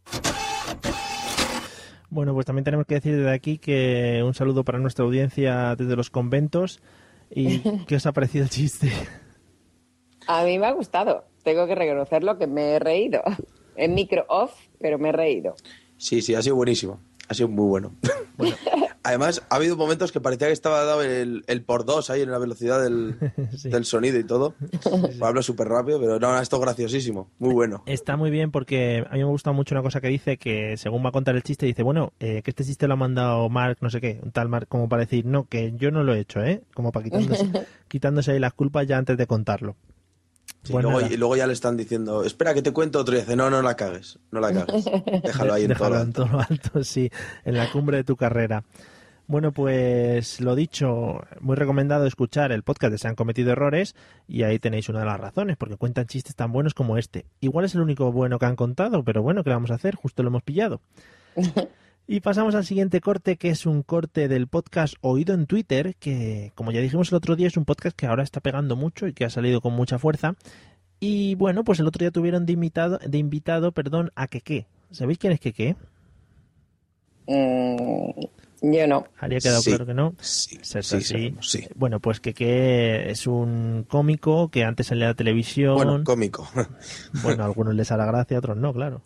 Bueno, 2.09 2.33
pues 2.33 2.45
también 2.45 2.63
tenemos 2.63 2.85
que 2.85 2.95
decir 2.95 3.15
desde 3.15 3.31
aquí 3.31 3.57
que 3.57 4.21
un 4.23 4.35
saludo 4.35 4.63
para 4.63 4.77
nuestra 4.77 5.03
audiencia 5.03 5.75
desde 5.75 5.95
los 5.95 6.09
conventos. 6.09 6.79
¿Y 7.29 7.59
qué 7.87 7.95
os 7.95 8.05
ha 8.05 8.11
parecido 8.11 8.43
el 8.43 8.49
chiste? 8.49 8.91
A 10.27 10.43
mí 10.43 10.59
me 10.59 10.67
ha 10.67 10.71
gustado. 10.71 11.25
Tengo 11.43 11.65
que 11.67 11.75
reconocerlo 11.75 12.37
que 12.37 12.47
me 12.47 12.73
he 12.73 12.79
reído. 12.79 13.21
En 13.75 13.95
micro 13.95 14.25
off, 14.29 14.53
pero 14.79 14.99
me 14.99 15.09
he 15.09 15.11
reído. 15.11 15.55
Sí, 15.97 16.21
sí, 16.21 16.35
ha 16.35 16.41
sido 16.41 16.55
buenísimo. 16.55 16.99
Ha 17.29 17.33
sido 17.33 17.47
muy 17.47 17.67
bueno. 17.67 17.93
Además, 19.05 19.43
ha 19.49 19.55
habido 19.57 19.75
momentos 19.75 20.13
que 20.13 20.21
parecía 20.21 20.47
que 20.47 20.53
estaba 20.53 20.83
dado 20.85 21.03
el, 21.03 21.43
el 21.47 21.61
por 21.61 21.83
dos 21.85 22.09
ahí 22.09 22.21
en 22.21 22.31
la 22.31 22.37
velocidad 22.37 22.81
del, 22.81 23.17
del 23.63 23.85
sonido 23.85 24.17
y 24.17 24.23
todo. 24.23 24.55
Hablo 25.21 25.43
súper 25.43 25.67
rápido, 25.67 25.99
pero 25.99 26.19
no, 26.19 26.39
esto 26.39 26.55
es 26.55 26.61
graciosísimo. 26.61 27.29
Muy 27.39 27.53
bueno. 27.53 27.83
Está 27.85 28.15
muy 28.15 28.31
bien 28.31 28.51
porque 28.51 29.05
a 29.09 29.13
mí 29.13 29.19
me 29.19 29.25
gusta 29.25 29.51
mucho 29.51 29.75
una 29.75 29.81
cosa 29.81 29.99
que 29.99 30.07
dice 30.07 30.37
que 30.37 30.77
según 30.77 31.03
va 31.03 31.09
a 31.09 31.11
contar 31.11 31.35
el 31.35 31.43
chiste 31.43 31.65
dice, 31.65 31.83
bueno, 31.83 32.13
eh, 32.19 32.41
que 32.43 32.51
este 32.51 32.63
chiste 32.63 32.87
lo 32.87 32.93
ha 32.93 32.97
mandado 32.97 33.49
Mark, 33.49 33.77
no 33.81 33.89
sé 33.89 33.99
qué, 33.99 34.19
un 34.23 34.31
tal 34.31 34.47
Mark, 34.47 34.67
como 34.69 34.87
para 34.87 35.01
decir, 35.01 35.25
no, 35.25 35.45
que 35.49 35.73
yo 35.75 35.91
no 35.91 36.03
lo 36.03 36.13
he 36.13 36.19
hecho, 36.19 36.41
¿eh? 36.41 36.63
Como 36.73 36.93
para 36.93 37.03
quitándose, 37.03 37.49
quitándose 37.89 38.31
ahí 38.31 38.39
las 38.39 38.53
culpas 38.53 38.87
ya 38.87 38.97
antes 38.97 39.17
de 39.17 39.27
contarlo. 39.27 39.75
Sí, 40.63 40.71
Pues 40.71 40.83
luego, 40.83 41.01
y 41.01 41.17
luego 41.17 41.35
ya 41.35 41.45
le 41.45 41.53
están 41.53 41.75
diciendo, 41.75 42.23
espera 42.23 42.53
que 42.53 42.61
te 42.61 42.71
cuento 42.71 42.99
otro 42.99 43.15
y 43.15 43.19
dice, 43.19 43.35
no, 43.35 43.49
no 43.49 43.61
la 43.61 43.75
cagues, 43.75 44.19
no 44.31 44.39
la 44.39 44.53
cagues. 44.53 44.85
Déjalo 45.23 45.53
ahí 45.53 45.65
en 45.65 45.73
todo. 45.73 45.89
Déjalo 45.89 45.95
lo 45.95 46.01
en 46.01 46.13
todo 46.13 46.27
lo 46.27 46.39
alto, 46.39 46.83
sí, 46.85 47.11
en 47.43 47.57
la 47.57 47.69
cumbre 47.69 47.97
de 47.97 48.03
tu 48.05 48.15
carrera. 48.15 48.63
Bueno, 49.27 49.51
pues 49.51 50.41
lo 50.41 50.55
dicho, 50.55 51.21
muy 51.39 51.55
recomendado 51.55 52.05
escuchar 52.05 52.51
el 52.51 52.63
podcast 52.63 52.91
de 52.91 52.97
Se 52.97 53.07
han 53.07 53.15
cometido 53.15 53.51
errores 53.51 53.95
y 54.27 54.43
ahí 54.43 54.59
tenéis 54.59 54.89
una 54.89 54.99
de 54.99 55.05
las 55.05 55.19
razones, 55.19 55.57
porque 55.57 55.77
cuentan 55.77 56.07
chistes 56.07 56.35
tan 56.35 56.51
buenos 56.51 56.73
como 56.73 56.97
este. 56.97 57.25
Igual 57.41 57.65
es 57.65 57.75
el 57.75 57.81
único 57.81 58.11
bueno 58.11 58.39
que 58.39 58.45
han 58.45 58.55
contado, 58.55 59.03
pero 59.03 59.21
bueno, 59.21 59.43
¿qué 59.43 59.49
le 59.49 59.55
vamos 59.55 59.71
a 59.71 59.75
hacer? 59.75 59.95
Justo 59.95 60.23
lo 60.23 60.29
hemos 60.29 60.43
pillado. 60.43 60.81
Y 62.05 62.19
pasamos 62.19 62.53
al 62.55 62.65
siguiente 62.65 62.99
corte, 62.99 63.37
que 63.37 63.49
es 63.49 63.65
un 63.65 63.81
corte 63.81 64.27
del 64.27 64.47
podcast 64.47 64.95
Oído 65.01 65.33
en 65.33 65.45
Twitter, 65.47 65.95
que 65.99 66.51
como 66.53 66.71
ya 66.71 66.81
dijimos 66.81 67.11
el 67.11 67.15
otro 67.15 67.35
día 67.37 67.47
es 67.47 67.55
un 67.55 67.63
podcast 67.63 67.95
que 67.95 68.07
ahora 68.07 68.23
está 68.23 68.41
pegando 68.41 68.75
mucho 68.75 69.07
y 69.07 69.13
que 69.13 69.23
ha 69.23 69.29
salido 69.29 69.61
con 69.61 69.73
mucha 69.73 69.97
fuerza. 69.99 70.35
Y 70.99 71.35
bueno, 71.35 71.63
pues 71.63 71.79
el 71.79 71.87
otro 71.87 71.99
día 71.99 72.11
tuvieron 72.11 72.45
de 72.45 72.53
invitado, 72.53 72.97
de 72.97 73.17
invitado 73.17 73.71
perdón, 73.71 74.11
a 74.15 74.27
Keke. 74.27 74.67
¿Sabéis 74.91 75.17
quién 75.17 75.31
es 75.33 75.39
Keke? 75.39 75.77
Mm, 77.27 78.19
yo 78.73 78.87
no. 78.87 79.05
¿Habría 79.19 79.39
quedado 79.39 79.61
Sí. 79.61 79.69
claro 79.69 79.85
que 79.85 79.93
no? 79.93 80.13
Sí, 80.19 80.59
sí, 80.61 80.81
sabemos, 80.81 81.49
sí. 81.49 81.67
Bueno, 81.75 82.01
pues 82.01 82.19
Keke 82.19 83.09
es 83.11 83.27
un 83.27 83.85
cómico 83.87 84.49
que 84.49 84.65
antes 84.65 84.87
salía 84.87 85.05
en 85.05 85.09
la 85.11 85.15
televisión. 85.15 85.75
Bueno, 85.75 86.03
cómico. 86.03 86.49
Bueno, 87.23 87.43
a 87.43 87.45
algunos 87.45 87.73
les 87.75 87.89
hará 87.93 88.05
gracia, 88.05 88.35
a 88.35 88.39
otros 88.39 88.57
no, 88.57 88.73
claro. 88.73 89.01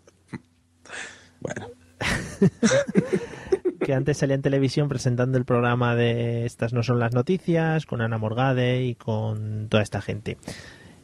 Bueno. 1.40 1.68
que 3.80 3.94
antes 3.94 4.18
salía 4.18 4.36
en 4.36 4.42
televisión 4.42 4.90
presentando 4.90 5.38
el 5.38 5.46
programa 5.46 5.96
de 5.96 6.46
Estas 6.46 6.74
no 6.74 6.84
son 6.84 7.00
las 7.00 7.14
noticias, 7.14 7.86
con 7.86 8.02
Ana 8.02 8.18
Morgade 8.18 8.84
y 8.84 8.96
con 8.96 9.68
toda 9.70 9.84
esta 9.84 10.02
gente. 10.02 10.38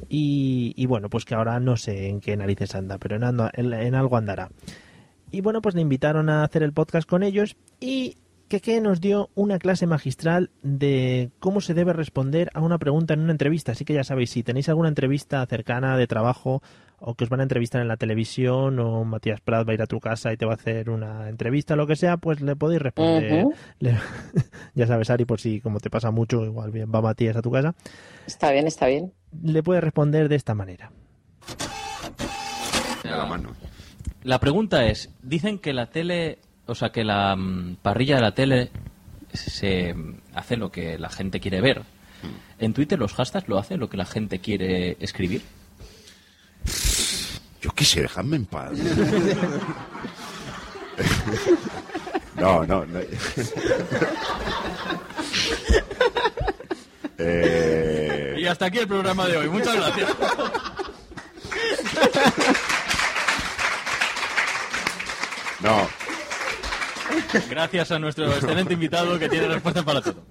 Y, 0.10 0.86
bueno, 0.88 1.10
pues 1.10 1.24
que 1.24 1.34
ahora 1.34 1.60
no 1.62 1.78
sé 1.78 2.10
en 2.10 2.20
qué 2.20 2.36
narices 2.36 2.76
anda, 2.76 2.98
pero 2.98 3.16
en- 3.16 3.74
en 3.74 3.96
algo 3.96 4.18
andará. 4.18 4.50
Y 5.32 5.42
bueno, 5.42 5.62
pues 5.62 5.76
le 5.76 5.82
invitaron 5.82 6.30
a 6.30 6.44
hacer 6.44 6.62
el 6.62 6.74
podcast 6.74 7.10
con 7.10 7.24
ellos 7.24 7.56
y 7.80 8.18
Keke 8.54 8.82
nos 8.82 9.02
dio 9.02 9.32
una 9.34 9.58
clase 9.58 9.88
magistral 9.88 10.52
de 10.62 11.32
cómo 11.40 11.60
se 11.60 11.74
debe 11.74 11.92
responder 11.92 12.52
a 12.54 12.60
una 12.62 12.78
pregunta 12.78 13.16
en 13.16 13.22
una 13.22 13.32
entrevista. 13.32 13.72
Así 13.72 13.84
que 13.84 13.96
ya 13.96 14.04
sabéis, 14.04 14.30
si 14.30 14.44
tenéis 14.44 14.70
alguna 14.70 14.90
entrevista 14.90 15.44
cercana 15.48 15.98
de 15.98 16.06
trabajo 16.06 16.62
o 17.00 17.16
que 17.16 17.24
os 17.24 17.32
van 17.32 17.40
a 17.40 17.44
entrevistar 17.44 17.82
en 17.82 17.88
la 17.88 17.98
televisión 17.98 18.78
o 18.78 19.04
Matías 19.06 19.42
Prat 19.42 19.68
va 19.68 19.72
a 19.72 19.74
ir 19.74 19.82
a 19.82 19.88
tu 19.88 20.00
casa 20.00 20.32
y 20.32 20.38
te 20.38 20.46
va 20.46 20.52
a 20.52 20.56
hacer 20.56 20.92
una 20.92 21.30
entrevista, 21.30 21.76
lo 21.76 21.88
que 21.88 21.96
sea, 21.96 22.18
pues 22.18 22.42
le 22.42 22.56
podéis 22.56 22.84
responder. 22.84 23.48
Le- 23.80 23.98
ya 24.76 24.86
sabes, 24.86 25.10
Ari, 25.10 25.26
por 25.26 25.40
si 25.42 25.60
como 25.60 25.80
te 25.80 25.90
pasa 25.90 26.12
mucho, 26.12 26.46
igual 26.46 26.70
bien 26.70 26.92
va 26.94 27.02
Matías 27.02 27.36
a 27.36 27.42
tu 27.42 27.50
casa, 27.50 27.74
Está 28.28 28.52
bien, 28.52 28.68
está 28.68 28.86
bien. 28.86 29.14
le 29.42 29.64
puedes 29.64 29.84
responder 29.84 30.30
de 30.30 30.36
esta 30.36 30.54
manera. 30.54 30.92
la 33.04 33.26
mano. 33.26 33.50
La 34.22 34.40
pregunta 34.40 34.86
es, 34.86 35.10
dicen 35.24 35.58
que 35.58 35.74
la 35.74 35.88
tele, 35.90 36.38
o 36.66 36.76
sea, 36.76 36.92
que 36.92 37.04
la 37.04 37.36
mm, 37.36 37.78
parrilla 37.82 38.16
de 38.16 38.22
la 38.22 38.34
tele 38.34 38.72
se 39.34 39.96
hace 40.34 40.58
lo 40.58 40.72
que 40.72 40.98
la 40.98 41.10
gente 41.10 41.40
quiere 41.40 41.62
ver. 41.62 41.82
¿En 42.60 42.74
Twitter 42.74 42.98
los 42.98 43.14
hashtags 43.14 43.48
lo 43.50 43.58
hace 43.58 43.78
lo 43.78 43.90
que 43.90 43.98
la 43.98 44.06
gente 44.06 44.40
quiere 44.40 44.96
escribir? 45.00 45.42
Yo 47.62 47.72
qué 47.72 47.84
sé, 47.86 48.02
dejadme 48.02 48.38
en 48.38 48.46
paz. 48.46 48.72
No, 52.36 52.66
no, 52.66 52.86
no. 52.86 53.00
Eh, 57.20 58.36
Y 58.40 58.46
hasta 58.48 58.66
aquí 58.66 58.80
el 58.80 58.88
programa 58.88 59.28
de 59.28 59.38
hoy. 59.38 59.48
Muchas 59.48 59.76
gracias. 59.76 60.10
No. 65.62 65.88
Gracias 67.50 67.92
a 67.92 68.00
nuestro 68.00 68.26
excelente 68.28 68.74
invitado 68.74 69.18
que 69.20 69.30
tiene 69.30 69.48
respuesta 69.48 69.84
para 69.84 70.02
todo. 70.02 70.24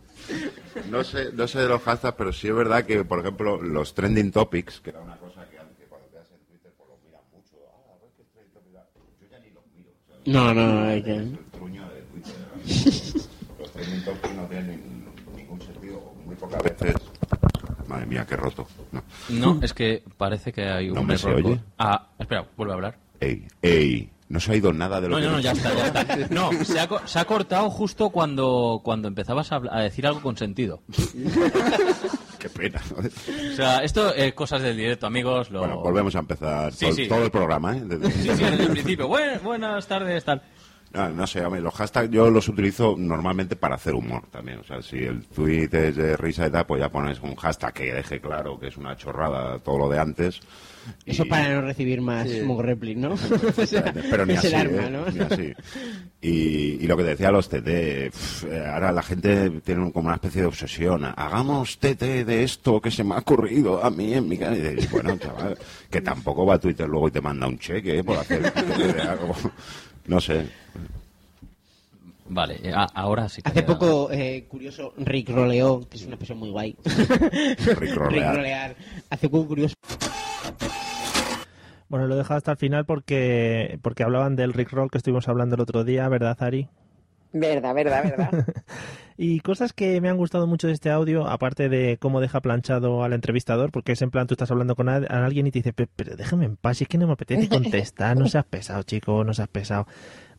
No 0.90 1.04
sé, 1.04 1.32
no 1.32 1.46
sé 1.48 1.60
de 1.60 1.68
los 1.68 1.82
hashtags, 1.82 2.16
pero 2.16 2.32
sí 2.32 2.48
es 2.48 2.54
verdad 2.54 2.84
que, 2.84 3.04
por 3.04 3.20
ejemplo, 3.20 3.60
los 3.60 3.94
trending 3.94 4.30
topics, 4.32 4.80
que 4.80 4.90
era 4.90 5.00
una 5.00 5.16
cosa 5.16 5.46
que 5.50 5.58
antes 5.58 5.86
cuando 5.88 6.08
veas 6.12 6.26
en 6.32 6.38
Twitter, 6.46 6.72
pues 6.76 6.88
los 6.88 6.98
miras 7.04 7.22
mucho. 7.32 7.56
Ah, 7.68 7.92
a 7.94 7.98
ver 8.00 8.10
qué 8.16 8.24
trending 8.32 8.52
topic 8.54 8.72
da. 8.72 8.86
Yo 9.20 9.28
ya 9.30 9.38
ni 9.38 9.50
los 9.50 9.64
miro. 9.74 9.90
o 9.90 10.24
sea, 10.24 10.32
No, 10.32 10.54
no, 10.54 10.84
hay 10.88 11.02
que- 11.02 11.16
el 11.16 11.38
truño 11.52 11.82
de 11.88 12.00
Twitter. 12.02 13.22
Los 13.58 13.72
trending 13.72 14.04
topic 14.04 14.32
no 14.34 14.46
tiene 14.46 14.76
ni- 14.76 15.36
ningún 15.42 15.60
sentido. 15.60 16.12
Muy 16.24 16.36
pocas 16.36 16.62
veces. 16.62 16.94
Madre 17.88 18.06
mía, 18.06 18.24
qué 18.26 18.36
roto. 18.36 18.66
No, 18.92 19.02
No, 19.28 19.58
es 19.62 19.74
que 19.74 20.02
parece 20.16 20.52
que 20.52 20.62
hay 20.64 20.88
un 20.88 20.94
¿No 20.94 21.02
me 21.02 21.18
se 21.18 21.28
error. 21.28 21.44
oye? 21.44 21.60
Ah, 21.78 22.08
espera, 22.18 22.46
vuelve 22.56 22.72
a 22.72 22.76
hablar. 22.76 22.98
Ey, 23.20 23.46
ey, 23.60 24.10
no 24.32 24.40
se 24.40 24.50
ha 24.52 24.56
ido 24.56 24.72
nada 24.72 24.98
de 25.00 25.08
lo 25.08 25.16
No, 25.16 25.20
que 25.20 25.26
no, 25.26 25.32
no, 25.32 25.40
ya 25.40 25.52
está, 25.52 25.74
ya 25.74 25.86
está. 25.86 26.16
No, 26.30 26.50
se 26.64 26.80
ha, 26.80 26.88
se 27.04 27.18
ha 27.18 27.24
cortado 27.26 27.68
justo 27.68 28.08
cuando, 28.08 28.80
cuando 28.82 29.06
empezabas 29.06 29.52
a, 29.52 29.60
decir 29.82 30.06
algo 30.06 30.22
con 30.22 30.38
sentido. 30.38 30.82
Qué 32.38 32.48
pena. 32.48 32.80
O 33.52 33.54
sea, 33.54 33.78
esto 33.84 34.12
es 34.14 34.32
cosas 34.32 34.62
del 34.62 34.76
directo, 34.76 35.06
amigos. 35.06 35.50
Lo... 35.50 35.60
Bueno, 35.60 35.80
volvemos 35.80 36.16
a 36.16 36.20
empezar 36.20 36.72
Sí, 36.72 36.86
todo, 36.86 36.94
sí. 36.94 37.08
todo 37.08 37.24
el 37.24 37.30
programa, 37.30 37.76
¿eh? 37.76 37.82
Desde- 37.84 38.10
Sí, 38.10 38.20
sí, 38.22 38.28
desde 38.44 38.62
el 38.64 38.70
principio. 38.70 39.06
Buen- 39.06 39.42
buenas 39.44 39.86
tardes, 39.86 40.24
tal. 40.24 40.42
No, 40.92 41.08
no 41.10 41.26
sé, 41.26 41.44
hombre, 41.44 41.60
los 41.60 41.74
hashtags 41.74 42.10
yo 42.10 42.30
los 42.30 42.48
utilizo 42.48 42.94
normalmente 42.98 43.54
para 43.56 43.76
hacer 43.76 43.94
humor 43.94 44.24
también. 44.30 44.58
O 44.60 44.64
sea, 44.64 44.82
si 44.82 44.96
el 44.96 45.26
tweet 45.26 45.68
es 45.72 45.96
de 45.96 46.16
risa 46.16 46.46
y 46.46 46.50
tal, 46.50 46.66
pues 46.66 46.80
ya 46.80 46.90
pones 46.90 47.20
un 47.20 47.34
hashtag 47.36 47.72
que 47.72 47.92
deje 47.94 48.20
claro 48.20 48.58
que 48.58 48.68
es 48.68 48.76
una 48.76 48.96
chorrada 48.96 49.58
todo 49.60 49.78
lo 49.78 49.88
de 49.88 49.98
antes. 49.98 50.40
Eso 51.06 51.24
Y- 51.24 51.28
para 51.28 51.48
no 51.54 51.62
recibir 51.62 52.00
más 52.00 52.28
Sí. 52.28 52.40
Mog 52.42 52.62
Replik, 52.62 52.96
¿no? 52.98 53.12
O 53.56 53.66
sea, 53.66 53.92
pero 54.10 54.24
ni 54.26 54.32
es 54.34 54.38
así, 54.40 54.48
el 54.48 54.54
arma, 54.54 54.86
¿eh? 54.86 54.90
¿no? 54.90 55.06
Ni 55.10 55.20
así. 55.20 55.52
Y, 56.20 56.30
y 56.84 56.86
lo 56.86 56.96
que 56.96 57.02
decía 57.02 57.30
los 57.30 57.48
TT, 57.48 57.66
eh, 57.68 58.10
ahora 58.72 58.92
la 58.92 59.02
gente 59.02 59.50
tiene 59.64 59.90
como 59.92 60.06
una 60.06 60.14
especie 60.16 60.42
de 60.42 60.46
obsesión. 60.46 61.04
Hagamos 61.04 61.78
TT 61.78 62.24
de 62.24 62.42
esto 62.44 62.80
que 62.80 62.90
se 62.90 63.02
me 63.04 63.14
ha 63.14 63.18
ocurrido 63.18 63.84
a 63.84 63.90
mí 63.90 64.14
en 64.14 64.28
mi 64.28 64.38
casa. 64.38 64.56
Y 64.56 64.60
dices, 64.76 64.90
bueno, 64.90 65.16
chaval, 65.18 65.58
que 65.90 66.00
tampoco 66.00 66.46
va 66.46 66.54
a 66.54 66.58
Twitter 66.60 66.88
luego 66.88 67.08
y 67.08 67.10
te 67.12 67.20
manda 67.20 67.46
un 67.48 67.58
cheque 67.58 67.98
¿eh? 67.98 68.04
por 68.04 68.18
hacer 68.18 68.50
TT 68.50 68.94
de 68.94 69.02
algo. 69.02 69.34
No 70.06 70.20
sé. 70.20 70.46
Vale, 72.28 72.58
eh, 72.62 72.72
a- 72.72 72.84
ahora 72.94 73.28
sí 73.28 73.42
que 73.42 73.48
Hace 73.50 73.60
queda- 73.64 73.78
poco, 73.78 74.08
eh, 74.12 74.44
curioso, 74.48 74.94
Rick 74.96 75.28
roleó, 75.30 75.86
que 75.90 75.96
es 75.96 76.02
una 76.04 76.12
expresión 76.14 76.38
muy 76.38 76.50
guay. 76.50 76.76
Rickrolear. 77.78 78.36
rolear. 78.36 78.76
Hace 79.10 79.28
poco 79.28 79.48
curioso. 79.48 79.74
Bueno, 81.92 82.06
lo 82.06 82.14
he 82.14 82.16
dejado 82.16 82.38
hasta 82.38 82.52
el 82.52 82.56
final 82.56 82.86
porque, 82.86 83.78
porque 83.82 84.02
hablaban 84.02 84.34
del 84.34 84.54
Rickroll 84.54 84.90
que 84.90 84.96
estuvimos 84.96 85.28
hablando 85.28 85.56
el 85.56 85.60
otro 85.60 85.84
día, 85.84 86.08
¿verdad, 86.08 86.38
Ari? 86.42 86.66
Verdad, 87.34 87.74
verdad, 87.74 88.02
verdad. 88.02 88.46
Y 89.18 89.40
cosas 89.40 89.74
que 89.74 90.00
me 90.00 90.08
han 90.08 90.16
gustado 90.16 90.46
mucho 90.46 90.68
de 90.68 90.72
este 90.72 90.88
audio, 90.90 91.28
aparte 91.28 91.68
de 91.68 91.98
cómo 92.00 92.22
deja 92.22 92.40
planchado 92.40 93.04
al 93.04 93.12
entrevistador, 93.12 93.70
porque 93.70 93.92
es 93.92 94.00
en 94.00 94.10
plan, 94.10 94.26
tú 94.26 94.32
estás 94.32 94.50
hablando 94.50 94.74
con 94.74 94.88
alguien 94.88 95.46
y 95.46 95.50
te 95.50 95.58
dice, 95.58 95.74
"Pe- 95.74 95.86
pero 95.94 96.16
déjame 96.16 96.46
en 96.46 96.56
paz, 96.56 96.78
si 96.78 96.84
es 96.84 96.88
que 96.88 96.96
no 96.96 97.06
me 97.06 97.12
apetece 97.12 97.46
contestar, 97.50 98.16
no 98.16 98.26
seas 98.26 98.46
pesado, 98.46 98.82
chico, 98.84 99.22
no 99.22 99.34
seas 99.34 99.48
pesado. 99.48 99.86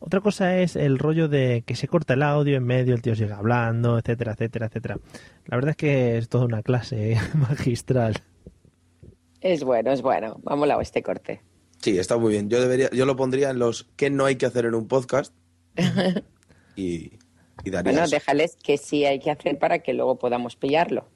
Otra 0.00 0.20
cosa 0.20 0.58
es 0.58 0.74
el 0.74 0.98
rollo 0.98 1.28
de 1.28 1.62
que 1.64 1.76
se 1.76 1.86
corta 1.86 2.14
el 2.14 2.24
audio 2.24 2.56
en 2.56 2.64
medio, 2.64 2.94
el 2.96 3.00
tío 3.00 3.14
sigue 3.14 3.32
hablando, 3.32 3.96
etcétera, 3.96 4.32
etcétera, 4.32 4.66
etcétera. 4.66 4.98
La 5.46 5.56
verdad 5.56 5.70
es 5.70 5.76
que 5.76 6.18
es 6.18 6.28
toda 6.28 6.44
una 6.44 6.62
clase 6.64 7.16
magistral. 7.34 8.14
Es 9.44 9.62
bueno, 9.62 9.92
es 9.92 10.00
bueno. 10.00 10.40
Ha 10.46 10.56
molado 10.56 10.80
este 10.80 11.02
corte. 11.02 11.42
Sí, 11.78 11.98
está 11.98 12.16
muy 12.16 12.32
bien. 12.32 12.48
Yo 12.48 12.62
debería, 12.62 12.88
yo 12.92 13.04
lo 13.04 13.14
pondría 13.14 13.50
en 13.50 13.58
los 13.58 13.84
que 13.96 14.08
no 14.08 14.24
hay 14.24 14.36
que 14.36 14.46
hacer 14.46 14.64
en 14.64 14.74
un 14.74 14.88
podcast 14.88 15.34
y, 16.76 17.12
y 17.62 17.70
daría 17.70 17.92
Bueno, 17.92 18.04
eso. 18.04 18.16
déjales 18.16 18.56
que 18.56 18.78
sí 18.78 19.04
hay 19.04 19.18
que 19.20 19.30
hacer 19.30 19.58
para 19.58 19.80
que 19.80 19.92
luego 19.92 20.18
podamos 20.18 20.56
pillarlo. 20.56 21.08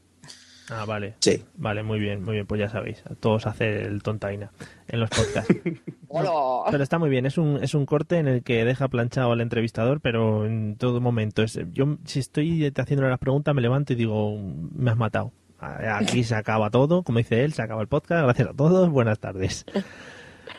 Ah, 0.70 0.84
vale. 0.84 1.14
Sí. 1.20 1.42
Vale, 1.54 1.82
muy 1.82 1.98
bien, 1.98 2.22
muy 2.22 2.34
bien, 2.34 2.46
pues 2.46 2.60
ya 2.60 2.68
sabéis, 2.68 3.02
a 3.06 3.14
todos 3.14 3.46
hacer 3.46 3.86
el 3.86 4.02
tontaina 4.02 4.52
en 4.88 5.00
los 5.00 5.08
podcasts. 5.08 5.54
Hola. 6.08 6.70
Pero 6.70 6.82
está 6.82 6.98
muy 6.98 7.08
bien, 7.08 7.24
es 7.24 7.38
un, 7.38 7.64
es 7.64 7.72
un 7.72 7.86
corte 7.86 8.18
en 8.18 8.28
el 8.28 8.42
que 8.42 8.66
deja 8.66 8.88
planchado 8.88 9.32
al 9.32 9.40
entrevistador, 9.40 10.02
pero 10.02 10.44
en 10.44 10.76
todo 10.76 11.00
momento. 11.00 11.42
Es, 11.42 11.58
yo, 11.72 11.96
si 12.04 12.18
estoy 12.18 12.70
haciéndole 12.76 13.08
las 13.08 13.18
preguntas, 13.18 13.54
me 13.54 13.62
levanto 13.62 13.94
y 13.94 13.96
digo, 13.96 14.36
me 14.38 14.90
has 14.90 14.98
matado. 14.98 15.32
Aquí 15.60 16.24
se 16.24 16.34
acaba 16.34 16.70
todo, 16.70 17.02
como 17.02 17.18
dice 17.18 17.44
él, 17.44 17.52
se 17.52 17.62
acaba 17.62 17.82
el 17.82 17.88
podcast. 17.88 18.24
Gracias 18.24 18.48
a 18.48 18.54
todos, 18.54 18.88
buenas 18.90 19.18
tardes. 19.18 19.64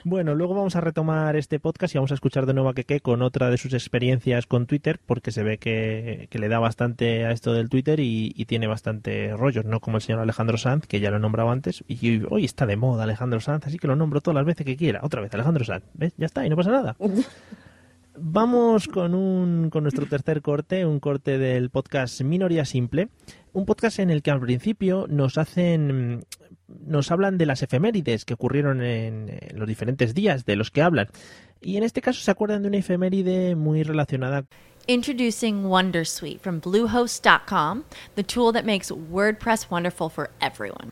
Bueno, 0.03 0.35
luego 0.35 0.53
vamos 0.53 0.75
a 0.75 0.81
retomar 0.81 1.35
este 1.35 1.59
podcast 1.59 1.93
y 1.93 1.97
vamos 1.97 2.11
a 2.11 2.13
escuchar 2.13 2.45
de 2.45 2.53
nuevo 2.53 2.69
a 2.69 2.73
Keke 2.73 2.99
con 3.01 3.21
otra 3.21 3.49
de 3.49 3.57
sus 3.57 3.73
experiencias 3.73 4.45
con 4.45 4.65
Twitter, 4.65 4.99
porque 5.05 5.31
se 5.31 5.43
ve 5.43 5.57
que, 5.57 6.27
que 6.29 6.39
le 6.39 6.47
da 6.47 6.59
bastante 6.59 7.25
a 7.25 7.31
esto 7.31 7.53
del 7.53 7.69
Twitter 7.69 7.99
y, 7.99 8.33
y 8.35 8.45
tiene 8.45 8.67
bastante 8.67 9.35
rollos, 9.35 9.65
no 9.65 9.79
como 9.79 9.97
el 9.97 10.03
señor 10.03 10.21
Alejandro 10.21 10.57
Sanz, 10.57 10.85
que 10.87 10.99
ya 10.99 11.11
lo 11.11 11.17
he 11.17 11.19
nombrado 11.19 11.49
antes, 11.49 11.83
y 11.87 12.23
hoy 12.29 12.45
está 12.45 12.65
de 12.65 12.77
moda 12.77 13.03
Alejandro 13.03 13.39
Sanz, 13.39 13.67
así 13.67 13.77
que 13.77 13.87
lo 13.87 13.95
nombro 13.95 14.21
todas 14.21 14.35
las 14.35 14.45
veces 14.45 14.65
que 14.65 14.77
quiera. 14.77 14.99
Otra 15.03 15.21
vez, 15.21 15.33
Alejandro 15.33 15.65
Sanz, 15.65 15.83
¿ves? 15.93 16.13
Ya 16.17 16.27
está, 16.27 16.45
y 16.45 16.49
no 16.49 16.55
pasa 16.55 16.71
nada. 16.71 16.95
Vamos 18.21 18.87
con, 18.87 19.15
un, 19.15 19.69
con 19.69 19.83
nuestro 19.83 20.05
tercer 20.05 20.41
corte, 20.41 20.85
un 20.85 20.99
corte 20.99 21.37
del 21.37 21.69
podcast 21.69 22.21
Minoría 22.21 22.65
Simple, 22.65 23.07
un 23.53 23.65
podcast 23.65 23.99
en 23.99 24.09
el 24.09 24.21
que 24.21 24.31
al 24.31 24.39
principio 24.39 25.07
nos 25.09 25.37
hacen, 25.37 26.25
nos 26.67 27.11
hablan 27.11 27.37
de 27.37 27.45
las 27.45 27.63
efemérides 27.63 28.25
que 28.25 28.33
ocurrieron 28.33 28.81
en, 28.81 29.39
los 29.53 29.67
diferentes 29.67 30.13
días 30.13 30.45
de 30.45 30.55
los 30.55 30.71
que 30.71 30.81
hablan. 30.81 31.07
Y 31.61 31.77
en 31.77 31.83
este 31.83 32.01
caso 32.01 32.21
se 32.21 32.31
acuerdan 32.31 32.61
de 32.61 32.69
una 32.69 32.77
efeméride 32.77 33.55
muy 33.55 33.83
relacionada 33.83 34.45
Introducing 34.87 35.65
Wondersuite 35.65 36.39
from 36.39 36.59
Bluehost.com, 36.61 37.83
the 38.15 38.23
tool 38.23 38.51
that 38.53 38.65
makes 38.65 38.89
WordPress 38.89 39.69
wonderful 39.69 40.09
for 40.09 40.31
everyone. 40.41 40.91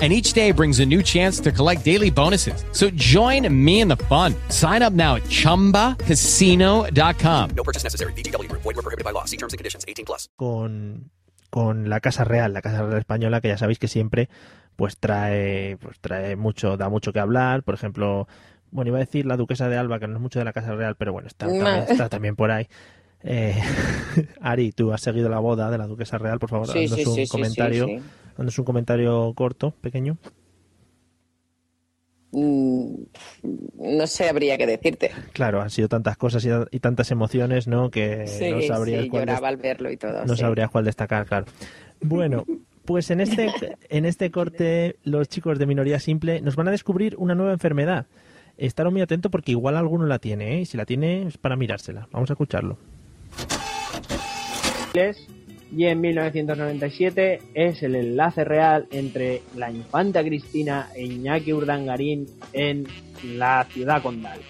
And 0.00 0.12
each 0.14 0.32
day 0.32 0.50
brings 0.52 0.80
a 0.80 0.86
new 0.86 1.02
chance 1.02 1.40
to 1.40 1.52
collect 1.52 1.84
daily 1.84 2.08
bonuses. 2.10 2.64
So 2.72 2.88
join 2.94 3.46
me 3.52 3.80
in 3.82 3.88
the 3.88 3.98
fun. 4.08 4.34
Sign 4.48 4.80
up 4.82 4.94
now 4.94 5.16
at 5.16 5.24
chumbacasino.com. 5.24 7.50
No 7.54 7.62
purchase 7.62 7.84
necessary. 7.84 8.14
VGW 8.14 8.48
Group. 8.48 8.62
Void 8.62 8.76
were 8.76 8.82
prohibited 8.82 9.04
by 9.04 9.12
law. 9.12 9.26
See 9.26 9.36
terms 9.36 9.52
and 9.52 9.58
conditions. 9.58 9.84
18 9.86 10.06
plus. 10.06 10.30
con, 10.36 11.10
con 11.50 11.90
la 11.90 12.00
Casa 12.00 12.24
Real, 12.24 12.54
la 12.54 12.62
Casa 12.62 12.82
Real 12.82 12.96
Española, 12.98 13.42
que 13.42 13.48
ya 13.48 13.58
sabéis 13.58 13.78
que 13.78 13.88
siempre 13.88 14.30
pues 14.76 14.96
trae, 14.96 15.76
pues 15.76 15.98
trae 16.00 16.36
mucho, 16.36 16.78
da 16.78 16.88
mucho 16.88 17.12
que 17.12 17.20
hablar. 17.20 17.62
Por 17.62 17.74
ejemplo, 17.74 18.26
bueno, 18.70 18.88
iba 18.88 18.96
a 18.96 19.00
decir 19.00 19.26
la 19.26 19.36
Duquesa 19.36 19.68
de 19.68 19.76
Alba, 19.76 19.98
que 20.00 20.08
no 20.08 20.14
es 20.14 20.20
mucho 20.22 20.38
de 20.38 20.46
la 20.46 20.54
Casa 20.54 20.74
Real, 20.74 20.94
pero 20.96 21.12
bueno, 21.12 21.28
está, 21.28 21.44
No. 21.46 21.62
también, 21.62 21.84
está 21.90 22.08
también 22.08 22.36
por 22.36 22.50
ahí. 22.50 22.66
Eh, 23.22 23.54
Ari, 24.40 24.72
tú 24.72 24.94
has 24.94 25.02
seguido 25.02 25.28
la 25.28 25.40
boda 25.40 25.70
de 25.70 25.76
la 25.76 25.86
Duquesa 25.86 26.16
Real, 26.16 26.38
por 26.38 26.48
favor, 26.48 26.68
Sí, 26.68 26.84
haznos 26.86 27.00
sí, 27.00 27.04
un 27.06 27.14
sí, 27.16 27.26
sí, 27.26 27.30
comentario, 27.30 27.84
sí, 27.86 27.98
sí. 27.98 28.02
Haznos 28.36 28.58
un 28.58 28.64
comentario 28.64 29.32
corto, 29.34 29.72
pequeño. 29.80 30.18
Mm, 32.32 32.94
no 33.78 34.06
sé, 34.06 34.28
habría 34.28 34.56
que 34.56 34.66
decirte. 34.66 35.10
Claro, 35.32 35.60
han 35.62 35.70
sido 35.70 35.88
tantas 35.88 36.16
cosas 36.16 36.44
y, 36.44 36.48
y 36.70 36.78
tantas 36.80 37.10
emociones, 37.10 37.66
¿no? 37.66 37.90
Que 37.90 38.26
Sí, 38.28 38.50
no 38.50 38.62
sabrías 38.62 39.02
sí, 39.04 39.08
cuál 39.08 39.22
lloraba 39.26 39.48
al 39.48 39.56
verlo 39.56 39.90
y 39.90 39.96
todo. 39.96 40.24
no 40.24 40.34
sí. 40.34 40.40
sabrías 40.40 40.70
cuál 40.70 40.84
destacar, 40.84 41.26
claro. 41.26 41.46
Bueno, 42.00 42.44
pues 42.84 43.10
en 43.10 43.20
este, 43.20 43.50
en 43.88 44.04
este 44.04 44.30
corte 44.30 44.96
los 45.02 45.28
chicos 45.28 45.58
de 45.58 45.66
Minoría 45.66 45.98
Simple 45.98 46.40
nos 46.40 46.54
van 46.56 46.68
a 46.68 46.70
descubrir 46.70 47.16
una 47.18 47.34
nueva 47.34 47.52
enfermedad. 47.52 48.06
estaros 48.56 48.92
muy 48.92 49.02
atentos 49.02 49.30
porque 49.32 49.50
igual 49.52 49.76
alguno 49.76 50.06
la 50.06 50.18
tiene, 50.20 50.58
¿eh? 50.58 50.60
Y 50.60 50.66
si 50.66 50.76
la 50.76 50.86
tiene 50.86 51.26
es 51.26 51.36
para 51.36 51.56
mirársela. 51.56 52.08
Vamos 52.12 52.30
a 52.30 52.34
escucharlo. 52.34 52.78
Y 55.72 55.86
en 55.86 56.00
1997 56.00 57.42
es 57.54 57.82
el 57.82 57.94
enlace 57.94 58.44
real 58.44 58.86
entre 58.90 59.42
la 59.56 59.70
infanta 59.70 60.22
Cristina 60.24 60.88
e 60.94 61.04
Iñaki 61.04 61.52
Urdangarín 61.52 62.26
en 62.52 62.86
la 63.24 63.64
ciudad 63.70 64.02
condal. 64.02 64.40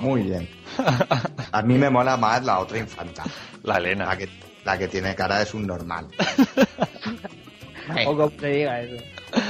Muy 0.00 0.22
bien. 0.22 0.48
A 1.52 1.62
mí 1.62 1.74
me 1.78 1.88
mola 1.90 2.16
más 2.16 2.44
la 2.44 2.58
otra 2.60 2.78
infanta. 2.78 3.24
La 3.62 3.76
Elena. 3.78 4.06
La 4.06 4.16
que, 4.18 4.28
la 4.64 4.76
que 4.78 4.88
tiene 4.88 5.14
cara 5.14 5.40
es 5.42 5.54
un 5.54 5.66
normal. 5.66 6.06
O 8.06 8.16
como 8.16 8.30
te 8.30 8.48
diga 8.48 8.80
eso. 8.80 9.02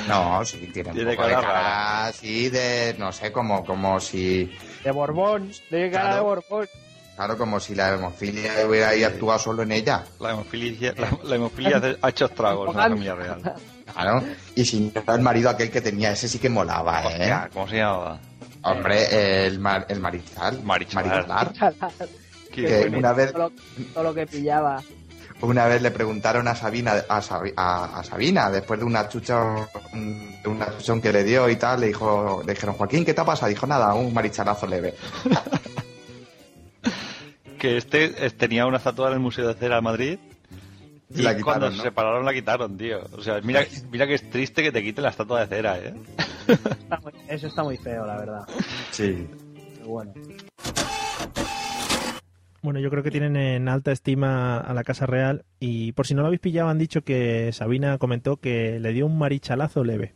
No, 0.08 0.44
sí, 0.44 0.68
tiene 0.72 0.90
un 0.90 0.96
poco 0.96 1.08
de 1.10 1.16
cara 1.16 1.40
cara 1.40 2.06
así 2.06 2.48
de, 2.48 2.94
no 2.98 3.12
sé, 3.12 3.30
como, 3.32 3.64
como 3.64 4.00
si... 4.00 4.50
De 4.82 4.90
Borbón, 4.90 5.50
de 5.70 5.90
cara 5.90 6.02
Claro. 6.04 6.14
de 6.16 6.20
Borbón. 6.22 6.66
Claro, 7.16 7.38
como 7.38 7.60
si 7.60 7.74
la 7.76 7.94
hemofilia 7.94 8.52
hubiera 8.68 8.88
ahí 8.88 9.04
actuado 9.04 9.38
solo 9.38 9.62
en 9.62 9.70
ella. 9.72 10.04
La 10.18 10.32
hemofilia, 10.32 10.92
la, 10.96 11.16
la 11.22 11.36
hemofilia 11.36 11.96
ha 12.02 12.08
hecho 12.08 12.24
estragos 12.24 12.70
en 12.70 12.76
la 12.76 12.82
familia 12.82 13.14
real. 13.14 13.54
Claro. 13.92 14.24
Y 14.56 14.64
si 14.64 14.92
no 15.06 15.14
el 15.14 15.20
marido 15.20 15.48
aquel 15.50 15.70
que 15.70 15.80
tenía, 15.80 16.10
ese 16.10 16.28
sí 16.28 16.38
que 16.40 16.48
molaba, 16.48 17.02
¿eh? 17.02 17.06
Hostia, 17.20 17.50
¿cómo 17.52 17.68
se 17.68 17.76
llamaba? 17.76 18.18
Hombre, 18.62 19.46
el, 19.46 19.60
mar, 19.60 19.86
el 19.88 20.00
marichal. 20.00 20.62
Marichalar. 20.64 21.28
Marichalar. 21.28 21.76
Qué 22.52 22.64
Que 22.64 22.80
bueno. 22.80 22.98
una 22.98 23.12
vez 23.12 23.32
Todo 23.32 23.42
lo, 23.50 23.52
todo 23.92 24.04
lo 24.04 24.14
que 24.14 24.26
pillaba. 24.26 24.82
Una 25.40 25.66
vez 25.66 25.82
le 25.82 25.90
preguntaron 25.90 26.48
a 26.48 26.54
Sabina, 26.54 26.94
a, 27.08 27.20
Sabi- 27.20 27.52
a- 27.56 27.98
a 27.98 28.04
Sabina, 28.04 28.50
después 28.50 28.80
de 28.80 28.86
una 28.86 29.08
chuchón, 29.08 29.66
de 29.92 30.48
una 30.48 30.66
chuchón 30.78 31.00
que 31.02 31.12
le 31.12 31.22
dio 31.24 31.48
y 31.50 31.56
tal, 31.56 31.80
le 31.80 31.88
dijo, 31.88 32.42
le 32.46 32.54
dijeron, 32.54 32.76
Joaquín, 32.76 33.04
¿qué 33.04 33.12
te 33.12 33.22
pasa? 33.24 33.46
Dijo, 33.48 33.66
nada, 33.66 33.92
un 33.94 34.14
marichalazo 34.14 34.66
leve. 34.66 34.94
Que 37.64 37.78
este 37.78 38.26
eh, 38.26 38.28
tenía 38.28 38.66
una 38.66 38.76
estatua 38.76 39.08
en 39.08 39.14
el 39.14 39.20
Museo 39.20 39.48
de 39.48 39.54
Cera 39.54 39.76
de 39.76 39.80
Madrid. 39.80 40.18
Y 41.08 41.22
La 41.22 41.34
quitaron, 41.34 41.42
cuando 41.42 41.70
¿no? 41.70 41.76
se 41.76 41.82
separaron 41.84 42.22
la 42.26 42.34
quitaron, 42.34 42.76
tío. 42.76 42.98
O 43.16 43.22
sea, 43.22 43.40
mira, 43.42 43.64
mira 43.90 44.06
que 44.06 44.12
es 44.12 44.28
triste 44.28 44.62
que 44.62 44.70
te 44.70 44.82
quiten 44.82 45.02
la 45.02 45.08
estatua 45.08 45.40
de 45.40 45.46
cera, 45.46 45.78
¿eh? 45.78 45.94
Está 46.46 46.98
muy- 47.00 47.12
eso 47.26 47.46
está 47.46 47.62
muy 47.64 47.78
feo, 47.78 48.04
la 48.04 48.18
verdad. 48.18 48.42
Sí. 48.90 49.26
Pero 49.76 49.88
bueno. 49.88 50.12
Bueno, 52.60 52.80
yo 52.80 52.90
creo 52.90 53.02
que 53.02 53.10
tienen 53.10 53.34
en 53.36 53.66
alta 53.70 53.92
estima 53.92 54.58
a 54.58 54.74
la 54.74 54.84
Casa 54.84 55.06
Real 55.06 55.46
y 55.58 55.92
por 55.92 56.06
si 56.06 56.12
no 56.12 56.20
lo 56.20 56.26
habéis 56.26 56.42
pillado 56.42 56.68
han 56.68 56.76
dicho 56.78 57.00
que 57.00 57.50
Sabina 57.54 57.96
comentó 57.96 58.36
que 58.36 58.78
le 58.78 58.92
dio 58.92 59.06
un 59.06 59.16
marichalazo 59.16 59.84
leve. 59.84 60.12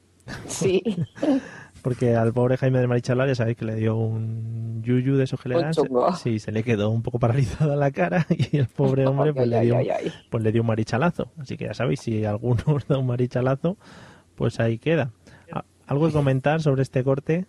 Sí. 0.48 0.82
Porque 1.82 2.16
al 2.16 2.32
pobre 2.32 2.56
Jaime 2.56 2.80
de 2.80 2.86
Marichalar 2.86 3.28
ya 3.28 3.34
sabéis 3.34 3.56
que 3.56 3.64
le 3.64 3.74
dio 3.76 3.96
un 3.96 4.82
yuyu 4.82 5.16
de 5.16 5.24
esos 5.24 5.40
que 5.40 5.48
le 5.48 5.54
dan. 5.62 5.72
Sí, 6.16 6.38
se 6.38 6.50
le 6.52 6.62
quedó 6.64 6.90
un 6.90 7.02
poco 7.02 7.18
paralizada 7.18 7.76
la 7.76 7.90
cara 7.90 8.26
y 8.52 8.56
el 8.58 8.66
pobre 8.66 9.06
hombre 9.06 9.32
pues, 9.32 9.48
le 9.48 9.60
dio, 9.62 9.76
pues 10.30 10.42
le 10.42 10.52
dio 10.52 10.62
un 10.62 10.66
marichalazo. 10.68 11.30
Así 11.38 11.56
que 11.56 11.66
ya 11.66 11.74
sabéis, 11.74 12.00
si 12.00 12.24
alguno 12.24 12.62
os 12.66 12.86
da 12.88 12.98
un 12.98 13.06
marichalazo, 13.06 13.76
pues 14.34 14.58
ahí 14.60 14.78
queda. 14.78 15.10
Ah, 15.52 15.64
¿Algo 15.86 16.06
que 16.08 16.12
comentar 16.12 16.60
sobre 16.60 16.82
este 16.82 17.02
corte? 17.04 17.46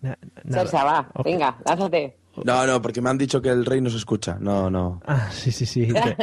Na- 0.00 0.16
nada. 0.44 0.62
Sersa, 0.62 0.84
va, 0.84 1.10
venga, 1.24 1.58
lánzate. 1.66 2.16
No, 2.44 2.66
no, 2.66 2.80
porque 2.80 3.00
me 3.02 3.10
han 3.10 3.18
dicho 3.18 3.42
que 3.42 3.48
el 3.50 3.66
rey 3.66 3.80
no 3.80 3.90
se 3.90 3.96
escucha. 3.96 4.38
No, 4.40 4.70
no. 4.70 5.00
Ah, 5.06 5.28
sí, 5.30 5.50
sí, 5.52 5.66
sí. 5.66 5.88
Te- 5.92 6.16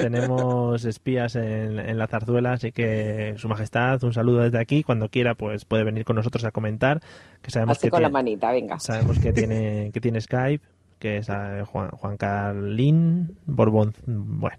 tenemos 0.00 0.84
espías 0.84 1.36
en, 1.36 1.78
en 1.78 1.98
la 1.98 2.06
zarzuela, 2.06 2.52
así 2.54 2.72
que 2.72 3.34
Su 3.36 3.48
Majestad, 3.48 4.02
un 4.04 4.12
saludo 4.12 4.40
desde 4.40 4.58
aquí. 4.58 4.82
Cuando 4.82 5.08
quiera, 5.08 5.34
pues 5.34 5.64
puede 5.64 5.84
venir 5.84 6.04
con 6.04 6.16
nosotros 6.16 6.44
a 6.44 6.50
comentar. 6.50 7.00
Que 7.42 7.50
sabemos 7.50 7.76
Así 7.78 7.86
que 7.86 7.90
con 7.90 8.02
la 8.02 8.08
tiene, 8.08 8.12
manita, 8.12 8.50
venga. 8.52 8.78
sabemos 8.80 9.18
que 9.18 9.32
tiene 9.32 9.90
que 9.92 10.00
tiene 10.00 10.20
Skype, 10.20 10.64
que 10.98 11.18
es 11.18 11.28
eh, 11.28 11.62
Juan, 11.66 11.90
Juan 11.90 12.16
Carlín 12.16 13.36
Borbón. 13.46 13.94
Bueno, 14.06 14.56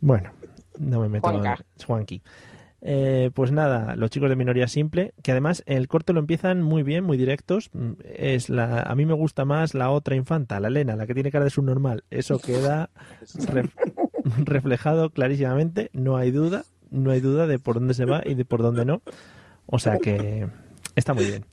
bueno, 0.00 0.30
no 0.78 1.00
me 1.00 1.08
meto 1.08 1.28
Juanca. 1.30 1.56
en 1.78 1.86
Juanqui. 1.86 2.22
Eh, 2.86 3.30
pues 3.32 3.50
nada, 3.50 3.96
los 3.96 4.10
chicos 4.10 4.28
de 4.28 4.36
minoría 4.36 4.68
simple, 4.68 5.14
que 5.22 5.32
además 5.32 5.62
el 5.64 5.88
corte 5.88 6.12
lo 6.12 6.20
empiezan 6.20 6.60
muy 6.60 6.82
bien, 6.82 7.02
muy 7.02 7.16
directos. 7.16 7.70
Mm, 7.72 7.92
Es 8.14 8.50
la, 8.50 8.82
a 8.82 8.94
mí 8.94 9.06
me 9.06 9.14
gusta 9.14 9.46
más 9.46 9.72
la 9.72 9.90
otra 9.90 10.16
infanta, 10.16 10.60
la 10.60 10.68
Elena, 10.68 10.94
la 10.94 11.06
que 11.06 11.14
tiene 11.14 11.30
cara 11.30 11.44
de 11.44 11.50
subnormal. 11.50 12.04
Eso 12.10 12.38
queda 12.38 12.90
re- 13.52 13.70
reflejado 14.44 15.08
clarísimamente, 15.10 15.88
no 15.94 16.16
hay 16.18 16.30
duda, 16.30 16.64
no 16.90 17.10
hay 17.10 17.20
duda 17.20 17.46
de 17.46 17.58
por 17.58 17.76
dónde 17.76 17.94
se 17.94 18.04
va 18.04 18.22
y 18.24 18.34
de 18.34 18.44
por 18.44 18.60
dónde 18.60 18.84
no. 18.84 19.00
O 19.66 19.78
sea 19.78 19.96
que 19.98 20.46
está 20.94 21.14
muy 21.14 21.24
bien. 21.24 21.46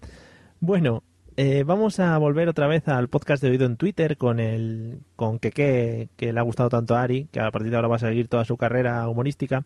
Bueno, 0.59 1.01
eh, 1.37 1.63
vamos 1.65 2.01
a 2.01 2.17
volver 2.17 2.49
otra 2.49 2.67
vez 2.67 2.89
al 2.89 3.07
podcast 3.07 3.41
de 3.41 3.49
oído 3.51 3.65
en 3.65 3.77
Twitter 3.77 4.17
con 4.17 4.41
el 4.41 4.99
con 5.15 5.39
Keke, 5.39 6.09
que 6.17 6.33
le 6.33 6.39
ha 6.41 6.43
gustado 6.43 6.67
tanto 6.67 6.93
a 6.95 7.03
Ari, 7.03 7.29
que 7.31 7.39
a 7.39 7.49
partir 7.51 7.69
de 7.71 7.77
ahora 7.77 7.87
va 7.87 7.95
a 7.95 7.99
seguir 7.99 8.27
toda 8.27 8.43
su 8.43 8.57
carrera 8.57 9.07
humorística. 9.07 9.63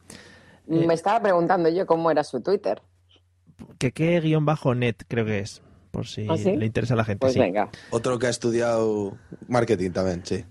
Eh, 0.70 0.86
Me 0.88 0.94
estaba 0.94 1.22
preguntando 1.22 1.70
yo 1.70 1.86
cómo 1.86 2.10
era 2.12 2.24
su 2.24 2.42
Twitter. 2.42 2.82
Keke-net 3.80 4.96
creo 5.08 5.26
que 5.26 5.40
es, 5.40 5.62
por 5.92 6.08
si 6.08 6.28
¿Ah, 6.30 6.38
sí? 6.38 6.56
le 6.56 6.66
interesa 6.66 6.94
a 6.94 6.98
la 6.98 7.06
gente. 7.06 7.20
Pues 7.22 7.34
sí. 7.34 7.40
venga. 7.40 7.70
Otro 7.92 8.18
que 8.20 8.28
ha 8.28 8.30
estudiado 8.30 9.18
marketing 9.48 9.92
también, 9.92 10.22
sí. 10.26 10.44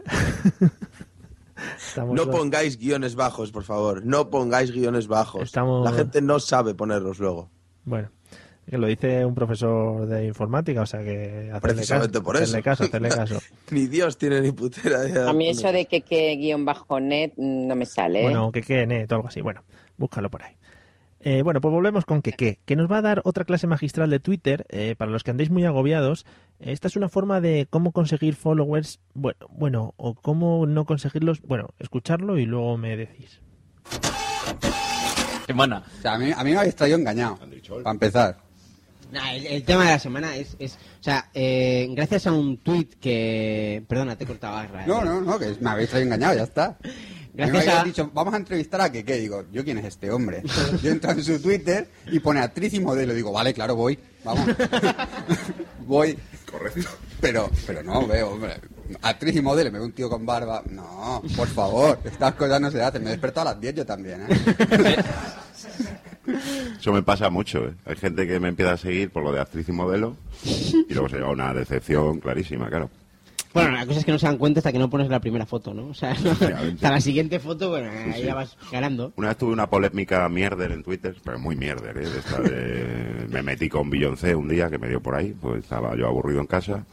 Estamos 1.78 2.14
No 2.16 2.24
los- 2.24 2.34
pongáis 2.36 2.78
guiones 2.78 3.14
bajos, 3.14 3.50
por 3.52 3.62
favor. 3.64 4.04
No 4.04 4.28
pongáis 4.30 4.72
guiones 4.72 5.06
bajos. 5.06 5.42
Estamos- 5.42 5.84
La 5.84 5.92
gente 5.96 6.20
no 6.20 6.40
sabe 6.40 6.74
ponerlos 6.74 7.18
luego. 7.18 7.50
Bueno, 7.84 8.10
que 8.68 8.76
lo 8.78 8.86
dice 8.86 9.24
un 9.24 9.34
profesor 9.34 10.06
de 10.06 10.26
informática, 10.26 10.82
o 10.82 10.86
sea 10.86 11.00
que 11.02 11.50
hacerle 11.52 11.60
Precisamente 11.60 12.12
caso, 12.12 12.24
por 12.24 12.36
eso. 12.36 12.44
hacerle 12.44 12.62
caso, 12.62 12.84
hacerle 12.84 13.08
caso. 13.10 13.38
ni 13.70 13.86
Dios 13.86 14.18
tiene 14.18 14.40
ni 14.40 14.50
putera 14.52 15.08
idea. 15.08 15.28
A 15.28 15.32
mí 15.32 15.48
eso 15.48 15.70
de 15.70 15.86
que, 15.86 16.00
que 16.00 16.34
guion 16.36 16.64
bajo 16.64 16.98
net 17.00 17.32
no 17.36 17.76
me 17.76 17.86
sale. 17.86 18.20
¿eh? 18.20 18.22
Bueno, 18.24 18.50
Keke-net 18.50 19.10
o 19.12 19.14
algo 19.16 19.28
así. 19.28 19.40
Bueno, 19.40 19.62
búscalo 19.96 20.30
por 20.30 20.42
ahí. 20.42 20.56
Eh, 21.26 21.40
bueno, 21.42 21.62
pues 21.62 21.72
volvemos 21.72 22.04
con 22.04 22.20
Keke, 22.20 22.60
que 22.66 22.76
nos 22.76 22.90
va 22.90 22.98
a 22.98 23.02
dar 23.02 23.22
otra 23.24 23.44
clase 23.44 23.66
magistral 23.66 24.10
de 24.10 24.20
Twitter. 24.20 24.66
eh, 24.68 24.94
para 24.98 25.10
los 25.10 25.24
que 25.24 25.30
andéis 25.30 25.48
muy 25.48 25.64
agobiados, 25.64 26.26
esta 26.58 26.86
es 26.86 26.96
una 26.96 27.08
forma 27.08 27.40
de 27.40 27.66
cómo 27.70 27.92
conseguir 27.92 28.34
followers, 28.34 29.00
bueno, 29.14 29.46
bueno, 29.48 29.94
o 29.96 30.14
cómo 30.14 30.66
no 30.66 30.84
conseguirlos. 30.84 31.40
Bueno, 31.40 31.70
escucharlo 31.78 32.36
y 32.36 32.44
luego 32.44 32.76
me 32.76 32.96
decís. 32.96 33.40
Semana. 35.46 35.82
O 35.98 36.02
sea, 36.02 36.14
a 36.14 36.18
mí, 36.18 36.30
a 36.30 36.44
mí 36.44 36.50
me 36.50 36.58
habéis 36.58 36.76
traído 36.76 36.98
engañado. 36.98 37.38
Para 37.82 37.90
empezar. 37.90 38.43
Nah, 39.14 39.32
el, 39.32 39.46
el 39.46 39.62
tema 39.62 39.84
de 39.84 39.90
la 39.92 39.98
semana 40.00 40.34
es, 40.36 40.56
es 40.58 40.72
o 40.72 41.02
sea, 41.04 41.30
eh, 41.34 41.86
gracias 41.92 42.26
a 42.26 42.32
un 42.32 42.58
tuit 42.58 42.94
que, 42.98 43.84
perdona, 43.88 44.16
te 44.16 44.24
he 44.24 44.26
cortado 44.26 44.62
Israel. 44.64 44.86
No, 44.88 45.04
no, 45.04 45.20
no, 45.20 45.38
que 45.38 45.54
me 45.60 45.70
habéis 45.70 45.94
engañado, 45.94 46.34
ya 46.34 46.42
está. 46.42 46.76
Gracias 47.32 47.66
me 47.66 47.72
a- 47.72 47.84
dicho, 47.84 48.10
vamos 48.12 48.34
a 48.34 48.38
entrevistar 48.38 48.80
a 48.80 48.90
Keke. 48.90 49.14
Digo, 49.16 49.44
¿yo 49.52 49.62
quién 49.64 49.78
es 49.78 49.84
este 49.84 50.10
hombre? 50.10 50.42
Yo 50.82 50.90
entro 50.90 51.12
en 51.12 51.22
su 51.22 51.40
Twitter 51.40 51.88
y 52.06 52.18
pone 52.18 52.40
actriz 52.40 52.74
y 52.74 52.80
modelo. 52.80 53.14
Digo, 53.14 53.30
vale, 53.32 53.54
claro, 53.54 53.76
voy. 53.76 53.98
Vamos. 54.24 54.46
voy. 55.86 56.18
Correcto. 56.50 56.88
Pero, 57.20 57.50
pero 57.66 57.82
no, 57.82 58.06
veo, 58.06 58.30
hombre. 58.30 58.54
Actriz 59.02 59.36
y 59.36 59.42
modelo, 59.42 59.70
me 59.72 59.78
veo 59.78 59.86
un 59.86 59.92
tío 59.92 60.10
con 60.10 60.26
barba. 60.26 60.62
No, 60.70 61.22
por 61.36 61.48
favor, 61.48 61.98
estas 62.04 62.34
cosas 62.34 62.60
no 62.60 62.70
se 62.70 62.82
hacen. 62.82 63.02
Me 63.02 63.10
he 63.10 63.12
despertado 63.12 63.48
a 63.48 63.52
las 63.52 63.60
10 63.60 63.74
yo 63.76 63.86
también, 63.86 64.26
¿eh? 64.28 64.96
Eso 66.78 66.92
me 66.92 67.02
pasa 67.02 67.30
mucho, 67.30 67.64
¿eh? 67.66 67.74
Hay 67.86 67.96
gente 67.96 68.26
que 68.26 68.40
me 68.40 68.48
empieza 68.48 68.72
a 68.72 68.76
seguir 68.76 69.10
por 69.10 69.22
lo 69.22 69.32
de 69.32 69.40
actriz 69.40 69.68
y 69.68 69.72
modelo 69.72 70.16
y 70.44 70.92
luego 70.92 71.08
se 71.08 71.16
lleva 71.16 71.30
una 71.30 71.52
decepción 71.54 72.20
clarísima, 72.20 72.68
claro. 72.68 72.90
Bueno, 73.52 73.70
la 73.70 73.86
cosa 73.86 74.00
es 74.00 74.04
que 74.04 74.10
no 74.10 74.18
se 74.18 74.26
dan 74.26 74.36
cuenta 74.36 74.58
hasta 74.58 74.72
que 74.72 74.80
no 74.80 74.90
pones 74.90 75.08
la 75.08 75.20
primera 75.20 75.46
foto, 75.46 75.72
¿no? 75.72 75.86
O 75.86 75.94
sea, 75.94 76.10
hasta 76.10 76.90
la 76.90 77.00
siguiente 77.00 77.38
foto, 77.38 77.70
bueno, 77.70 77.88
ahí 77.88 78.20
sí. 78.20 78.26
ya 78.26 78.34
vas 78.34 78.56
ganando. 78.72 79.12
Una 79.14 79.28
vez 79.28 79.36
tuve 79.38 79.52
una 79.52 79.68
polémica 79.70 80.28
mierder 80.28 80.72
en 80.72 80.82
Twitter, 80.82 81.14
pero 81.24 81.38
muy 81.38 81.54
mierder, 81.54 81.96
¿eh? 81.98 82.08
De 82.10 82.18
esta 82.18 82.40
de- 82.40 83.28
Me 83.30 83.42
metí 83.42 83.68
con 83.68 83.90
Beyoncé 83.90 84.34
un 84.34 84.48
día 84.48 84.68
que 84.68 84.78
me 84.78 84.88
dio 84.88 85.00
por 85.00 85.14
ahí, 85.14 85.36
pues 85.40 85.62
estaba 85.62 85.94
yo 85.96 86.08
aburrido 86.08 86.40
en 86.40 86.46
casa 86.48 86.84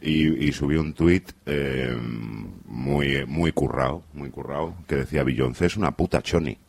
y, 0.00 0.46
y 0.46 0.52
subí 0.52 0.76
un 0.76 0.92
tuit 0.94 1.32
eh, 1.46 1.96
muy, 2.66 3.26
muy 3.26 3.50
currado, 3.50 4.04
muy 4.14 4.30
currado, 4.30 4.74
que 4.86 4.94
decía 4.94 5.24
Beyoncé 5.24 5.66
es 5.66 5.76
una 5.76 5.90
puta 5.90 6.22
choni. 6.22 6.56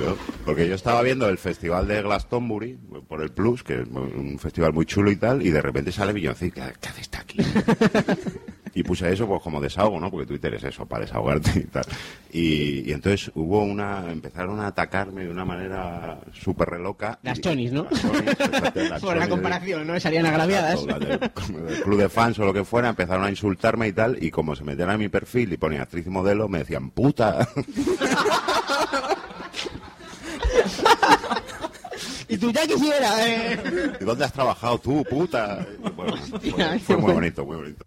Yo- 0.00 0.16
Porque 0.44 0.68
yo 0.68 0.74
estaba 0.74 1.02
viendo 1.02 1.28
el 1.28 1.38
festival 1.38 1.86
de 1.88 2.02
Glastonbury 2.02 2.78
por 3.08 3.22
el 3.22 3.30
Plus, 3.30 3.62
que 3.62 3.82
es 3.82 3.88
un 3.88 4.38
festival 4.38 4.72
muy 4.72 4.86
chulo 4.86 5.10
y 5.10 5.16
tal, 5.16 5.44
y 5.44 5.50
de 5.50 5.60
repente 5.60 5.92
sale 5.92 6.12
Beyoncé 6.12 6.46
y 6.46 6.50
¿qué, 6.50 6.62
qué 6.80 6.88
hace 6.88 7.02
aquí? 7.18 7.38
y 8.74 8.82
puse 8.82 9.12
eso 9.12 9.26
pues 9.26 9.42
como 9.42 9.60
desahogo, 9.60 9.98
¿no? 10.00 10.10
Porque 10.10 10.26
Twitter 10.26 10.54
es 10.54 10.64
eso, 10.64 10.86
para 10.86 11.04
desahogarte 11.04 11.58
y 11.60 11.64
tal. 11.64 11.84
Y, 12.32 12.88
y 12.88 12.92
entonces 12.92 13.30
hubo 13.34 13.62
una, 13.64 14.10
empezaron 14.10 14.60
a 14.60 14.68
atacarme 14.68 15.24
de 15.24 15.30
una 15.30 15.44
manera 15.44 16.20
súper 16.32 16.68
reloca. 16.70 17.18
Las 17.22 17.40
chonis, 17.40 17.72
¿no? 17.72 17.86
Las 17.90 18.00
chonis, 18.02 18.22
exacto, 18.30 18.80
las 18.88 19.02
Por 19.08 19.16
la 19.16 19.28
comparación, 19.28 19.86
¿no? 19.86 19.98
Salían 20.00 20.26
agraviadas. 20.26 20.82
Exacto, 20.82 21.06
las 21.08 21.20
del- 21.20 21.30
como 21.32 21.58
del 21.58 21.82
club 21.82 21.98
de 21.98 22.08
fans 22.08 22.38
o 22.38 22.44
lo 22.46 22.52
que 22.54 22.64
fuera, 22.64 22.88
empezaron 22.88 23.24
a 23.24 23.30
insultarme 23.30 23.88
y 23.88 23.92
tal, 23.92 24.22
y 24.22 24.30
como 24.30 24.54
se 24.54 24.64
metían 24.64 24.90
a 24.90 24.96
mi 24.98 25.08
perfil 25.08 25.52
y 25.52 25.56
ponía 25.56 25.82
actriz 25.82 26.06
y 26.06 26.10
modelo, 26.10 26.48
me 26.48 26.58
decían 26.60 26.90
puta. 26.90 27.48
Y 32.28 32.36
tú 32.36 32.52
ya 32.52 32.66
quisiera, 32.66 33.26
¿eh? 33.26 33.58
¿Y 34.00 34.04
dónde 34.04 34.24
has 34.24 34.32
trabajado 34.32 34.78
tú, 34.78 35.02
puta? 35.04 35.66
Bueno, 35.96 36.16
fue, 36.54 36.78
fue 36.78 36.96
muy 36.98 37.12
bonito, 37.14 37.44
muy 37.46 37.56
bonito. 37.56 37.84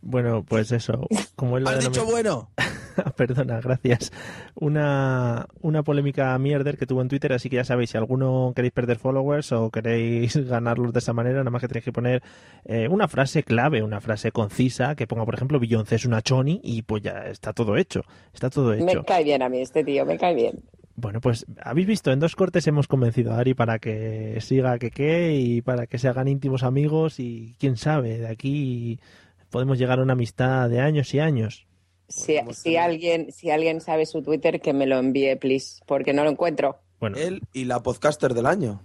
Bueno, 0.00 0.42
pues 0.48 0.72
eso. 0.72 1.06
Como 1.36 1.58
él 1.58 1.64
lo 1.64 1.70
¿Has 1.70 1.84
dicho 1.84 2.04
bueno? 2.06 2.50
Perdona, 3.16 3.60
gracias. 3.60 4.10
Una, 4.54 5.46
una 5.60 5.82
polémica 5.82 6.36
mierder 6.38 6.78
que 6.78 6.86
tuvo 6.86 7.02
en 7.02 7.08
Twitter, 7.08 7.32
así 7.32 7.50
que 7.50 7.56
ya 7.56 7.64
sabéis, 7.64 7.90
si 7.90 7.98
alguno 7.98 8.52
queréis 8.56 8.72
perder 8.72 8.98
followers 8.98 9.52
o 9.52 9.70
queréis 9.70 10.36
ganarlos 10.48 10.92
de 10.92 10.98
esa 10.98 11.12
manera, 11.12 11.38
nada 11.38 11.50
más 11.50 11.60
que 11.60 11.68
tenéis 11.68 11.84
que 11.84 11.92
poner 11.92 12.22
eh, 12.64 12.88
una 12.88 13.06
frase 13.06 13.42
clave, 13.42 13.82
una 13.82 14.00
frase 14.00 14.32
concisa, 14.32 14.94
que 14.94 15.06
ponga, 15.06 15.24
por 15.26 15.34
ejemplo, 15.34 15.60
Beyoncé 15.60 15.96
es 15.96 16.06
una 16.06 16.22
choni 16.22 16.60
y 16.64 16.82
pues 16.82 17.02
ya 17.02 17.26
está 17.26 17.52
todo 17.52 17.76
hecho. 17.76 18.02
Está 18.32 18.48
todo 18.48 18.72
hecho. 18.72 18.84
Me 18.84 19.04
cae 19.04 19.24
bien 19.24 19.42
a 19.42 19.48
mí 19.48 19.60
este 19.60 19.84
tío, 19.84 20.06
me 20.06 20.18
cae 20.18 20.34
bien. 20.34 20.60
Bueno, 21.00 21.20
pues 21.20 21.46
habéis 21.62 21.86
visto, 21.86 22.12
en 22.12 22.20
dos 22.20 22.36
cortes 22.36 22.66
hemos 22.66 22.86
convencido 22.86 23.32
a 23.32 23.38
Ari 23.38 23.54
para 23.54 23.78
que 23.78 24.38
siga 24.40 24.72
a 24.72 24.78
Keke 24.78 25.34
y 25.34 25.62
para 25.62 25.86
que 25.86 25.98
se 25.98 26.08
hagan 26.08 26.28
íntimos 26.28 26.62
amigos 26.62 27.18
y 27.18 27.56
quién 27.58 27.76
sabe, 27.76 28.18
de 28.18 28.28
aquí 28.28 29.00
podemos 29.48 29.78
llegar 29.78 29.98
a 29.98 30.02
una 30.02 30.12
amistad 30.12 30.68
de 30.68 30.80
años 30.80 31.14
y 31.14 31.20
años. 31.20 31.66
Si, 32.08 32.36
si 32.52 32.76
alguien, 32.76 33.32
si 33.32 33.50
alguien 33.50 33.80
sabe 33.80 34.04
su 34.04 34.22
Twitter, 34.22 34.60
que 34.60 34.72
me 34.72 34.86
lo 34.86 34.98
envíe, 34.98 35.36
please, 35.36 35.80
porque 35.86 36.12
no 36.12 36.24
lo 36.24 36.30
encuentro. 36.30 36.80
Bueno. 36.98 37.16
Él 37.16 37.40
y 37.52 37.64
la 37.64 37.82
podcaster 37.82 38.34
del 38.34 38.46
año. 38.46 38.82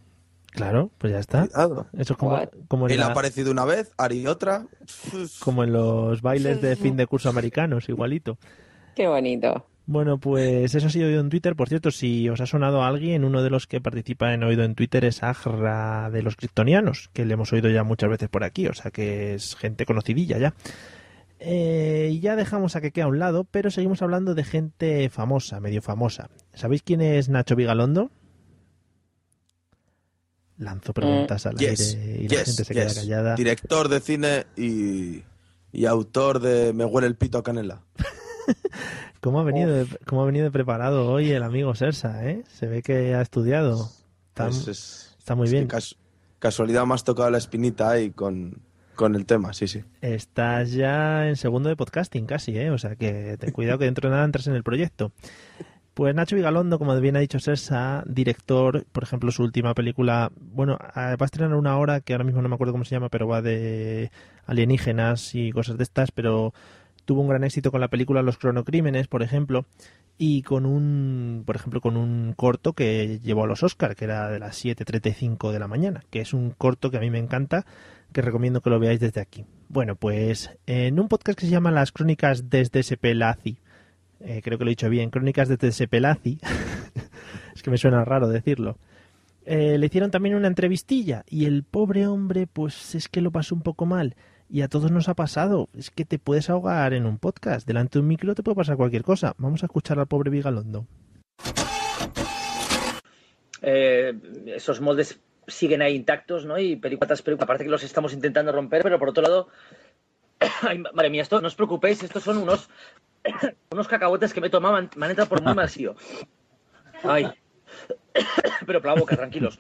Claro, 0.52 0.90
pues 0.98 1.12
ya 1.12 1.20
está. 1.20 1.48
Cuidado. 1.48 1.88
Eso 1.98 2.14
es 2.14 2.18
como, 2.18 2.88
Él 2.88 3.02
ha 3.02 3.08
aparecido 3.08 3.52
una 3.52 3.66
vez, 3.66 3.92
Ari 3.98 4.26
otra. 4.26 4.68
como 5.40 5.66
en 5.66 5.74
los 5.74 6.22
bailes 6.22 6.62
de 6.62 6.76
fin 6.78 6.96
de 6.96 7.08
curso 7.08 7.28
americanos, 7.28 7.90
igualito. 7.90 8.38
Qué 8.96 9.08
bonito. 9.08 9.66
Bueno, 9.88 10.18
pues 10.20 10.74
eso 10.74 10.88
ha 10.88 10.90
sido 10.90 11.08
oído 11.08 11.22
en 11.22 11.30
Twitter. 11.30 11.56
Por 11.56 11.70
cierto, 11.70 11.92
si 11.92 12.28
os 12.28 12.42
ha 12.42 12.48
sonado 12.48 12.82
a 12.82 12.88
alguien, 12.88 13.24
uno 13.24 13.44
de 13.44 13.52
los 13.52 13.68
que 13.68 13.82
participa 13.82 14.34
en 14.34 14.44
Oído 14.44 14.64
en 14.64 14.74
Twitter 14.74 15.06
es 15.06 15.22
Agra 15.22 16.10
de 16.10 16.24
los 16.24 16.36
Kryptonianos, 16.36 17.10
que 17.14 17.24
le 17.26 17.36
hemos 17.36 17.54
oído 17.54 17.70
ya 17.70 17.84
muchas 17.84 18.10
veces 18.10 18.28
por 18.30 18.44
aquí, 18.44 18.68
o 18.68 18.74
sea 18.74 18.90
que 18.90 19.36
es 19.36 19.56
gente 19.56 19.86
conocidilla 19.86 20.40
ya. 20.40 20.54
Eh, 21.40 22.10
y 22.14 22.20
ya 22.20 22.36
dejamos 22.36 22.76
a 22.76 22.82
que 22.82 22.92
quede 22.92 23.04
a 23.04 23.08
un 23.08 23.20
lado, 23.20 23.44
pero 23.44 23.70
seguimos 23.70 24.02
hablando 24.02 24.34
de 24.34 24.44
gente 24.44 25.10
famosa, 25.10 25.60
medio 25.60 25.84
famosa. 25.84 26.30
¿Sabéis 26.56 26.82
quién 26.82 27.02
es 27.02 27.30
Nacho 27.30 27.56
Vigalondo? 27.56 28.10
Lanzo 30.58 30.94
preguntas 30.94 31.46
al 31.46 31.56
Mm, 31.56 31.60
Yes, 31.60 31.96
aire 31.96 32.22
y 32.24 32.28
la 32.30 32.36
gente 32.46 32.64
se 32.64 32.74
yes. 32.74 32.84
queda 32.86 32.94
callada. 32.96 33.36
Director 33.36 33.90
de 33.90 34.00
cine 34.00 34.46
y, 34.56 35.24
y 35.74 35.86
autor 35.86 36.40
de 36.40 36.72
Me 36.74 36.86
huele 36.86 37.08
el 37.08 37.16
pito 37.16 37.38
a 37.38 37.44
canela. 37.44 37.82
¿Cómo 39.26 39.40
ha, 39.40 39.44
venido 39.44 39.74
de, 39.74 39.88
¿Cómo 40.06 40.22
ha 40.22 40.26
venido 40.28 40.46
de 40.46 40.52
preparado 40.52 41.12
hoy 41.12 41.32
el 41.32 41.42
amigo 41.42 41.74
Sersa? 41.74 42.30
¿eh? 42.30 42.44
Se 42.48 42.68
ve 42.68 42.84
que 42.84 43.16
ha 43.16 43.22
estudiado. 43.22 43.90
Está, 44.30 44.50
es- 44.50 45.16
está 45.18 45.34
muy 45.34 45.46
es 45.48 45.52
bien. 45.52 45.68
cas- 45.68 45.96
casualidad 46.38 46.86
has 46.94 47.04
tocado 47.04 47.32
la 47.32 47.40
espinita 47.40 47.90
ahí 47.90 48.12
con, 48.12 48.60
con 48.94 49.16
el 49.16 49.26
tema, 49.26 49.52
sí, 49.54 49.68
sí. 49.68 49.84
Estás 50.00 50.74
ya 50.74 51.28
en 51.28 51.38
segundo 51.38 51.70
de 51.70 51.76
podcasting 51.76 52.28
casi, 52.28 52.56
¿eh? 52.56 52.70
O 52.70 52.78
sea 52.78 52.96
que 52.96 53.36
ten 53.40 53.52
cuidado 53.52 53.80
que 53.80 53.86
dentro 53.86 54.08
de 54.10 54.14
nada 54.14 54.26
entras 54.26 54.46
en 54.46 54.54
el 54.54 54.62
proyecto. 54.64 55.12
Pues 55.96 56.14
Nacho 56.14 56.36
Vigalondo, 56.36 56.78
como 56.78 56.96
bien 57.00 57.16
ha 57.16 57.20
dicho 57.20 57.40
Sersa, 57.40 58.04
director, 58.06 58.86
por 58.92 59.02
ejemplo, 59.04 59.32
su 59.32 59.42
última 59.42 59.74
película, 59.74 60.30
bueno, 60.40 60.78
va 60.78 61.16
a 61.20 61.26
estrenar 61.26 61.56
una 61.56 61.78
hora 61.80 62.02
que 62.02 62.14
ahora 62.14 62.26
mismo 62.26 62.44
no 62.44 62.50
me 62.50 62.54
acuerdo 62.54 62.74
cómo 62.74 62.84
se 62.86 62.92
llama, 62.94 63.10
pero 63.10 63.28
va 63.28 63.42
de 63.42 64.12
alienígenas 64.46 65.34
y 65.34 65.52
cosas 65.52 65.78
de 65.78 65.84
estas, 65.84 66.12
pero 66.12 66.54
tuvo 67.06 67.22
un 67.22 67.30
gran 67.30 67.44
éxito 67.44 67.72
con 67.72 67.82
la 67.82 67.88
película 67.88 68.22
Los 68.22 68.38
cronocrímenes, 68.38 69.08
por 69.08 69.24
ejemplo, 69.24 69.66
y 70.18 70.42
con 70.42 70.66
un, 70.66 71.44
por 71.46 71.56
ejemplo, 71.56 71.82
con 71.82 71.98
un 71.98 72.34
corto 72.36 72.74
que 72.74 73.20
llevó 73.24 73.44
a 73.44 73.48
los 73.48 73.64
Oscar, 73.64 73.96
que 73.96 74.06
era 74.06 74.30
de 74.30 74.40
las 74.40 74.64
7.35 74.64 75.52
de 75.52 75.60
la 75.60 75.68
mañana, 75.68 76.04
que 76.10 76.22
es 76.22 76.34
un 76.34 76.52
corto 76.52 76.92
que 76.92 76.98
a 76.98 77.02
mí 77.02 77.10
me 77.10 77.20
encanta, 77.20 77.66
que 78.12 78.22
recomiendo 78.22 78.62
que 78.62 78.70
lo 78.70 78.80
veáis 78.80 79.00
desde 79.00 79.22
aquí. 79.22 79.46
Bueno, 79.70 79.96
pues 79.96 80.50
en 80.66 81.00
un 81.00 81.08
podcast 81.08 81.38
que 81.38 81.46
se 81.46 81.52
llama 81.52 81.72
Las 81.72 81.92
Crónicas 81.92 82.50
desde 82.50 82.84
Sepelazi, 82.84 83.58
eh, 84.22 84.42
creo 84.44 84.58
que 84.58 84.64
lo 84.64 84.70
he 84.70 84.74
dicho 84.74 84.90
bien, 84.90 85.10
Crónicas 85.10 85.50
desde 85.50 85.72
Sepelazi, 85.72 86.40
es 87.56 87.62
que 87.62 87.72
me 87.72 87.78
suena 87.78 88.06
raro 88.06 88.28
decirlo, 88.28 88.78
eh, 89.46 89.78
le 89.78 89.86
hicieron 89.86 90.12
también 90.12 90.36
una 90.36 90.48
entrevistilla 90.48 91.24
y 91.30 91.46
el 91.46 91.64
pobre 91.64 92.08
hombre, 92.08 92.48
pues 92.48 92.96
es 92.96 93.08
que 93.10 93.22
lo 93.22 93.32
pasó 93.32 93.54
un 93.54 93.62
poco 93.62 93.86
mal. 93.86 94.16
Y 94.50 94.62
a 94.62 94.68
todos 94.68 94.92
nos 94.92 95.10
ha 95.10 95.16
pasado. 95.16 95.70
Es 95.78 95.90
que 95.90 96.06
te 96.06 96.20
puedes 96.20 96.50
ahogar 96.50 96.94
en 96.94 97.06
un 97.06 97.18
podcast. 97.18 97.68
Delante 97.68 97.94
de 97.94 98.02
un 98.02 98.08
micro 98.08 98.36
te 98.36 98.44
puede 98.44 98.56
pasar 98.56 98.78
cualquier 98.78 99.04
cosa. 99.04 99.34
Vamos 99.38 99.64
a 99.64 99.66
escuchar 99.66 100.00
al 100.00 100.08
pobre 100.08 100.30
Vigalondo. 100.30 100.86
Eh, 103.62 104.14
esos 104.48 104.80
moldes 104.80 105.20
siguen 105.48 105.82
ahí 105.82 105.96
intactos, 105.96 106.46
¿no? 106.46 106.58
Y 106.60 106.76
película 106.76 107.08
tras 107.08 107.22
película, 107.22 107.48
parece 107.48 107.66
que 107.66 107.72
los 107.72 107.84
estamos 107.84 108.14
intentando 108.14 108.52
romper, 108.52 108.84
pero 108.84 109.00
por 109.00 109.10
otro 109.10 109.24
lado, 109.24 109.48
ay, 110.62 110.80
madre 110.80 111.10
mía, 111.10 111.24
esto 111.24 111.42
no 111.42 111.48
os 111.48 111.56
preocupéis, 111.56 112.04
estos 112.04 112.24
son 112.24 112.38
unos 112.38 112.70
unos 113.72 113.88
cacahuetes 113.88 114.34
que 114.34 114.42
me 114.42 114.50
tomaban, 114.50 114.90
me 114.96 115.06
han 115.06 115.12
entrado 115.12 115.30
por 115.30 115.42
muy 115.42 115.68
sitio. 115.68 115.96
Ay, 117.04 117.28
pero 118.66 118.82
por 118.82 118.92
la 118.92 119.00
boca, 119.00 119.16
tranquilos. 119.16 119.60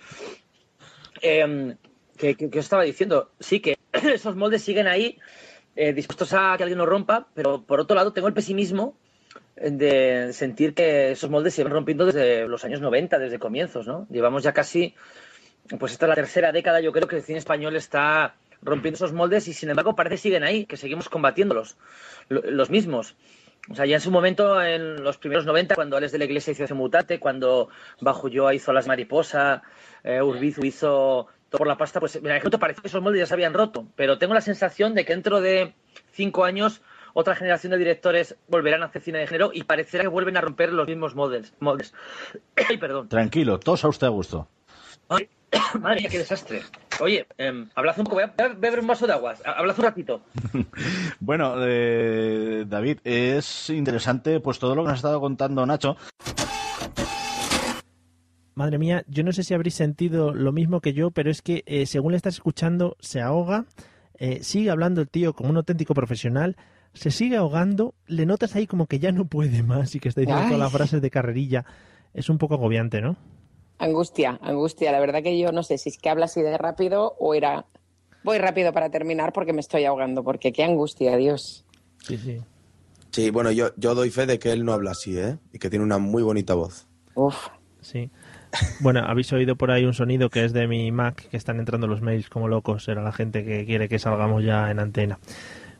Eh, 1.21 1.75
¿qué, 2.17 2.35
qué, 2.35 2.49
qué 2.49 2.59
os 2.59 2.65
estaba 2.65 2.83
diciendo? 2.83 3.31
Sí, 3.39 3.59
que 3.59 3.77
esos 3.93 4.35
moldes 4.35 4.63
siguen 4.63 4.87
ahí, 4.87 5.17
eh, 5.75 5.93
dispuestos 5.93 6.33
a 6.33 6.55
que 6.57 6.63
alguien 6.63 6.77
los 6.79 6.87
rompa, 6.87 7.27
pero 7.33 7.63
por 7.63 7.79
otro 7.79 7.95
lado 7.95 8.13
tengo 8.13 8.27
el 8.27 8.33
pesimismo 8.33 8.97
de 9.55 10.31
sentir 10.33 10.73
que 10.73 11.11
esos 11.11 11.29
moldes 11.29 11.53
se 11.53 11.63
van 11.63 11.73
rompiendo 11.73 12.05
desde 12.05 12.47
los 12.47 12.63
años 12.65 12.81
90, 12.81 13.19
desde 13.19 13.39
comienzos, 13.39 13.87
¿no? 13.87 14.05
Llevamos 14.09 14.43
ya 14.43 14.53
casi, 14.53 14.95
pues 15.79 15.93
esta 15.93 16.05
es 16.05 16.09
la 16.09 16.15
tercera 16.15 16.51
década, 16.51 16.81
yo 16.81 16.91
creo 16.91 17.07
que 17.07 17.17
el 17.17 17.23
cine 17.23 17.39
español 17.39 17.75
está 17.75 18.35
rompiendo 18.61 18.95
esos 18.95 19.13
moldes 19.13 19.47
y 19.47 19.53
sin 19.53 19.69
embargo 19.69 19.95
parece 19.95 20.15
que 20.15 20.21
siguen 20.21 20.43
ahí, 20.43 20.65
que 20.65 20.77
seguimos 20.77 21.09
combatiéndolos, 21.09 21.77
lo- 22.29 22.41
los 22.41 22.69
mismos. 22.69 23.15
O 23.69 23.75
sea, 23.75 23.85
ya 23.85 23.95
en 23.95 24.01
su 24.01 24.11
momento, 24.11 24.61
en 24.61 25.03
los 25.03 25.17
primeros 25.17 25.45
90, 25.45 25.73
cuando 25.75 25.97
Alex 25.97 26.11
de 26.11 26.19
la 26.19 26.25
Iglesia 26.25 26.51
hizo 26.51 26.65
Ese 26.65 26.73
Mutate, 26.75 27.19
cuando 27.19 27.69
Bajo 27.99 28.27
Yo 28.27 28.51
hizo 28.51 28.71
Las 28.73 28.87
Mariposas, 28.87 29.61
eh, 30.03 30.21
Urbizu 30.21 30.63
hizo 30.65 31.27
por 31.49 31.67
la 31.67 31.77
Pasta, 31.77 31.99
pues 31.99 32.15
en 32.15 32.25
aquel 32.27 32.43
momento 32.43 32.59
parecía 32.59 32.81
que 32.81 32.87
esos 32.87 33.01
moldes 33.01 33.19
ya 33.19 33.25
se 33.25 33.33
habían 33.33 33.53
roto. 33.53 33.87
Pero 33.95 34.17
tengo 34.17 34.33
la 34.33 34.41
sensación 34.41 34.93
de 34.93 35.05
que 35.05 35.13
dentro 35.13 35.41
de 35.41 35.73
cinco 36.11 36.45
años 36.45 36.81
otra 37.13 37.35
generación 37.35 37.71
de 37.71 37.77
directores 37.77 38.35
volverán 38.49 38.83
a 38.83 38.87
hacer 38.87 39.01
cine 39.01 39.19
de 39.19 39.27
género 39.27 39.51
y 39.53 39.63
parecerá 39.63 40.03
que 40.03 40.09
vuelven 40.09 40.35
a 40.35 40.41
romper 40.41 40.73
los 40.73 40.87
mismos 40.87 41.15
moldes. 41.15 41.53
moldes. 41.59 41.93
Ay, 42.69 42.77
perdón. 42.77 43.07
Tranquilo, 43.07 43.59
todos 43.59 43.85
a 43.85 43.87
usted 43.87 44.07
a 44.07 44.09
gusto. 44.09 44.49
Ay, 45.07 45.29
madre 45.79 46.01
mía, 46.01 46.09
qué 46.09 46.17
desastre. 46.17 46.61
Oye, 46.99 47.25
eh, 47.37 47.65
hablad 47.73 47.97
un 47.99 48.03
poco, 48.03 48.15
voy 48.15 48.23
a, 48.25 48.33
voy 48.37 48.45
a 48.45 48.49
beber 48.53 48.79
un 48.81 48.87
vaso 48.87 49.07
de 49.07 49.13
agua. 49.13 49.35
Hablad 49.45 49.77
un 49.77 49.85
ratito. 49.85 50.21
Bueno, 51.19 51.55
eh, 51.59 52.65
David, 52.67 52.99
es 53.03 53.69
interesante 53.69 54.39
pues 54.41 54.59
todo 54.59 54.75
lo 54.75 54.83
que 54.83 54.89
nos 54.89 54.93
ha 54.93 54.97
estado 54.97 55.19
contando 55.19 55.65
Nacho. 55.65 55.97
Madre 58.55 58.77
mía, 58.77 59.03
yo 59.09 59.23
no 59.23 59.33
sé 59.33 59.43
si 59.43 59.53
habréis 59.53 59.75
sentido 59.75 60.33
lo 60.33 60.53
mismo 60.53 60.79
que 60.79 60.93
yo, 60.93 61.11
pero 61.11 61.29
es 61.29 61.41
que 61.41 61.63
eh, 61.65 61.85
según 61.85 62.13
le 62.13 62.17
estás 62.17 62.35
escuchando, 62.35 62.95
se 63.01 63.19
ahoga, 63.19 63.65
eh, 64.17 64.39
sigue 64.43 64.69
hablando 64.69 65.01
el 65.01 65.09
tío 65.09 65.33
como 65.33 65.49
un 65.49 65.57
auténtico 65.57 65.93
profesional, 65.93 66.55
se 66.93 67.11
sigue 67.11 67.35
ahogando, 67.35 67.93
le 68.07 68.25
notas 68.25 68.55
ahí 68.55 68.65
como 68.65 68.87
que 68.87 68.99
ya 68.99 69.11
no 69.11 69.25
puede 69.25 69.61
más 69.61 69.93
y 69.95 69.99
que 69.99 70.07
está 70.07 70.21
diciendo 70.21 70.43
Ay. 70.43 70.47
todas 70.47 70.63
las 70.63 70.71
frases 70.71 71.01
de 71.01 71.11
carrerilla. 71.11 71.65
Es 72.13 72.29
un 72.29 72.37
poco 72.37 72.53
agobiante, 72.53 73.01
¿no? 73.01 73.17
Angustia, 73.77 74.39
angustia. 74.41 74.93
La 74.93 75.01
verdad 75.01 75.21
que 75.21 75.37
yo 75.37 75.51
no 75.51 75.61
sé 75.61 75.77
si 75.77 75.89
es 75.89 75.97
que 75.97 76.09
habla 76.09 76.25
así 76.25 76.41
de 76.41 76.57
rápido 76.57 77.13
o 77.19 77.33
era... 77.33 77.65
Voy 78.23 78.37
rápido 78.37 78.71
para 78.71 78.89
terminar 78.89 79.33
porque 79.33 79.51
me 79.51 79.59
estoy 79.59 79.83
ahogando, 79.83 80.23
porque 80.23 80.53
qué 80.53 80.63
angustia, 80.63 81.17
Dios. 81.17 81.65
Sí, 81.99 82.17
sí. 82.17 82.41
Sí, 83.11 83.29
bueno, 83.31 83.51
yo, 83.51 83.71
yo 83.75 83.95
doy 83.95 84.09
fe 84.09 84.25
de 84.25 84.39
que 84.39 84.51
él 84.53 84.63
no 84.63 84.71
habla 84.71 84.91
así, 84.91 85.17
¿eh? 85.17 85.37
Y 85.51 85.59
que 85.59 85.69
tiene 85.69 85.83
una 85.83 85.97
muy 85.97 86.23
bonita 86.23 86.53
voz. 86.53 86.87
Uf. 87.15 87.35
Sí. 87.81 88.09
Bueno, 88.79 89.01
habéis 89.05 89.31
oído 89.33 89.55
por 89.55 89.71
ahí 89.71 89.85
un 89.85 89.93
sonido 89.93 90.29
que 90.29 90.45
es 90.45 90.53
de 90.53 90.67
mi 90.67 90.91
Mac, 90.91 91.27
que 91.29 91.37
están 91.37 91.59
entrando 91.59 91.87
los 91.87 92.01
mails 92.01 92.29
como 92.29 92.47
locos. 92.47 92.87
Era 92.87 93.01
la 93.01 93.11
gente 93.11 93.43
que 93.43 93.65
quiere 93.65 93.89
que 93.89 93.99
salgamos 93.99 94.43
ya 94.43 94.69
en 94.71 94.79
antena. 94.79 95.19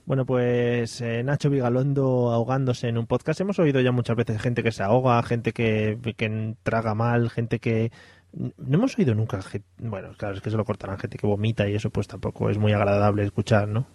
Bueno, 0.06 0.26
pues 0.26 1.02
eh, 1.02 1.24
Nacho 1.24 1.50
Vigalondo 1.50 2.32
ahogándose 2.32 2.88
en 2.88 2.98
un 2.98 3.08
podcast. 3.08 3.42
Hemos 3.42 3.58
oído 3.60 3.82
ya 3.82 3.92
muchas 3.92 4.16
veces 4.16 4.40
gente 4.42 4.62
que 4.62 4.72
se 4.72 4.84
ahoga, 4.84 5.22
gente 5.24 5.52
que, 5.52 5.98
que 6.16 6.56
traga 6.64 6.94
mal, 6.94 7.30
gente 7.30 7.60
que... 7.60 7.92
No 8.32 8.78
hemos 8.78 8.98
oído 9.00 9.16
nunca... 9.16 9.40
Bueno, 9.80 10.10
claro, 10.18 10.36
es 10.36 10.42
que 10.42 10.52
se 10.52 10.58
lo 10.58 10.66
cortarán 10.66 11.00
gente 11.00 11.18
que 11.18 11.26
vomita 11.26 11.68
y 11.68 11.76
eso 11.76 11.90
pues 11.90 12.08
tampoco 12.08 12.50
es 12.50 12.58
muy 12.58 12.72
agradable 12.74 13.24
escuchar, 13.24 13.68
¿no? 13.68 13.88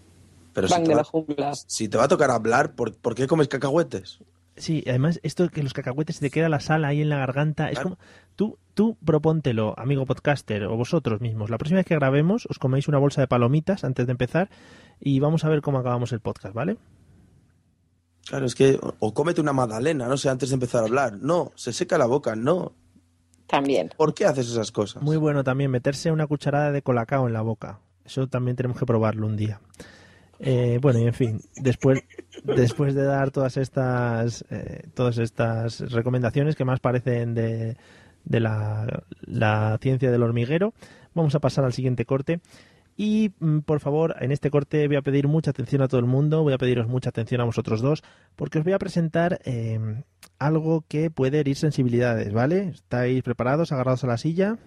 Pero 0.52 0.66
Van 0.68 0.78
si 0.78 0.82
de 0.82 0.88
te, 0.88 0.94
la 0.94 1.02
va, 1.02 1.04
jungla. 1.04 1.52
si 1.54 1.88
te 1.88 1.96
va 1.96 2.04
a 2.04 2.08
tocar 2.08 2.30
hablar, 2.30 2.72
¿por, 2.74 2.96
por 2.96 3.14
qué 3.14 3.28
comes 3.28 3.46
cacahuetes? 3.46 4.18
Sí, 4.56 4.82
además 4.88 5.20
esto 5.22 5.44
de 5.44 5.50
que 5.50 5.62
los 5.62 5.72
cacahuetes 5.74 6.16
se 6.16 6.22
te 6.22 6.30
queda 6.30 6.48
la 6.48 6.60
sal 6.60 6.84
ahí 6.84 7.00
en 7.02 7.08
la 7.08 7.18
garganta, 7.18 7.70
es 7.70 7.78
como 7.78 7.98
tú 8.34 8.58
tú 8.80 8.96
propóntelo, 9.04 9.74
amigo 9.76 10.06
podcaster 10.06 10.64
o 10.64 10.74
vosotros 10.74 11.20
mismos. 11.20 11.50
La 11.50 11.58
próxima 11.58 11.80
vez 11.80 11.86
que 11.86 11.96
grabemos 11.96 12.46
os 12.46 12.58
coméis 12.58 12.88
una 12.88 12.96
bolsa 12.96 13.20
de 13.20 13.28
palomitas 13.28 13.84
antes 13.84 14.06
de 14.06 14.12
empezar 14.12 14.48
y 14.98 15.20
vamos 15.20 15.44
a 15.44 15.50
ver 15.50 15.60
cómo 15.60 15.76
acabamos 15.76 16.12
el 16.12 16.20
podcast, 16.20 16.54
¿vale? 16.54 16.78
Claro, 18.24 18.46
es 18.46 18.54
que... 18.54 18.80
O, 18.80 19.12
cómete 19.12 19.42
una 19.42 19.52
magdalena, 19.52 20.08
no 20.08 20.16
sé, 20.16 20.30
antes 20.30 20.48
de 20.48 20.54
empezar 20.54 20.80
a 20.80 20.86
hablar. 20.86 21.18
No, 21.20 21.52
se 21.56 21.74
seca 21.74 21.98
la 21.98 22.06
boca, 22.06 22.34
no. 22.36 22.72
También. 23.46 23.90
¿Por 23.98 24.14
qué 24.14 24.24
haces 24.24 24.48
esas 24.48 24.72
cosas? 24.72 25.02
Muy 25.02 25.18
bueno 25.18 25.44
también 25.44 25.70
meterse 25.70 26.10
una 26.10 26.26
cucharada 26.26 26.72
de 26.72 26.80
colacao 26.80 27.26
en 27.26 27.34
la 27.34 27.42
boca. 27.42 27.80
Eso 28.06 28.28
también 28.28 28.56
tenemos 28.56 28.78
que 28.78 28.86
probarlo 28.86 29.26
un 29.26 29.36
día. 29.36 29.60
Eh, 30.38 30.78
bueno, 30.80 31.00
y 31.00 31.02
en 31.02 31.12
fin, 31.12 31.42
después, 31.56 32.02
después 32.44 32.94
de 32.94 33.04
dar 33.04 33.30
todas 33.30 33.58
estas, 33.58 34.42
eh, 34.48 34.84
todas 34.94 35.18
estas 35.18 35.80
recomendaciones 35.92 36.56
que 36.56 36.64
más 36.64 36.80
parecen 36.80 37.34
de, 37.34 37.76
de 38.24 38.40
la, 38.40 39.02
la 39.20 39.78
ciencia 39.80 40.10
del 40.10 40.22
hormiguero, 40.22 40.74
vamos 41.14 41.34
a 41.34 41.40
pasar 41.40 41.64
al 41.64 41.72
siguiente 41.72 42.04
corte. 42.04 42.40
Y 42.96 43.32
mm, 43.40 43.60
por 43.60 43.80
favor, 43.80 44.14
en 44.20 44.30
este 44.30 44.50
corte 44.50 44.86
voy 44.86 44.96
a 44.96 45.02
pedir 45.02 45.26
mucha 45.26 45.52
atención 45.52 45.80
a 45.80 45.88
todo 45.88 46.00
el 46.00 46.06
mundo, 46.06 46.42
voy 46.42 46.52
a 46.52 46.58
pediros 46.58 46.86
mucha 46.86 47.08
atención 47.08 47.40
a 47.40 47.44
vosotros 47.44 47.80
dos, 47.80 48.02
porque 48.36 48.58
os 48.58 48.64
voy 48.64 48.74
a 48.74 48.78
presentar 48.78 49.40
eh, 49.44 50.02
algo 50.38 50.84
que 50.86 51.10
puede 51.10 51.40
herir 51.40 51.56
sensibilidades, 51.56 52.32
¿vale? 52.32 52.68
¿Estáis 52.68 53.22
preparados, 53.22 53.72
agarrados 53.72 54.04
a 54.04 54.08
la 54.08 54.18
silla? 54.18 54.58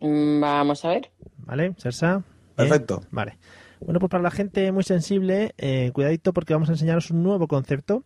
Mm, 0.00 0.40
Vamos 0.40 0.84
a 0.84 0.88
ver. 0.90 1.10
¿Vale, 1.38 1.74
Sersa? 1.78 2.22
Bien. 2.56 2.68
Perfecto. 2.68 3.02
Vale. 3.10 3.38
Bueno, 3.80 3.98
pues 3.98 4.10
para 4.10 4.22
la 4.22 4.30
gente 4.30 4.70
muy 4.70 4.84
sensible, 4.84 5.52
eh, 5.58 5.90
cuidadito 5.92 6.32
porque 6.32 6.54
vamos 6.54 6.68
a 6.68 6.72
enseñaros 6.72 7.10
un 7.10 7.24
nuevo 7.24 7.48
concepto. 7.48 8.04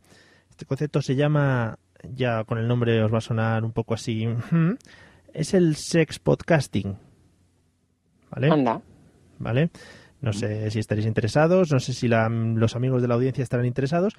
Este 0.48 0.64
concepto 0.64 1.02
se 1.02 1.16
llama, 1.16 1.78
ya 2.14 2.44
con 2.44 2.58
el 2.58 2.68
nombre 2.68 3.02
os 3.02 3.12
va 3.12 3.18
a 3.18 3.22
sonar 3.22 3.64
un 3.64 3.72
poco 3.72 3.94
así, 3.94 4.28
es 5.32 5.54
el 5.54 5.76
sex 5.76 6.18
podcasting. 6.18 6.96
¿Vale? 8.30 8.50
Anda. 8.50 8.80
¿Vale? 9.38 9.70
No 10.20 10.32
sé 10.32 10.70
si 10.70 10.78
estaréis 10.78 11.06
interesados, 11.06 11.70
no 11.72 11.78
sé 11.80 11.92
si 11.92 12.08
la- 12.08 12.28
los 12.28 12.74
amigos 12.74 13.02
de 13.02 13.08
la 13.08 13.14
audiencia 13.14 13.42
estarán 13.42 13.66
interesados, 13.66 14.14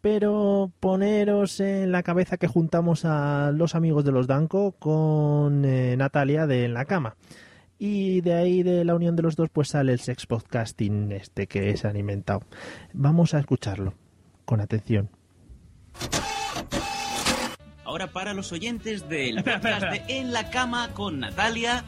pero 0.00 0.70
poneros 0.80 1.60
en 1.60 1.92
la 1.92 2.02
cabeza 2.02 2.36
que 2.36 2.46
juntamos 2.46 3.04
a 3.04 3.50
los 3.52 3.74
amigos 3.74 4.04
de 4.04 4.12
los 4.12 4.26
Danco 4.26 4.72
con 4.72 5.64
eh, 5.64 5.96
Natalia 5.96 6.46
de 6.46 6.64
En 6.64 6.74
la 6.74 6.84
Cama. 6.84 7.16
Y 7.78 8.20
de 8.20 8.34
ahí, 8.34 8.62
de 8.62 8.84
la 8.84 8.94
unión 8.94 9.16
de 9.16 9.22
los 9.22 9.34
dos, 9.34 9.48
pues 9.50 9.68
sale 9.70 9.92
el 9.92 9.98
sex 9.98 10.26
podcasting 10.26 11.10
este 11.10 11.48
que 11.48 11.76
se 11.76 11.88
han 11.88 11.96
inventado. 11.96 12.42
Vamos 12.92 13.34
a 13.34 13.40
escucharlo, 13.40 13.94
con 14.44 14.60
atención. 14.60 15.10
Ahora 17.92 18.06
para 18.06 18.32
los 18.32 18.52
oyentes 18.52 19.06
del 19.10 19.44
podcast 19.44 19.82
de 19.82 20.02
En 20.08 20.32
la 20.32 20.48
cama 20.48 20.94
con 20.94 21.20
Natalia 21.20 21.84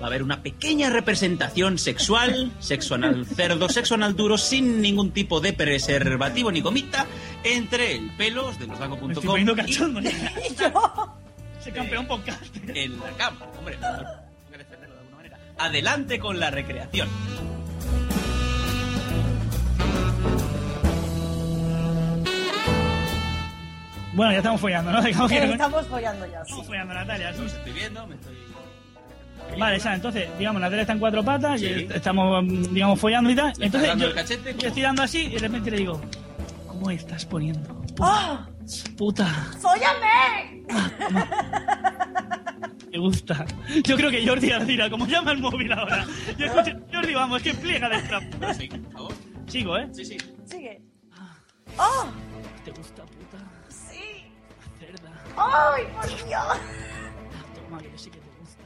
va 0.00 0.06
a 0.06 0.06
haber 0.08 0.24
una 0.24 0.42
pequeña 0.42 0.90
representación 0.90 1.78
sexual, 1.78 2.50
sexo 2.58 2.96
anal 2.96 3.24
cerdo, 3.24 3.68
sexo 3.68 3.94
anal 3.94 4.16
duro, 4.16 4.36
sin 4.36 4.82
ningún 4.82 5.12
tipo 5.12 5.40
de 5.40 5.52
preservativo 5.52 6.50
ni 6.50 6.60
gomita, 6.60 7.06
entre 7.44 7.94
el 7.94 8.10
pelos 8.16 8.58
de 8.58 8.66
losdago.com 8.66 9.38
y 9.38 9.54
cachondo 9.54 10.00
ya. 10.58 10.72
Ese 11.60 11.70
campeón 11.70 12.08
podcast. 12.08 12.44
en 12.66 12.98
la 12.98 13.10
cama. 13.12 13.46
Hombre, 13.56 13.76
tengo 13.76 14.50
que 14.50 14.58
defenderlo 14.58 14.96
de 14.96 15.00
alguna 15.02 15.16
manera. 15.18 15.38
Adelante 15.56 16.18
con 16.18 16.40
la 16.40 16.50
recreación. 16.50 17.08
Bueno, 24.14 24.32
ya 24.32 24.38
estamos 24.38 24.60
follando, 24.60 24.92
¿no? 24.92 25.02
Que- 25.02 25.10
estamos 25.10 25.86
follando 25.86 26.26
ya. 26.26 26.44
sí. 26.44 26.50
Estamos 26.50 26.66
follando, 26.66 26.94
Natalia. 26.94 27.32
sí. 27.34 27.42
Estoy 27.46 27.72
viendo, 27.72 28.06
me 28.06 28.14
estoy... 28.14 28.34
Vale, 29.58 29.78
ya, 29.78 29.94
entonces, 29.94 30.28
digamos, 30.38 30.60
Natalia 30.60 30.80
está 30.82 30.92
en 30.94 30.98
cuatro 30.98 31.22
patas 31.22 31.60
y 31.60 31.66
estamos, 31.94 32.42
mm, 32.44 32.72
digamos, 32.74 32.98
follando 32.98 33.30
y 33.30 33.34
tal. 33.36 33.52
Le 33.58 33.66
Entonces, 33.66 33.96
yo, 33.96 34.06
el 34.06 34.14
cachete, 34.14 34.54
yo 34.56 34.68
estoy 34.68 34.82
dando 34.82 35.02
así 35.02 35.26
y 35.26 35.30
de 35.30 35.38
repente 35.38 35.70
le 35.70 35.76
digo, 35.78 36.00
¿cómo 36.66 36.90
estás 36.90 37.26
poniendo? 37.26 37.82
¡Ah! 38.00 38.48
Puta, 38.96 39.26
¡Fóllame! 39.60 40.62
me 42.90 42.98
gusta. 42.98 43.44
Yo 43.84 43.96
creo 43.96 44.10
que 44.10 44.26
Jordi 44.26 44.50
dirá, 44.66 44.88
¿cómo 44.88 45.06
llama 45.06 45.32
el 45.32 45.38
móvil 45.38 45.72
ahora? 45.72 46.06
Yo 46.38 46.46
escucho, 46.46 46.72
Jordi, 46.92 47.14
vamos, 47.14 47.42
que 47.42 47.52
pliega 47.54 47.88
de 47.88 48.00
trap. 48.02 48.22
Sigo, 49.46 49.76
¿eh? 49.76 49.88
Sí, 49.92 50.04
sí. 50.04 50.16
Sigue. 50.46 50.80
¡Oh! 51.78 52.06
¿Te 52.64 52.70
gusta, 52.70 53.02
puta? 53.04 53.23
¡Ay, 55.36 55.84
por 55.94 56.06
Dios! 56.06 56.58
Toma, 57.54 57.78
que 57.80 57.98
sí 57.98 58.10
que 58.10 58.18
te 58.18 58.28
gusta. 58.40 58.64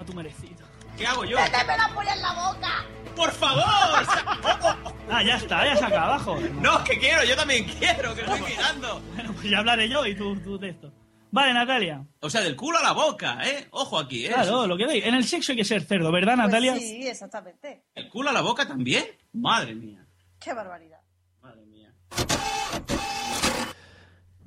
A 0.00 0.04
tu 0.04 0.12
merecido. 0.14 0.66
¿Qué 0.96 1.06
hago 1.06 1.24
yo? 1.24 1.36
¡Méteme 1.38 1.76
la 1.78 1.88
polla 1.94 2.12
en 2.14 2.22
la 2.22 2.32
boca! 2.32 2.84
¡Por 3.16 3.30
favor! 3.32 3.64
Ah, 5.12 5.24
ya 5.24 5.34
está, 5.34 5.64
ya 5.64 5.76
saca 5.76 6.04
abajo. 6.04 6.38
No, 6.60 6.84
que 6.84 6.96
quiero, 6.96 7.24
yo 7.24 7.34
también 7.34 7.64
quiero, 7.64 8.14
que 8.14 8.20
estoy 8.20 8.40
mirando. 8.42 9.00
Bueno, 9.12 9.32
pues 9.32 9.50
ya 9.50 9.58
hablaré 9.58 9.88
yo 9.88 10.06
y 10.06 10.14
tú, 10.14 10.36
tú 10.40 10.56
de 10.56 10.68
esto. 10.70 10.92
Vale, 11.32 11.52
Natalia. 11.52 12.04
O 12.20 12.30
sea, 12.30 12.42
del 12.42 12.54
culo 12.54 12.78
a 12.78 12.82
la 12.82 12.92
boca, 12.92 13.40
¿eh? 13.44 13.66
Ojo 13.72 13.98
aquí, 13.98 14.26
¿eh? 14.26 14.28
Claro, 14.28 14.68
lo 14.68 14.76
que 14.76 14.86
veis. 14.86 15.04
En 15.04 15.16
el 15.16 15.24
sexo 15.24 15.50
hay 15.50 15.58
que 15.58 15.64
ser 15.64 15.82
cerdo, 15.82 16.12
¿verdad, 16.12 16.34
Pues 16.36 16.46
Natalia? 16.46 16.76
sí, 16.76 17.08
exactamente. 17.08 17.86
¿El 17.92 18.08
culo 18.08 18.30
a 18.30 18.32
la 18.32 18.40
boca 18.40 18.68
también? 18.68 19.04
Madre 19.32 19.74
mía. 19.74 20.06
¡Qué 20.38 20.54
barbaridad! 20.54 21.00
Madre 21.42 21.66
mía. 21.66 21.92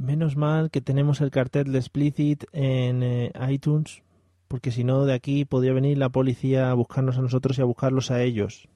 Menos 0.04 0.36
mal 0.36 0.70
que 0.70 0.82
tenemos 0.82 1.22
el 1.22 1.32
cartel 1.32 1.72
de 1.72 1.80
Explicit 1.80 2.44
en 2.52 3.04
eh, 3.04 3.32
iTunes, 3.50 4.04
porque 4.50 4.70
si 4.70 4.84
no, 4.84 5.06
de 5.06 5.14
aquí 5.14 5.46
podría 5.46 5.72
venir 5.72 5.98
la 5.98 6.10
policía 6.10 6.70
a 6.70 6.74
buscarnos 6.74 7.18
a 7.18 7.22
nosotros 7.22 7.58
y 7.58 7.62
a 7.62 7.64
buscarlos 7.64 8.12
a 8.12 8.22
ellos. 8.22 8.68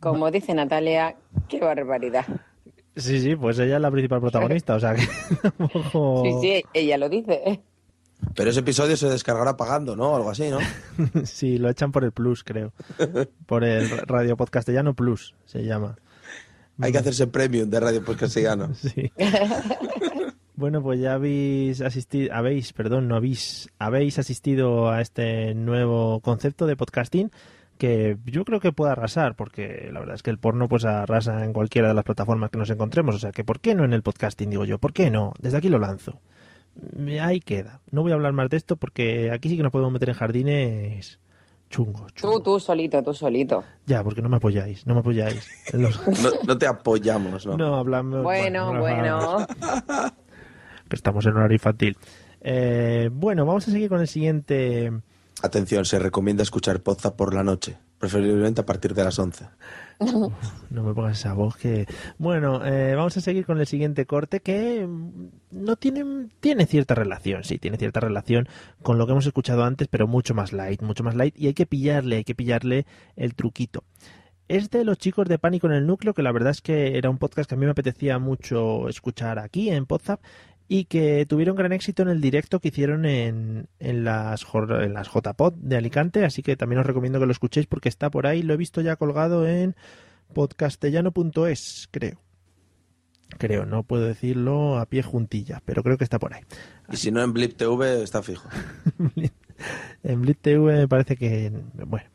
Como 0.00 0.30
dice 0.30 0.54
Natalia, 0.54 1.14
qué 1.46 1.60
barbaridad. 1.60 2.24
Sí, 2.96 3.20
sí, 3.20 3.36
pues 3.36 3.58
ella 3.58 3.76
es 3.76 3.82
la 3.82 3.90
principal 3.90 4.22
protagonista, 4.22 4.76
o 4.76 4.80
sea 4.80 4.94
que 4.94 5.06
tampoco... 5.42 6.22
Sí, 6.24 6.32
sí, 6.40 6.64
ella 6.72 6.96
lo 6.96 7.10
dice. 7.10 7.60
Pero 8.34 8.48
ese 8.48 8.60
episodio 8.60 8.96
se 8.96 9.10
descargará 9.10 9.58
pagando, 9.58 9.94
¿no? 9.94 10.16
Algo 10.16 10.30
así, 10.30 10.48
¿no? 10.48 10.58
sí, 11.24 11.58
lo 11.58 11.68
echan 11.68 11.92
por 11.92 12.02
el 12.02 12.12
Plus, 12.12 12.44
creo. 12.44 12.72
Por 13.44 13.62
el 13.62 13.90
Radio 14.06 14.38
Podcastellano 14.38 14.94
Plus, 14.94 15.34
se 15.44 15.64
llama. 15.64 15.98
Hay 16.80 16.92
que 16.92 16.98
hacerse 16.98 17.26
premium 17.26 17.68
de 17.68 17.78
Radio 17.78 18.02
Podcastiano. 18.02 18.74
Sí. 18.74 19.12
Bueno, 20.60 20.82
pues 20.82 21.00
ya 21.00 21.14
habéis 21.14 21.80
asistido, 21.80 22.34
habéis, 22.34 22.72
perdón, 22.74 23.08
no 23.08 23.16
habéis, 23.16 23.70
habéis 23.78 24.18
asistido 24.18 24.90
a 24.90 25.00
este 25.00 25.54
nuevo 25.54 26.20
concepto 26.20 26.66
de 26.66 26.76
podcasting 26.76 27.30
que 27.78 28.18
yo 28.26 28.44
creo 28.44 28.60
que 28.60 28.70
puede 28.72 28.92
arrasar, 28.92 29.36
porque 29.36 29.88
la 29.90 30.00
verdad 30.00 30.16
es 30.16 30.22
que 30.22 30.28
el 30.30 30.36
porno 30.38 30.68
pues 30.68 30.84
arrasa 30.84 31.46
en 31.46 31.54
cualquiera 31.54 31.88
de 31.88 31.94
las 31.94 32.04
plataformas 32.04 32.50
que 32.50 32.58
nos 32.58 32.68
encontremos, 32.68 33.14
o 33.14 33.18
sea 33.18 33.32
que 33.32 33.42
¿por 33.42 33.58
qué 33.60 33.74
no 33.74 33.84
en 33.86 33.94
el 33.94 34.02
podcasting? 34.02 34.50
Digo 34.50 34.66
yo, 34.66 34.78
¿por 34.78 34.92
qué 34.92 35.10
no? 35.10 35.32
Desde 35.40 35.56
aquí 35.56 35.70
lo 35.70 35.78
lanzo. 35.78 36.20
Mm, 36.94 37.08
Ahí 37.22 37.40
queda. 37.40 37.80
No 37.90 38.02
voy 38.02 38.12
a 38.12 38.16
hablar 38.16 38.34
más 38.34 38.50
de 38.50 38.58
esto 38.58 38.76
porque 38.76 39.30
aquí 39.32 39.48
sí 39.48 39.56
que 39.56 39.62
nos 39.62 39.72
podemos 39.72 39.92
meter 39.94 40.10
en 40.10 40.14
jardines 40.14 41.20
chungos. 41.70 42.12
Tú, 42.14 42.38
tú 42.42 42.60
solito, 42.60 43.02
tú 43.02 43.14
solito. 43.14 43.64
Ya, 43.86 44.04
porque 44.04 44.20
no 44.20 44.28
me 44.28 44.36
apoyáis, 44.36 44.86
no 44.86 44.92
me 44.92 45.00
apoyáis. 45.00 45.48
Los- 45.72 46.06
No, 46.22 46.30
no 46.46 46.58
te 46.58 46.66
apoyamos, 46.66 47.46
¿no? 47.46 47.56
No, 47.56 47.76
hablamos. 47.76 48.22
Bueno, 48.22 48.74
no 48.74 48.80
bueno. 48.80 49.46
que 50.90 50.96
estamos 50.96 51.24
en 51.24 51.32
horario 51.32 51.54
infantil. 51.54 51.96
Eh, 52.42 53.08
bueno, 53.10 53.46
vamos 53.46 53.66
a 53.66 53.70
seguir 53.70 53.88
con 53.88 54.00
el 54.00 54.08
siguiente. 54.08 54.92
Atención, 55.42 55.86
se 55.86 55.98
recomienda 55.98 56.42
escuchar 56.42 56.82
Poza 56.82 57.16
por 57.16 57.32
la 57.32 57.42
noche, 57.42 57.78
preferiblemente 57.98 58.60
a 58.60 58.66
partir 58.66 58.92
de 58.92 59.04
las 59.04 59.18
11. 59.18 59.46
No 60.70 60.82
me 60.82 60.94
pongas 60.94 61.18
esa 61.18 61.34
voz 61.34 61.56
que. 61.56 61.86
Bueno, 62.16 62.64
eh, 62.64 62.94
vamos 62.94 63.16
a 63.16 63.20
seguir 63.20 63.44
con 63.44 63.60
el 63.60 63.66
siguiente 63.66 64.06
corte 64.06 64.40
que 64.40 64.86
mm, 64.86 65.28
no 65.50 65.76
tiene, 65.76 66.28
tiene 66.40 66.64
cierta 66.66 66.94
relación, 66.94 67.44
sí, 67.44 67.58
tiene 67.58 67.76
cierta 67.76 68.00
relación 68.00 68.48
con 68.82 68.96
lo 68.96 69.04
que 69.06 69.12
hemos 69.12 69.26
escuchado 69.26 69.62
antes, 69.64 69.88
pero 69.88 70.06
mucho 70.06 70.34
más 70.34 70.52
light, 70.52 70.80
mucho 70.80 71.04
más 71.04 71.14
light, 71.14 71.38
y 71.38 71.48
hay 71.48 71.54
que 71.54 71.66
pillarle, 71.66 72.16
hay 72.16 72.24
que 72.24 72.34
pillarle 72.34 72.86
el 73.16 73.34
truquito. 73.34 73.84
Es 74.48 74.68
de 74.70 74.84
los 74.84 74.98
chicos 74.98 75.28
de 75.28 75.38
Pánico 75.38 75.68
en 75.68 75.74
el 75.74 75.86
Núcleo, 75.86 76.12
que 76.12 76.22
la 76.22 76.32
verdad 76.32 76.50
es 76.50 76.60
que 76.60 76.98
era 76.98 77.08
un 77.08 77.18
podcast 77.18 77.48
que 77.48 77.54
a 77.54 77.58
mí 77.58 77.66
me 77.66 77.70
apetecía 77.70 78.18
mucho 78.18 78.88
escuchar 78.88 79.38
aquí 79.38 79.70
en 79.70 79.86
Podzap 79.86 80.20
y 80.72 80.84
que 80.84 81.26
tuvieron 81.26 81.56
gran 81.56 81.72
éxito 81.72 82.02
en 82.02 82.10
el 82.10 82.20
directo 82.20 82.60
que 82.60 82.68
hicieron 82.68 83.04
en, 83.04 83.66
en 83.80 84.04
las, 84.04 84.46
en 84.54 84.94
las 84.94 85.08
JPod 85.12 85.54
de 85.54 85.76
Alicante, 85.76 86.24
así 86.24 86.44
que 86.44 86.54
también 86.56 86.78
os 86.78 86.86
recomiendo 86.86 87.18
que 87.18 87.26
lo 87.26 87.32
escuchéis 87.32 87.66
porque 87.66 87.88
está 87.88 88.08
por 88.08 88.28
ahí, 88.28 88.42
lo 88.42 88.54
he 88.54 88.56
visto 88.56 88.80
ya 88.80 88.94
colgado 88.94 89.48
en 89.48 89.74
podcastellano.es, 90.32 91.88
creo. 91.90 92.20
Creo, 93.36 93.66
no 93.66 93.82
puedo 93.82 94.04
decirlo 94.04 94.78
a 94.78 94.86
pie 94.86 95.02
juntillas, 95.02 95.60
pero 95.64 95.82
creo 95.82 95.98
que 95.98 96.04
está 96.04 96.20
por 96.20 96.34
ahí. 96.34 96.42
Y 96.88 96.98
si 96.98 97.10
no, 97.10 97.20
en 97.20 97.32
Blip 97.32 97.56
TV 97.56 98.04
está 98.04 98.22
fijo. 98.22 98.48
En 100.02 100.22
Blitz 100.22 100.38
TV 100.40 100.78
me 100.78 100.88
parece 100.88 101.16
que... 101.16 101.52
Bueno. 101.74 102.08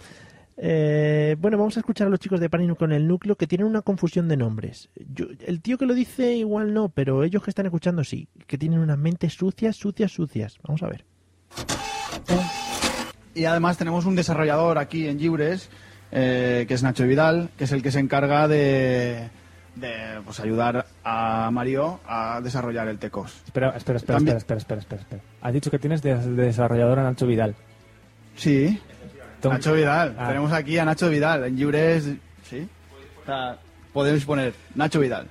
Eh, 0.57 1.36
bueno, 1.40 1.57
vamos 1.57 1.76
a 1.76 1.82
escuchar 1.82 2.07
a 2.07 2.10
los 2.10 2.19
chicos 2.19 2.40
de 2.40 2.49
Pánico 2.49 2.76
con 2.76 2.91
el 2.94 3.07
núcleo 3.07 3.36
que 3.36 3.45
tienen 3.48 3.68
una 3.68 3.82
confusión 3.82 4.27
de 4.30 4.38
nombres. 4.38 4.90
Yo- 5.14 5.26
el 5.45 5.61
tío 5.61 5.77
que 5.77 5.86
lo 5.86 5.94
dice 5.94 6.34
igual 6.34 6.73
no, 6.73 6.90
pero 6.90 7.23
ellos 7.23 7.44
que 7.44 7.52
están 7.52 7.65
escuchando 7.65 8.03
sí, 8.03 8.27
que 8.48 8.57
tienen 8.57 8.80
unas 8.80 8.98
mentes 8.98 9.34
sucias, 9.34 9.76
sucias, 9.76 10.11
sucias. 10.11 10.57
Vamos 10.64 10.82
a 10.84 10.88
ver. 10.88 11.03
Y 13.34 13.45
además 13.45 13.77
tenemos 13.77 14.06
un 14.06 14.15
desarrollador 14.15 14.77
aquí 14.77 15.07
en 15.07 15.19
Lliures, 15.19 15.69
eh, 16.11 16.64
que 16.68 16.73
es 16.73 16.84
Nacho 16.84 17.06
Vidal, 17.06 17.49
que 17.57 17.65
es 17.65 17.72
el 17.73 17.82
que 17.84 17.91
se 17.91 17.99
encarga 17.99 18.48
de, 18.48 19.30
de 19.76 19.91
pues, 20.23 20.40
ayudar 20.40 20.86
a 21.03 21.49
Mario 21.52 21.99
a 22.07 22.40
desarrollar 22.41 22.88
el 22.88 22.98
Tecos. 22.98 23.41
Espera, 23.45 23.76
espera, 23.76 23.98
espera, 23.98 24.18
También- 24.19 24.38
espera, 24.38 24.57
espera, 24.60 24.80
espera, 24.80 25.02
espera, 25.02 25.19
espera. 25.19 25.22
Has 25.41 25.53
dicho 25.53 25.69
que 25.69 25.80
tienes 25.80 26.02
de, 26.02 26.15
de 26.15 26.44
desarrollador 26.44 26.99
a 26.99 27.03
Nacho 27.03 27.27
Vidal. 27.27 27.56
Sí, 28.38 28.80
Tom- 29.49 29.53
Nacho 29.53 29.73
Vidal. 29.73 30.15
Ah. 30.17 30.27
Tenemos 30.27 30.51
aquí 30.51 30.77
a 30.77 30.85
Nacho 30.85 31.09
Vidal. 31.09 31.43
En 31.45 31.61
Jures, 31.61 32.03
sí. 32.49 32.67
O 33.22 33.26
sea, 33.26 33.57
podemos 33.93 34.23
poner 34.26 34.53
Nacho 34.76 34.99
Vidal. 34.99 35.27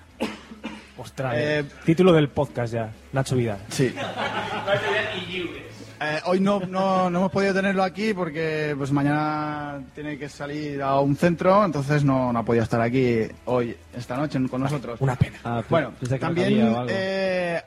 Ostras, 0.96 1.34
Eh, 1.36 1.64
título 1.84 2.12
del 2.12 2.28
podcast 2.28 2.72
ya, 2.72 2.90
Nacho 3.12 3.34
Vidal. 3.36 3.58
Sí. 3.68 3.92
Eh, 6.00 6.20
hoy 6.26 6.40
no, 6.40 6.60
no, 6.60 7.08
no 7.10 7.18
hemos 7.18 7.32
podido 7.32 7.54
tenerlo 7.54 7.82
aquí 7.82 8.12
porque 8.14 8.74
pues 8.76 8.92
mañana 8.92 9.80
tiene 9.94 10.18
que 10.18 10.28
salir 10.28 10.82
a 10.82 10.98
un 11.00 11.16
centro, 11.16 11.64
entonces 11.64 12.04
no, 12.04 12.32
no 12.32 12.38
ha 12.38 12.42
podido 12.44 12.62
estar 12.64 12.80
aquí 12.80 13.22
hoy, 13.46 13.76
esta 13.96 14.16
noche 14.16 14.38
con 14.48 14.60
nosotros. 14.60 15.00
Una 15.00 15.16
pena. 15.16 15.38
Ah, 15.44 15.62
bueno, 15.68 15.92
que 15.98 16.08
no 16.08 16.18
también 16.18 17.62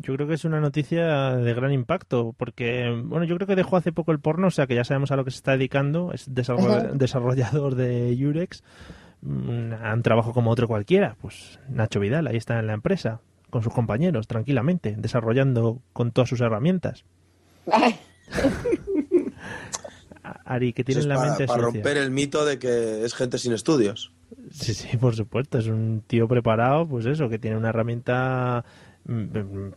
Yo 0.00 0.14
creo 0.14 0.28
que 0.28 0.34
es 0.34 0.44
una 0.44 0.60
noticia 0.60 1.34
de 1.36 1.54
gran 1.54 1.72
impacto, 1.72 2.34
porque, 2.36 2.88
bueno, 3.04 3.24
yo 3.24 3.34
creo 3.36 3.46
que 3.48 3.56
dejó 3.56 3.76
hace 3.76 3.90
poco 3.92 4.12
el 4.12 4.20
porno, 4.20 4.46
o 4.46 4.50
sea 4.50 4.66
que 4.66 4.74
ya 4.76 4.84
sabemos 4.84 5.10
a 5.10 5.16
lo 5.16 5.24
que 5.24 5.30
se 5.32 5.38
está 5.38 5.52
dedicando, 5.52 6.12
es 6.12 6.28
desarroll- 6.32 6.92
desarrollador 6.94 7.74
de 7.74 8.16
Yurex, 8.16 8.62
mm, 9.22 9.72
a 9.82 9.92
un 9.94 10.02
trabajo 10.02 10.32
como 10.32 10.50
otro 10.50 10.68
cualquiera, 10.68 11.16
pues 11.20 11.58
Nacho 11.68 11.98
Vidal, 12.00 12.26
ahí 12.28 12.36
está 12.36 12.58
en 12.60 12.66
la 12.68 12.74
empresa, 12.74 13.20
con 13.50 13.62
sus 13.62 13.72
compañeros, 13.74 14.28
tranquilamente, 14.28 14.94
desarrollando 14.96 15.80
con 15.92 16.12
todas 16.12 16.28
sus 16.28 16.40
herramientas. 16.42 17.04
Ari, 20.44 20.72
que 20.72 20.84
tiene 20.84 21.00
es 21.00 21.06
la 21.06 21.14
para, 21.16 21.28
mente 21.28 21.46
para 21.46 21.62
sucia. 21.62 21.72
romper 21.82 21.96
el 21.96 22.10
mito 22.10 22.44
de 22.44 22.58
que 22.58 23.04
es 23.04 23.14
gente 23.14 23.38
sin 23.38 23.52
estudios. 23.52 24.12
Sí, 24.50 24.74
sí, 24.74 24.96
por 24.98 25.14
supuesto. 25.16 25.58
Es 25.58 25.66
un 25.68 26.02
tío 26.06 26.28
preparado, 26.28 26.86
pues 26.86 27.06
eso, 27.06 27.28
que 27.28 27.38
tiene 27.38 27.56
una 27.56 27.70
herramienta. 27.70 28.64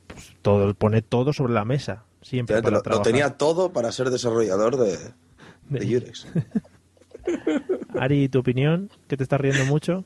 Pues 0.07 0.35
todo, 0.41 0.73
pone 0.73 1.01
todo 1.01 1.31
sobre 1.33 1.53
la 1.53 1.65
mesa. 1.65 2.03
Siempre. 2.21 2.57
Lo, 2.57 2.61
para 2.63 2.75
lo 2.77 2.81
trabajar. 2.83 3.03
tenía 3.05 3.29
todo 3.37 3.71
para 3.71 3.91
ser 3.91 4.09
desarrollador 4.09 4.77
de, 4.77 4.97
de 5.69 5.87
Yurex. 5.87 6.27
Ari, 7.99 8.29
¿tu 8.29 8.39
opinión? 8.39 8.89
¿Que 9.07 9.17
te 9.17 9.23
estás 9.23 9.39
riendo 9.39 9.65
mucho? 9.65 10.03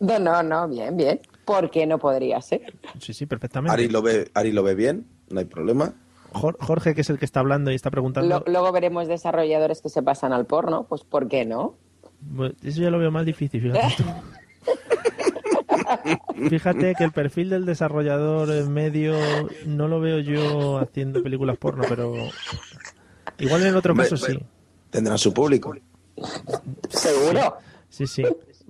No, 0.00 0.18
no, 0.18 0.42
no, 0.42 0.68
bien, 0.68 0.96
bien. 0.96 1.20
¿Por 1.44 1.70
qué 1.70 1.86
no 1.86 1.98
podría 1.98 2.40
ser? 2.40 2.74
Sí, 3.00 3.12
sí, 3.14 3.26
perfectamente. 3.26 3.72
Ari 3.72 3.88
lo 3.88 4.02
ve, 4.02 4.30
Ari 4.34 4.52
lo 4.52 4.62
ve 4.62 4.74
bien, 4.74 5.06
no 5.30 5.38
hay 5.40 5.44
problema. 5.46 5.94
Jor- 6.32 6.56
Jorge, 6.60 6.94
que 6.94 7.02
es 7.02 7.10
el 7.10 7.18
que 7.18 7.24
está 7.24 7.40
hablando 7.40 7.70
y 7.70 7.74
está 7.74 7.90
preguntando. 7.90 8.28
Lo- 8.44 8.44
luego 8.50 8.72
veremos 8.72 9.06
desarrolladores 9.06 9.82
que 9.82 9.88
se 9.90 10.02
pasan 10.02 10.32
al 10.32 10.46
porno, 10.46 10.84
pues 10.88 11.04
¿por 11.04 11.28
qué 11.28 11.44
no? 11.44 11.76
Eso 12.62 12.80
ya 12.80 12.90
lo 12.90 12.98
veo 12.98 13.10
más 13.10 13.26
difícil, 13.26 13.60
fíjate. 13.62 13.80
Fíjate 16.48 16.94
que 16.94 17.04
el 17.04 17.12
perfil 17.12 17.50
del 17.50 17.64
desarrollador 17.66 18.50
en 18.50 18.72
medio 18.72 19.14
no 19.66 19.88
lo 19.88 20.00
veo 20.00 20.18
yo 20.20 20.78
haciendo 20.78 21.22
películas 21.22 21.56
porno, 21.58 21.84
pero 21.88 22.14
igual 23.38 23.62
en 23.62 23.68
el 23.68 23.76
otro 23.76 23.94
caso 23.94 24.16
sí. 24.16 24.38
Tendrá 24.90 25.16
su 25.18 25.32
público. 25.32 25.74
¿Seguro? 26.90 27.56
Sí, 27.88 28.06
sí. 28.06 28.22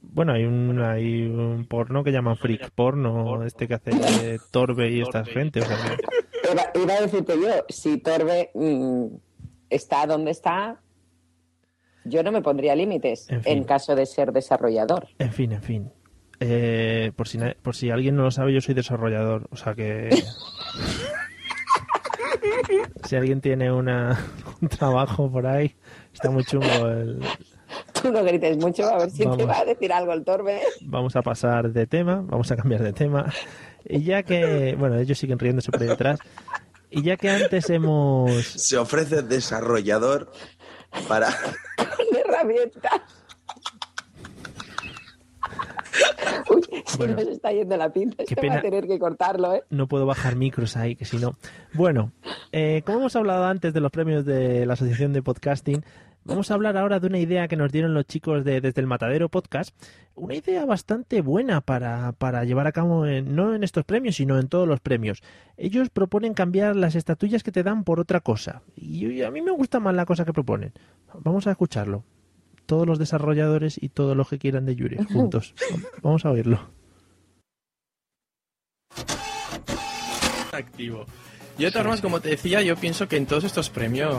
Bueno, 0.02 0.32
hay 0.34 0.44
un, 0.44 0.80
hay 0.82 1.22
un 1.26 1.66
porno 1.66 2.04
que 2.04 2.12
llaman 2.12 2.36
freak 2.36 2.70
porno, 2.70 3.44
este 3.44 3.66
que 3.66 3.74
hace 3.74 3.90
eh, 4.34 4.38
Torbe 4.50 4.90
y 4.90 5.00
esta 5.00 5.24
gente. 5.24 5.60
O 5.60 5.64
sea, 5.64 5.76
que- 5.76 6.52
Iba, 6.52 6.70
iba 6.84 6.94
a 6.94 7.00
decirte 7.00 7.34
yo, 7.40 7.48
si 7.68 7.98
Torbe 7.98 8.50
mm, 8.54 9.06
está 9.70 10.06
donde 10.06 10.32
está, 10.32 10.80
yo 12.04 12.22
no 12.22 12.30
me 12.32 12.42
pondría 12.42 12.74
límites 12.74 13.28
En 13.30 13.64
caso 13.64 13.94
de 13.94 14.04
ser 14.06 14.32
desarrollador. 14.32 15.06
en 15.18 15.32
fin, 15.32 15.52
en 15.52 15.62
fin. 15.62 15.90
Eh, 16.44 17.12
por, 17.14 17.28
si, 17.28 17.38
na- 17.38 17.54
por 17.62 17.76
si 17.76 17.90
alguien 17.90 18.16
no 18.16 18.24
lo 18.24 18.30
sabe, 18.32 18.52
yo 18.52 18.60
soy 18.60 18.74
desarrollador. 18.74 19.46
O 19.50 19.56
sea 19.56 19.74
que... 19.74 20.10
si 23.04 23.16
alguien 23.16 23.40
tiene 23.40 23.70
una, 23.72 24.18
un 24.60 24.68
trabajo 24.68 25.30
por 25.30 25.46
ahí, 25.46 25.74
está 26.12 26.30
muy 26.30 26.44
chungo. 26.44 26.66
el- 26.88 27.20
Tú 28.00 28.10
no 28.12 28.22
grites 28.24 28.56
mucho, 28.58 28.84
a 28.88 28.98
ver 28.98 29.10
si 29.10 29.22
Vamos. 29.22 29.38
te 29.38 29.44
va 29.44 29.58
a 29.60 29.64
decir 29.64 29.92
algo 29.92 30.12
el 30.12 30.24
Torbe. 30.24 30.60
Vamos 30.82 31.14
a 31.16 31.22
pasar 31.22 31.72
de 31.72 31.86
tema, 31.86 32.22
vamos 32.26 32.50
a 32.50 32.56
cambiar 32.56 32.82
de 32.82 32.92
tema. 32.92 33.32
Y 33.84 34.02
ya 34.02 34.22
que, 34.24 34.74
bueno, 34.78 34.98
ellos 34.98 35.16
siguen 35.18 35.38
riéndose 35.38 35.70
por 35.70 35.80
ahí 35.80 35.88
detrás. 35.88 36.18
Y 36.90 37.02
ya 37.02 37.16
que 37.16 37.30
antes 37.30 37.70
hemos... 37.70 38.44
Se 38.44 38.76
ofrece 38.76 39.22
desarrollador 39.22 40.30
para... 41.08 41.28
Con 41.76 42.16
herramientas. 42.26 43.00
Uy, 46.50 46.62
se 46.86 46.96
Bueno. 46.98 47.14
nos 47.14 47.26
está 47.28 47.52
yendo 47.52 47.76
la 47.76 47.92
pinta. 47.92 48.22
Esto 48.22 48.46
va 48.48 48.54
a 48.56 48.60
tener 48.62 48.86
que 48.86 48.98
cortarlo, 48.98 49.54
¿eh? 49.54 49.62
No 49.70 49.86
puedo 49.88 50.06
bajar 50.06 50.36
micros 50.36 50.76
ahí, 50.76 50.96
que 50.96 51.04
si 51.04 51.18
no. 51.18 51.36
Bueno, 51.74 52.12
eh, 52.52 52.82
como 52.84 52.98
hemos 53.00 53.16
hablado 53.16 53.44
antes 53.44 53.72
de 53.72 53.80
los 53.80 53.90
premios 53.90 54.24
de 54.24 54.66
la 54.66 54.74
Asociación 54.74 55.12
de 55.12 55.22
Podcasting, 55.22 55.84
vamos 56.24 56.50
a 56.50 56.54
hablar 56.54 56.76
ahora 56.76 57.00
de 57.00 57.06
una 57.08 57.18
idea 57.18 57.48
que 57.48 57.56
nos 57.56 57.72
dieron 57.72 57.94
los 57.94 58.06
chicos 58.06 58.44
de 58.44 58.60
Desde 58.60 58.80
el 58.80 58.86
Matadero 58.86 59.28
Podcast. 59.28 59.74
Una 60.14 60.34
idea 60.34 60.66
bastante 60.66 61.22
buena 61.22 61.62
para, 61.62 62.12
para 62.12 62.44
llevar 62.44 62.66
a 62.66 62.72
cabo, 62.72 63.06
en- 63.06 63.34
no 63.34 63.54
en 63.54 63.64
estos 63.64 63.84
premios, 63.84 64.16
sino 64.16 64.38
en 64.38 64.48
todos 64.48 64.68
los 64.68 64.78
premios. 64.80 65.22
Ellos 65.56 65.88
proponen 65.88 66.34
cambiar 66.34 66.76
las 66.76 66.94
estatuillas 66.96 67.42
que 67.42 67.50
te 67.52 67.62
dan 67.62 67.82
por 67.84 67.98
otra 67.98 68.20
cosa. 68.20 68.62
Y 68.76 69.22
a 69.22 69.30
mí 69.30 69.40
me 69.40 69.52
gusta 69.52 69.80
más 69.80 69.94
la 69.94 70.04
cosa 70.04 70.24
que 70.26 70.32
proponen. 70.34 70.72
Vamos 71.14 71.46
a 71.46 71.52
escucharlo. 71.52 72.04
Todos 72.72 72.86
los 72.86 72.98
desarrolladores 72.98 73.76
y 73.78 73.90
todos 73.90 74.16
los 74.16 74.30
que 74.30 74.38
quieran 74.38 74.64
de 74.64 74.74
Yuri, 74.74 74.96
juntos. 75.04 75.54
Vamos 76.00 76.24
a 76.24 76.30
oírlo. 76.30 76.70
activo. 80.52 81.04
Y 81.58 81.64
de 81.64 81.70
todas 81.70 81.84
formas, 81.84 82.00
como 82.00 82.20
te 82.20 82.30
decía, 82.30 82.62
yo 82.62 82.74
pienso 82.76 83.06
que 83.08 83.18
en 83.18 83.26
todos 83.26 83.44
estos 83.44 83.68
premios, 83.68 84.16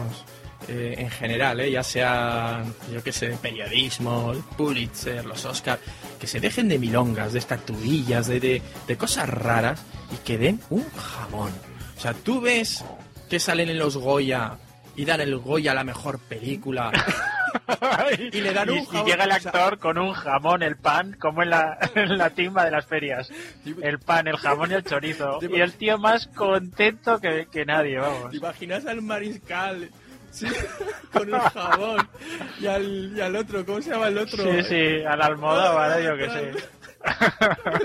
eh, 0.68 0.94
en 1.00 1.10
general, 1.10 1.62
eh, 1.62 1.72
ya 1.72 1.82
sean, 1.82 2.76
yo 2.94 3.02
qué 3.02 3.12
sé, 3.12 3.36
periodismo, 3.42 4.34
el 4.34 4.44
Pulitzer, 4.56 5.26
los 5.26 5.44
Oscar, 5.46 5.80
que 6.20 6.28
se 6.28 6.40
dejen 6.40 6.70
de 6.70 6.78
milongas, 6.78 7.34
de 7.34 7.40
estatuillas, 7.40 8.28
de, 8.28 8.40
de, 8.40 8.62
de 8.86 8.98
cosas 8.98 9.28
raras 9.30 9.82
y 10.14 10.18
que 10.24 10.38
den 10.38 10.60
un 10.70 10.86
jamón. 10.92 11.52
O 11.98 12.00
sea, 12.00 12.14
tú 12.14 12.40
ves 12.40 12.86
que 13.32 13.40
salen 13.40 13.70
en 13.70 13.80
los 13.80 13.98
Goya 13.98 14.60
y 14.96 15.06
dan 15.06 15.22
el 15.22 15.40
Goya 15.40 15.72
a 15.72 15.76
la 15.76 15.84
mejor 15.84 16.20
película. 16.20 16.92
y 18.32 18.42
le 18.42 18.54
dan 18.54 18.70
Y- 18.70 18.72
un 18.72 18.78
y 18.80 18.86
jamón. 18.86 19.06
llega 19.06 19.24
el 19.26 19.32
actor 19.32 19.80
con 19.80 19.98
un 19.98 20.14
jamón, 20.14 20.64
el 20.64 20.78
pan, 20.78 21.16
como 21.20 21.44
en 21.44 21.50
la, 21.52 21.78
en 21.96 22.18
la 22.18 22.30
timba 22.32 22.66
de 22.66 22.72
las 22.72 22.86
ferias. 22.86 23.30
El 23.82 24.00
pan, 24.00 24.28
el 24.28 24.38
jamón 24.38 24.72
y 24.72 24.76
el 24.76 24.84
chorizo. 24.84 25.40
Y 25.54 25.62
el 25.62 25.74
tío 25.74 25.98
más 25.98 26.28
contento 26.28 27.20
que, 27.20 27.48
que 27.52 27.66
nadie, 27.66 28.00
vamos. 28.00 28.32
¿Te 28.32 28.38
imaginas 28.38 28.86
al 28.86 29.02
mariscal 29.02 29.90
sí, 30.32 30.48
con 31.12 31.34
el 31.34 31.40
jabón 31.40 32.08
y 32.60 32.66
al, 32.68 33.14
y 33.16 33.22
al 33.22 33.36
otro, 33.36 33.66
¿cómo 33.66 33.82
se 33.82 33.92
llama 33.92 34.08
el 34.08 34.18
otro? 34.18 34.44
Sí, 34.44 34.64
sí, 34.64 35.04
al 35.06 35.22
Almodóvar, 35.22 36.00
¿eh? 36.00 36.04
yo 36.06 36.18
que 36.18 36.30
sé. 36.30 36.52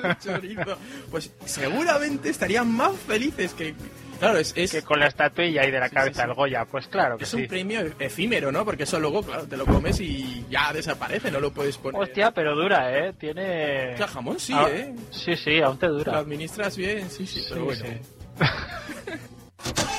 El 0.09 0.19
chorizo. 0.19 0.78
Pues 1.11 1.32
seguramente 1.45 2.28
estarían 2.31 2.70
más 2.73 2.93
felices 2.97 3.53
que... 3.55 3.74
Claro, 4.19 4.39
es, 4.39 4.53
es, 4.57 4.73
Que 4.73 4.82
con 4.82 4.99
la 4.99 5.07
estatuilla 5.07 5.65
y 5.66 5.70
de 5.70 5.78
la 5.78 5.89
cabeza 5.90 6.23
del 6.27 6.35
Goya, 6.35 6.65
pues 6.65 6.89
claro 6.89 7.16
que 7.16 7.24
es 7.24 7.35
un 7.35 7.43
sí. 7.43 7.47
premio 7.47 7.81
efímero, 8.01 8.51
¿no? 8.51 8.65
Porque 8.65 8.82
eso 8.82 8.99
luego, 8.99 9.23
claro, 9.23 9.47
te 9.47 9.57
lo 9.57 9.65
comes 9.65 10.01
y 10.01 10.45
ya 10.51 10.73
desaparece, 10.73 11.31
no 11.31 11.39
lo 11.40 11.53
puedes 11.53 11.77
poner. 11.78 12.01
Hostia, 12.01 12.32
pero 12.32 12.57
dura, 12.57 12.99
¿eh? 12.99 13.12
Tiene... 13.19 13.95
O 13.95 13.97
sea, 13.97 14.09
jamón 14.09 14.39
sí, 14.40 14.53
Ah, 14.57 14.66
¿eh? 14.70 14.95
Sí, 15.11 15.36
sí, 15.36 15.61
aún 15.61 15.78
te 15.78 15.86
Lo 15.86 15.95
dura. 15.99 16.19
administras 16.19 16.77
bien, 16.77 17.09
sí, 17.11 17.27
sí, 17.27 17.45
pero 17.49 17.61
Sí, 17.61 17.81
bueno. 17.81 17.85
sí. 17.85 18.45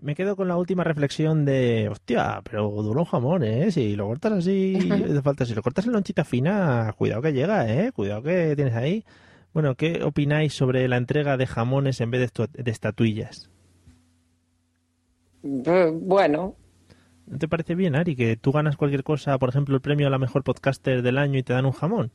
Me 0.00 0.16
quedo 0.16 0.34
con 0.34 0.48
la 0.48 0.56
última 0.56 0.82
reflexión 0.82 1.44
de, 1.44 1.88
hostia, 1.88 2.40
pero 2.42 2.68
dura 2.82 3.00
un 3.00 3.06
jamón, 3.06 3.44
¿eh? 3.44 3.70
Si 3.70 3.94
lo 3.94 4.06
cortas 4.08 4.32
así, 4.32 4.76
hace 5.04 5.22
falta, 5.22 5.46
si 5.46 5.54
lo 5.54 5.62
cortas 5.62 5.86
en 5.86 5.92
lonchita 5.92 6.24
fina, 6.24 6.92
cuidado 6.98 7.22
que 7.22 7.32
llega, 7.32 7.68
¿eh? 7.72 7.92
Cuidado 7.92 8.20
que 8.22 8.56
tienes 8.56 8.74
ahí. 8.74 9.04
Bueno, 9.52 9.74
¿qué 9.74 10.02
opináis 10.02 10.54
sobre 10.54 10.88
la 10.88 10.96
entrega 10.96 11.36
de 11.36 11.46
jamones 11.46 12.00
en 12.00 12.10
vez 12.10 12.32
de, 12.32 12.70
estatuillas? 12.70 13.50
Bueno, 15.42 16.56
¿No 17.26 17.38
te 17.38 17.48
parece 17.48 17.74
bien, 17.74 17.94
Ari, 17.94 18.16
que 18.16 18.36
tú 18.36 18.52
ganas 18.52 18.76
cualquier 18.76 19.04
cosa, 19.04 19.38
por 19.38 19.48
ejemplo, 19.48 19.74
el 19.74 19.80
premio 19.80 20.06
a 20.06 20.10
la 20.10 20.18
mejor 20.18 20.42
podcaster 20.44 21.02
del 21.02 21.18
año 21.18 21.38
y 21.38 21.42
te 21.42 21.52
dan 21.52 21.66
un 21.66 21.72
jamón? 21.72 22.12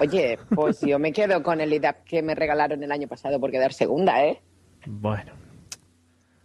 oye, 0.00 0.38
pues 0.54 0.80
yo 0.80 0.98
me 0.98 1.12
quedo 1.12 1.42
con 1.42 1.60
el 1.60 1.72
IDAP 1.72 2.04
que 2.04 2.22
me 2.22 2.34
regalaron 2.34 2.82
el 2.82 2.92
año 2.92 3.08
pasado 3.08 3.40
por 3.40 3.50
quedar 3.50 3.72
segunda, 3.72 4.24
¿eh? 4.26 4.42
Bueno, 4.86 5.32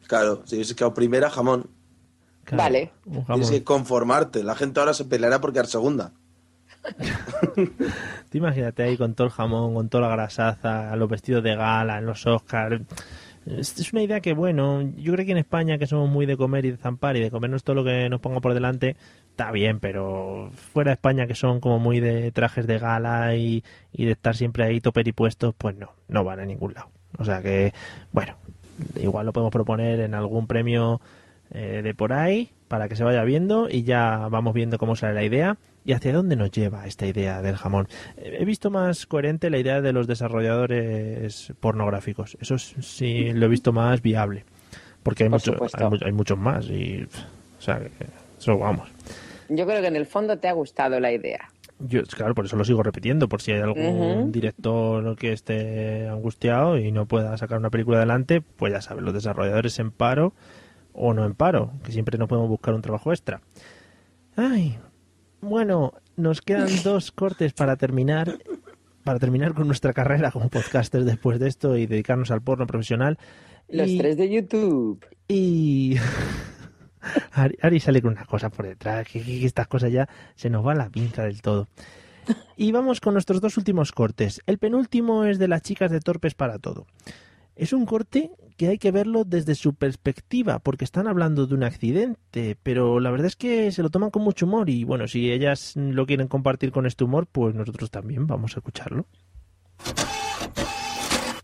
Claro, 0.07 0.41
si 0.45 0.55
hubiese 0.55 0.75
quedado 0.75 0.93
primera, 0.93 1.29
jamón. 1.29 1.69
claro, 2.43 2.63
Vale. 2.63 2.91
Tienes 3.27 3.49
que 3.49 3.63
conformarte. 3.63 4.43
La 4.43 4.55
gente 4.55 4.81
ahora 4.81 4.93
se 4.93 5.05
peleará 5.05 5.39
por 5.39 5.53
quedar 5.53 5.67
segunda. 5.67 6.11
Tú 8.29 8.37
imagínate 8.37 8.83
ahí 8.83 8.97
con 8.97 9.13
todo 9.13 9.27
el 9.27 9.33
jamón, 9.33 9.73
con 9.73 9.89
toda 9.89 10.07
la 10.07 10.15
grasaza, 10.15 10.95
los 10.95 11.09
vestidos 11.09 11.43
de 11.43 11.55
gala, 11.55 11.97
en 11.97 12.05
los 12.05 12.25
Oscars. 12.25 12.81
Es, 13.45 13.91
una 13.91 14.03
idea 14.03 14.19
que, 14.19 14.33
bueno, 14.33 14.81
yo 14.97 15.13
creo 15.13 15.25
que 15.25 15.31
en 15.31 15.37
España, 15.37 15.77
que 15.77 15.87
somos 15.87 16.09
muy 16.09 16.25
de 16.25 16.37
comer 16.37 16.65
y 16.65 16.71
de 16.71 16.77
zampar 16.77 17.17
y 17.17 17.21
de 17.21 17.31
comernos 17.31 17.63
todo 17.63 17.75
lo 17.75 17.83
que 17.83 18.07
nos 18.09 18.19
ponga 18.19 18.39
por 18.39 18.53
delante, 18.53 18.95
está 19.29 19.51
bien, 19.51 19.79
pero 19.79 20.51
fuera 20.53 20.91
de 20.91 20.93
España, 20.93 21.25
que 21.25 21.35
son 21.35 21.59
como 21.59 21.79
muy 21.79 21.99
de 21.99 22.31
trajes 22.31 22.67
de 22.67 22.77
gala 22.77 23.35
y, 23.35 23.63
y 23.91 24.05
de 24.05 24.11
estar 24.11 24.35
siempre 24.35 24.63
ahí 24.63 24.79
toper 24.79 25.07
y 25.07 25.11
puestos, 25.11 25.55
pues 25.57 25.75
no, 25.75 25.93
no 26.07 26.23
van 26.23 26.39
a 26.39 26.45
ningún 26.45 26.73
lado. 26.73 26.89
O 27.17 27.25
sea 27.25 27.41
que, 27.41 27.73
bueno, 28.11 28.35
igual 28.99 29.25
lo 29.25 29.33
podemos 29.33 29.51
proponer 29.51 29.99
en 29.99 30.13
algún 30.13 30.47
premio 30.47 31.01
eh, 31.51 31.81
de 31.83 31.93
por 31.93 32.13
ahí 32.13 32.51
para 32.67 32.87
que 32.87 32.95
se 32.95 33.03
vaya 33.03 33.23
viendo 33.23 33.69
y 33.69 33.83
ya 33.83 34.27
vamos 34.29 34.53
viendo 34.53 34.77
cómo 34.77 34.95
sale 34.95 35.13
la 35.13 35.23
idea 35.23 35.57
y 35.85 35.93
hacia 35.93 36.13
dónde 36.13 36.35
nos 36.35 36.51
lleva 36.51 36.85
esta 36.85 37.05
idea 37.07 37.41
del 37.41 37.55
jamón. 37.55 37.87
Eh, 38.17 38.37
He 38.39 38.45
visto 38.45 38.69
más 38.69 39.05
coherente 39.05 39.49
la 39.49 39.57
idea 39.57 39.81
de 39.81 39.93
los 39.93 40.07
desarrolladores 40.07 41.53
pornográficos. 41.59 42.37
Eso 42.39 42.57
sí 42.57 43.31
lo 43.33 43.45
he 43.45 43.49
visto 43.49 43.73
más 43.73 44.01
viable. 44.01 44.45
Porque 45.03 45.23
hay, 45.23 45.29
mucho- 45.29 45.55
hay, 45.73 45.85
mu- 45.89 45.97
hay 46.05 46.11
muchos 46.11 46.37
más 46.37 46.65
y, 46.67 47.07
o 47.57 47.61
sea, 47.61 47.81
eso 48.39 48.57
vamos. 48.59 48.87
Yo 49.49 49.65
creo 49.65 49.81
que 49.81 49.87
en 49.87 49.95
el 49.95 50.05
fondo 50.05 50.37
te 50.37 50.47
ha 50.47 50.53
gustado 50.53 50.99
la 50.99 51.11
idea. 51.11 51.49
Yo, 51.79 52.03
claro, 52.03 52.35
por 52.35 52.45
eso 52.45 52.55
lo 52.55 52.63
sigo 52.63 52.83
repitiendo, 52.83 53.27
por 53.27 53.41
si 53.41 53.51
hay 53.51 53.61
algún 53.61 54.19
Ujú. 54.21 54.31
director 54.31 55.15
que 55.17 55.33
esté 55.33 56.07
angustiado 56.07 56.77
y 56.77 56.91
no 56.91 57.07
pueda 57.07 57.35
sacar 57.39 57.57
una 57.57 57.71
película 57.71 57.97
adelante, 57.97 58.41
pues 58.41 58.71
ya 58.71 58.81
sabes, 58.81 59.03
los 59.03 59.15
desarrolladores 59.15 59.79
en 59.79 59.89
paro 59.89 60.33
o 60.93 61.15
no 61.15 61.25
en 61.25 61.33
paro, 61.33 61.71
que 61.83 61.91
siempre 61.91 62.19
nos 62.19 62.29
podemos 62.29 62.49
buscar 62.49 62.75
un 62.75 62.83
trabajo 62.83 63.11
extra. 63.11 63.41
Ay, 64.35 64.77
bueno, 65.41 65.93
nos 66.15 66.41
quedan 66.41 66.69
dos 66.83 67.11
cortes 67.11 67.53
para 67.53 67.75
terminar, 67.75 68.37
para 69.03 69.19
terminar 69.19 69.53
con 69.53 69.67
nuestra 69.67 69.93
carrera 69.93 70.31
como 70.31 70.49
podcasters 70.49 71.05
después 71.05 71.39
de 71.39 71.47
esto 71.47 71.77
y 71.77 71.85
dedicarnos 71.87 72.31
al 72.31 72.41
porno 72.41 72.67
profesional. 72.67 73.17
Los 73.67 73.89
Y- 73.89 73.97
tres 73.97 74.17
de 74.17 74.29
YouTube. 74.29 75.05
Y 75.27 75.95
Ari, 77.31 77.57
Ari 77.61 77.79
sale 77.79 78.01
con 78.01 78.11
una 78.13 78.25
cosa 78.25 78.49
por 78.49 78.67
detrás, 78.67 79.07
que, 79.07 79.21
que- 79.21 79.39
que 79.39 79.45
estas 79.45 79.67
cosas 79.67 79.91
ya 79.91 80.07
se 80.35 80.49
nos 80.49 80.65
va 80.65 80.75
la 80.75 80.89
pinza 80.89 81.23
del 81.23 81.41
todo. 81.41 81.67
Y 82.55 82.71
vamos 82.71 83.01
con 83.01 83.13
nuestros 83.13 83.41
dos 83.41 83.57
últimos 83.57 83.91
cortes. 83.91 84.41
El 84.45 84.59
penúltimo 84.59 85.25
es 85.25 85.39
de 85.39 85.47
las 85.47 85.63
chicas 85.63 85.89
de 85.89 85.99
Torpes 85.99 86.35
para 86.35 86.59
Todo. 86.59 86.85
Es 87.55 87.73
un 87.73 87.85
corte 87.85 88.31
que 88.57 88.67
hay 88.67 88.77
que 88.77 88.91
verlo 88.91 89.23
desde 89.23 89.55
su 89.55 89.73
perspectiva, 89.73 90.59
porque 90.59 90.85
están 90.85 91.07
hablando 91.07 91.47
de 91.47 91.55
un 91.55 91.63
accidente, 91.63 92.57
pero 92.61 92.99
la 92.99 93.11
verdad 93.11 93.27
es 93.27 93.35
que 93.35 93.71
se 93.71 93.81
lo 93.83 93.89
toman 93.89 94.11
con 94.11 94.23
mucho 94.23 94.45
humor 94.45 94.69
y 94.69 94.83
bueno, 94.83 95.07
si 95.07 95.31
ellas 95.31 95.73
lo 95.75 96.05
quieren 96.05 96.27
compartir 96.27 96.71
con 96.71 96.85
este 96.85 97.03
humor, 97.03 97.27
pues 97.31 97.55
nosotros 97.55 97.89
también 97.91 98.27
vamos 98.27 98.55
a 98.55 98.59
escucharlo. 98.59 99.05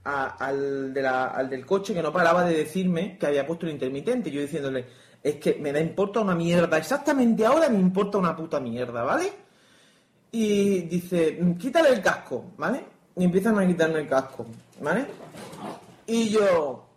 al, 0.04 0.94
al 1.06 1.50
del 1.50 1.66
coche 1.66 1.94
que 1.94 2.02
no 2.02 2.14
paraba 2.14 2.46
de 2.46 2.56
decirme 2.56 3.18
que 3.18 3.26
había 3.28 3.46
puesto 3.46 3.66
el 3.66 3.74
intermitente. 3.74 4.32
Yo 4.32 4.40
diciéndole, 4.42 4.86
es 5.22 5.36
que 5.36 5.56
me 5.56 5.72
da 5.74 5.80
importa 5.82 6.22
una 6.22 6.36
mierda. 6.36 6.78
Exactamente 6.78 7.46
ahora 7.46 7.68
me 7.70 7.80
importa 7.80 8.18
una 8.18 8.36
puta 8.36 8.60
mierda, 8.60 9.04
¿vale? 9.04 9.32
Y 10.32 10.82
dice, 10.82 11.38
"Mm, 11.42 11.54
quítale 11.58 11.90
el 11.90 12.02
casco, 12.02 12.54
¿vale? 12.58 12.84
Y 13.18 13.24
empiezan 13.24 13.58
a 13.60 13.66
quitarme 13.68 14.00
el 14.00 14.08
casco, 14.08 14.46
¿vale? 14.82 15.06
Y 16.08 16.30
yo, 16.30 16.88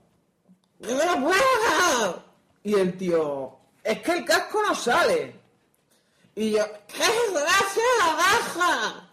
"¡No 0.79 0.89
lo 0.89 1.27
puedo!". 1.27 2.23
Y 2.63 2.75
el 2.75 2.97
tío, 2.97 3.57
es 3.83 4.01
que 4.01 4.13
el 4.13 4.25
casco 4.25 4.63
no 4.67 4.75
sale. 4.75 5.35
Y 6.35 6.53
yo, 6.53 6.65
¡qué 6.87 7.03
desgracia, 7.03 7.83
baja! 8.17 9.09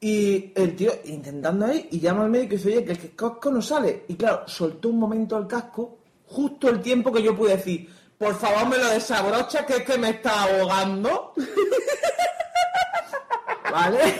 Y 0.00 0.52
el 0.54 0.76
tío 0.76 0.92
intentando 1.04 1.66
ahí 1.66 1.88
y 1.92 2.00
llama 2.00 2.24
al 2.24 2.30
médico 2.30 2.54
y 2.54 2.56
dice, 2.58 2.68
oye, 2.68 2.84
que 2.84 2.92
el 2.92 3.14
casco 3.14 3.50
no 3.50 3.62
sale. 3.62 4.04
Y 4.08 4.16
claro, 4.16 4.46
soltó 4.46 4.88
un 4.90 4.98
momento 4.98 5.38
el 5.38 5.46
casco, 5.46 5.98
justo 6.26 6.68
el 6.68 6.82
tiempo 6.82 7.10
que 7.12 7.22
yo 7.22 7.34
pude 7.34 7.56
decir, 7.56 7.88
por 8.18 8.34
favor 8.34 8.66
me 8.68 8.76
lo 8.78 8.88
desabrocha, 8.90 9.64
que 9.64 9.76
es 9.76 9.84
que 9.84 9.96
me 9.96 10.10
está 10.10 10.42
ahogando. 10.42 11.32
¿Vale? 13.70 14.18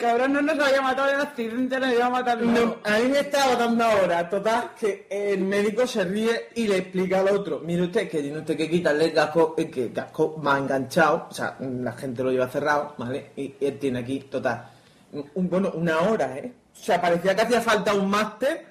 Cabrón 0.00 0.32
no 0.32 0.40
nos 0.40 0.58
había 0.58 0.80
matado 0.80 1.10
en 1.10 1.16
el 1.16 1.20
accidente, 1.20 1.78
nos 1.78 1.92
iba 1.92 2.06
a 2.06 2.10
matar 2.10 2.40
luego. 2.40 2.78
No, 2.82 2.90
a 2.90 2.98
mí 2.98 3.08
me 3.08 3.20
está 3.20 3.44
agotando 3.44 3.84
ahora. 3.84 4.30
Total, 4.30 4.70
que 4.80 5.06
el 5.10 5.44
médico 5.44 5.86
se 5.86 6.04
ríe 6.04 6.48
y 6.54 6.66
le 6.66 6.78
explica 6.78 7.20
al 7.20 7.28
otro. 7.28 7.60
Mire 7.60 7.82
usted, 7.82 8.08
que 8.08 8.22
tiene 8.22 8.38
usted 8.38 8.56
que 8.56 8.70
quitarle 8.70 9.04
el 9.04 9.12
casco, 9.12 9.54
eh, 9.58 9.70
que 9.70 9.84
el 9.84 9.92
casco 9.92 10.40
va 10.40 10.56
enganchado. 10.56 11.26
O 11.30 11.34
sea, 11.34 11.54
la 11.60 11.92
gente 11.92 12.22
lo 12.22 12.30
lleva 12.30 12.48
cerrado, 12.48 12.94
¿vale? 12.96 13.32
Y 13.36 13.54
él 13.60 13.78
tiene 13.78 13.98
aquí, 13.98 14.20
total, 14.20 14.70
un, 15.12 15.50
bueno, 15.50 15.70
una 15.74 15.98
hora, 16.00 16.38
¿eh? 16.38 16.50
O 16.72 16.82
sea, 16.82 16.98
parecía 16.98 17.36
que 17.36 17.42
hacía 17.42 17.60
falta 17.60 17.92
un 17.92 18.08
máster 18.08 18.66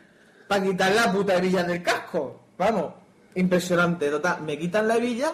para 0.47 0.63
quitarle 0.63 0.95
la 0.95 1.11
puta 1.11 1.37
hebilla 1.37 1.63
del 1.63 1.83
casco. 1.83 2.41
Vamos, 2.57 2.93
impresionante, 3.35 4.09
total. 4.09 4.41
Me 4.41 4.57
quitan 4.57 4.87
la 4.87 4.97
hebilla 4.97 5.31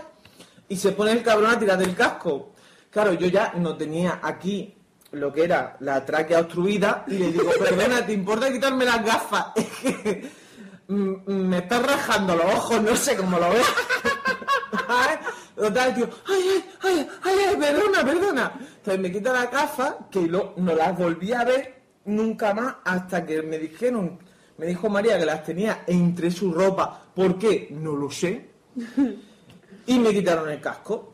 y 0.67 0.75
se 0.75 0.91
pone 0.91 1.13
el 1.13 1.23
cabrón 1.23 1.51
a 1.51 1.59
tirar 1.59 1.77
del 1.77 1.95
casco. 1.95 2.51
Claro, 2.89 3.13
yo 3.13 3.27
ya 3.27 3.53
no 3.55 3.77
tenía 3.77 4.19
aquí 4.21 4.74
lo 5.15 5.31
que 5.33 5.43
era 5.43 5.77
la 5.79 6.03
tráquea 6.05 6.41
obstruida 6.41 7.03
y 7.07 7.13
le 7.17 7.31
digo, 7.31 7.49
perdona, 7.59 8.05
¿te 8.05 8.13
importa 8.13 8.51
quitarme 8.51 8.85
las 8.85 9.03
gafas? 9.05 9.47
Es 9.55 9.67
que 9.81 10.29
me 10.87 11.57
estás 11.57 11.83
rajando 11.83 12.35
los 12.35 12.45
ojos, 12.45 12.81
no 12.83 12.95
sé 12.95 13.15
cómo 13.17 13.39
lo 13.39 13.49
ves. 13.49 13.65
Total, 15.55 15.95
tío, 15.95 16.09
ay, 16.27 16.63
ay, 16.83 17.07
ay, 17.23 17.35
ay, 17.49 17.55
perdona, 17.57 18.03
perdona. 18.03 18.51
Entonces 18.59 18.99
me 19.01 19.11
quita 19.11 19.31
la 19.33 19.45
gafa, 19.47 19.97
que 20.11 20.27
lo- 20.27 20.53
no 20.57 20.75
las 20.75 20.97
volví 20.97 21.31
a 21.33 21.43
ver 21.45 21.81
nunca 22.05 22.53
más 22.53 22.75
hasta 22.83 23.25
que 23.25 23.41
me 23.41 23.57
dijeron, 23.57 24.19
me 24.57 24.65
dijo 24.67 24.89
María 24.89 25.17
que 25.17 25.25
las 25.25 25.43
tenía 25.43 25.83
entre 25.87 26.29
su 26.29 26.51
ropa. 26.53 27.05
¿Por 27.15 27.37
qué? 27.39 27.69
No 27.71 27.95
lo 27.95 28.11
sé. 28.11 28.49
Y 29.87 29.99
me 29.99 30.11
quitaron 30.11 30.49
el 30.49 30.59
casco. 30.59 31.13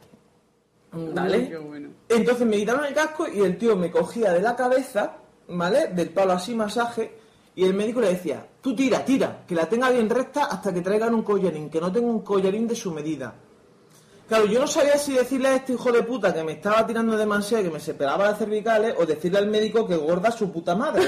¿Vale? 0.92 1.38
Uy, 1.38 1.48
qué 1.48 1.58
bueno. 1.58 1.90
Entonces 2.10 2.46
me 2.46 2.58
quitaron 2.58 2.86
el 2.86 2.94
casco 2.94 3.28
y 3.28 3.40
el 3.40 3.58
tío 3.58 3.76
me 3.76 3.90
cogía 3.90 4.34
de 4.34 4.42
la 4.42 4.56
cabeza, 4.56 5.18
¿vale? 5.48 5.88
Del 5.88 6.10
palo 6.10 6.34
así 6.34 6.54
masaje. 6.54 7.20
Y 7.56 7.66
el 7.66 7.74
médico 7.74 8.02
le 8.02 8.10
decía, 8.10 8.46
tú 8.62 8.76
tira, 8.76 9.04
tira, 9.04 9.44
que 9.48 9.56
la 9.56 9.68
tenga 9.68 9.90
bien 9.90 10.10
recta 10.10 10.46
hasta 10.46 10.74
que 10.74 10.82
traigan 10.82 11.14
un 11.14 11.24
collarín, 11.24 11.70
que 11.70 11.82
no 11.82 11.92
tengo 11.92 12.08
un 12.08 12.22
collarín 12.22 12.68
de 12.68 12.76
su 12.76 12.92
medida. 12.92 13.34
Claro, 14.28 14.46
yo 14.46 14.62
no 14.62 14.68
sabía 14.68 14.98
si 14.98 15.14
decirle 15.14 15.50
a 15.50 15.56
este 15.58 15.74
hijo 15.74 15.92
de 15.92 16.04
puta 16.04 16.34
que 16.34 16.42
me 16.44 16.54
estaba 16.54 16.88
tirando 16.88 17.18
demasiado 17.18 17.64
y 17.64 17.68
que 17.68 17.74
me 17.74 17.80
separaba 17.82 18.24
las 18.24 18.38
cervicales 18.38 18.96
o 18.98 19.06
decirle 19.06 19.40
al 19.40 19.48
médico 19.48 19.86
que 19.86 19.98
gorda 19.98 20.32
su 20.32 20.50
puta 20.50 20.74
madre. 20.74 21.04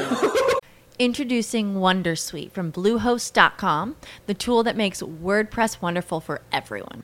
Introducing 0.99 1.75
Wondersuite 1.75 2.51
from 2.51 2.71
Bluehost.com, 2.71 3.95
the 4.27 4.33
tool 4.33 4.63
that 4.63 4.75
makes 4.75 5.01
WordPress 5.01 5.81
wonderful 5.81 6.19
for 6.19 6.41
everyone. 6.51 7.03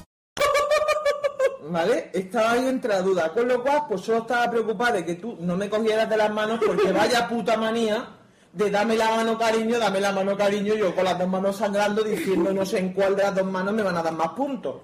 ¿Vale? 1.71 2.09
Estaba 2.11 2.51
ahí 2.51 2.67
entre 2.67 3.01
dudas, 3.01 3.29
con 3.29 3.47
lo 3.47 3.63
cual, 3.63 3.83
pues 3.87 4.01
solo 4.01 4.19
estaba 4.19 4.51
preocupada 4.51 4.93
de 4.93 5.05
que 5.05 5.15
tú 5.15 5.37
no 5.39 5.55
me 5.55 5.69
cogieras 5.69 6.09
de 6.09 6.17
las 6.17 6.29
manos 6.29 6.59
porque 6.65 6.91
vaya 6.91 7.29
puta 7.29 7.55
manía 7.55 8.05
de 8.51 8.69
dame 8.69 8.97
la 8.97 9.09
mano 9.15 9.37
cariño, 9.37 9.79
dame 9.79 10.01
la 10.01 10.11
mano 10.11 10.35
cariño, 10.35 10.73
yo 10.73 10.93
con 10.93 11.05
las 11.05 11.17
dos 11.17 11.29
manos 11.29 11.55
sangrando 11.55 12.03
diciendo 12.03 12.51
no 12.51 12.65
sé 12.65 12.79
en 12.79 12.91
cuál 12.91 13.15
de 13.15 13.23
las 13.23 13.35
dos 13.35 13.45
manos 13.45 13.73
me 13.73 13.83
van 13.83 13.95
a 13.95 14.03
dar 14.03 14.13
más 14.13 14.29
puntos. 14.29 14.81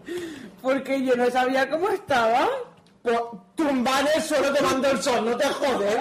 Porque 0.61 1.03
yo 1.03 1.17
no 1.17 1.29
sabía 1.29 1.69
cómo 1.69 1.89
estaba. 1.89 2.47
Tumbar 3.55 4.05
el 4.15 4.21
solo 4.21 4.53
te 4.53 4.61
mando 4.61 4.89
el 4.91 5.01
sol, 5.01 5.25
no 5.25 5.35
te 5.37 5.45
jodes. 5.47 5.97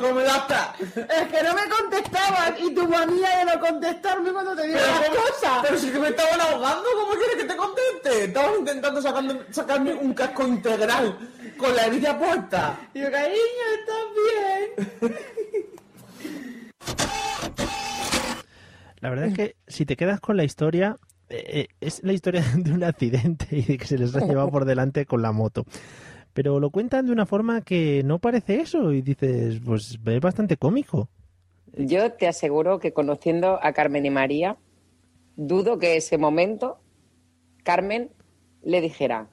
¿Cómo 0.00 0.20
está? 0.20 0.74
Es 0.80 1.28
que 1.32 1.42
no 1.42 1.54
me 1.54 1.68
contestaban 1.68 2.54
y 2.58 2.74
tu 2.74 2.88
manía 2.88 3.38
de 3.38 3.44
no 3.44 3.60
contestarme 3.60 4.32
cuando 4.32 4.56
te 4.56 4.66
digo 4.66 4.78
las 4.80 5.08
¿cómo? 5.08 5.20
cosas. 5.20 5.58
pero 5.62 5.78
si 5.78 5.90
que 5.92 5.98
me 6.00 6.08
estaban 6.08 6.40
ahogando, 6.40 6.84
¿cómo 7.00 7.12
quieres 7.14 7.36
que 7.36 7.44
te 7.44 7.56
conteste? 7.56 8.24
Estaban 8.24 8.58
intentando 8.58 9.00
sacando- 9.00 9.44
sacarme 9.50 9.94
un 9.94 10.14
casco 10.14 10.46
integral 10.46 11.16
con 11.56 11.76
la 11.76 11.86
herida 11.86 12.18
puesta. 12.18 12.76
Y 12.92 13.00
yo, 13.00 13.10
cariño, 13.12 13.38
¿estás 13.78 14.04
bien? 15.00 15.18
La 19.00 19.10
verdad 19.10 19.26
es 19.26 19.34
que 19.34 19.56
si 19.68 19.84
te 19.86 19.96
quedas 19.96 20.20
con 20.20 20.36
la 20.36 20.44
historia, 20.44 20.96
eh, 21.36 21.68
es 21.80 22.02
la 22.02 22.12
historia 22.12 22.42
de 22.56 22.72
un 22.72 22.84
accidente 22.84 23.46
y 23.50 23.62
de 23.62 23.78
que 23.78 23.86
se 23.86 23.98
les 23.98 24.14
ha 24.16 24.26
llevado 24.26 24.50
por 24.50 24.64
delante 24.64 25.06
con 25.06 25.22
la 25.22 25.32
moto. 25.32 25.64
Pero 26.32 26.58
lo 26.58 26.70
cuentan 26.70 27.06
de 27.06 27.12
una 27.12 27.26
forma 27.26 27.60
que 27.62 28.02
no 28.04 28.18
parece 28.18 28.60
eso 28.60 28.92
y 28.92 29.02
dices, 29.02 29.60
pues 29.64 29.98
es 30.04 30.20
bastante 30.20 30.56
cómico. 30.56 31.08
Yo 31.76 32.12
te 32.12 32.26
aseguro 32.26 32.78
que 32.80 32.92
conociendo 32.92 33.58
a 33.62 33.72
Carmen 33.72 34.04
y 34.06 34.10
María, 34.10 34.56
dudo 35.36 35.78
que 35.78 35.96
ese 35.96 36.18
momento 36.18 36.78
Carmen 37.62 38.10
le 38.62 38.80
dijera, 38.80 39.28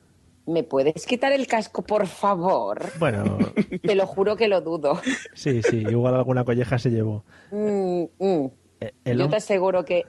¿me 0.45 0.63
puedes 0.63 1.05
quitar 1.05 1.31
el 1.31 1.47
casco, 1.47 1.81
por 1.83 2.07
favor? 2.07 2.91
Bueno, 2.99 3.37
Te 3.81 3.95
lo 3.95 4.05
juro 4.05 4.35
que 4.35 4.47
lo 4.47 4.61
dudo. 4.61 4.99
sí, 5.33 5.61
sí, 5.63 5.77
igual 5.77 6.15
alguna 6.15 6.43
colleja 6.43 6.77
se 6.79 6.89
llevó. 6.91 7.23
Mm, 7.51 8.03
mm. 8.19 8.51
Eh, 8.81 9.15
Yo 9.15 9.29
te 9.29 9.35
aseguro 9.35 9.85
que 9.85 10.05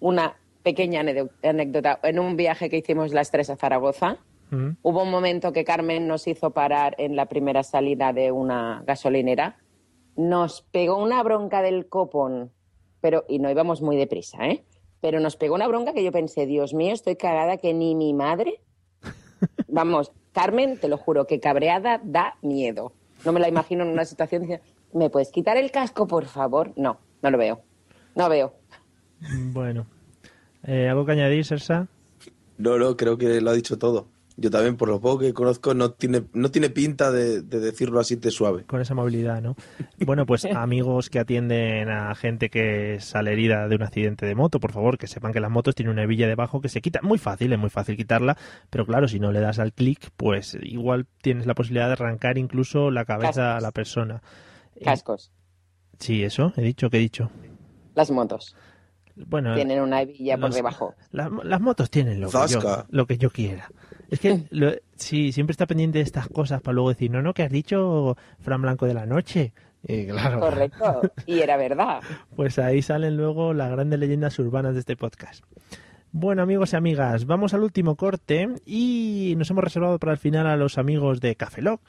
una 0.00 0.36
pequeña 0.66 1.04
anécdota, 1.44 2.00
en 2.02 2.18
un 2.18 2.36
viaje 2.36 2.68
que 2.68 2.78
hicimos 2.78 3.12
las 3.12 3.30
tres 3.30 3.50
a 3.50 3.56
Zaragoza, 3.56 4.18
Mm. 4.50 4.76
hubo 4.82 5.02
un 5.04 5.10
momento 5.12 5.52
que 5.52 5.64
Carmen 5.64 6.06
nos 6.08 6.26
hizo 6.26 6.50
parar 6.50 6.94
en 6.98 7.14
la 7.14 7.26
primera 7.26 7.62
salida 7.62 8.12
de 8.12 8.32
una 8.32 8.82
gasolinera, 8.84 9.58
nos 10.16 10.62
pegó 10.62 11.02
una 11.02 11.22
bronca 11.22 11.62
del 11.62 11.88
copón, 11.88 12.50
pero, 13.00 13.24
y 13.28 13.38
no 13.38 13.48
íbamos 13.50 13.80
muy 13.80 13.96
deprisa, 13.96 14.46
¿eh? 14.48 14.64
Pero 15.00 15.20
nos 15.20 15.36
pegó 15.36 15.54
una 15.54 15.68
bronca 15.68 15.92
que 15.92 16.02
yo 16.02 16.10
pensé, 16.12 16.46
Dios 16.46 16.74
mío, 16.74 16.92
estoy 16.94 17.14
cagada 17.16 17.58
que 17.58 17.74
ni 17.74 17.94
mi 17.94 18.12
madre. 18.12 18.60
Vamos, 19.68 20.10
Carmen, 20.32 20.78
te 20.80 20.88
lo 20.88 20.96
juro, 20.96 21.26
que 21.28 21.38
cabreada 21.38 22.00
da 22.02 22.36
miedo. 22.42 22.92
No 23.24 23.32
me 23.32 23.40
la 23.40 23.48
imagino 23.48 23.84
en 23.84 23.90
una 23.90 24.04
situación 24.04 24.42
diciendo, 24.42 24.64
¿me 24.92 25.10
puedes 25.10 25.30
quitar 25.30 25.56
el 25.56 25.70
casco, 25.70 26.06
por 26.08 26.26
favor? 26.26 26.72
No, 26.76 26.98
no 27.22 27.30
lo 27.30 27.38
veo. 27.38 27.60
No 28.16 28.28
veo. 28.28 28.52
Bueno, 29.52 29.86
Eh, 30.64 30.88
¿algo 30.88 31.06
que 31.06 31.12
añadir, 31.12 31.44
Sersa? 31.44 31.88
No, 32.58 32.78
no, 32.78 32.96
creo 32.96 33.18
que 33.18 33.40
lo 33.40 33.50
ha 33.50 33.54
dicho 33.54 33.78
todo. 33.78 34.08
Yo 34.38 34.50
también, 34.50 34.76
por 34.76 34.88
lo 34.90 35.00
poco 35.00 35.20
que 35.20 35.32
conozco, 35.32 35.72
no 35.72 35.92
tiene, 35.92 36.24
no 36.34 36.50
tiene 36.50 36.68
pinta 36.68 37.10
de, 37.10 37.40
de 37.40 37.58
decirlo 37.58 38.00
así 38.00 38.16
de 38.16 38.30
suave. 38.30 38.64
Con 38.64 38.82
esa 38.82 38.94
movilidad, 38.94 39.40
¿no? 39.40 39.56
Bueno, 40.04 40.26
pues 40.26 40.44
amigos 40.54 41.08
que 41.08 41.18
atienden 41.18 41.88
a 41.88 42.14
gente 42.14 42.50
que 42.50 42.98
sale 43.00 43.32
herida 43.32 43.66
de 43.66 43.76
un 43.76 43.82
accidente 43.82 44.26
de 44.26 44.34
moto, 44.34 44.60
por 44.60 44.72
favor, 44.72 44.98
que 44.98 45.06
sepan 45.06 45.32
que 45.32 45.40
las 45.40 45.50
motos 45.50 45.74
tienen 45.74 45.92
una 45.92 46.02
hebilla 46.02 46.28
debajo 46.28 46.60
que 46.60 46.68
se 46.68 46.82
quita. 46.82 47.00
Muy 47.02 47.16
fácil, 47.16 47.50
es 47.54 47.58
muy 47.58 47.70
fácil 47.70 47.96
quitarla, 47.96 48.36
pero 48.68 48.84
claro, 48.84 49.08
si 49.08 49.18
no 49.18 49.32
le 49.32 49.40
das 49.40 49.58
al 49.58 49.72
clic, 49.72 50.10
pues 50.18 50.58
igual 50.60 51.06
tienes 51.22 51.46
la 51.46 51.54
posibilidad 51.54 51.86
de 51.86 51.94
arrancar 51.94 52.36
incluso 52.36 52.90
la 52.90 53.06
cabeza 53.06 53.56
a 53.56 53.60
la 53.60 53.72
persona. 53.72 54.22
Cascos. 54.84 55.32
Sí, 55.98 56.24
eso, 56.24 56.52
he 56.58 56.62
dicho, 56.62 56.90
que 56.90 56.98
he 56.98 57.00
dicho. 57.00 57.30
Las 57.94 58.10
motos 58.10 58.54
Bueno, 59.16 59.54
tienen 59.54 59.80
una 59.80 60.02
hebilla 60.02 60.36
por 60.38 60.52
debajo. 60.52 60.94
Las, 61.10 61.30
las 61.44 61.60
motos 61.60 61.90
tienen 61.90 62.20
lo 62.20 62.28
que, 62.30 62.38
yo, 62.48 62.84
lo 62.90 63.06
que 63.06 63.16
yo 63.18 63.30
quiera. 63.30 63.70
Es 64.10 64.20
que 64.20 64.44
lo- 64.50 64.72
sí, 64.94 65.32
siempre 65.32 65.52
está 65.52 65.66
pendiente 65.66 65.98
de 65.98 66.04
estas 66.04 66.28
cosas 66.28 66.60
para 66.60 66.74
luego 66.74 66.90
decir, 66.90 67.10
no, 67.10 67.22
no, 67.22 67.32
que 67.32 67.42
has 67.42 67.50
dicho 67.50 68.16
Fran 68.40 68.60
Blanco 68.62 68.86
de 68.86 68.94
la 68.94 69.06
noche. 69.06 69.52
Y 69.88 70.06
claro, 70.06 70.40
Correcto. 70.40 71.00
Y 71.26 71.38
era 71.40 71.56
verdad. 71.56 72.00
pues 72.36 72.58
ahí 72.58 72.82
salen 72.82 73.16
luego 73.16 73.54
las 73.54 73.70
grandes 73.70 73.98
leyendas 73.98 74.38
urbanas 74.38 74.74
de 74.74 74.80
este 74.80 74.96
podcast. 74.96 75.44
Bueno, 76.12 76.42
amigos 76.42 76.72
y 76.72 76.76
amigas, 76.76 77.26
vamos 77.26 77.52
al 77.54 77.62
último 77.62 77.94
corte 77.96 78.48
y 78.64 79.34
nos 79.36 79.50
hemos 79.50 79.64
reservado 79.64 79.98
para 79.98 80.12
el 80.12 80.18
final 80.18 80.46
a 80.46 80.56
los 80.56 80.78
amigos 80.78 81.20
de 81.20 81.36
Café 81.36 81.60
Lock, 81.62 81.80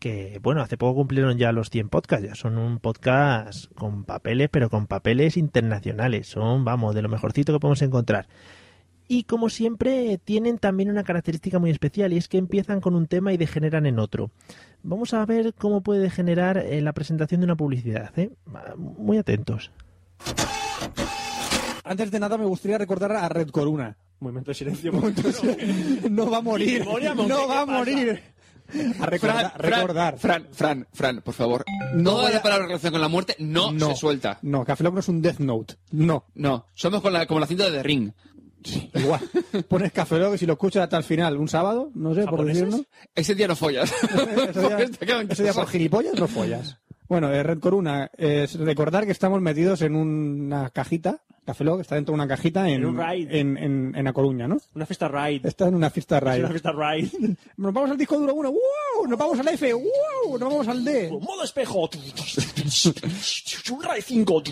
que, 0.00 0.40
bueno, 0.42 0.62
hace 0.62 0.76
poco 0.76 0.96
cumplieron 0.96 1.38
ya 1.38 1.52
los 1.52 1.70
100 1.70 1.88
podcasts, 1.90 2.26
ya 2.26 2.34
son 2.34 2.58
un 2.58 2.80
podcast 2.80 3.72
con 3.74 4.04
papeles, 4.04 4.48
pero 4.50 4.68
con 4.68 4.88
papeles 4.88 5.36
internacionales, 5.36 6.26
son, 6.26 6.64
vamos, 6.64 6.94
de 6.96 7.02
lo 7.02 7.08
mejorcito 7.08 7.52
que 7.52 7.60
podemos 7.60 7.82
encontrar. 7.82 8.26
Y 9.06 9.24
como 9.24 9.48
siempre, 9.48 10.18
tienen 10.18 10.58
también 10.58 10.90
una 10.90 11.02
característica 11.02 11.58
muy 11.58 11.70
especial 11.70 12.12
y 12.12 12.16
es 12.16 12.28
que 12.28 12.38
empiezan 12.38 12.80
con 12.80 12.94
un 12.94 13.06
tema 13.06 13.32
y 13.32 13.36
degeneran 13.36 13.86
en 13.86 13.98
otro. 13.98 14.30
Vamos 14.82 15.14
a 15.14 15.26
ver 15.26 15.52
cómo 15.54 15.82
puede 15.82 16.00
degenerar 16.00 16.58
eh, 16.58 16.80
la 16.80 16.92
presentación 16.92 17.40
de 17.40 17.46
una 17.46 17.56
publicidad. 17.56 18.16
¿eh? 18.16 18.30
Va, 18.52 18.74
Muy 18.76 19.18
atentos. 19.18 19.72
Antes 21.84 22.10
de 22.12 22.20
nada 22.20 22.38
me 22.38 22.44
gustaría 22.44 22.78
recordar 22.78 23.12
a 23.12 23.28
Red 23.28 23.50
Corona. 23.50 23.96
Momento 24.20 24.52
de 24.52 24.54
silencio. 24.54 24.92
No 26.10 26.30
va 26.30 26.38
a 26.38 26.42
morir. 26.42 26.84
No 26.86 26.96
¿qué 26.96 27.08
va 27.48 27.62
a 27.62 27.66
morir. 27.66 28.22
A 29.00 29.06
recordar. 29.06 29.52
Fran, 29.56 29.72
recordar. 29.72 30.18
Fran, 30.18 30.48
Fran, 30.52 30.86
Fran, 30.92 31.20
por 31.22 31.34
favor. 31.34 31.64
No 31.94 32.10
Toda 32.12 32.24
voy 32.24 32.32
la 32.32 32.42
palabra 32.42 32.66
relación 32.66 32.92
con 32.92 33.00
la 33.00 33.08
muerte 33.08 33.36
no, 33.38 33.72
No. 33.72 33.90
se 33.90 33.96
suelta. 33.96 34.38
No, 34.42 34.64
Café 34.64 34.84
Lock 34.84 34.94
no 34.94 35.00
es 35.00 35.08
un 35.08 35.20
Death 35.22 35.38
Note. 35.38 35.74
No. 35.92 36.26
No, 36.34 36.66
somos 36.74 37.00
con 37.02 37.12
la, 37.12 37.26
como 37.26 37.40
la 37.40 37.46
cinta 37.46 37.64
de 37.64 37.72
The 37.78 37.82
Ring. 37.82 38.12
Igual. 38.94 39.20
Pones 39.68 39.90
Café 39.92 40.18
Lock 40.18 40.34
y 40.34 40.38
si 40.38 40.46
lo 40.46 40.52
escuchas 40.52 40.82
hasta 40.84 40.98
el 40.98 41.04
final, 41.04 41.36
un 41.38 41.48
sábado, 41.48 41.90
no 41.94 42.14
sé, 42.14 42.22
por 42.24 42.32
¿Japoneses? 42.32 42.64
decirlo. 42.66 42.86
Ese 43.14 43.34
día 43.34 43.48
no 43.48 43.56
follas. 43.56 43.90
Ese 44.02 44.60
día, 45.06 45.22
ese 45.28 45.42
día 45.44 45.52
por 45.54 45.66
gilipollas 45.66 46.14
no 46.18 46.28
follas. 46.28 46.76
Bueno, 47.10 47.28
de 47.28 47.42
Red 47.42 47.58
Corona, 47.58 48.08
es 48.16 48.56
recordar 48.56 49.04
que 49.04 49.10
estamos 49.10 49.40
metidos 49.42 49.82
en 49.82 49.96
una 49.96 50.70
cajita. 50.70 51.18
Café 51.44 51.64
Lock 51.64 51.80
está 51.80 51.96
dentro 51.96 52.12
de 52.12 52.14
una 52.14 52.28
cajita 52.28 52.68
en, 52.68 52.82
En 52.82 52.86
un 52.86 53.00
en, 53.00 53.56
en, 53.56 53.92
en 53.96 54.06
A 54.06 54.12
Coruña, 54.12 54.46
¿no? 54.46 54.58
Una 54.76 54.86
fiesta 54.86 55.08
raid. 55.08 55.44
Está 55.44 55.66
en 55.66 55.74
una 55.74 55.90
fiesta 55.90 56.18
Es 56.18 56.22
raid. 56.22 56.40
una 56.40 56.50
fiesta 56.50 56.70
raid. 56.70 57.08
Nos 57.56 57.74
vamos 57.74 57.90
al 57.90 57.98
disco 57.98 58.16
duro 58.16 58.32
1, 58.34 58.52
¡wow! 58.52 59.08
Nos 59.08 59.18
vamos 59.18 59.40
al 59.40 59.48
F, 59.48 59.72
¡wow! 59.72 60.38
Nos 60.38 60.48
vamos 60.48 60.68
al 60.68 60.84
D. 60.84 61.10
Modo 61.10 61.42
espejo. 61.42 61.90
Un 63.72 63.82
raid 63.82 64.02
5. 64.06 64.42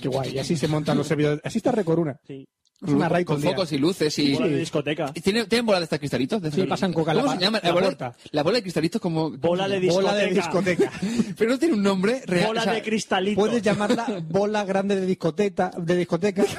Qué 0.00 0.08
guay, 0.08 0.36
y 0.36 0.38
así 0.38 0.56
se 0.56 0.66
montan 0.68 0.96
los 0.96 1.06
servidores. 1.06 1.42
Así 1.44 1.58
está 1.58 1.70
Recoruna. 1.70 2.18
Sí. 2.26 2.48
Es 2.86 2.92
una 2.92 3.08
raid 3.08 3.24
con 3.26 3.36
el 3.36 3.42
focos 3.42 3.72
y 3.72 3.78
luces 3.78 4.18
y... 4.18 4.34
Bola 4.34 4.46
de 4.48 4.56
discoteca. 4.58 5.12
¿Y 5.14 5.20
¿Tienen, 5.20 5.48
¿Tienen 5.48 5.66
bola 5.66 5.78
de 5.80 5.84
estas 5.84 5.98
cristalitos? 5.98 6.40
De 6.42 6.50
Sí, 6.50 6.62
pasan 6.64 6.92
coca 6.92 7.10
en 7.12 7.16
la 7.18 7.22
¿Cómo 7.24 7.34
se 7.34 7.40
llama? 7.40 7.58
la 7.62 7.68
La 7.68 7.74
bola, 7.74 7.86
puerta. 7.86 8.16
la 8.30 8.42
bola 8.42 8.56
de 8.56 8.62
cristalitos 8.62 9.00
como... 9.00 9.30
Bola 9.30 9.68
de 9.68 9.80
discoteca. 9.80 10.10
Bola 10.12 10.22
de 10.24 10.30
discoteca. 10.34 10.92
Pero 11.38 11.50
no 11.50 11.58
tiene 11.58 11.74
un 11.74 11.82
nombre 11.82 12.22
real. 12.26 12.46
Bola 12.48 12.60
o 12.60 12.64
sea, 12.64 12.72
de 12.74 12.82
cristalitos. 12.82 13.42
Puedes 13.44 13.62
llamarla 13.62 14.22
bola 14.28 14.64
grande 14.64 15.00
de 15.00 15.06
discoteca. 15.06 15.70
De 15.78 15.96
discoteca. 15.96 16.44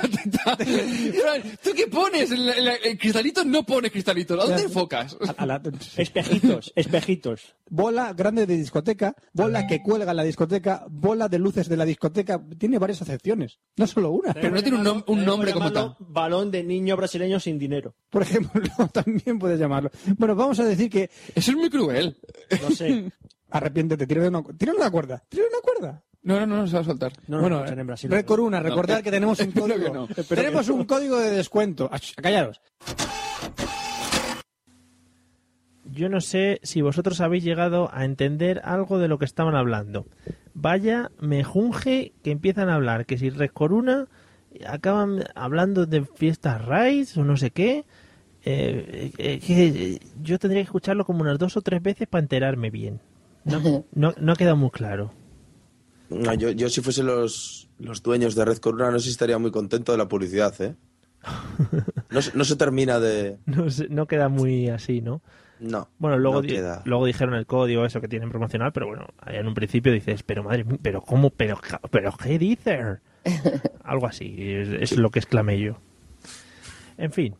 ¿Tú 1.64 1.70
qué 1.76 1.88
pones? 1.88 2.32
En 2.32 2.46
la- 2.46 2.54
en 2.54 2.66
la- 2.66 2.76
en 2.84 2.98
cristalitos 2.98 3.46
no 3.46 3.64
pones 3.64 3.92
cristalitos. 3.92 4.40
¿A 4.44 4.48
dónde 4.48 4.64
enfocas? 4.64 5.16
A- 5.38 5.62
Espejitos, 5.98 6.72
espejitos. 6.76 7.56
bola 7.70 8.14
grande 8.14 8.46
de 8.46 8.58
discoteca, 8.58 9.16
bola 9.34 9.68
que 9.68 9.82
cuelga 9.82 10.12
en 10.12 10.18
la 10.18 10.24
discoteca, 10.24 10.86
bola 10.90 11.28
de 11.30 11.40
luces 11.40 11.68
de 11.70 11.78
la 11.78 11.86
discoteca. 11.86 12.42
Tiene 12.58 12.78
varias 12.80 13.02
acepciones, 13.02 13.60
no 13.78 13.88
solo 13.88 14.12
una. 14.12 14.34
Pero 14.34 14.52
no 14.52 14.62
tiene 14.62 14.78
un, 14.78 14.86
nom- 14.86 15.04
un 15.08 15.26
nombre 15.26 15.54
como 15.54 15.72
tal. 15.72 15.96
Balón 16.16 16.50
de 16.50 16.64
niño 16.64 16.96
brasileño 16.96 17.40
sin 17.40 17.60
dinero. 17.60 17.94
Por 18.10 18.24
ejemplo, 18.24 18.62
también 18.94 19.38
puedes 19.38 19.60
llamarlo. 19.60 19.92
Bueno, 20.18 20.34
vamos 20.34 20.60
a 20.60 20.64
decir 20.64 20.90
que 20.90 21.10
Eso 21.36 21.52
es 21.52 21.58
muy 21.58 21.70
cruel. 21.70 22.18
No 22.64 22.72
sé. 22.72 23.12
arrepiéntete, 23.52 24.08
tira 24.08 24.28
una, 24.28 24.42
tira 24.58 24.74
una 24.74 24.90
cuerda, 24.90 25.24
tira 25.30 25.44
una 25.52 25.60
cuerda. 25.62 26.04
No, 26.24 26.40
no, 26.40 26.48
no, 26.48 26.58
no 26.58 26.68
se 26.68 26.74
va 26.74 26.82
a 26.82 26.86
soltar. 26.86 27.14
No, 27.28 27.38
no 27.38 27.42
bueno, 27.42 27.58
escuchan 27.58 27.80
en 27.80 27.88
Brasil. 27.88 28.10
No, 28.10 28.60
recordad 28.60 29.04
que 29.04 29.12
tenemos 29.12 29.40
un 29.40 29.52
código. 29.52 29.84
que 29.84 29.92
no. 29.92 30.08
Tenemos 30.08 30.66
que 30.66 30.72
no. 30.72 30.80
un 30.80 30.86
código 30.86 31.20
de 31.20 31.32
descuento. 31.32 31.88
Ach, 31.92 32.16
callaros. 32.16 32.62
Yo 35.84 36.10
no 36.10 36.20
sé 36.22 36.60
si 36.64 36.82
vosotros 36.82 37.22
habéis 37.22 37.44
llegado 37.44 37.90
a 37.94 38.06
entender 38.06 38.62
algo 38.64 38.98
de 38.98 39.08
lo 39.08 39.20
que 39.20 39.26
estaban 39.26 39.56
hablando. 39.56 40.08
Vaya 40.54 41.12
mejunje 41.20 42.14
que 42.24 42.32
empiezan 42.32 42.70
a 42.70 42.76
hablar, 42.76 43.06
que 43.06 43.18
si 43.18 43.30
Red 43.30 43.52
Corona 43.52 44.08
acaban 44.68 45.24
hablando 45.36 45.86
de 45.86 46.06
fiestas 46.06 46.64
raids 46.66 47.18
o 47.18 47.24
no 47.24 47.38
sé 47.38 47.52
qué. 47.52 47.86
Eh, 48.48 49.12
eh, 49.18 49.40
que 49.40 50.00
yo 50.22 50.38
tendría 50.38 50.62
que 50.62 50.66
escucharlo 50.68 51.04
como 51.06 51.22
unas 51.22 51.40
dos 51.40 51.58
o 51.58 51.62
tres 51.62 51.82
veces 51.82 52.08
para 52.08 52.22
enterarme 52.22 52.70
bien. 52.70 53.00
No, 53.44 53.60
no, 53.94 54.14
no 54.20 54.32
ha 54.32 54.36
quedado 54.36 54.56
muy 54.56 54.70
claro. 54.70 55.12
No, 56.10 56.34
yo, 56.36 56.52
yo 56.52 56.70
si 56.70 56.82
fuese 56.82 57.02
los, 57.02 57.68
los 57.80 58.04
dueños 58.04 58.36
de 58.36 58.46
Red 58.46 58.58
Corona 58.58 58.92
no 58.92 59.00
sé 59.00 59.06
si 59.06 59.12
estaría 59.12 59.40
muy 59.40 59.50
contento 59.52 59.92
de 59.92 59.98
la 59.98 60.08
publicidad, 60.08 60.54
¿eh? 60.62 60.76
No, 62.12 62.22
se- 62.22 62.38
no 62.38 62.46
se 62.46 62.56
termina 62.56 63.00
de... 63.00 63.38
No, 63.48 63.70
sé, 63.72 63.88
no 63.90 64.06
queda 64.06 64.30
muy 64.30 64.70
así, 64.70 65.02
¿no? 65.02 65.22
No. 65.60 65.90
Bueno, 65.98 66.18
luego, 66.20 66.38
no 66.38 66.42
di- 66.44 66.50
queda. 66.50 66.82
luego 66.86 67.06
dijeron 67.06 67.34
el 67.34 67.46
código 67.48 67.86
eso 67.86 68.00
que 68.02 68.08
tienen 68.08 68.30
promocional, 68.30 68.72
pero 68.74 68.88
bueno, 68.88 69.08
en 69.26 69.48
un 69.48 69.54
principio 69.56 69.92
dices, 69.92 70.22
pero 70.24 70.44
madre 70.44 70.64
mía, 70.64 70.78
pero 70.82 71.02
cómo, 71.02 71.30
pero, 71.32 71.60
pero 71.90 72.14
qué 72.22 72.38
dices. 72.38 73.00
Algo 73.84 74.08
así, 74.08 74.36
es, 74.40 74.70
es 74.70 74.98
lo 74.98 75.10
que 75.10 75.20
exclamé 75.20 75.60
yo. 75.60 75.78
En 76.98 77.12
fin. 77.12 77.36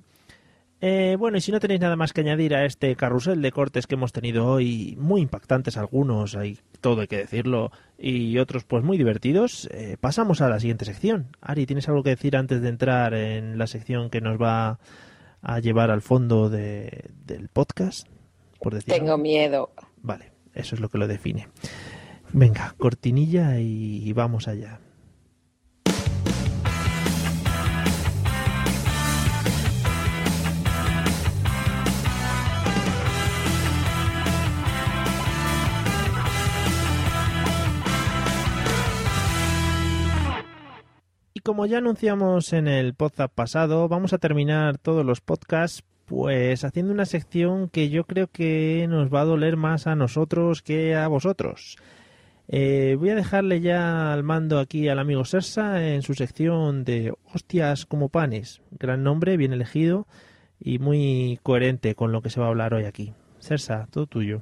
Eh, 0.82 1.16
bueno, 1.18 1.38
y 1.38 1.42
si 1.42 1.52
no 1.52 1.60
tenéis 1.60 1.80
nada 1.80 1.96
más 1.96 2.12
que 2.14 2.22
añadir 2.22 2.54
a 2.54 2.66
este 2.66 2.96
carrusel 2.96 3.42
de 3.42 3.52
cortes 3.52 3.88
que 3.88 3.96
hemos 3.96 4.12
tenido 4.12 4.46
hoy, 4.46 4.96
muy 5.00 5.22
impactantes 5.22 5.78
algunos, 5.78 6.36
hay 6.36 6.60
todo 6.82 7.02
hay 7.02 7.08
que 7.08 7.18
decirlo, 7.18 7.72
y 7.98 8.38
otros 8.38 8.66
pues 8.66 8.84
muy 8.84 8.98
divertidos, 8.98 9.68
eh, 9.72 9.96
pasamos 10.00 10.42
a 10.42 10.50
la 10.50 10.60
siguiente 10.60 10.86
sección. 10.86 11.28
Ari, 11.42 11.66
¿tienes 11.66 11.88
algo 11.88 12.04
que 12.04 12.10
decir 12.12 12.36
antes 12.36 12.62
de 12.62 12.70
entrar 12.70 13.14
en 13.14 13.58
la 13.58 13.68
sección 13.68 14.10
que 14.10 14.22
nos 14.22 14.40
va 14.40 14.78
a 15.42 15.60
llevar 15.60 15.90
al 15.92 16.02
fondo 16.02 16.50
de- 16.50 17.10
del 17.26 17.48
podcast? 17.48 18.08
Por 18.60 18.74
decir 18.76 18.94
Tengo 18.94 19.14
algo? 19.14 19.24
miedo. 19.24 19.72
Vale, 20.04 20.34
eso 20.54 20.76
es 20.76 20.82
lo 20.82 20.90
que 20.90 20.98
lo 20.98 21.08
define. 21.08 21.48
Venga, 22.34 22.76
cortinilla 22.78 23.60
y 23.60 24.12
vamos 24.14 24.48
allá. 24.48 24.80
Como 41.46 41.68
ya 41.68 41.78
anunciamos 41.78 42.54
en 42.54 42.68
el 42.68 42.96
podcast 42.96 43.32
pasado, 43.32 43.88
vamos 43.88 44.14
a 44.14 44.18
terminar 44.18 44.80
todos 44.80 45.06
los 45.06 45.22
podcasts 45.22 45.84
pues 46.06 46.64
haciendo 46.64 46.92
una 46.92 47.06
sección 47.06 47.70
que 47.70 47.90
yo 47.90 48.06
creo 48.06 48.26
que 48.26 48.88
nos 48.90 49.14
va 49.14 49.22
a 49.22 49.26
doler 49.26 49.56
más 49.56 49.86
a 49.86 49.96
nosotros 49.96 50.64
que 50.64 50.96
a 50.96 51.08
vosotros. 51.08 51.78
Eh, 52.48 52.96
voy 52.98 53.12
a 53.12 53.16
dejarle 53.16 53.62
ya 53.62 54.12
al 54.12 54.24
mando 54.24 54.58
aquí 54.58 54.88
al 54.88 54.98
amigo 54.98 55.24
Sersa 55.24 55.88
en 55.88 56.02
su 56.02 56.16
sección 56.16 56.84
de 56.84 57.14
hostias 57.32 57.86
como 57.86 58.10
panes. 58.10 58.64
Gran 58.72 59.04
nombre, 59.04 59.38
bien 59.38 59.54
elegido 59.54 60.08
y 60.60 60.80
muy 60.80 61.40
coherente 61.44 61.94
con 61.94 62.12
lo 62.12 62.24
que 62.24 62.32
se 62.32 62.40
va 62.40 62.48
a 62.48 62.50
hablar 62.50 62.74
hoy 62.74 62.86
aquí. 62.86 63.14
Sersa, 63.38 63.88
todo 63.92 64.08
tuyo. 64.08 64.42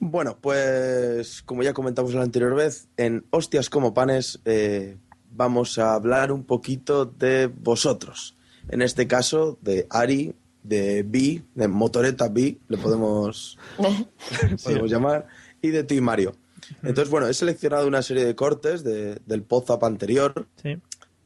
Bueno, 0.00 0.38
pues 0.40 1.42
como 1.42 1.62
ya 1.62 1.74
comentamos 1.74 2.14
la 2.14 2.22
anterior 2.22 2.54
vez, 2.54 2.88
en 2.96 3.26
Hostias 3.30 3.68
como 3.68 3.92
Panes 3.92 4.40
eh, 4.46 4.96
vamos 5.38 5.78
a 5.78 5.94
hablar 5.94 6.32
un 6.32 6.44
poquito 6.44 7.06
de 7.06 7.46
vosotros. 7.46 8.36
En 8.68 8.82
este 8.82 9.06
caso, 9.06 9.56
de 9.62 9.86
Ari, 9.88 10.34
de 10.64 11.04
B, 11.04 11.42
de 11.54 11.68
Motoreta 11.68 12.28
B, 12.28 12.58
le 12.68 12.76
podemos, 12.76 13.56
le 13.78 14.56
podemos 14.62 14.90
llamar, 14.90 15.26
y 15.62 15.68
de 15.68 15.84
ti, 15.84 16.00
Mario. 16.00 16.34
Entonces, 16.82 17.08
bueno, 17.08 17.28
he 17.28 17.34
seleccionado 17.34 17.86
una 17.86 18.02
serie 18.02 18.24
de 18.26 18.34
cortes 18.34 18.82
de- 18.84 19.20
del 19.24 19.42
Podzap 19.44 19.84
anterior, 19.84 20.46
Sí. 20.62 20.76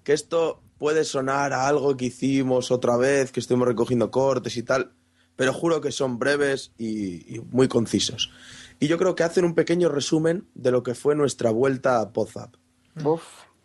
que 0.05 0.13
esto 0.13 0.61
puede 0.79 1.05
sonar 1.05 1.53
a 1.55 1.67
algo 1.67 1.97
que 1.97 2.05
hicimos 2.07 2.71
otra 2.71 2.97
vez, 2.99 3.33
que 3.33 3.41
estuvimos 3.41 3.67
recogiendo 3.69 4.11
cortes 4.11 4.57
y 4.59 4.63
tal, 4.63 4.93
pero 5.37 5.53
juro 5.55 5.81
que 5.81 5.91
son 5.91 6.19
breves 6.19 6.73
y, 6.77 7.35
y 7.35 7.41
muy 7.51 7.67
concisos. 7.67 8.31
Y 8.79 8.89
yo 8.89 8.99
creo 8.99 9.15
que 9.15 9.23
hacen 9.23 9.45
un 9.47 9.55
pequeño 9.55 9.89
resumen 9.89 10.47
de 10.55 10.71
lo 10.71 10.83
que 10.83 10.95
fue 10.95 11.15
nuestra 11.15 11.51
vuelta 11.51 12.01
a 12.01 12.13
Podzap. 12.13 12.55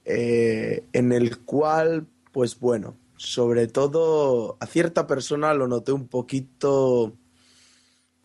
Eh, 0.09 0.85
en 0.93 1.11
el 1.11 1.39
cual, 1.39 2.07
pues 2.31 2.57
bueno, 2.61 2.95
sobre 3.17 3.67
todo 3.67 4.55
a 4.61 4.65
cierta 4.65 5.05
persona 5.05 5.53
lo 5.53 5.67
noté 5.67 5.91
un 5.91 6.07
poquito, 6.07 7.13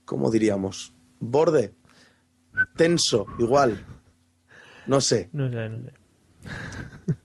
¿cómo 0.05 0.31
diríamos? 0.31 0.95
Borde, 1.19 1.75
tenso, 2.77 3.27
igual. 3.39 3.85
No 4.87 5.01
sé, 5.01 5.29
No 5.33 5.51
sé, 5.51 5.69
no 5.69 5.79
sé. 5.79 5.93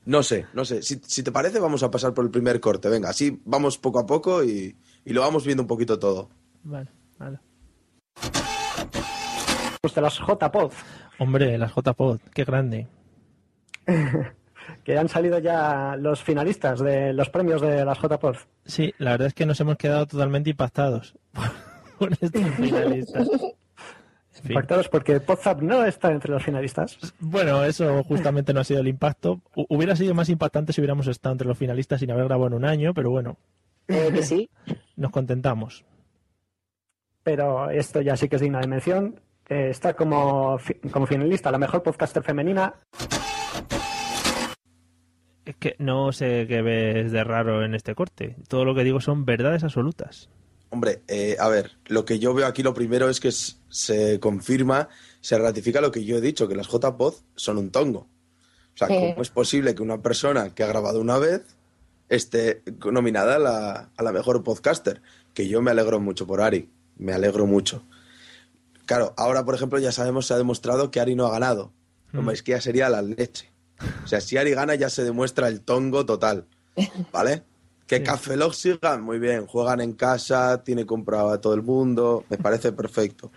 no 0.06 0.24
sé, 0.24 0.46
no 0.54 0.66
sé. 0.66 0.82
Si, 0.82 1.00
si 1.06 1.22
te 1.22 1.32
parece, 1.32 1.60
vamos 1.60 1.84
a 1.84 1.92
pasar 1.92 2.16
por 2.16 2.26
el 2.26 2.32
primer 2.32 2.60
corte. 2.60 2.90
Venga, 2.90 3.10
así 3.10 3.40
vamos 3.46 3.78
poco 3.78 4.00
a 4.00 4.08
poco 4.08 4.44
y, 4.44 4.76
y 5.06 5.14
lo 5.14 5.22
vamos 5.22 5.46
viendo 5.46 5.62
un 5.62 5.68
poquito 5.68 6.00
todo. 6.00 6.30
Vale, 6.64 6.90
vale. 7.20 7.40
Pues 9.82 9.94
de 9.94 10.02
las 10.02 10.18
JPod, 10.18 10.72
Hombre, 11.20 11.58
las 11.60 11.74
JPod, 11.76 12.20
qué 12.34 12.44
grande. 12.44 12.88
que 14.84 14.98
han 14.98 15.10
salido 15.10 15.40
ya 15.40 15.96
los 15.98 16.24
finalistas 16.24 16.80
de 16.80 17.14
los 17.14 17.30
premios 17.30 17.62
de 17.62 17.84
las 17.86 17.98
JPod. 18.00 18.36
Sí, 18.66 18.94
la 18.98 19.12
verdad 19.12 19.28
es 19.28 19.34
que 19.34 19.46
nos 19.46 19.60
hemos 19.60 19.78
quedado 19.78 20.06
totalmente 20.08 20.50
impactados 20.50 21.16
por 22.00 22.12
estos 22.14 22.42
finalistas. 22.56 23.28
Impactados 24.48 24.88
porque 24.88 25.20
Podzap 25.20 25.62
no 25.62 25.84
está 25.84 26.12
entre 26.12 26.32
los 26.32 26.44
finalistas. 26.44 26.98
Bueno, 27.20 27.64
eso 27.64 28.04
justamente 28.04 28.54
no 28.54 28.60
ha 28.60 28.64
sido 28.64 28.82
el 28.82 28.88
impacto. 28.88 29.42
Hu- 29.56 29.66
Hubiera 29.70 29.96
sido 29.96 30.14
más 30.14 30.30
impactante 30.30 30.74
si 30.74 30.80
hubiéramos 30.82 31.08
estado 31.08 31.34
entre 31.34 31.48
los 31.48 31.58
finalistas 31.58 32.00
sin 32.00 32.12
haber 32.12 32.26
grabado 32.26 32.48
en 32.48 32.54
un 32.54 32.66
año, 32.66 32.94
pero 32.94 33.10
bueno, 33.10 33.38
Eh, 33.88 34.12
que 34.14 34.22
sí. 34.22 34.50
nos 34.96 35.12
contentamos. 35.12 35.86
Pero 37.24 37.70
esto 37.72 38.00
ya 38.02 38.16
sí 38.16 38.30
que 38.30 38.36
es 38.36 38.42
digna 38.42 38.60
de 38.62 38.68
mención. 38.68 39.20
Eh, 39.50 39.70
está 39.72 39.94
como, 39.96 40.58
fi- 40.60 40.76
como 40.92 41.08
finalista 41.08 41.52
la 41.52 41.58
mejor 41.58 41.82
podcaster 41.82 42.22
femenina. 42.22 42.76
Es 45.48 45.56
que 45.56 45.76
no 45.80 46.12
sé 46.12 46.46
qué 46.48 46.62
ves 46.62 47.12
de 47.12 47.24
raro 47.24 47.64
en 47.64 47.74
este 47.74 47.96
corte. 47.96 48.36
Todo 48.48 48.66
lo 48.66 48.76
que 48.76 48.84
digo 48.84 49.00
son 49.02 49.26
verdades 49.26 49.64
absolutas. 49.64 50.30
Hombre, 50.70 51.02
eh, 51.08 51.38
a 51.40 51.48
ver, 51.48 51.72
lo 51.86 52.04
que 52.04 52.20
yo 52.20 52.34
veo 52.34 52.46
aquí 52.46 52.62
lo 52.64 52.74
primero 52.74 53.10
es 53.10 53.20
que 53.22 53.32
se 53.32 54.20
confirma, 54.20 54.90
se 55.22 55.38
ratifica 55.38 55.80
lo 55.80 55.92
que 55.92 56.04
yo 56.04 56.18
he 56.18 56.22
dicho, 56.22 56.48
que 56.50 56.56
las 56.56 56.68
JPod 56.68 57.14
son 57.36 57.58
un 57.58 57.72
tongo. 57.72 58.00
O 58.74 58.78
sea, 58.78 58.88
Sí. 58.90 58.94
¿cómo 58.96 59.22
es 59.22 59.30
posible 59.30 59.74
que 59.74 59.82
una 59.82 60.02
persona 60.02 60.54
que 60.54 60.64
ha 60.64 60.68
grabado 60.68 61.00
una 61.00 61.18
vez 61.18 61.44
esté 62.10 62.62
nominada 62.92 63.38
a 63.38 63.40
la, 63.40 63.90
a 63.96 64.04
la 64.04 64.12
mejor 64.12 64.44
podcaster? 64.44 65.02
Que 65.34 65.48
yo 65.48 65.62
me 65.62 65.72
alegro 65.72 66.00
mucho 66.02 66.28
por 66.28 66.42
Ari, 66.42 66.70
me 66.98 67.14
alegro 67.14 67.46
mucho. 67.46 67.84
Claro, 68.86 69.14
ahora, 69.18 69.46
por 69.46 69.56
ejemplo, 69.56 69.80
ya 69.80 69.92
sabemos, 69.94 70.28
se 70.28 70.34
ha 70.34 70.38
demostrado 70.38 70.92
que 70.92 71.00
Ari 71.00 71.16
no 71.16 71.26
ha 71.28 71.32
ganado. 71.32 71.72
Hombre, 72.14 72.34
es 72.36 72.44
que 72.44 72.52
ya 72.52 72.62
sería 72.62 72.90
la 72.90 73.02
leche. 73.02 73.52
O 74.04 74.08
sea, 74.08 74.22
si 74.22 74.38
Ari 74.38 74.52
gana 74.52 74.76
ya 74.76 74.90
se 74.90 75.04
demuestra 75.04 75.48
el 75.48 75.62
tongo 75.62 76.06
total, 76.06 76.46
¿vale? 77.12 77.44
Que 77.86 78.04
Café 78.04 78.36
Lock 78.36 78.54
sigan, 78.54 79.02
muy 79.02 79.18
bien, 79.20 79.46
juegan 79.46 79.80
en 79.80 79.94
casa, 79.94 80.64
tiene 80.64 80.86
comprado 80.86 81.30
a 81.30 81.40
todo 81.40 81.54
el 81.54 81.64
mundo, 81.64 82.26
me 82.30 82.38
parece 82.38 82.72
perfecto. 82.72 83.32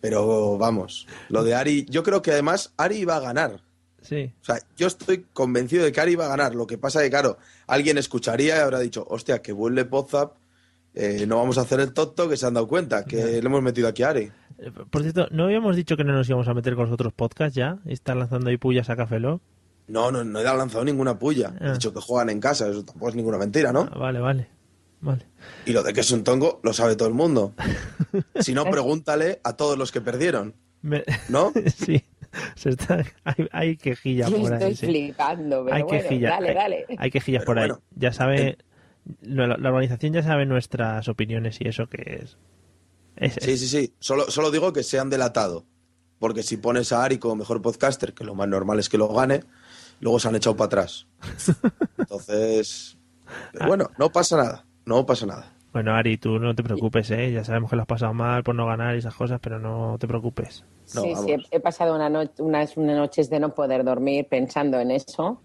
Pero 0.00 0.58
vamos, 0.58 1.06
lo 1.28 1.44
de 1.44 1.54
Ari, 1.54 1.86
yo 1.88 2.02
creo 2.02 2.22
que 2.22 2.32
además 2.32 2.72
Ari 2.76 3.04
va 3.04 3.16
a 3.16 3.20
ganar. 3.20 3.60
Sí. 4.00 4.32
O 4.40 4.44
sea, 4.44 4.58
yo 4.76 4.86
estoy 4.86 5.26
convencido 5.32 5.84
de 5.84 5.92
que 5.92 6.00
Ari 6.00 6.16
va 6.16 6.26
a 6.26 6.28
ganar. 6.28 6.54
Lo 6.54 6.66
que 6.66 6.78
pasa 6.78 7.00
es 7.00 7.06
que, 7.06 7.10
claro, 7.10 7.38
alguien 7.66 7.98
escucharía 7.98 8.56
y 8.56 8.60
habrá 8.60 8.78
dicho, 8.78 9.06
hostia, 9.08 9.42
que 9.42 9.52
vuelve 9.52 9.84
Podzap, 9.84 10.36
eh, 10.94 11.26
no 11.26 11.36
vamos 11.36 11.58
a 11.58 11.62
hacer 11.62 11.80
el 11.80 11.92
tonto, 11.92 12.28
que 12.28 12.36
se 12.36 12.46
han 12.46 12.54
dado 12.54 12.66
cuenta, 12.66 13.04
que 13.04 13.16
le 13.16 13.38
hemos 13.38 13.62
metido 13.62 13.86
aquí 13.88 14.02
a 14.02 14.10
Ari. 14.10 14.32
Eh, 14.58 14.72
Por 14.90 15.02
cierto, 15.02 15.28
¿no 15.30 15.44
habíamos 15.44 15.76
dicho 15.76 15.96
que 15.96 16.04
no 16.04 16.12
nos 16.12 16.28
íbamos 16.28 16.48
a 16.48 16.54
meter 16.54 16.74
con 16.74 16.84
los 16.84 16.94
otros 16.94 17.12
podcasts 17.12 17.54
ya? 17.54 17.78
¿Y 17.84 17.92
están 17.92 18.18
lanzando 18.18 18.50
ahí 18.50 18.56
pullas 18.56 18.88
a 18.90 18.96
Café? 18.96 19.20
No, 19.88 20.12
no, 20.12 20.22
no 20.22 20.38
he 20.38 20.44
lanzado 20.44 20.84
ninguna 20.84 21.18
puya. 21.18 21.54
He 21.60 21.66
Ah. 21.68 21.72
dicho 21.72 21.92
que 21.92 22.00
juegan 22.00 22.30
en 22.30 22.40
casa, 22.40 22.68
eso 22.68 22.84
tampoco 22.84 23.08
es 23.08 23.14
ninguna 23.14 23.38
mentira, 23.38 23.72
¿no? 23.72 23.88
Ah, 23.90 23.98
vale, 23.98 24.20
vale. 24.20 24.48
Vale. 25.00 25.26
Y 25.64 25.72
lo 25.72 25.82
de 25.82 25.92
que 25.92 26.00
es 26.00 26.10
un 26.10 26.24
tongo 26.24 26.60
lo 26.62 26.72
sabe 26.72 26.96
todo 26.96 27.08
el 27.08 27.14
mundo. 27.14 27.54
Si 28.40 28.52
no, 28.54 28.64
pregúntale 28.70 29.40
a 29.44 29.54
todos 29.56 29.76
los 29.78 29.90
que 29.92 30.00
perdieron. 30.00 30.54
Me- 30.82 31.04
¿No? 31.28 31.52
sí. 31.76 32.04
Se 32.56 32.70
está... 32.70 33.04
hay, 33.24 33.48
hay 33.52 33.76
quejillas 33.76 34.30
por 34.30 34.52
ahí. 34.52 34.58
estoy 34.72 34.76
sí. 34.76 34.86
flipando, 34.86 35.64
pero 35.64 35.76
Hay 35.76 35.82
bueno, 35.82 36.02
quejillas. 36.02 36.30
dale, 36.32 36.48
hay- 36.50 36.54
dale. 36.54 36.86
Hay 36.98 37.10
quejillas 37.10 37.44
Pero 37.44 37.46
por 37.46 37.58
ahí. 37.58 37.70
Ya 37.96 38.12
sabe... 38.12 38.58
La, 39.22 39.46
la 39.46 39.68
organización 39.70 40.12
ya 40.12 40.22
sabe 40.22 40.44
nuestras 40.44 41.08
opiniones 41.08 41.58
y 41.60 41.68
eso 41.68 41.86
que 41.88 42.20
es... 42.22 42.36
es- 43.16 43.38
Sí, 43.42 43.56
sí, 43.56 43.66
sí. 43.68 43.94
Solo, 44.00 44.30
solo 44.30 44.50
digo 44.50 44.72
que 44.74 44.82
se 44.82 44.98
han 44.98 45.08
delatado. 45.10 45.64
Porque 46.18 46.42
si 46.42 46.56
pones 46.56 46.92
a 46.92 47.04
Ari 47.04 47.18
como 47.18 47.36
mejor 47.36 47.62
podcaster, 47.62 48.12
que 48.12 48.24
lo 48.24 48.34
más 48.34 48.48
normal 48.48 48.78
es 48.80 48.88
que 48.88 48.98
lo 48.98 49.08
gane, 49.08 49.44
luego 50.00 50.18
se 50.20 50.28
han 50.28 50.36
echado 50.36 50.56
para 50.56 50.66
atrás. 50.66 51.06
Entonces, 51.98 52.96
pero 53.52 53.66
bueno, 53.66 53.90
no 53.98 54.10
pasa 54.10 54.36
nada. 54.36 54.64
No 54.84 55.04
pasa 55.06 55.26
nada. 55.26 55.52
Bueno, 55.72 55.94
Ari, 55.94 56.16
tú 56.16 56.38
no 56.38 56.54
te 56.54 56.62
preocupes, 56.62 57.10
¿eh? 57.10 57.30
Ya 57.30 57.44
sabemos 57.44 57.68
que 57.70 57.76
lo 57.76 57.82
has 57.82 57.88
pasado 57.88 58.14
mal 58.14 58.42
por 58.42 58.54
no 58.54 58.66
ganar 58.66 58.94
y 58.94 58.98
esas 58.98 59.14
cosas, 59.14 59.38
pero 59.40 59.58
no 59.58 59.96
te 60.00 60.08
preocupes. 60.08 60.64
sí, 60.86 61.12
sí, 61.14 61.32
he, 61.32 61.56
he 61.56 61.60
pasado 61.60 61.94
una 61.94 62.08
no- 62.08 62.30
unas, 62.38 62.76
unas 62.76 62.96
noches 62.96 63.28
de 63.28 63.38
no 63.38 63.54
poder 63.54 63.84
dormir 63.84 64.26
pensando 64.30 64.80
en 64.80 64.90
eso. 64.90 65.42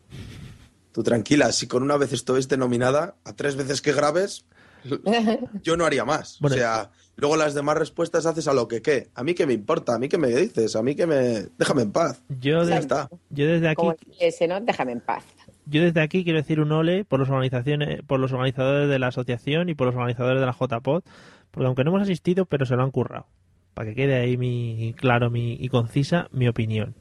Tú 0.93 1.03
tranquila, 1.03 1.51
si 1.51 1.67
con 1.67 1.84
una 1.84 1.97
vez 1.97 2.13
estuviste 2.13 2.55
nominada, 2.55 3.15
a 3.25 3.34
tres 3.34 3.55
veces 3.57 3.81
que 3.81 3.91
grabes, 3.91 4.45
yo 5.63 5.75
no 5.75 5.85
haría 5.85 6.05
más. 6.05 6.38
Bueno. 6.39 6.55
O 6.55 6.59
sea, 6.59 6.91
Luego 7.15 7.38
las 7.38 7.53
demás 7.53 7.77
respuestas 7.77 8.26
haces 8.26 8.48
a 8.48 8.53
lo 8.53 8.68
que 8.68 8.81
qué. 8.81 9.10
A 9.14 9.23
mí 9.23 9.34
qué 9.35 9.45
me 9.45 9.53
importa, 9.53 9.95
a 9.95 9.99
mí 9.99 10.10
qué 10.10 10.18
me 10.18 10.30
dices, 10.30 10.76
a 10.76 10.81
mí 10.81 10.95
qué 10.95 11.06
me... 11.06 11.48
Déjame 11.57 11.84
en 11.84 11.91
paz. 11.91 12.23
Yo, 12.40 12.65
de- 12.65 12.77
está. 12.77 13.07
yo 13.30 13.45
desde 13.45 13.68
aquí 13.68 13.76
Como 13.76 13.95
ese, 14.19 14.48
¿no? 14.48 14.60
Déjame 14.61 14.94
en 14.94 15.02
paz. 15.02 15.23
Yo 15.65 15.84
desde 15.84 16.02
aquí 16.02 16.23
quiero 16.23 16.40
decir 16.40 16.60
un 16.60 16.72
ole 16.72 17.06
por 17.06 17.19
los 17.19 17.30
organizaciones, 17.30 18.02
por 18.07 18.19
los 18.19 18.31
organizadores 18.34 18.90
de 18.90 18.99
la 18.99 19.07
asociación 19.07 19.69
y 19.69 19.76
por 19.76 19.88
los 19.88 19.95
organizadores 19.95 20.40
de 20.40 20.45
la 20.45 20.53
JPod, 20.60 21.03
porque 21.52 21.68
aunque 21.68 21.84
no 21.84 21.91
hemos 21.91 22.02
asistido, 22.02 22.45
pero 22.45 22.65
se 22.65 22.76
lo 22.76 22.84
han 22.84 22.91
currado. 22.91 23.27
Para 23.73 23.90
que 23.90 23.95
quede 23.95 24.15
ahí 24.15 24.35
mi 24.38 24.94
claro 24.98 25.30
mi, 25.30 25.53
y 25.53 25.69
concisa 25.69 26.27
mi 26.31 26.48
opinión. 26.48 26.95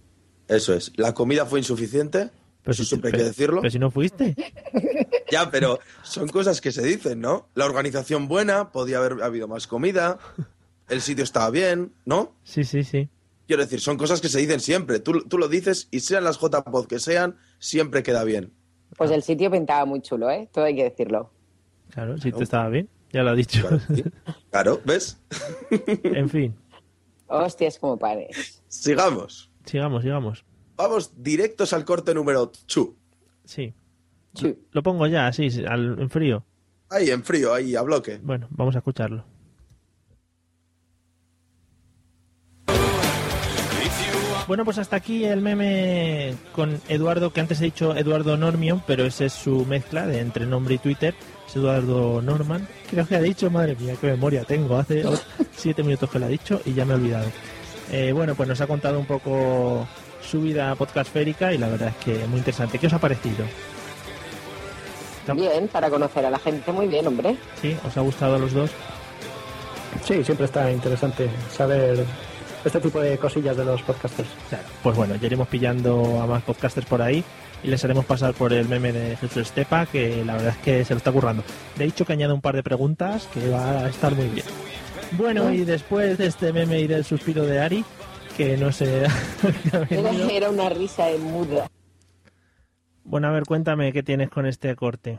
Eso 0.49 0.75
es. 0.75 0.93
¿La 0.97 1.15
comida 1.15 1.47
fue 1.47 1.59
insuficiente? 1.61 2.31
Pero 2.63 2.75
si- 2.75 2.85
siempre 2.85 3.11
hay 3.13 3.19
que 3.19 3.25
decirlo. 3.25 3.61
Pero 3.61 3.71
si 3.71 3.79
no 3.79 3.91
fuiste. 3.91 4.35
Ya, 5.31 5.51
pero 5.51 5.79
son 6.03 6.29
cosas 6.29 6.61
que 6.61 6.73
se 6.73 6.83
dicen, 6.83 7.21
¿no? 7.21 7.49
La 7.55 7.65
organización 7.65 8.29
buena, 8.29 8.71
podía 8.71 8.99
haber 8.99 9.23
habido 9.23 9.49
más 9.49 9.67
comida, 9.67 10.19
el 10.89 11.01
sitio 11.01 11.25
estaba 11.25 11.51
bien, 11.51 11.93
¿no? 12.05 12.35
Sí, 12.45 12.65
sí, 12.65 12.85
sí. 12.85 13.09
Quiero 13.47 13.63
decir, 13.63 13.81
son 13.81 13.97
cosas 13.97 14.21
que 14.21 14.29
se 14.29 14.39
dicen 14.39 14.61
siempre. 14.61 15.01
Tú, 15.01 15.23
tú 15.25 15.39
lo 15.39 15.49
dices 15.49 15.89
y 15.91 16.01
sean 16.01 16.25
las 16.25 16.39
JPod 16.39 16.87
que 16.87 16.99
sean, 16.99 17.37
siempre 17.59 18.03
queda 18.03 18.25
bien. 18.25 18.53
Pues 18.97 19.11
el 19.11 19.23
sitio 19.23 19.51
pintaba 19.51 19.85
muy 19.87 20.01
chulo, 20.03 20.31
¿eh? 20.31 20.49
Todo 20.53 20.65
hay 20.67 20.77
que 20.77 20.85
decirlo. 20.85 21.31
Claro, 21.91 22.17
si 22.19 22.31
te 22.31 22.43
estaba 22.45 22.69
bien, 22.69 22.89
ya 23.13 23.23
lo 23.23 23.31
ha 23.31 23.35
dicho. 23.35 23.67
Claro, 24.51 24.81
¿ves? 24.85 25.19
en 26.05 26.29
fin, 26.29 26.55
Hostias 27.27 27.79
como 27.79 27.99
pares. 27.99 28.63
Sigamos. 28.69 29.51
sigamos, 29.65 30.03
sigamos. 30.03 30.45
Vamos 30.77 31.13
directos 31.17 31.73
al 31.73 31.85
corte 31.85 32.15
número 32.15 32.53
2. 32.67 32.91
Sí. 33.45 33.75
Lo 34.71 34.83
pongo 34.83 35.07
ya, 35.07 35.27
así, 35.27 35.49
al, 35.67 35.99
en 36.01 36.11
frío. 36.11 36.45
Ahí, 36.89 37.11
en 37.11 37.23
frío, 37.23 37.55
ahí, 37.55 37.77
a 37.77 37.83
bloque. 37.83 38.19
Bueno, 38.23 38.49
vamos 38.51 38.75
a 38.75 38.79
escucharlo. 38.79 39.25
Bueno, 44.49 44.65
pues 44.65 44.79
hasta 44.79 44.97
aquí 44.97 45.25
el 45.25 45.41
meme 45.41 46.35
con 46.53 46.81
Eduardo, 46.89 47.33
que 47.33 47.41
antes 47.41 47.61
he 47.61 47.65
dicho 47.65 47.97
Eduardo 47.97 48.37
Normion, 48.37 48.83
pero 48.87 49.05
ese 49.05 49.27
es 49.27 49.33
su 49.33 49.65
mezcla 49.67 50.07
de 50.07 50.21
entre 50.21 50.47
nombre 50.47 50.75
y 50.75 50.79
Twitter. 50.79 51.15
Es 51.47 51.57
Eduardo 51.57 52.21
Norman. 52.21 52.67
Creo 52.91 53.07
que 53.07 53.17
ha 53.17 53.23
dicho, 53.23 53.51
madre 53.51 53.77
mía, 53.77 53.95
qué 54.01 54.09
memoria 54.09 54.45
tengo. 54.45 54.77
Hace 54.77 55.05
siete 55.57 55.83
minutos 55.83 56.11
que 56.11 56.19
lo 56.19 56.27
ha 56.27 56.29
dicho 56.29 56.61
y 56.65 56.75
ya 56.75 56.85
me 56.85 56.93
he 56.93 56.97
olvidado. 56.97 57.31
Eh, 57.93 58.13
bueno, 58.13 58.35
pues 58.35 58.49
nos 58.49 58.61
ha 58.61 58.67
contado 58.67 58.99
un 58.99 59.07
poco 59.07 59.87
su 60.23 60.41
vida 60.41 60.75
podcastférica 60.75 61.53
y 61.53 61.59
la 61.59 61.69
verdad 61.69 61.89
es 61.89 62.05
que 62.05 62.27
muy 62.27 62.39
interesante. 62.39 62.79
¿Qué 62.79 62.87
os 62.87 62.93
ha 62.93 62.99
parecido? 62.99 63.45
Bien, 65.35 65.69
para 65.69 65.89
conocer 65.89 66.27
a 66.27 66.31
la 66.31 66.39
gente, 66.39 66.73
muy 66.73 66.89
bien, 66.89 67.07
hombre. 67.07 67.37
¿Sí? 67.61 67.77
¿Os 67.87 67.97
ha 67.97 68.01
gustado 68.01 68.37
a 68.37 68.39
los 68.39 68.53
dos? 68.53 68.71
Sí, 70.05 70.25
siempre 70.25 70.47
está 70.47 70.71
interesante 70.71 71.29
saber 71.51 72.05
este 72.65 72.81
tipo 72.81 73.01
de 73.01 73.19
cosillas 73.19 73.57
de 73.57 73.65
los 73.65 73.83
podcasters. 73.83 74.29
Pues 74.83 74.97
bueno, 74.97 75.15
ya 75.17 75.27
iremos 75.27 75.49
pillando 75.49 76.21
a 76.21 76.27
más 76.27 76.43
podcasters 76.43 76.87
por 76.87 77.03
ahí 77.03 77.23
y 77.63 77.69
les 77.69 77.85
haremos 77.85 78.05
pasar 78.05 78.35
por 78.35 78.53
el 78.53 78.69
meme 78.69 78.93
de 78.93 79.17
Jesús 79.17 79.49
Estepa, 79.49 79.87
que 79.87 80.25
la 80.25 80.35
verdad 80.35 80.55
es 80.57 80.59
que 80.59 80.85
se 80.85 80.95
lo 80.95 80.99
está 80.99 81.13
currando. 81.13 81.45
De 81.77 81.85
hecho, 81.85 82.05
que 82.05 82.15
añade 82.15 82.33
un 82.33 82.41
par 82.41 82.57
de 82.57 82.63
preguntas 82.63 83.29
que 83.33 83.49
va 83.49 83.83
a 83.83 83.89
estar 83.89 84.15
muy 84.15 84.27
bien. 84.29 84.47
Bueno, 85.13 85.53
y 85.53 85.65
después 85.65 86.19
de 86.19 86.27
este 86.27 86.53
meme 86.53 86.81
y 86.81 86.87
del 86.87 87.05
suspiro 87.05 87.45
de 87.45 87.61
Ari, 87.61 87.85
que 88.37 88.57
no 88.57 88.73
sé... 88.73 89.07
Era, 89.91 90.51
una 90.51 90.69
risa 90.69 91.07
de 91.07 91.19
muda. 91.19 91.71
bueno, 93.05 93.29
a 93.29 93.31
ver, 93.31 93.45
cuéntame 93.45 93.93
qué 93.93 94.03
tienes 94.03 94.31
con 94.31 94.47
este 94.47 94.75
corte. 94.77 95.19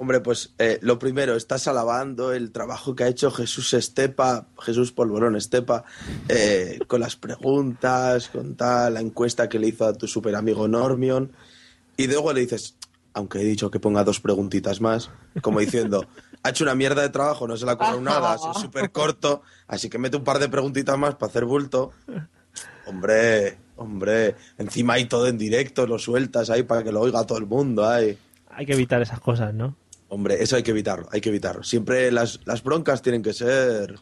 Hombre, 0.00 0.20
pues 0.20 0.54
eh, 0.58 0.78
lo 0.80 0.98
primero, 0.98 1.34
estás 1.34 1.66
alabando 1.66 2.32
el 2.32 2.52
trabajo 2.52 2.94
que 2.94 3.02
ha 3.02 3.08
hecho 3.08 3.32
Jesús 3.32 3.74
Estepa, 3.74 4.46
Jesús 4.60 4.92
Polvorón 4.92 5.34
Estepa, 5.34 5.82
eh, 6.28 6.78
con 6.86 7.00
las 7.00 7.16
preguntas, 7.16 8.28
con 8.28 8.54
tal, 8.54 8.94
la 8.94 9.00
encuesta 9.00 9.48
que 9.48 9.58
le 9.58 9.66
hizo 9.66 9.86
a 9.86 9.94
tu 9.94 10.06
super 10.06 10.36
amigo 10.36 10.68
Normion, 10.68 11.32
y 11.96 12.06
luego 12.06 12.32
le 12.32 12.42
dices, 12.42 12.76
aunque 13.12 13.40
he 13.40 13.44
dicho 13.44 13.72
que 13.72 13.80
ponga 13.80 14.04
dos 14.04 14.20
preguntitas 14.20 14.80
más, 14.80 15.10
como 15.42 15.58
diciendo, 15.58 16.06
ha 16.44 16.50
hecho 16.50 16.62
una 16.62 16.76
mierda 16.76 17.02
de 17.02 17.08
trabajo, 17.08 17.48
no 17.48 17.56
se 17.56 17.66
la 17.66 17.72
ha 17.72 17.96
nada, 17.96 18.38
sido 18.38 18.54
súper 18.60 18.92
corto, 18.92 19.42
así 19.66 19.90
que 19.90 19.98
mete 19.98 20.16
un 20.16 20.22
par 20.22 20.38
de 20.38 20.48
preguntitas 20.48 20.96
más 20.96 21.16
para 21.16 21.30
hacer 21.30 21.44
bulto. 21.44 21.92
Hombre, 22.88 23.58
hombre, 23.76 24.34
encima 24.56 24.94
hay 24.94 25.04
todo 25.04 25.28
en 25.28 25.36
directo, 25.36 25.86
lo 25.86 25.98
sueltas 25.98 26.48
ahí 26.48 26.62
para 26.62 26.82
que 26.82 26.90
lo 26.90 27.00
oiga 27.00 27.26
todo 27.26 27.38
el 27.38 27.46
mundo, 27.46 27.86
ahí. 27.86 28.16
Hay 28.48 28.64
que 28.64 28.72
evitar 28.72 29.02
esas 29.02 29.20
cosas, 29.20 29.52
¿no? 29.52 29.76
Hombre, 30.08 30.42
eso 30.42 30.56
hay 30.56 30.62
que 30.62 30.70
evitarlo, 30.70 31.06
hay 31.12 31.20
que 31.20 31.28
evitarlo. 31.28 31.62
Siempre 31.62 32.10
las, 32.10 32.40
las 32.46 32.62
broncas 32.62 33.02
tienen 33.02 33.22
que 33.22 33.34
ser 33.34 33.94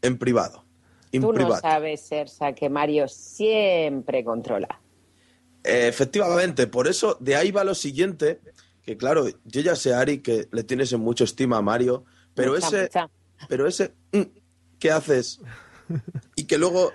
en 0.00 0.16
privado. 0.16 0.64
En 1.12 1.22
Tú 1.22 1.32
no 1.32 1.56
sabes, 1.56 2.00
Sersa, 2.00 2.52
que 2.54 2.70
Mario 2.70 3.08
siempre 3.08 4.24
controla. 4.24 4.80
Eh, 5.64 5.86
efectivamente, 5.88 6.66
por 6.66 6.88
eso 6.88 7.18
de 7.20 7.36
ahí 7.36 7.50
va 7.50 7.64
lo 7.64 7.74
siguiente, 7.74 8.40
que 8.82 8.96
claro, 8.96 9.26
yo 9.44 9.60
ya 9.60 9.76
sé, 9.76 9.92
Ari, 9.92 10.18
que 10.18 10.48
le 10.50 10.64
tienes 10.64 10.92
en 10.92 11.00
mucho 11.00 11.24
estima 11.24 11.58
a 11.58 11.62
Mario, 11.62 12.04
pero 12.34 12.52
Mucha, 12.52 12.68
ese, 12.68 12.82
mucha. 12.84 13.10
pero 13.48 13.66
ese, 13.66 13.92
mm, 14.12 14.22
¿qué 14.78 14.90
haces? 14.90 15.40
Y 16.36 16.44
que 16.44 16.56
luego 16.56 16.92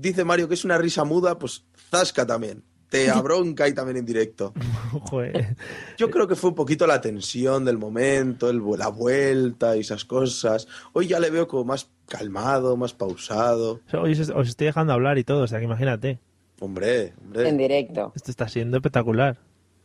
dice 0.00 0.24
Mario 0.24 0.48
que 0.48 0.54
es 0.54 0.64
una 0.64 0.78
risa 0.78 1.04
muda, 1.04 1.38
pues 1.38 1.64
zasca 1.90 2.26
también. 2.26 2.62
Te 2.88 3.10
abronca 3.10 3.68
y 3.68 3.74
también 3.74 3.98
en 3.98 4.06
directo. 4.06 4.54
Joder. 5.10 5.56
Yo 5.98 6.10
creo 6.10 6.26
que 6.26 6.34
fue 6.36 6.48
un 6.50 6.56
poquito 6.56 6.86
la 6.86 7.02
tensión 7.02 7.66
del 7.66 7.76
momento, 7.76 8.48
el, 8.48 8.62
la 8.78 8.88
vuelta 8.88 9.76
y 9.76 9.80
esas 9.80 10.06
cosas. 10.06 10.66
Hoy 10.94 11.06
ya 11.06 11.20
le 11.20 11.28
veo 11.28 11.46
como 11.46 11.64
más 11.64 11.90
calmado, 12.08 12.78
más 12.78 12.94
pausado. 12.94 13.80
Hoy 13.92 14.12
os 14.12 14.30
os 14.30 14.48
estoy 14.48 14.68
dejando 14.68 14.94
hablar 14.94 15.18
y 15.18 15.24
todo, 15.24 15.42
o 15.42 15.46
sea 15.46 15.58
que 15.58 15.66
imagínate. 15.66 16.18
Hombre, 16.60 17.12
hombre. 17.22 17.48
En 17.50 17.58
directo. 17.58 18.12
Esto 18.16 18.30
está 18.30 18.48
siendo 18.48 18.78
espectacular. 18.78 19.36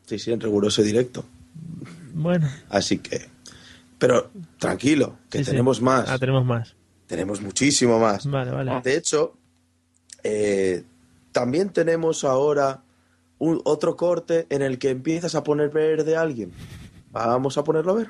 Sí, 0.06 0.18
sí, 0.18 0.32
en 0.32 0.40
riguroso 0.40 0.82
directo. 0.82 1.26
Bueno. 2.14 2.48
Así 2.70 3.00
que. 3.00 3.28
Pero 3.98 4.32
tranquilo, 4.60 5.18
que 5.30 5.40
Sí, 5.40 5.44
sí. 5.46 5.52
tenemos 5.52 5.82
más. 5.82 6.10
Ah, 6.10 6.18
tenemos 6.18 6.46
más. 6.46 6.76
Tenemos 7.08 7.42
muchísimo 7.42 8.00
más. 8.00 8.26
Vale, 8.26 8.52
vale. 8.52 8.82
De 8.82 8.96
hecho, 8.96 9.38
eh, 10.24 10.84
también 11.32 11.70
tenemos 11.70 12.24
ahora 12.24 12.82
un, 13.40 13.62
otro 13.66 13.96
corte 13.98 14.48
en 14.50 14.62
el 14.62 14.80
que 14.80 14.90
empiezas 14.90 15.36
a 15.36 15.44
poner 15.44 15.70
verde 15.70 16.16
a 16.16 16.22
alguien. 16.22 16.52
Vamos 17.12 17.58
a 17.58 17.64
ponerlo 17.64 17.92
a 17.92 17.96
ver. 17.96 18.10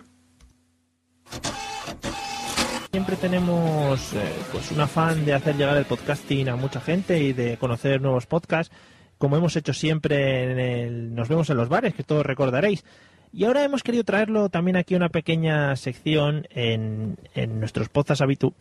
Siempre 2.92 3.16
tenemos 3.16 4.14
eh, 4.14 4.32
pues 4.52 4.72
un 4.72 4.80
afán 4.80 5.26
de 5.26 5.34
hacer 5.34 5.58
llegar 5.58 5.76
el 5.78 5.86
podcasting 5.86 6.50
a 6.50 6.56
mucha 6.56 6.80
gente 6.80 7.20
y 7.20 7.34
de 7.34 7.58
conocer 7.58 8.00
nuevos 8.00 8.28
podcasts, 8.28 8.72
como 9.18 9.36
hemos 9.36 9.56
hecho 9.56 9.74
siempre 9.74 10.52
en 10.52 10.60
el 10.60 11.16
Nos 11.16 11.28
vemos 11.28 11.50
en 11.50 11.58
los 11.58 11.70
bares, 11.70 11.96
que 11.96 12.04
todos 12.04 12.24
recordaréis. 12.24 12.84
Y 13.32 13.46
ahora 13.46 13.64
hemos 13.64 13.82
querido 13.82 14.04
traerlo 14.04 14.50
también 14.50 14.78
aquí 14.78 14.94
una 14.94 15.10
pequeña 15.10 15.76
sección 15.76 16.46
en, 16.52 17.18
en 17.34 17.60
nuestros 17.60 17.90
podcasts, 17.90 18.22
habitu 18.22 18.54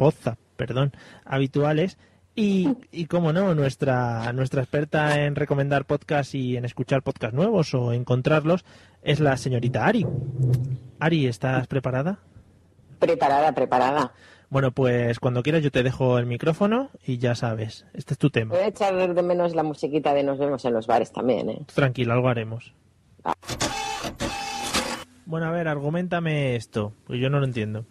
habituales. 1.26 1.98
Y, 2.34 2.68
y 2.90 3.06
como 3.06 3.32
no, 3.32 3.54
nuestra, 3.54 4.32
nuestra 4.32 4.62
experta 4.62 5.20
en 5.24 5.34
recomendar 5.34 5.84
podcasts 5.84 6.34
y 6.34 6.56
en 6.56 6.64
escuchar 6.64 7.02
podcasts 7.02 7.34
nuevos 7.34 7.74
o 7.74 7.92
encontrarlos 7.92 8.64
es 9.02 9.20
la 9.20 9.36
señorita 9.36 9.86
Ari. 9.86 10.06
Ari, 10.98 11.26
¿estás 11.26 11.66
preparada? 11.66 12.20
Preparada, 12.98 13.52
preparada. 13.52 14.12
Bueno, 14.48 14.70
pues 14.70 15.18
cuando 15.18 15.42
quieras 15.42 15.62
yo 15.62 15.70
te 15.70 15.82
dejo 15.82 16.18
el 16.18 16.26
micrófono 16.26 16.90
y 17.06 17.18
ya 17.18 17.34
sabes, 17.34 17.86
este 17.94 18.14
es 18.14 18.18
tu 18.18 18.30
tema. 18.30 18.54
Voy 18.54 18.64
a 18.64 18.68
echar 18.68 19.14
de 19.14 19.22
menos 19.22 19.54
la 19.54 19.62
musiquita 19.62 20.14
de 20.14 20.22
Nos 20.22 20.38
vemos 20.38 20.64
en 20.64 20.74
los 20.74 20.86
bares 20.86 21.10
también, 21.10 21.50
¿eh? 21.50 21.66
Tranquilo, 21.74 22.12
algo 22.12 22.28
haremos. 22.28 22.74
Bueno, 25.24 25.46
a 25.46 25.50
ver, 25.50 25.68
argumentame 25.68 26.56
esto, 26.56 26.92
porque 27.06 27.20
yo 27.20 27.30
no 27.30 27.40
lo 27.40 27.46
entiendo. 27.46 27.86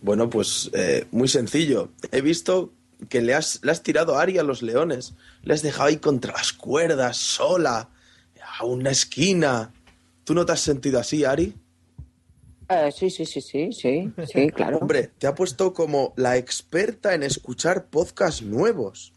Bueno, 0.00 0.30
pues 0.30 0.70
eh, 0.74 1.06
muy 1.10 1.28
sencillo. 1.28 1.90
He 2.10 2.22
visto 2.22 2.72
que 3.08 3.22
le 3.22 3.34
has, 3.34 3.60
le 3.62 3.72
has 3.72 3.82
tirado 3.82 4.16
a 4.16 4.22
Ari 4.22 4.38
a 4.38 4.42
los 4.42 4.62
leones. 4.62 5.14
Le 5.42 5.54
has 5.54 5.62
dejado 5.62 5.88
ahí 5.88 5.96
contra 5.96 6.32
las 6.32 6.52
cuerdas, 6.52 7.16
sola, 7.16 7.90
a 8.58 8.64
una 8.64 8.90
esquina. 8.90 9.72
¿Tú 10.24 10.34
no 10.34 10.46
te 10.46 10.52
has 10.52 10.60
sentido 10.60 10.98
así, 10.98 11.24
Ari? 11.24 11.54
Eh, 12.68 12.92
sí, 12.92 13.10
sí, 13.10 13.26
sí, 13.26 13.40
sí, 13.40 13.72
sí, 13.72 14.12
sí, 14.26 14.50
claro. 14.54 14.78
Hombre, 14.78 15.10
te 15.18 15.26
ha 15.26 15.34
puesto 15.34 15.72
como 15.72 16.14
la 16.16 16.36
experta 16.36 17.14
en 17.14 17.22
escuchar 17.22 17.86
podcasts 17.86 18.42
nuevos. 18.42 19.12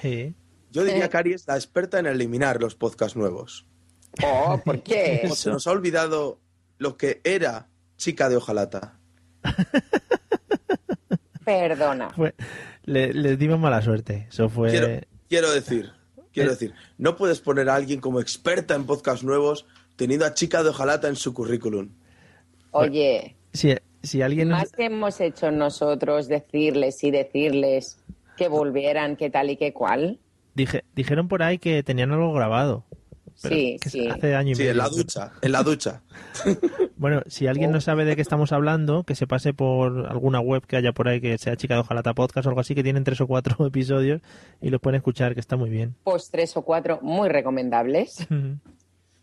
Sí. 0.00 0.34
Yo 0.72 0.84
diría 0.84 1.08
que 1.08 1.16
Ari 1.16 1.32
es 1.34 1.46
la 1.46 1.56
experta 1.56 1.98
en 1.98 2.06
eliminar 2.06 2.60
los 2.60 2.74
podcasts 2.74 3.16
nuevos. 3.16 3.66
Oh, 4.24 4.60
¿por 4.64 4.82
qué? 4.82 5.20
Como 5.22 5.34
se 5.34 5.50
nos 5.50 5.66
ha 5.66 5.72
olvidado 5.72 6.40
lo 6.78 6.96
que 6.96 7.20
era 7.24 7.68
chica 7.96 8.28
de 8.28 8.36
hojalata. 8.36 8.98
Perdona. 11.44 12.10
Fue, 12.10 12.34
le, 12.84 13.12
les 13.14 13.38
dimos 13.38 13.58
mala 13.58 13.80
suerte. 13.82 14.26
Eso 14.28 14.48
fue. 14.48 14.70
Quiero, 14.70 14.88
quiero 15.28 15.50
decir, 15.52 15.90
quiero 16.32 16.50
decir, 16.50 16.74
no 16.98 17.16
puedes 17.16 17.40
poner 17.40 17.68
a 17.70 17.74
alguien 17.74 18.00
como 18.00 18.20
experta 18.20 18.74
en 18.74 18.84
podcasts 18.86 19.24
nuevos 19.24 19.66
teniendo 19.96 20.26
a 20.26 20.34
chica 20.34 20.62
de 20.62 20.70
hojalata 20.70 21.08
en 21.08 21.16
su 21.16 21.32
currículum. 21.34 21.90
Oye, 22.72 23.36
Sí, 23.52 23.74
si 24.02 24.22
alguien 24.22 24.48
nos- 24.48 24.58
Más 24.60 24.72
que 24.72 24.84
hemos 24.84 25.20
hecho 25.20 25.50
nosotros 25.50 26.28
decirles 26.28 27.02
y 27.02 27.10
decirles 27.10 27.98
que 28.36 28.48
volvieran, 28.48 29.16
qué 29.16 29.28
tal 29.28 29.50
y 29.50 29.56
qué 29.56 29.72
cual. 29.72 30.18
dije- 30.54 30.84
dijeron 30.94 31.26
por 31.28 31.42
ahí 31.42 31.58
que 31.58 31.82
tenían 31.82 32.12
algo 32.12 32.32
grabado. 32.32 32.84
Pero 33.42 33.54
Sí, 33.54 33.76
que 33.80 33.88
sí. 33.90 34.06
Hace 34.08 34.34
año 34.34 34.52
y 34.52 34.54
Sí, 34.54 34.60
medio. 34.60 34.72
en 34.72 34.76
la 34.78 34.88
ducha, 34.88 35.32
en 35.42 35.52
la 35.52 35.62
ducha. 35.62 36.02
Bueno, 36.96 37.22
si 37.28 37.46
alguien 37.46 37.70
no 37.72 37.80
sabe 37.80 38.04
de 38.04 38.14
qué 38.14 38.20
estamos 38.20 38.52
hablando, 38.52 39.04
que 39.04 39.14
se 39.14 39.26
pase 39.26 39.54
por 39.54 40.06
alguna 40.10 40.38
web 40.40 40.66
que 40.66 40.76
haya 40.76 40.92
por 40.92 41.08
ahí 41.08 41.18
que 41.22 41.38
sea 41.38 41.56
Chica 41.56 41.72
de 41.72 41.80
Ojalata 41.80 42.12
Podcast 42.12 42.44
o 42.44 42.50
algo 42.50 42.60
así, 42.60 42.74
que 42.74 42.82
tienen 42.82 43.04
tres 43.04 43.22
o 43.22 43.26
cuatro 43.26 43.56
episodios 43.66 44.20
y 44.60 44.68
los 44.68 44.82
pueden 44.82 44.96
escuchar, 44.98 45.32
que 45.32 45.40
está 45.40 45.56
muy 45.56 45.70
bien. 45.70 45.94
Pues 46.04 46.28
tres 46.30 46.54
o 46.58 46.62
cuatro 46.62 46.98
muy 47.02 47.28
recomendables. 47.30 48.26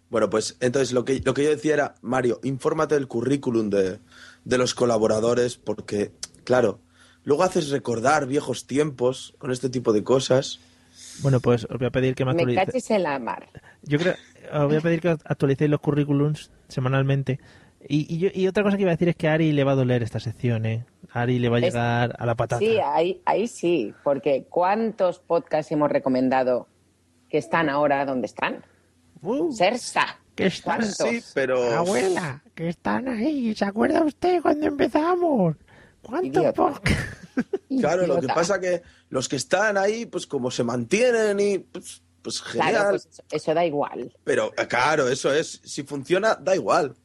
Bueno, 0.09 0.29
pues 0.29 0.55
entonces 0.61 0.93
lo 0.93 1.03
que, 1.03 1.19
lo 1.19 1.33
que 1.33 1.43
yo 1.43 1.49
decía 1.49 1.73
era, 1.73 1.95
Mario, 2.01 2.39
infórmate 2.43 2.95
del 2.95 3.09
currículum 3.09 3.69
de, 3.69 3.99
de 4.45 4.57
los 4.57 4.73
colaboradores, 4.73 5.57
porque, 5.57 6.13
claro, 6.45 6.79
luego 7.25 7.43
haces 7.43 7.69
recordar 7.71 8.25
viejos 8.25 8.67
tiempos 8.67 9.35
con 9.37 9.51
este 9.51 9.69
tipo 9.69 9.91
de 9.91 10.05
cosas. 10.05 10.61
Bueno, 11.21 11.39
pues 11.39 11.65
os 11.69 11.77
voy 11.77 11.87
a 11.87 11.91
pedir 11.91 12.15
que 12.15 12.25
me 12.25 12.33
Me 12.33 12.41
actualicéis. 12.41 12.65
cachis 12.67 12.91
en 12.91 13.03
la 13.03 13.19
mar. 13.19 13.47
Yo 13.83 13.97
creo, 13.99 14.15
os 14.53 14.65
voy 14.67 14.75
a 14.77 14.81
pedir 14.81 15.01
que 15.01 15.09
actualicéis 15.09 15.69
los 15.69 15.79
currículums 15.79 16.51
semanalmente. 16.67 17.39
Y, 17.87 18.13
y, 18.13 18.17
yo- 18.19 18.29
y 18.33 18.47
otra 18.47 18.63
cosa 18.63 18.75
que 18.75 18.81
iba 18.83 18.91
a 18.91 18.95
decir 18.95 19.09
es 19.09 19.15
que 19.15 19.27
a 19.27 19.33
Ari 19.33 19.51
le 19.51 19.63
va 19.63 19.71
a 19.71 19.75
doler 19.75 20.03
esta 20.03 20.19
sección, 20.19 20.65
¿eh? 20.65 20.85
A 21.11 21.21
Ari 21.21 21.39
le 21.39 21.49
va 21.49 21.57
a 21.57 21.59
Es- 21.59 21.65
llegar 21.65 22.15
a 22.19 22.25
la 22.25 22.35
patata. 22.35 22.59
Sí, 22.59 22.77
ahí, 22.83 23.21
ahí 23.25 23.47
sí, 23.47 23.93
porque 24.03 24.45
¿cuántos 24.49 25.19
podcasts 25.19 25.71
hemos 25.71 25.89
recomendado 25.91 26.67
que 27.29 27.37
están 27.37 27.69
ahora 27.69 28.05
donde 28.05 28.25
están? 28.27 28.63
Sersa. 29.51 30.19
Que 30.35 30.47
están 30.47 30.77
¿Cuántos? 30.79 30.97
Sí, 30.97 31.21
pero... 31.33 31.71
Abuela, 31.73 32.43
que 32.53 32.67
están 32.69 33.07
ahí. 33.07 33.55
¿Se 33.55 33.65
acuerda 33.65 34.03
usted 34.03 34.41
cuando 34.41 34.67
empezamos? 34.67 35.55
¿Cuánto 36.03 36.39
Idiota. 36.39 36.73
Claro, 37.79 38.07
lo 38.07 38.19
que 38.19 38.27
pasa 38.27 38.59
que 38.59 38.81
los 39.09 39.27
que 39.29 39.35
están 39.35 39.77
ahí, 39.77 40.05
pues 40.05 40.25
como 40.25 40.49
se 40.49 40.63
mantienen 40.63 41.39
y 41.39 41.59
pues, 41.59 42.01
pues 42.21 42.41
genial. 42.41 42.71
Claro, 42.71 42.89
pues 42.91 43.07
eso, 43.11 43.23
eso 43.29 43.53
da 43.53 43.65
igual. 43.65 44.15
Pero 44.23 44.51
eh, 44.57 44.67
claro, 44.67 45.07
eso 45.07 45.31
es, 45.33 45.61
si 45.63 45.83
funciona, 45.83 46.35
da 46.35 46.55
igual. 46.55 46.95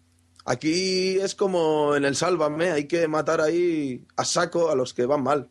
Aquí 0.44 1.18
es 1.20 1.34
como 1.34 1.94
en 1.94 2.04
el 2.04 2.16
Sálvame, 2.16 2.70
hay 2.70 2.86
que 2.86 3.06
matar 3.06 3.40
ahí 3.40 4.04
a 4.16 4.24
saco 4.24 4.70
a 4.70 4.74
los 4.74 4.94
que 4.94 5.06
van 5.06 5.22
mal. 5.22 5.48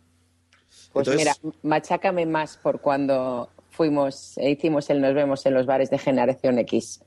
Pues 0.92 1.08
Entonces- 1.08 1.40
mira, 1.44 1.56
machácame 1.64 2.26
más 2.26 2.58
por 2.58 2.82
cuando 2.82 3.50
fuimos, 3.70 4.38
e 4.38 4.50
hicimos 4.52 4.90
el 4.90 5.02
Nos 5.02 5.14
vemos 5.14 5.46
en 5.46 5.54
los 5.54 5.66
bares 5.66 5.90
de 5.90 5.98
Generación 5.98 6.60
X. 6.60 7.02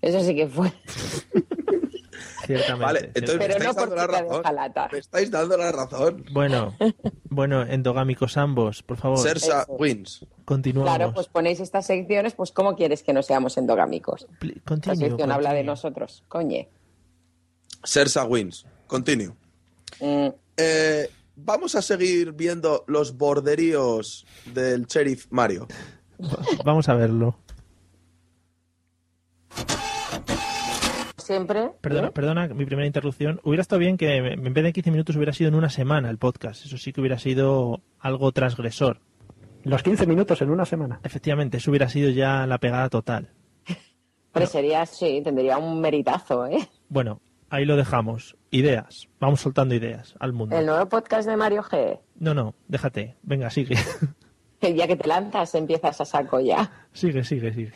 Eso 0.00 0.22
sí 0.22 0.34
que 0.34 0.48
fue. 0.48 0.72
Ciertamente. 2.48 2.84
Vale, 2.84 2.98
entonces 3.14 3.34
me 3.34 3.46
Pero 3.46 3.52
estáis 3.58 3.76
no 3.76 3.80
dando 3.80 3.96
la 3.96 4.06
razón. 4.06 4.88
Me 4.90 4.98
estáis 4.98 5.30
dando 5.30 5.56
la 5.58 5.70
razón. 5.72 6.24
Bueno, 6.32 6.74
bueno, 7.28 7.62
endogámicos 7.62 8.38
ambos, 8.38 8.82
por 8.82 8.96
favor. 8.96 9.18
Sersa 9.18 9.62
Eso. 9.64 9.72
wins. 9.74 10.26
Continuamos. 10.46 10.88
Claro, 10.96 11.12
pues 11.12 11.28
ponéis 11.28 11.60
estas 11.60 11.84
secciones, 11.84 12.32
pues 12.32 12.50
¿cómo 12.52 12.74
quieres 12.74 13.02
que 13.02 13.12
no 13.12 13.22
seamos 13.22 13.58
endogámicos? 13.58 14.26
La 14.40 14.52
continue, 14.64 15.08
sección 15.10 15.30
habla 15.30 15.52
de 15.52 15.62
nosotros, 15.62 16.24
coñe. 16.26 16.70
Sersa 17.84 18.24
wins. 18.24 18.64
Continue. 18.86 19.34
Mm, 20.00 20.28
Eh, 20.56 21.10
vamos 21.36 21.74
a 21.74 21.82
seguir 21.82 22.32
viendo 22.32 22.82
los 22.88 23.16
borderíos 23.18 24.26
del 24.54 24.86
sheriff 24.86 25.26
Mario. 25.30 25.68
Vamos 26.64 26.88
a 26.88 26.94
verlo. 26.94 27.36
Siempre. 31.28 31.70
Perdona, 31.80 32.10
perdona 32.10 32.48
mi 32.48 32.64
primera 32.64 32.86
interrupción. 32.86 33.40
Hubiera 33.44 33.60
estado 33.60 33.78
bien 33.78 33.96
que 33.96 34.16
en 34.16 34.54
vez 34.54 34.64
de 34.64 34.72
15 34.72 34.90
minutos 34.90 35.14
hubiera 35.14 35.32
sido 35.32 35.48
en 35.48 35.54
una 35.54 35.68
semana 35.68 36.10
el 36.10 36.18
podcast. 36.18 36.64
Eso 36.64 36.78
sí 36.78 36.92
que 36.92 37.00
hubiera 37.00 37.18
sido 37.18 37.82
algo 38.00 38.32
transgresor. 38.32 39.00
Los 39.62 39.82
15 39.82 40.06
minutos 40.06 40.40
en 40.42 40.50
una 40.50 40.64
semana. 40.64 41.00
Efectivamente, 41.04 41.58
eso 41.58 41.70
hubiera 41.70 41.88
sido 41.88 42.10
ya 42.10 42.46
la 42.46 42.58
pegada 42.58 42.88
total. 42.88 43.28
Hombre, 44.32 44.46
sería, 44.46 44.86
sí, 44.86 45.20
tendría 45.22 45.58
un 45.58 45.80
meritazo, 45.80 46.46
¿eh? 46.46 46.66
Bueno, 46.88 47.20
ahí 47.50 47.66
lo 47.66 47.76
dejamos. 47.76 48.36
Ideas. 48.50 49.08
Vamos 49.20 49.40
soltando 49.40 49.74
ideas 49.74 50.14
al 50.18 50.32
mundo. 50.32 50.56
El 50.56 50.64
nuevo 50.64 50.88
podcast 50.88 51.28
de 51.28 51.36
Mario 51.36 51.62
G. 51.62 52.00
No, 52.18 52.32
no, 52.32 52.54
déjate. 52.66 53.16
Venga, 53.22 53.50
sigue. 53.50 53.76
Ya 54.60 54.88
que 54.88 54.96
te 54.96 55.06
lanzas, 55.06 55.54
empiezas 55.54 56.00
a 56.00 56.04
saco 56.04 56.40
ya. 56.40 56.68
Sigue, 56.92 57.22
sigue, 57.22 57.54
sigue. 57.54 57.72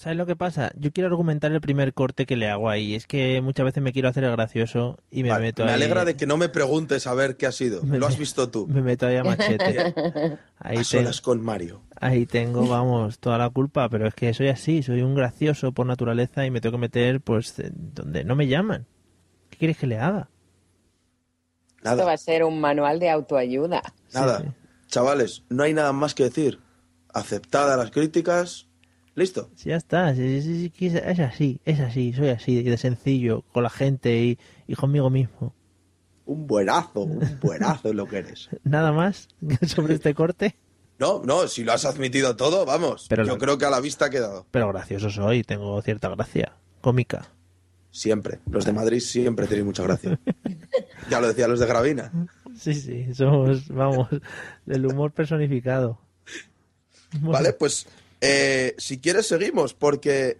¿Sabes 0.00 0.16
lo 0.16 0.24
que 0.24 0.34
pasa? 0.34 0.72
Yo 0.76 0.92
quiero 0.92 1.08
argumentar 1.10 1.52
el 1.52 1.60
primer 1.60 1.92
corte 1.92 2.24
que 2.24 2.34
le 2.34 2.48
hago 2.48 2.70
ahí. 2.70 2.94
Es 2.94 3.06
que 3.06 3.42
muchas 3.42 3.66
veces 3.66 3.82
me 3.82 3.92
quiero 3.92 4.08
hacer 4.08 4.24
el 4.24 4.30
gracioso 4.30 4.98
y 5.10 5.22
me 5.22 5.28
Vale, 5.28 5.42
meto 5.48 5.62
me 5.62 5.72
ahí. 5.72 5.74
alegra 5.74 6.06
de 6.06 6.16
que 6.16 6.26
no 6.26 6.38
me 6.38 6.48
preguntes 6.48 7.06
a 7.06 7.12
ver 7.12 7.36
qué 7.36 7.44
ha 7.44 7.52
sido. 7.52 7.82
Lo 7.84 8.06
has 8.06 8.16
visto 8.16 8.48
tú. 8.48 8.66
Me 8.66 8.80
meto 8.80 9.06
ahí 9.06 9.16
a 9.16 9.24
machete. 9.24 9.92
Ahí, 10.58 10.76
a 10.76 10.80
te- 10.80 10.84
solas 10.84 11.20
con 11.20 11.42
Mario. 11.42 11.82
ahí 12.00 12.24
tengo, 12.24 12.66
vamos, 12.66 13.18
toda 13.18 13.36
la 13.36 13.50
culpa, 13.50 13.90
pero 13.90 14.06
es 14.06 14.14
que 14.14 14.32
soy 14.32 14.48
así, 14.48 14.82
soy 14.82 15.02
un 15.02 15.14
gracioso 15.14 15.72
por 15.72 15.84
naturaleza 15.86 16.46
y 16.46 16.50
me 16.50 16.62
tengo 16.62 16.76
que 16.76 16.80
meter, 16.80 17.20
pues, 17.20 17.54
donde 17.72 18.24
no 18.24 18.36
me 18.36 18.46
llaman. 18.46 18.86
¿Qué 19.50 19.58
quieres 19.58 19.76
que 19.76 19.86
le 19.86 19.98
haga? 19.98 20.30
Esto 21.82 22.04
va 22.06 22.12
a 22.12 22.16
ser 22.16 22.44
un 22.44 22.58
manual 22.58 23.00
de 23.00 23.10
autoayuda. 23.10 23.82
Nada. 24.14 24.54
Chavales, 24.86 25.42
no 25.50 25.62
hay 25.62 25.74
nada 25.74 25.92
más 25.92 26.14
que 26.14 26.24
decir. 26.24 26.58
Aceptada 27.12 27.76
las 27.76 27.90
críticas. 27.90 28.66
Listo. 29.14 29.50
Sí, 29.56 29.70
ya 29.70 29.76
está, 29.76 30.10
es, 30.12 30.18
es 30.18 31.20
así, 31.20 31.60
es 31.64 31.80
así, 31.80 32.12
soy 32.12 32.28
así, 32.28 32.62
de 32.62 32.76
sencillo, 32.76 33.42
con 33.52 33.62
la 33.64 33.70
gente 33.70 34.16
y, 34.22 34.38
y 34.66 34.74
conmigo 34.74 35.10
mismo. 35.10 35.54
Un 36.26 36.46
buenazo, 36.46 37.00
un 37.00 37.38
buenazo 37.40 37.88
es 37.88 37.94
lo 37.94 38.06
que 38.06 38.18
eres. 38.18 38.48
Nada 38.64 38.92
más 38.92 39.28
sobre 39.66 39.94
este 39.94 40.14
corte, 40.14 40.56
No, 40.98 41.22
no, 41.24 41.48
si 41.48 41.64
lo 41.64 41.72
has 41.72 41.84
admitido 41.84 42.36
todo, 42.36 42.64
vamos. 42.64 43.06
Pero 43.08 43.24
Yo 43.24 43.32
lo- 43.34 43.38
creo 43.38 43.58
que 43.58 43.64
a 43.64 43.70
la 43.70 43.80
vista 43.80 44.06
ha 44.06 44.10
quedado. 44.10 44.46
pero 44.50 44.68
gracioso 44.68 45.10
soy, 45.10 45.42
tengo 45.42 45.80
cierta 45.82 46.08
gracia, 46.08 46.52
cómica. 46.80 47.28
Siempre. 47.90 48.38
Los 48.48 48.64
de 48.64 48.72
Madrid 48.72 49.00
siempre 49.00 49.48
tienen 49.48 49.66
mucha 49.66 49.82
gracia. 49.82 50.20
ya 51.10 51.20
lo 51.20 51.26
decían 51.26 51.50
los 51.50 51.58
de 51.58 51.66
Gravina. 51.66 52.12
Sí, 52.56 52.72
sí, 52.74 53.12
somos, 53.14 53.66
vamos, 53.68 54.08
del 54.64 54.86
humor 54.86 55.10
personificado. 55.10 55.98
Vale, 57.20 57.52
pues 57.54 57.88
eh, 58.20 58.74
si 58.78 58.98
quieres 58.98 59.26
seguimos, 59.26 59.74
porque 59.74 60.38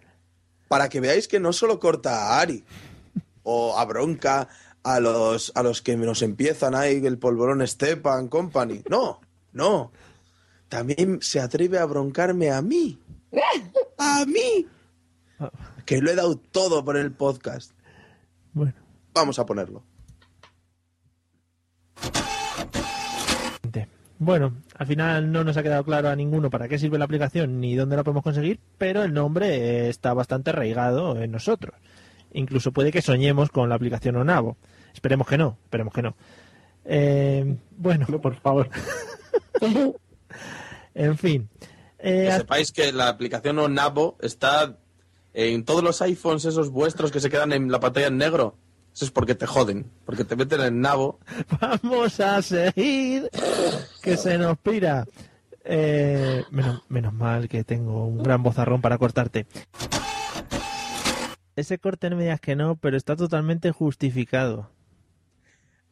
para 0.67 0.89
que 0.89 0.99
veáis 0.99 1.27
que 1.27 1.39
no 1.39 1.53
solo 1.53 1.79
corta 1.79 2.35
a 2.35 2.41
Ari 2.41 2.63
o 3.43 3.77
a 3.77 3.85
Bronca, 3.85 4.47
a 4.83 4.99
los, 4.99 5.51
a 5.55 5.63
los 5.63 5.81
que 5.81 5.95
nos 5.97 6.21
empiezan 6.21 6.75
ahí, 6.75 7.05
el 7.05 7.17
polvorón 7.17 7.65
Stepan 7.67 8.27
Company. 8.27 8.83
No, 8.89 9.19
no. 9.51 9.91
También 10.69 11.19
se 11.21 11.39
atreve 11.39 11.77
a 11.79 11.85
broncarme 11.85 12.51
a 12.51 12.61
mí. 12.61 12.99
¡A 13.97 14.25
mí! 14.25 14.67
Que 15.85 16.01
lo 16.01 16.11
he 16.11 16.15
dado 16.15 16.37
todo 16.37 16.85
por 16.85 16.97
el 16.97 17.11
podcast. 17.11 17.71
Bueno. 18.53 18.75
Vamos 19.13 19.39
a 19.39 19.45
ponerlo. 19.45 19.83
Bueno, 24.23 24.53
al 24.75 24.85
final 24.85 25.31
no 25.31 25.43
nos 25.43 25.57
ha 25.57 25.63
quedado 25.63 25.83
claro 25.83 26.07
a 26.09 26.15
ninguno 26.15 26.51
para 26.51 26.67
qué 26.67 26.77
sirve 26.77 26.99
la 26.99 27.05
aplicación 27.05 27.59
ni 27.59 27.75
dónde 27.75 27.95
la 27.95 28.03
podemos 28.03 28.23
conseguir, 28.23 28.59
pero 28.77 29.01
el 29.01 29.15
nombre 29.15 29.89
está 29.89 30.13
bastante 30.13 30.51
arraigado 30.51 31.19
en 31.19 31.31
nosotros. 31.31 31.73
Incluso 32.31 32.71
puede 32.71 32.91
que 32.91 33.01
soñemos 33.01 33.49
con 33.49 33.67
la 33.67 33.73
aplicación 33.73 34.17
Onavo. 34.17 34.57
Esperemos 34.93 35.25
que 35.25 35.39
no, 35.39 35.57
esperemos 35.63 35.91
que 35.91 36.03
no. 36.03 36.15
Eh, 36.85 37.57
bueno, 37.71 38.05
por 38.21 38.35
favor. 38.35 38.69
en 40.93 41.17
fin. 41.17 41.49
Eh, 41.97 42.27
Que 42.29 42.37
sepáis 42.37 42.71
que 42.71 42.91
la 42.91 43.07
aplicación 43.07 43.57
Onabo 43.57 44.17
está 44.21 44.77
en 45.33 45.65
todos 45.65 45.81
los 45.81 45.99
iPhones 46.03 46.45
esos 46.45 46.69
vuestros 46.69 47.11
que 47.11 47.21
se 47.21 47.31
quedan 47.31 47.53
en 47.53 47.71
la 47.71 47.79
pantalla 47.79 48.05
en 48.05 48.17
negro. 48.17 48.55
Eso 48.93 49.05
es 49.05 49.11
porque 49.11 49.35
te 49.35 49.45
joden, 49.47 49.89
porque 50.05 50.25
te 50.25 50.35
meten 50.35 50.61
en 50.61 50.81
nabo. 50.81 51.19
Vamos 51.61 52.19
a 52.19 52.41
seguir, 52.41 53.29
que 54.03 54.17
se 54.17 54.37
nos 54.37 54.57
pira. 54.57 55.05
Eh, 55.63 56.43
menos, 56.51 56.81
menos 56.89 57.13
mal 57.13 57.47
que 57.47 57.63
tengo 57.63 58.05
un 58.07 58.21
gran 58.23 58.41
bozarrón 58.43 58.81
para 58.81 58.97
cortarte. 58.97 59.45
Ese 61.55 61.77
corte 61.77 62.09
no 62.09 62.15
me 62.15 62.23
digas 62.23 62.39
que 62.41 62.55
no, 62.55 62.75
pero 62.75 62.97
está 62.97 63.15
totalmente 63.15 63.71
justificado. 63.71 64.69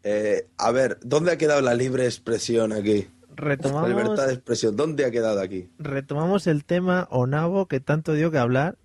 Eh, 0.04 0.48
a 0.58 0.72
ver, 0.72 0.98
¿dónde 1.04 1.32
ha 1.34 1.38
quedado 1.38 1.62
la 1.62 1.74
libre 1.74 2.06
expresión 2.06 2.72
aquí? 2.72 3.08
Retomamos- 3.36 3.90
La 3.90 3.96
libertad 3.96 4.28
de 4.28 4.34
expresión, 4.34 4.76
¿dónde 4.76 5.06
ha 5.06 5.12
quedado 5.12 5.40
aquí? 5.42 5.70
Retomamos 5.78 6.48
el 6.48 6.66
tema 6.66 7.08
Onavo 7.12 7.68
que 7.68 7.80
tanto 7.80 8.14
dio 8.14 8.32
que 8.32 8.38
hablar 8.38 8.78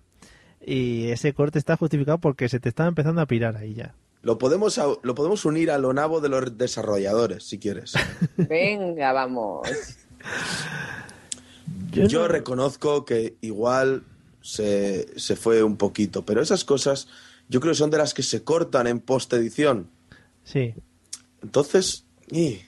y 0.65 1.07
ese 1.07 1.33
corte 1.33 1.57
está 1.59 1.77
justificado 1.77 2.17
porque 2.19 2.47
se 2.49 2.59
te 2.59 2.69
estaba 2.69 2.89
empezando 2.89 3.21
a 3.21 3.25
pirar 3.25 3.55
ahí 3.57 3.73
ya. 3.73 3.95
Lo 4.25 4.39
podemos, 4.39 4.79
lo 5.03 5.13
podemos 5.13 5.45
unir 5.45 5.69
al 5.69 5.85
Onabo 5.85 6.19
de 6.19 6.29
los 6.29 6.57
desarrolladores, 6.57 7.43
si 7.43 7.59
quieres. 7.59 7.93
Venga, 8.37 9.13
vamos. 9.13 9.67
Yo, 11.91 12.21
no- 12.21 12.27
reconozco 12.27 13.05
que 13.05 13.37
igual 13.41 14.03
se, 14.41 15.07
se 15.19 15.35
fue 15.35 15.61
un 15.61 15.77
poquito, 15.77 16.25
pero 16.25 16.41
esas 16.41 16.65
cosas 16.65 17.07
yo 17.49 17.59
creo 17.59 17.73
que 17.73 17.77
son 17.77 17.91
de 17.91 17.99
las 17.99 18.15
que 18.15 18.23
se 18.23 18.43
cortan 18.43 18.87
en 18.87 18.99
post-edición. 18.99 19.91
Sí. 20.43 20.73
Entonces, 21.43 22.05
y, 22.31 22.61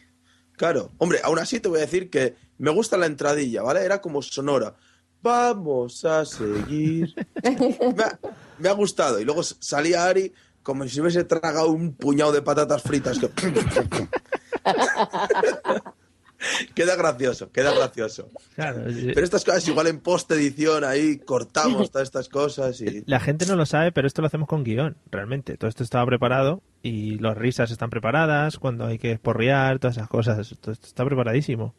claro, 0.58 0.92
hombre, 1.00 1.22
aún 1.24 1.40
así 1.40 1.60
te 1.60 1.70
voy 1.70 1.80
a 1.80 1.86
decir 1.88 2.12
que 2.12 2.36
me 2.60 2.70
gusta 2.70 2.98
la 2.98 3.08
entradilla, 3.08 3.64
¿vale? 3.64 3.84
Era 3.84 4.00
como 4.00 4.22
sonora. 4.22 4.76
Vamos 5.24 6.06
a 6.06 6.24
seguir. 6.24 7.16
me, 7.44 8.04
ha, 8.04 8.20
me 8.60 8.70
ha 8.70 8.74
gustado. 8.74 9.20
Y 9.20 9.26
luego 9.26 9.42
salía 9.42 10.06
Ari 10.06 10.32
como 10.68 10.86
si 10.86 11.00
hubiese 11.00 11.24
tragado 11.24 11.70
un 11.70 11.94
puñado 11.94 12.34
de 12.34 12.42
patatas 12.42 12.84
fritas. 12.84 13.18
Que... 13.18 13.30
queda 16.76 16.98
gracioso, 16.98 17.50
queda 17.54 17.74
gracioso. 17.74 18.30
Claro, 18.54 18.84
Pero 18.86 19.24
estas 19.24 19.46
cosas 19.46 19.66
igual 19.66 19.88
en 19.88 20.02
post-edición 20.02 20.84
ahí 20.84 21.20
cortamos 21.20 21.90
todas 21.90 22.10
estas 22.10 22.28
cosas 22.28 22.82
y... 22.82 23.02
La 23.06 23.22
gente 23.22 23.46
no 23.46 23.56
lo 23.56 23.66
sabe, 23.66 23.94
pero 23.94 24.08
esto 24.08 24.22
lo 24.22 24.28
hacemos 24.28 24.50
con 24.50 24.66
guion, 24.66 24.98
realmente. 25.10 25.56
Todo 25.56 25.70
esto 25.70 25.86
estaba 25.86 26.06
preparado 26.06 26.62
y 26.84 27.18
las 27.20 27.38
risas 27.38 27.72
están 27.72 27.90
preparadas, 27.90 28.60
cuando 28.60 28.88
hay 28.88 29.00
que 29.00 29.14
esporrear, 29.14 29.80
todas 29.80 29.96
esas 29.96 30.10
cosas. 30.10 30.54
Todo 30.60 30.74
esto 30.74 30.86
está 30.86 31.06
preparadísimo. 31.06 31.76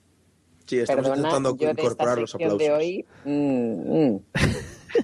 Sí, 0.64 0.78
estamos 0.78 1.02
Perdona, 1.02 1.18
intentando 1.18 1.50
yo 1.50 1.66
de 1.66 1.72
esta 1.72 1.82
incorporar 1.82 2.18
los 2.18 2.34
aplausos. 2.34 2.58
de 2.58 2.72
hoy... 2.72 3.04
mm, 3.26 3.98
mm. 3.98 4.22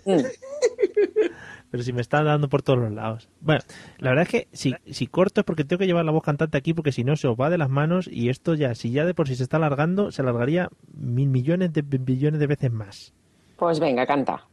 Mm. 0.06 0.24
Pero 1.74 1.82
si 1.82 1.92
me 1.92 2.02
están 2.02 2.24
dando 2.24 2.48
por 2.48 2.62
todos 2.62 2.78
los 2.78 2.92
lados. 2.92 3.28
Bueno, 3.40 3.60
la 3.98 4.10
verdad 4.10 4.22
es 4.22 4.28
que 4.28 4.48
si, 4.52 4.76
si 4.92 5.08
corto 5.08 5.40
es 5.40 5.44
porque 5.44 5.64
tengo 5.64 5.80
que 5.80 5.86
llevar 5.88 6.04
la 6.04 6.12
voz 6.12 6.22
cantante 6.22 6.56
aquí, 6.56 6.72
porque 6.72 6.92
si 6.92 7.02
no 7.02 7.16
se 7.16 7.26
os 7.26 7.34
va 7.36 7.50
de 7.50 7.58
las 7.58 7.68
manos 7.68 8.08
y 8.08 8.28
esto 8.28 8.54
ya, 8.54 8.76
si 8.76 8.92
ya 8.92 9.04
de 9.04 9.12
por 9.12 9.26
sí 9.26 9.34
se 9.34 9.42
está 9.42 9.56
alargando, 9.56 10.12
se 10.12 10.22
alargaría 10.22 10.68
mil 10.96 11.28
millones 11.30 11.72
de 11.72 11.82
billones 11.82 12.38
de 12.38 12.46
veces 12.46 12.70
más. 12.70 13.12
Pues 13.56 13.80
venga, 13.80 14.06
canta. 14.06 14.46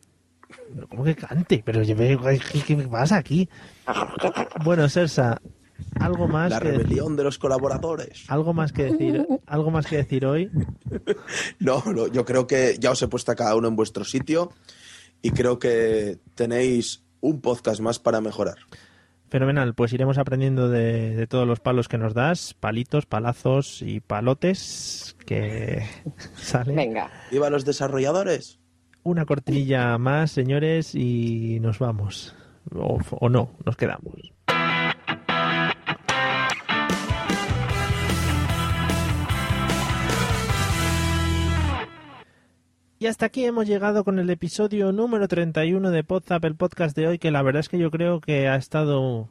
¿Cómo 0.89 1.03
que 1.03 1.14
cante? 1.14 1.61
Pero 1.64 1.81
me- 1.81 2.39
¿qué, 2.65 2.76
pasa 2.89 3.18
aquí? 3.18 3.48
Bueno, 4.65 4.89
Sersa, 4.89 5.39
algo 5.99 6.27
más 6.27 6.49
La 6.49 6.60
que 6.60 6.72
rebelión 6.72 7.15
de 7.15 7.23
los 7.23 7.38
colaboradores. 7.38 8.26
algo 8.31 8.52
más 8.56 8.73
que 8.73 8.85
decir, 8.85 9.27
algo 9.45 9.69
más 9.69 9.85
que 9.85 9.98
decir 9.98 10.26
hoy. 10.26 10.49
No, 11.60 11.84
no, 11.85 12.07
yo 12.07 12.26
creo 12.26 12.48
que 12.48 12.77
ya 12.80 12.89
os 12.89 13.02
he 13.03 13.07
puesto 13.07 13.31
a 13.31 13.35
cada 13.35 13.56
uno 13.56 13.68
en 13.68 13.76
vuestro 13.76 14.06
sitio 14.06 14.49
y 15.22 15.30
creo 15.30 15.60
que 15.60 16.18
tenéis 16.34 17.03
un 17.22 17.41
podcast 17.41 17.80
más 17.80 17.99
para 17.99 18.22
mejorar. 18.22 18.57
Fenomenal, 19.30 19.73
pues 19.76 19.93
iremos 19.93 20.18
aprendiendo 20.18 20.68
de, 20.68 21.15
de 21.15 21.27
todos 21.27 21.48
los 21.48 21.61
palos 21.61 21.88
que 21.88 21.98
nos 21.98 22.14
das, 22.14 22.53
palitos, 22.53 23.06
palazos 23.06 23.81
y 23.81 24.02
palotes 24.02 25.15
que 25.26 25.85
salen. 26.35 26.76
Venga. 26.76 27.10
¡Viva 27.31 27.49
los 27.49 27.64
desarrolladores! 27.64 28.60
Una 29.03 29.26
cortinilla 29.26 29.98
más, 29.98 30.31
señores, 30.31 30.93
y 30.95 31.60
nos 31.61 31.80
vamos. 31.80 32.35
O, 32.76 32.99
o 33.19 33.30
no, 33.30 33.52
nos 33.65 33.77
quedamos. 33.77 34.14
Y 43.02 43.07
hasta 43.07 43.26
aquí 43.26 43.45
hemos 43.45 43.65
llegado 43.65 44.03
con 44.03 44.19
el 44.19 44.30
episodio 44.30 44.91
número 44.91 45.28
31 45.28 45.90
de 45.90 46.03
Podzap, 46.03 46.45
el 46.45 46.53
podcast 46.53 46.95
de 46.95 47.07
hoy, 47.07 47.18
que 47.18 47.32
la 47.32 47.41
verdad 47.41 47.61
es 47.61 47.68
que 47.68 47.80
yo 47.80 47.90
creo 47.90 48.22
que 48.22 48.48
ha 48.48 48.56
estado 48.56 49.28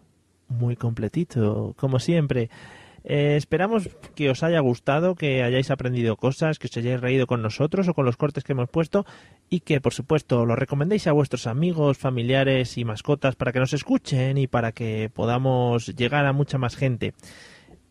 muy 0.48 0.74
completito, 0.74 1.72
como 1.78 2.01
siempre. 2.01 2.51
Eh, 3.05 3.36
esperamos 3.36 3.88
que 4.16 4.28
os 4.28 4.42
haya 4.42 4.59
gustado, 4.59 5.14
que 5.14 5.44
hayáis 5.44 5.70
aprendido 5.70 6.16
cosas, 6.16 6.59
que 6.59 6.66
os 6.66 6.76
hayáis 6.76 7.01
reído 7.01 7.28
con 7.28 7.42
nosotros 7.42 7.86
o 7.86 7.94
con 7.94 8.06
los 8.06 8.16
cortes 8.16 8.42
que 8.42 8.55
hemos 8.55 8.68
puesto 8.68 9.06
y 9.48 9.60
que, 9.60 9.80
por 9.80 9.94
supuesto, 9.94 10.44
lo 10.47 10.56
recomendéis 10.56 11.06
a 11.06 11.12
vuestros 11.12 11.47
amigos, 11.47 11.97
familiares 11.97 12.76
y 12.76 12.84
mascotas 12.84 13.36
para 13.36 13.52
que 13.52 13.60
nos 13.60 13.72
escuchen 13.72 14.36
y 14.36 14.48
para 14.48 14.72
que 14.72 15.12
podamos 15.14 15.94
llegar 15.94 16.26
a 16.26 16.32
mucha 16.32 16.59
más 16.59 16.74
gente. 16.74 17.14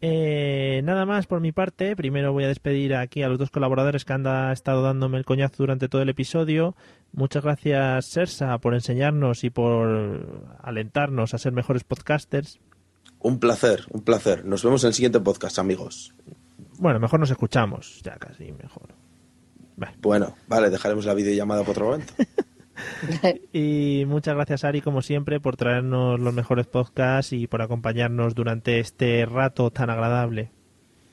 Eh, 0.02 0.82
nada 0.86 1.06
más 1.06 1.28
por 1.28 1.42
mi 1.42 1.52
parte. 1.52 1.96
Primero 1.96 2.32
voy 2.32 2.46
a 2.46 2.48
despedir 2.48 2.96
aquí 2.96 3.22
a 3.22 3.28
los 3.30 3.38
dos 3.38 3.52
colaboradores 3.52 4.06
que 4.06 4.14
han 4.14 4.24
da- 4.24 4.52
estado 4.54 4.82
dándome 4.82 5.18
el 5.18 5.26
coñazo 5.26 5.56
durante 5.58 5.90
todo 5.90 6.02
el 6.02 6.10
episodio. 6.10 6.76
Muchas 7.12 7.44
gracias, 7.44 8.06
Sersa, 8.06 8.58
por 8.60 8.74
enseñarnos 8.76 9.44
y 9.44 9.50
por 9.50 10.56
alentarnos 10.62 11.34
a 11.34 11.38
ser 11.38 11.52
mejores 11.52 11.84
podcasters. 11.84 12.60
Un 13.20 13.40
placer, 13.40 13.84
un 13.92 14.02
placer. 14.02 14.46
Nos 14.46 14.64
vemos 14.64 14.84
en 14.84 14.90
el 14.90 14.94
siguiente 14.94 15.20
podcast, 15.20 15.60
amigos. 15.60 16.14
Bueno, 16.78 17.00
mejor 17.02 17.20
nos 17.20 17.32
escuchamos, 17.32 18.00
ya 18.02 18.16
casi 18.16 18.54
mejor. 18.54 18.90
Bueno, 20.02 20.36
vale, 20.48 20.70
dejaremos 20.70 21.06
la 21.06 21.14
videollamada 21.14 21.62
para 21.62 21.72
otro 21.72 21.86
momento. 21.88 22.14
Y 23.54 24.04
muchas 24.08 24.36
gracias, 24.36 24.64
Ari, 24.64 24.82
como 24.82 25.02
siempre, 25.02 25.40
por 25.40 25.58
traernos 25.58 26.20
los 26.20 26.34
mejores 26.34 26.68
podcasts 26.68 27.34
y 27.34 27.48
por 27.48 27.62
acompañarnos 27.62 28.36
durante 28.36 28.80
este 28.80 29.26
rato 29.26 29.72
tan 29.72 29.90
agradable. 29.90 30.52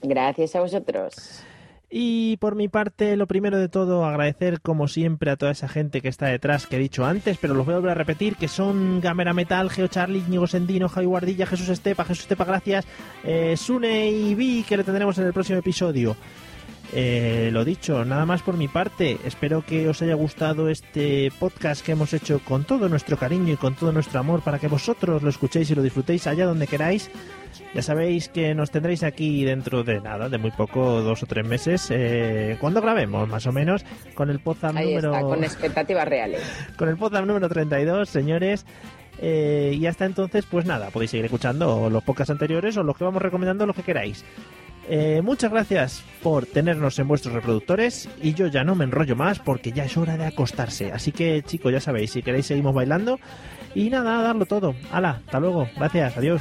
Gracias 0.02 0.54
a 0.54 0.60
vosotros. 0.60 1.44
Y 1.88 2.36
por 2.38 2.56
mi 2.56 2.68
parte, 2.68 3.16
lo 3.16 3.28
primero 3.28 3.58
de 3.58 3.68
todo, 3.68 4.04
agradecer 4.04 4.60
como 4.60 4.88
siempre 4.88 5.30
a 5.30 5.36
toda 5.36 5.52
esa 5.52 5.68
gente 5.68 6.00
que 6.00 6.08
está 6.08 6.26
detrás, 6.26 6.66
que 6.66 6.76
he 6.76 6.80
dicho 6.80 7.06
antes, 7.06 7.38
pero 7.40 7.54
los 7.54 7.64
voy 7.64 7.74
a 7.74 7.78
volver 7.78 7.92
a 7.92 7.94
repetir, 7.94 8.34
que 8.34 8.48
son 8.48 9.00
Gamera 9.00 9.32
Metal, 9.32 9.70
Geo 9.70 9.86
Charlie, 9.86 10.24
Íñigo 10.26 10.48
Sendino, 10.48 10.88
Javi 10.88 11.06
Guardilla, 11.06 11.46
Jesús 11.46 11.68
Estepa, 11.68 12.04
Jesús 12.04 12.22
Estepa, 12.22 12.44
gracias, 12.44 12.86
eh, 13.22 13.56
Sune 13.56 14.10
y 14.10 14.34
Vi, 14.34 14.64
que 14.64 14.76
le 14.76 14.84
tendremos 14.84 15.16
en 15.18 15.26
el 15.26 15.32
próximo 15.32 15.60
episodio. 15.60 16.16
Eh, 16.92 17.50
lo 17.52 17.64
dicho, 17.64 18.04
nada 18.04 18.26
más 18.26 18.42
por 18.42 18.56
mi 18.56 18.68
parte. 18.68 19.18
Espero 19.24 19.64
que 19.64 19.88
os 19.88 20.02
haya 20.02 20.14
gustado 20.14 20.68
este 20.68 21.32
podcast 21.38 21.84
que 21.84 21.92
hemos 21.92 22.12
hecho 22.12 22.40
con 22.40 22.64
todo 22.64 22.88
nuestro 22.88 23.16
cariño 23.16 23.52
y 23.52 23.56
con 23.56 23.74
todo 23.74 23.92
nuestro 23.92 24.20
amor 24.20 24.42
para 24.42 24.58
que 24.58 24.68
vosotros 24.68 25.22
lo 25.22 25.28
escuchéis 25.28 25.70
y 25.70 25.74
lo 25.74 25.82
disfrutéis 25.82 26.26
allá 26.26 26.46
donde 26.46 26.66
queráis. 26.66 27.10
Ya 27.74 27.82
sabéis 27.82 28.28
que 28.28 28.54
nos 28.54 28.70
tendréis 28.70 29.02
aquí 29.02 29.44
dentro 29.44 29.82
de 29.82 30.00
nada, 30.00 30.28
de 30.28 30.38
muy 30.38 30.50
poco, 30.50 31.02
dos 31.02 31.22
o 31.22 31.26
tres 31.26 31.46
meses, 31.46 31.88
eh, 31.90 32.56
cuando 32.60 32.80
grabemos, 32.80 33.28
más 33.28 33.46
o 33.46 33.52
menos, 33.52 33.84
con 34.14 34.30
el 34.30 34.40
podcast 34.40 34.76
Ahí 34.76 34.86
número 34.86 35.12
está, 35.12 35.22
con 35.22 35.44
expectativas 35.44 36.08
reales. 36.08 36.42
con 36.76 36.88
el 36.88 36.96
podcast 36.96 37.26
número 37.26 37.48
32, 37.48 38.08
señores. 38.08 38.64
Eh, 39.18 39.74
y 39.78 39.86
hasta 39.86 40.04
entonces, 40.04 40.44
pues 40.44 40.66
nada, 40.66 40.90
podéis 40.90 41.10
seguir 41.10 41.24
escuchando 41.24 41.88
los 41.88 42.02
podcasts 42.04 42.30
anteriores 42.30 42.76
o 42.76 42.82
los 42.82 42.96
que 42.96 43.04
vamos 43.04 43.22
recomendando, 43.22 43.66
lo 43.66 43.72
que 43.72 43.82
queráis. 43.82 44.24
Eh, 44.88 45.20
muchas 45.22 45.50
gracias 45.50 46.04
por 46.22 46.46
tenernos 46.46 46.98
en 46.98 47.08
vuestros 47.08 47.34
reproductores 47.34 48.08
y 48.22 48.34
yo 48.34 48.46
ya 48.46 48.62
no 48.62 48.76
me 48.76 48.84
enrollo 48.84 49.16
más 49.16 49.40
porque 49.40 49.72
ya 49.72 49.84
es 49.84 49.96
hora 49.96 50.16
de 50.16 50.26
acostarse. 50.26 50.92
Así 50.92 51.12
que 51.12 51.42
chicos, 51.42 51.72
ya 51.72 51.80
sabéis, 51.80 52.12
si 52.12 52.22
queréis 52.22 52.46
seguimos 52.46 52.74
bailando 52.74 53.18
y 53.74 53.90
nada, 53.90 54.22
darlo 54.22 54.46
todo. 54.46 54.74
Hala, 54.92 55.22
hasta 55.26 55.40
luego, 55.40 55.68
gracias, 55.76 56.16
adiós. 56.16 56.40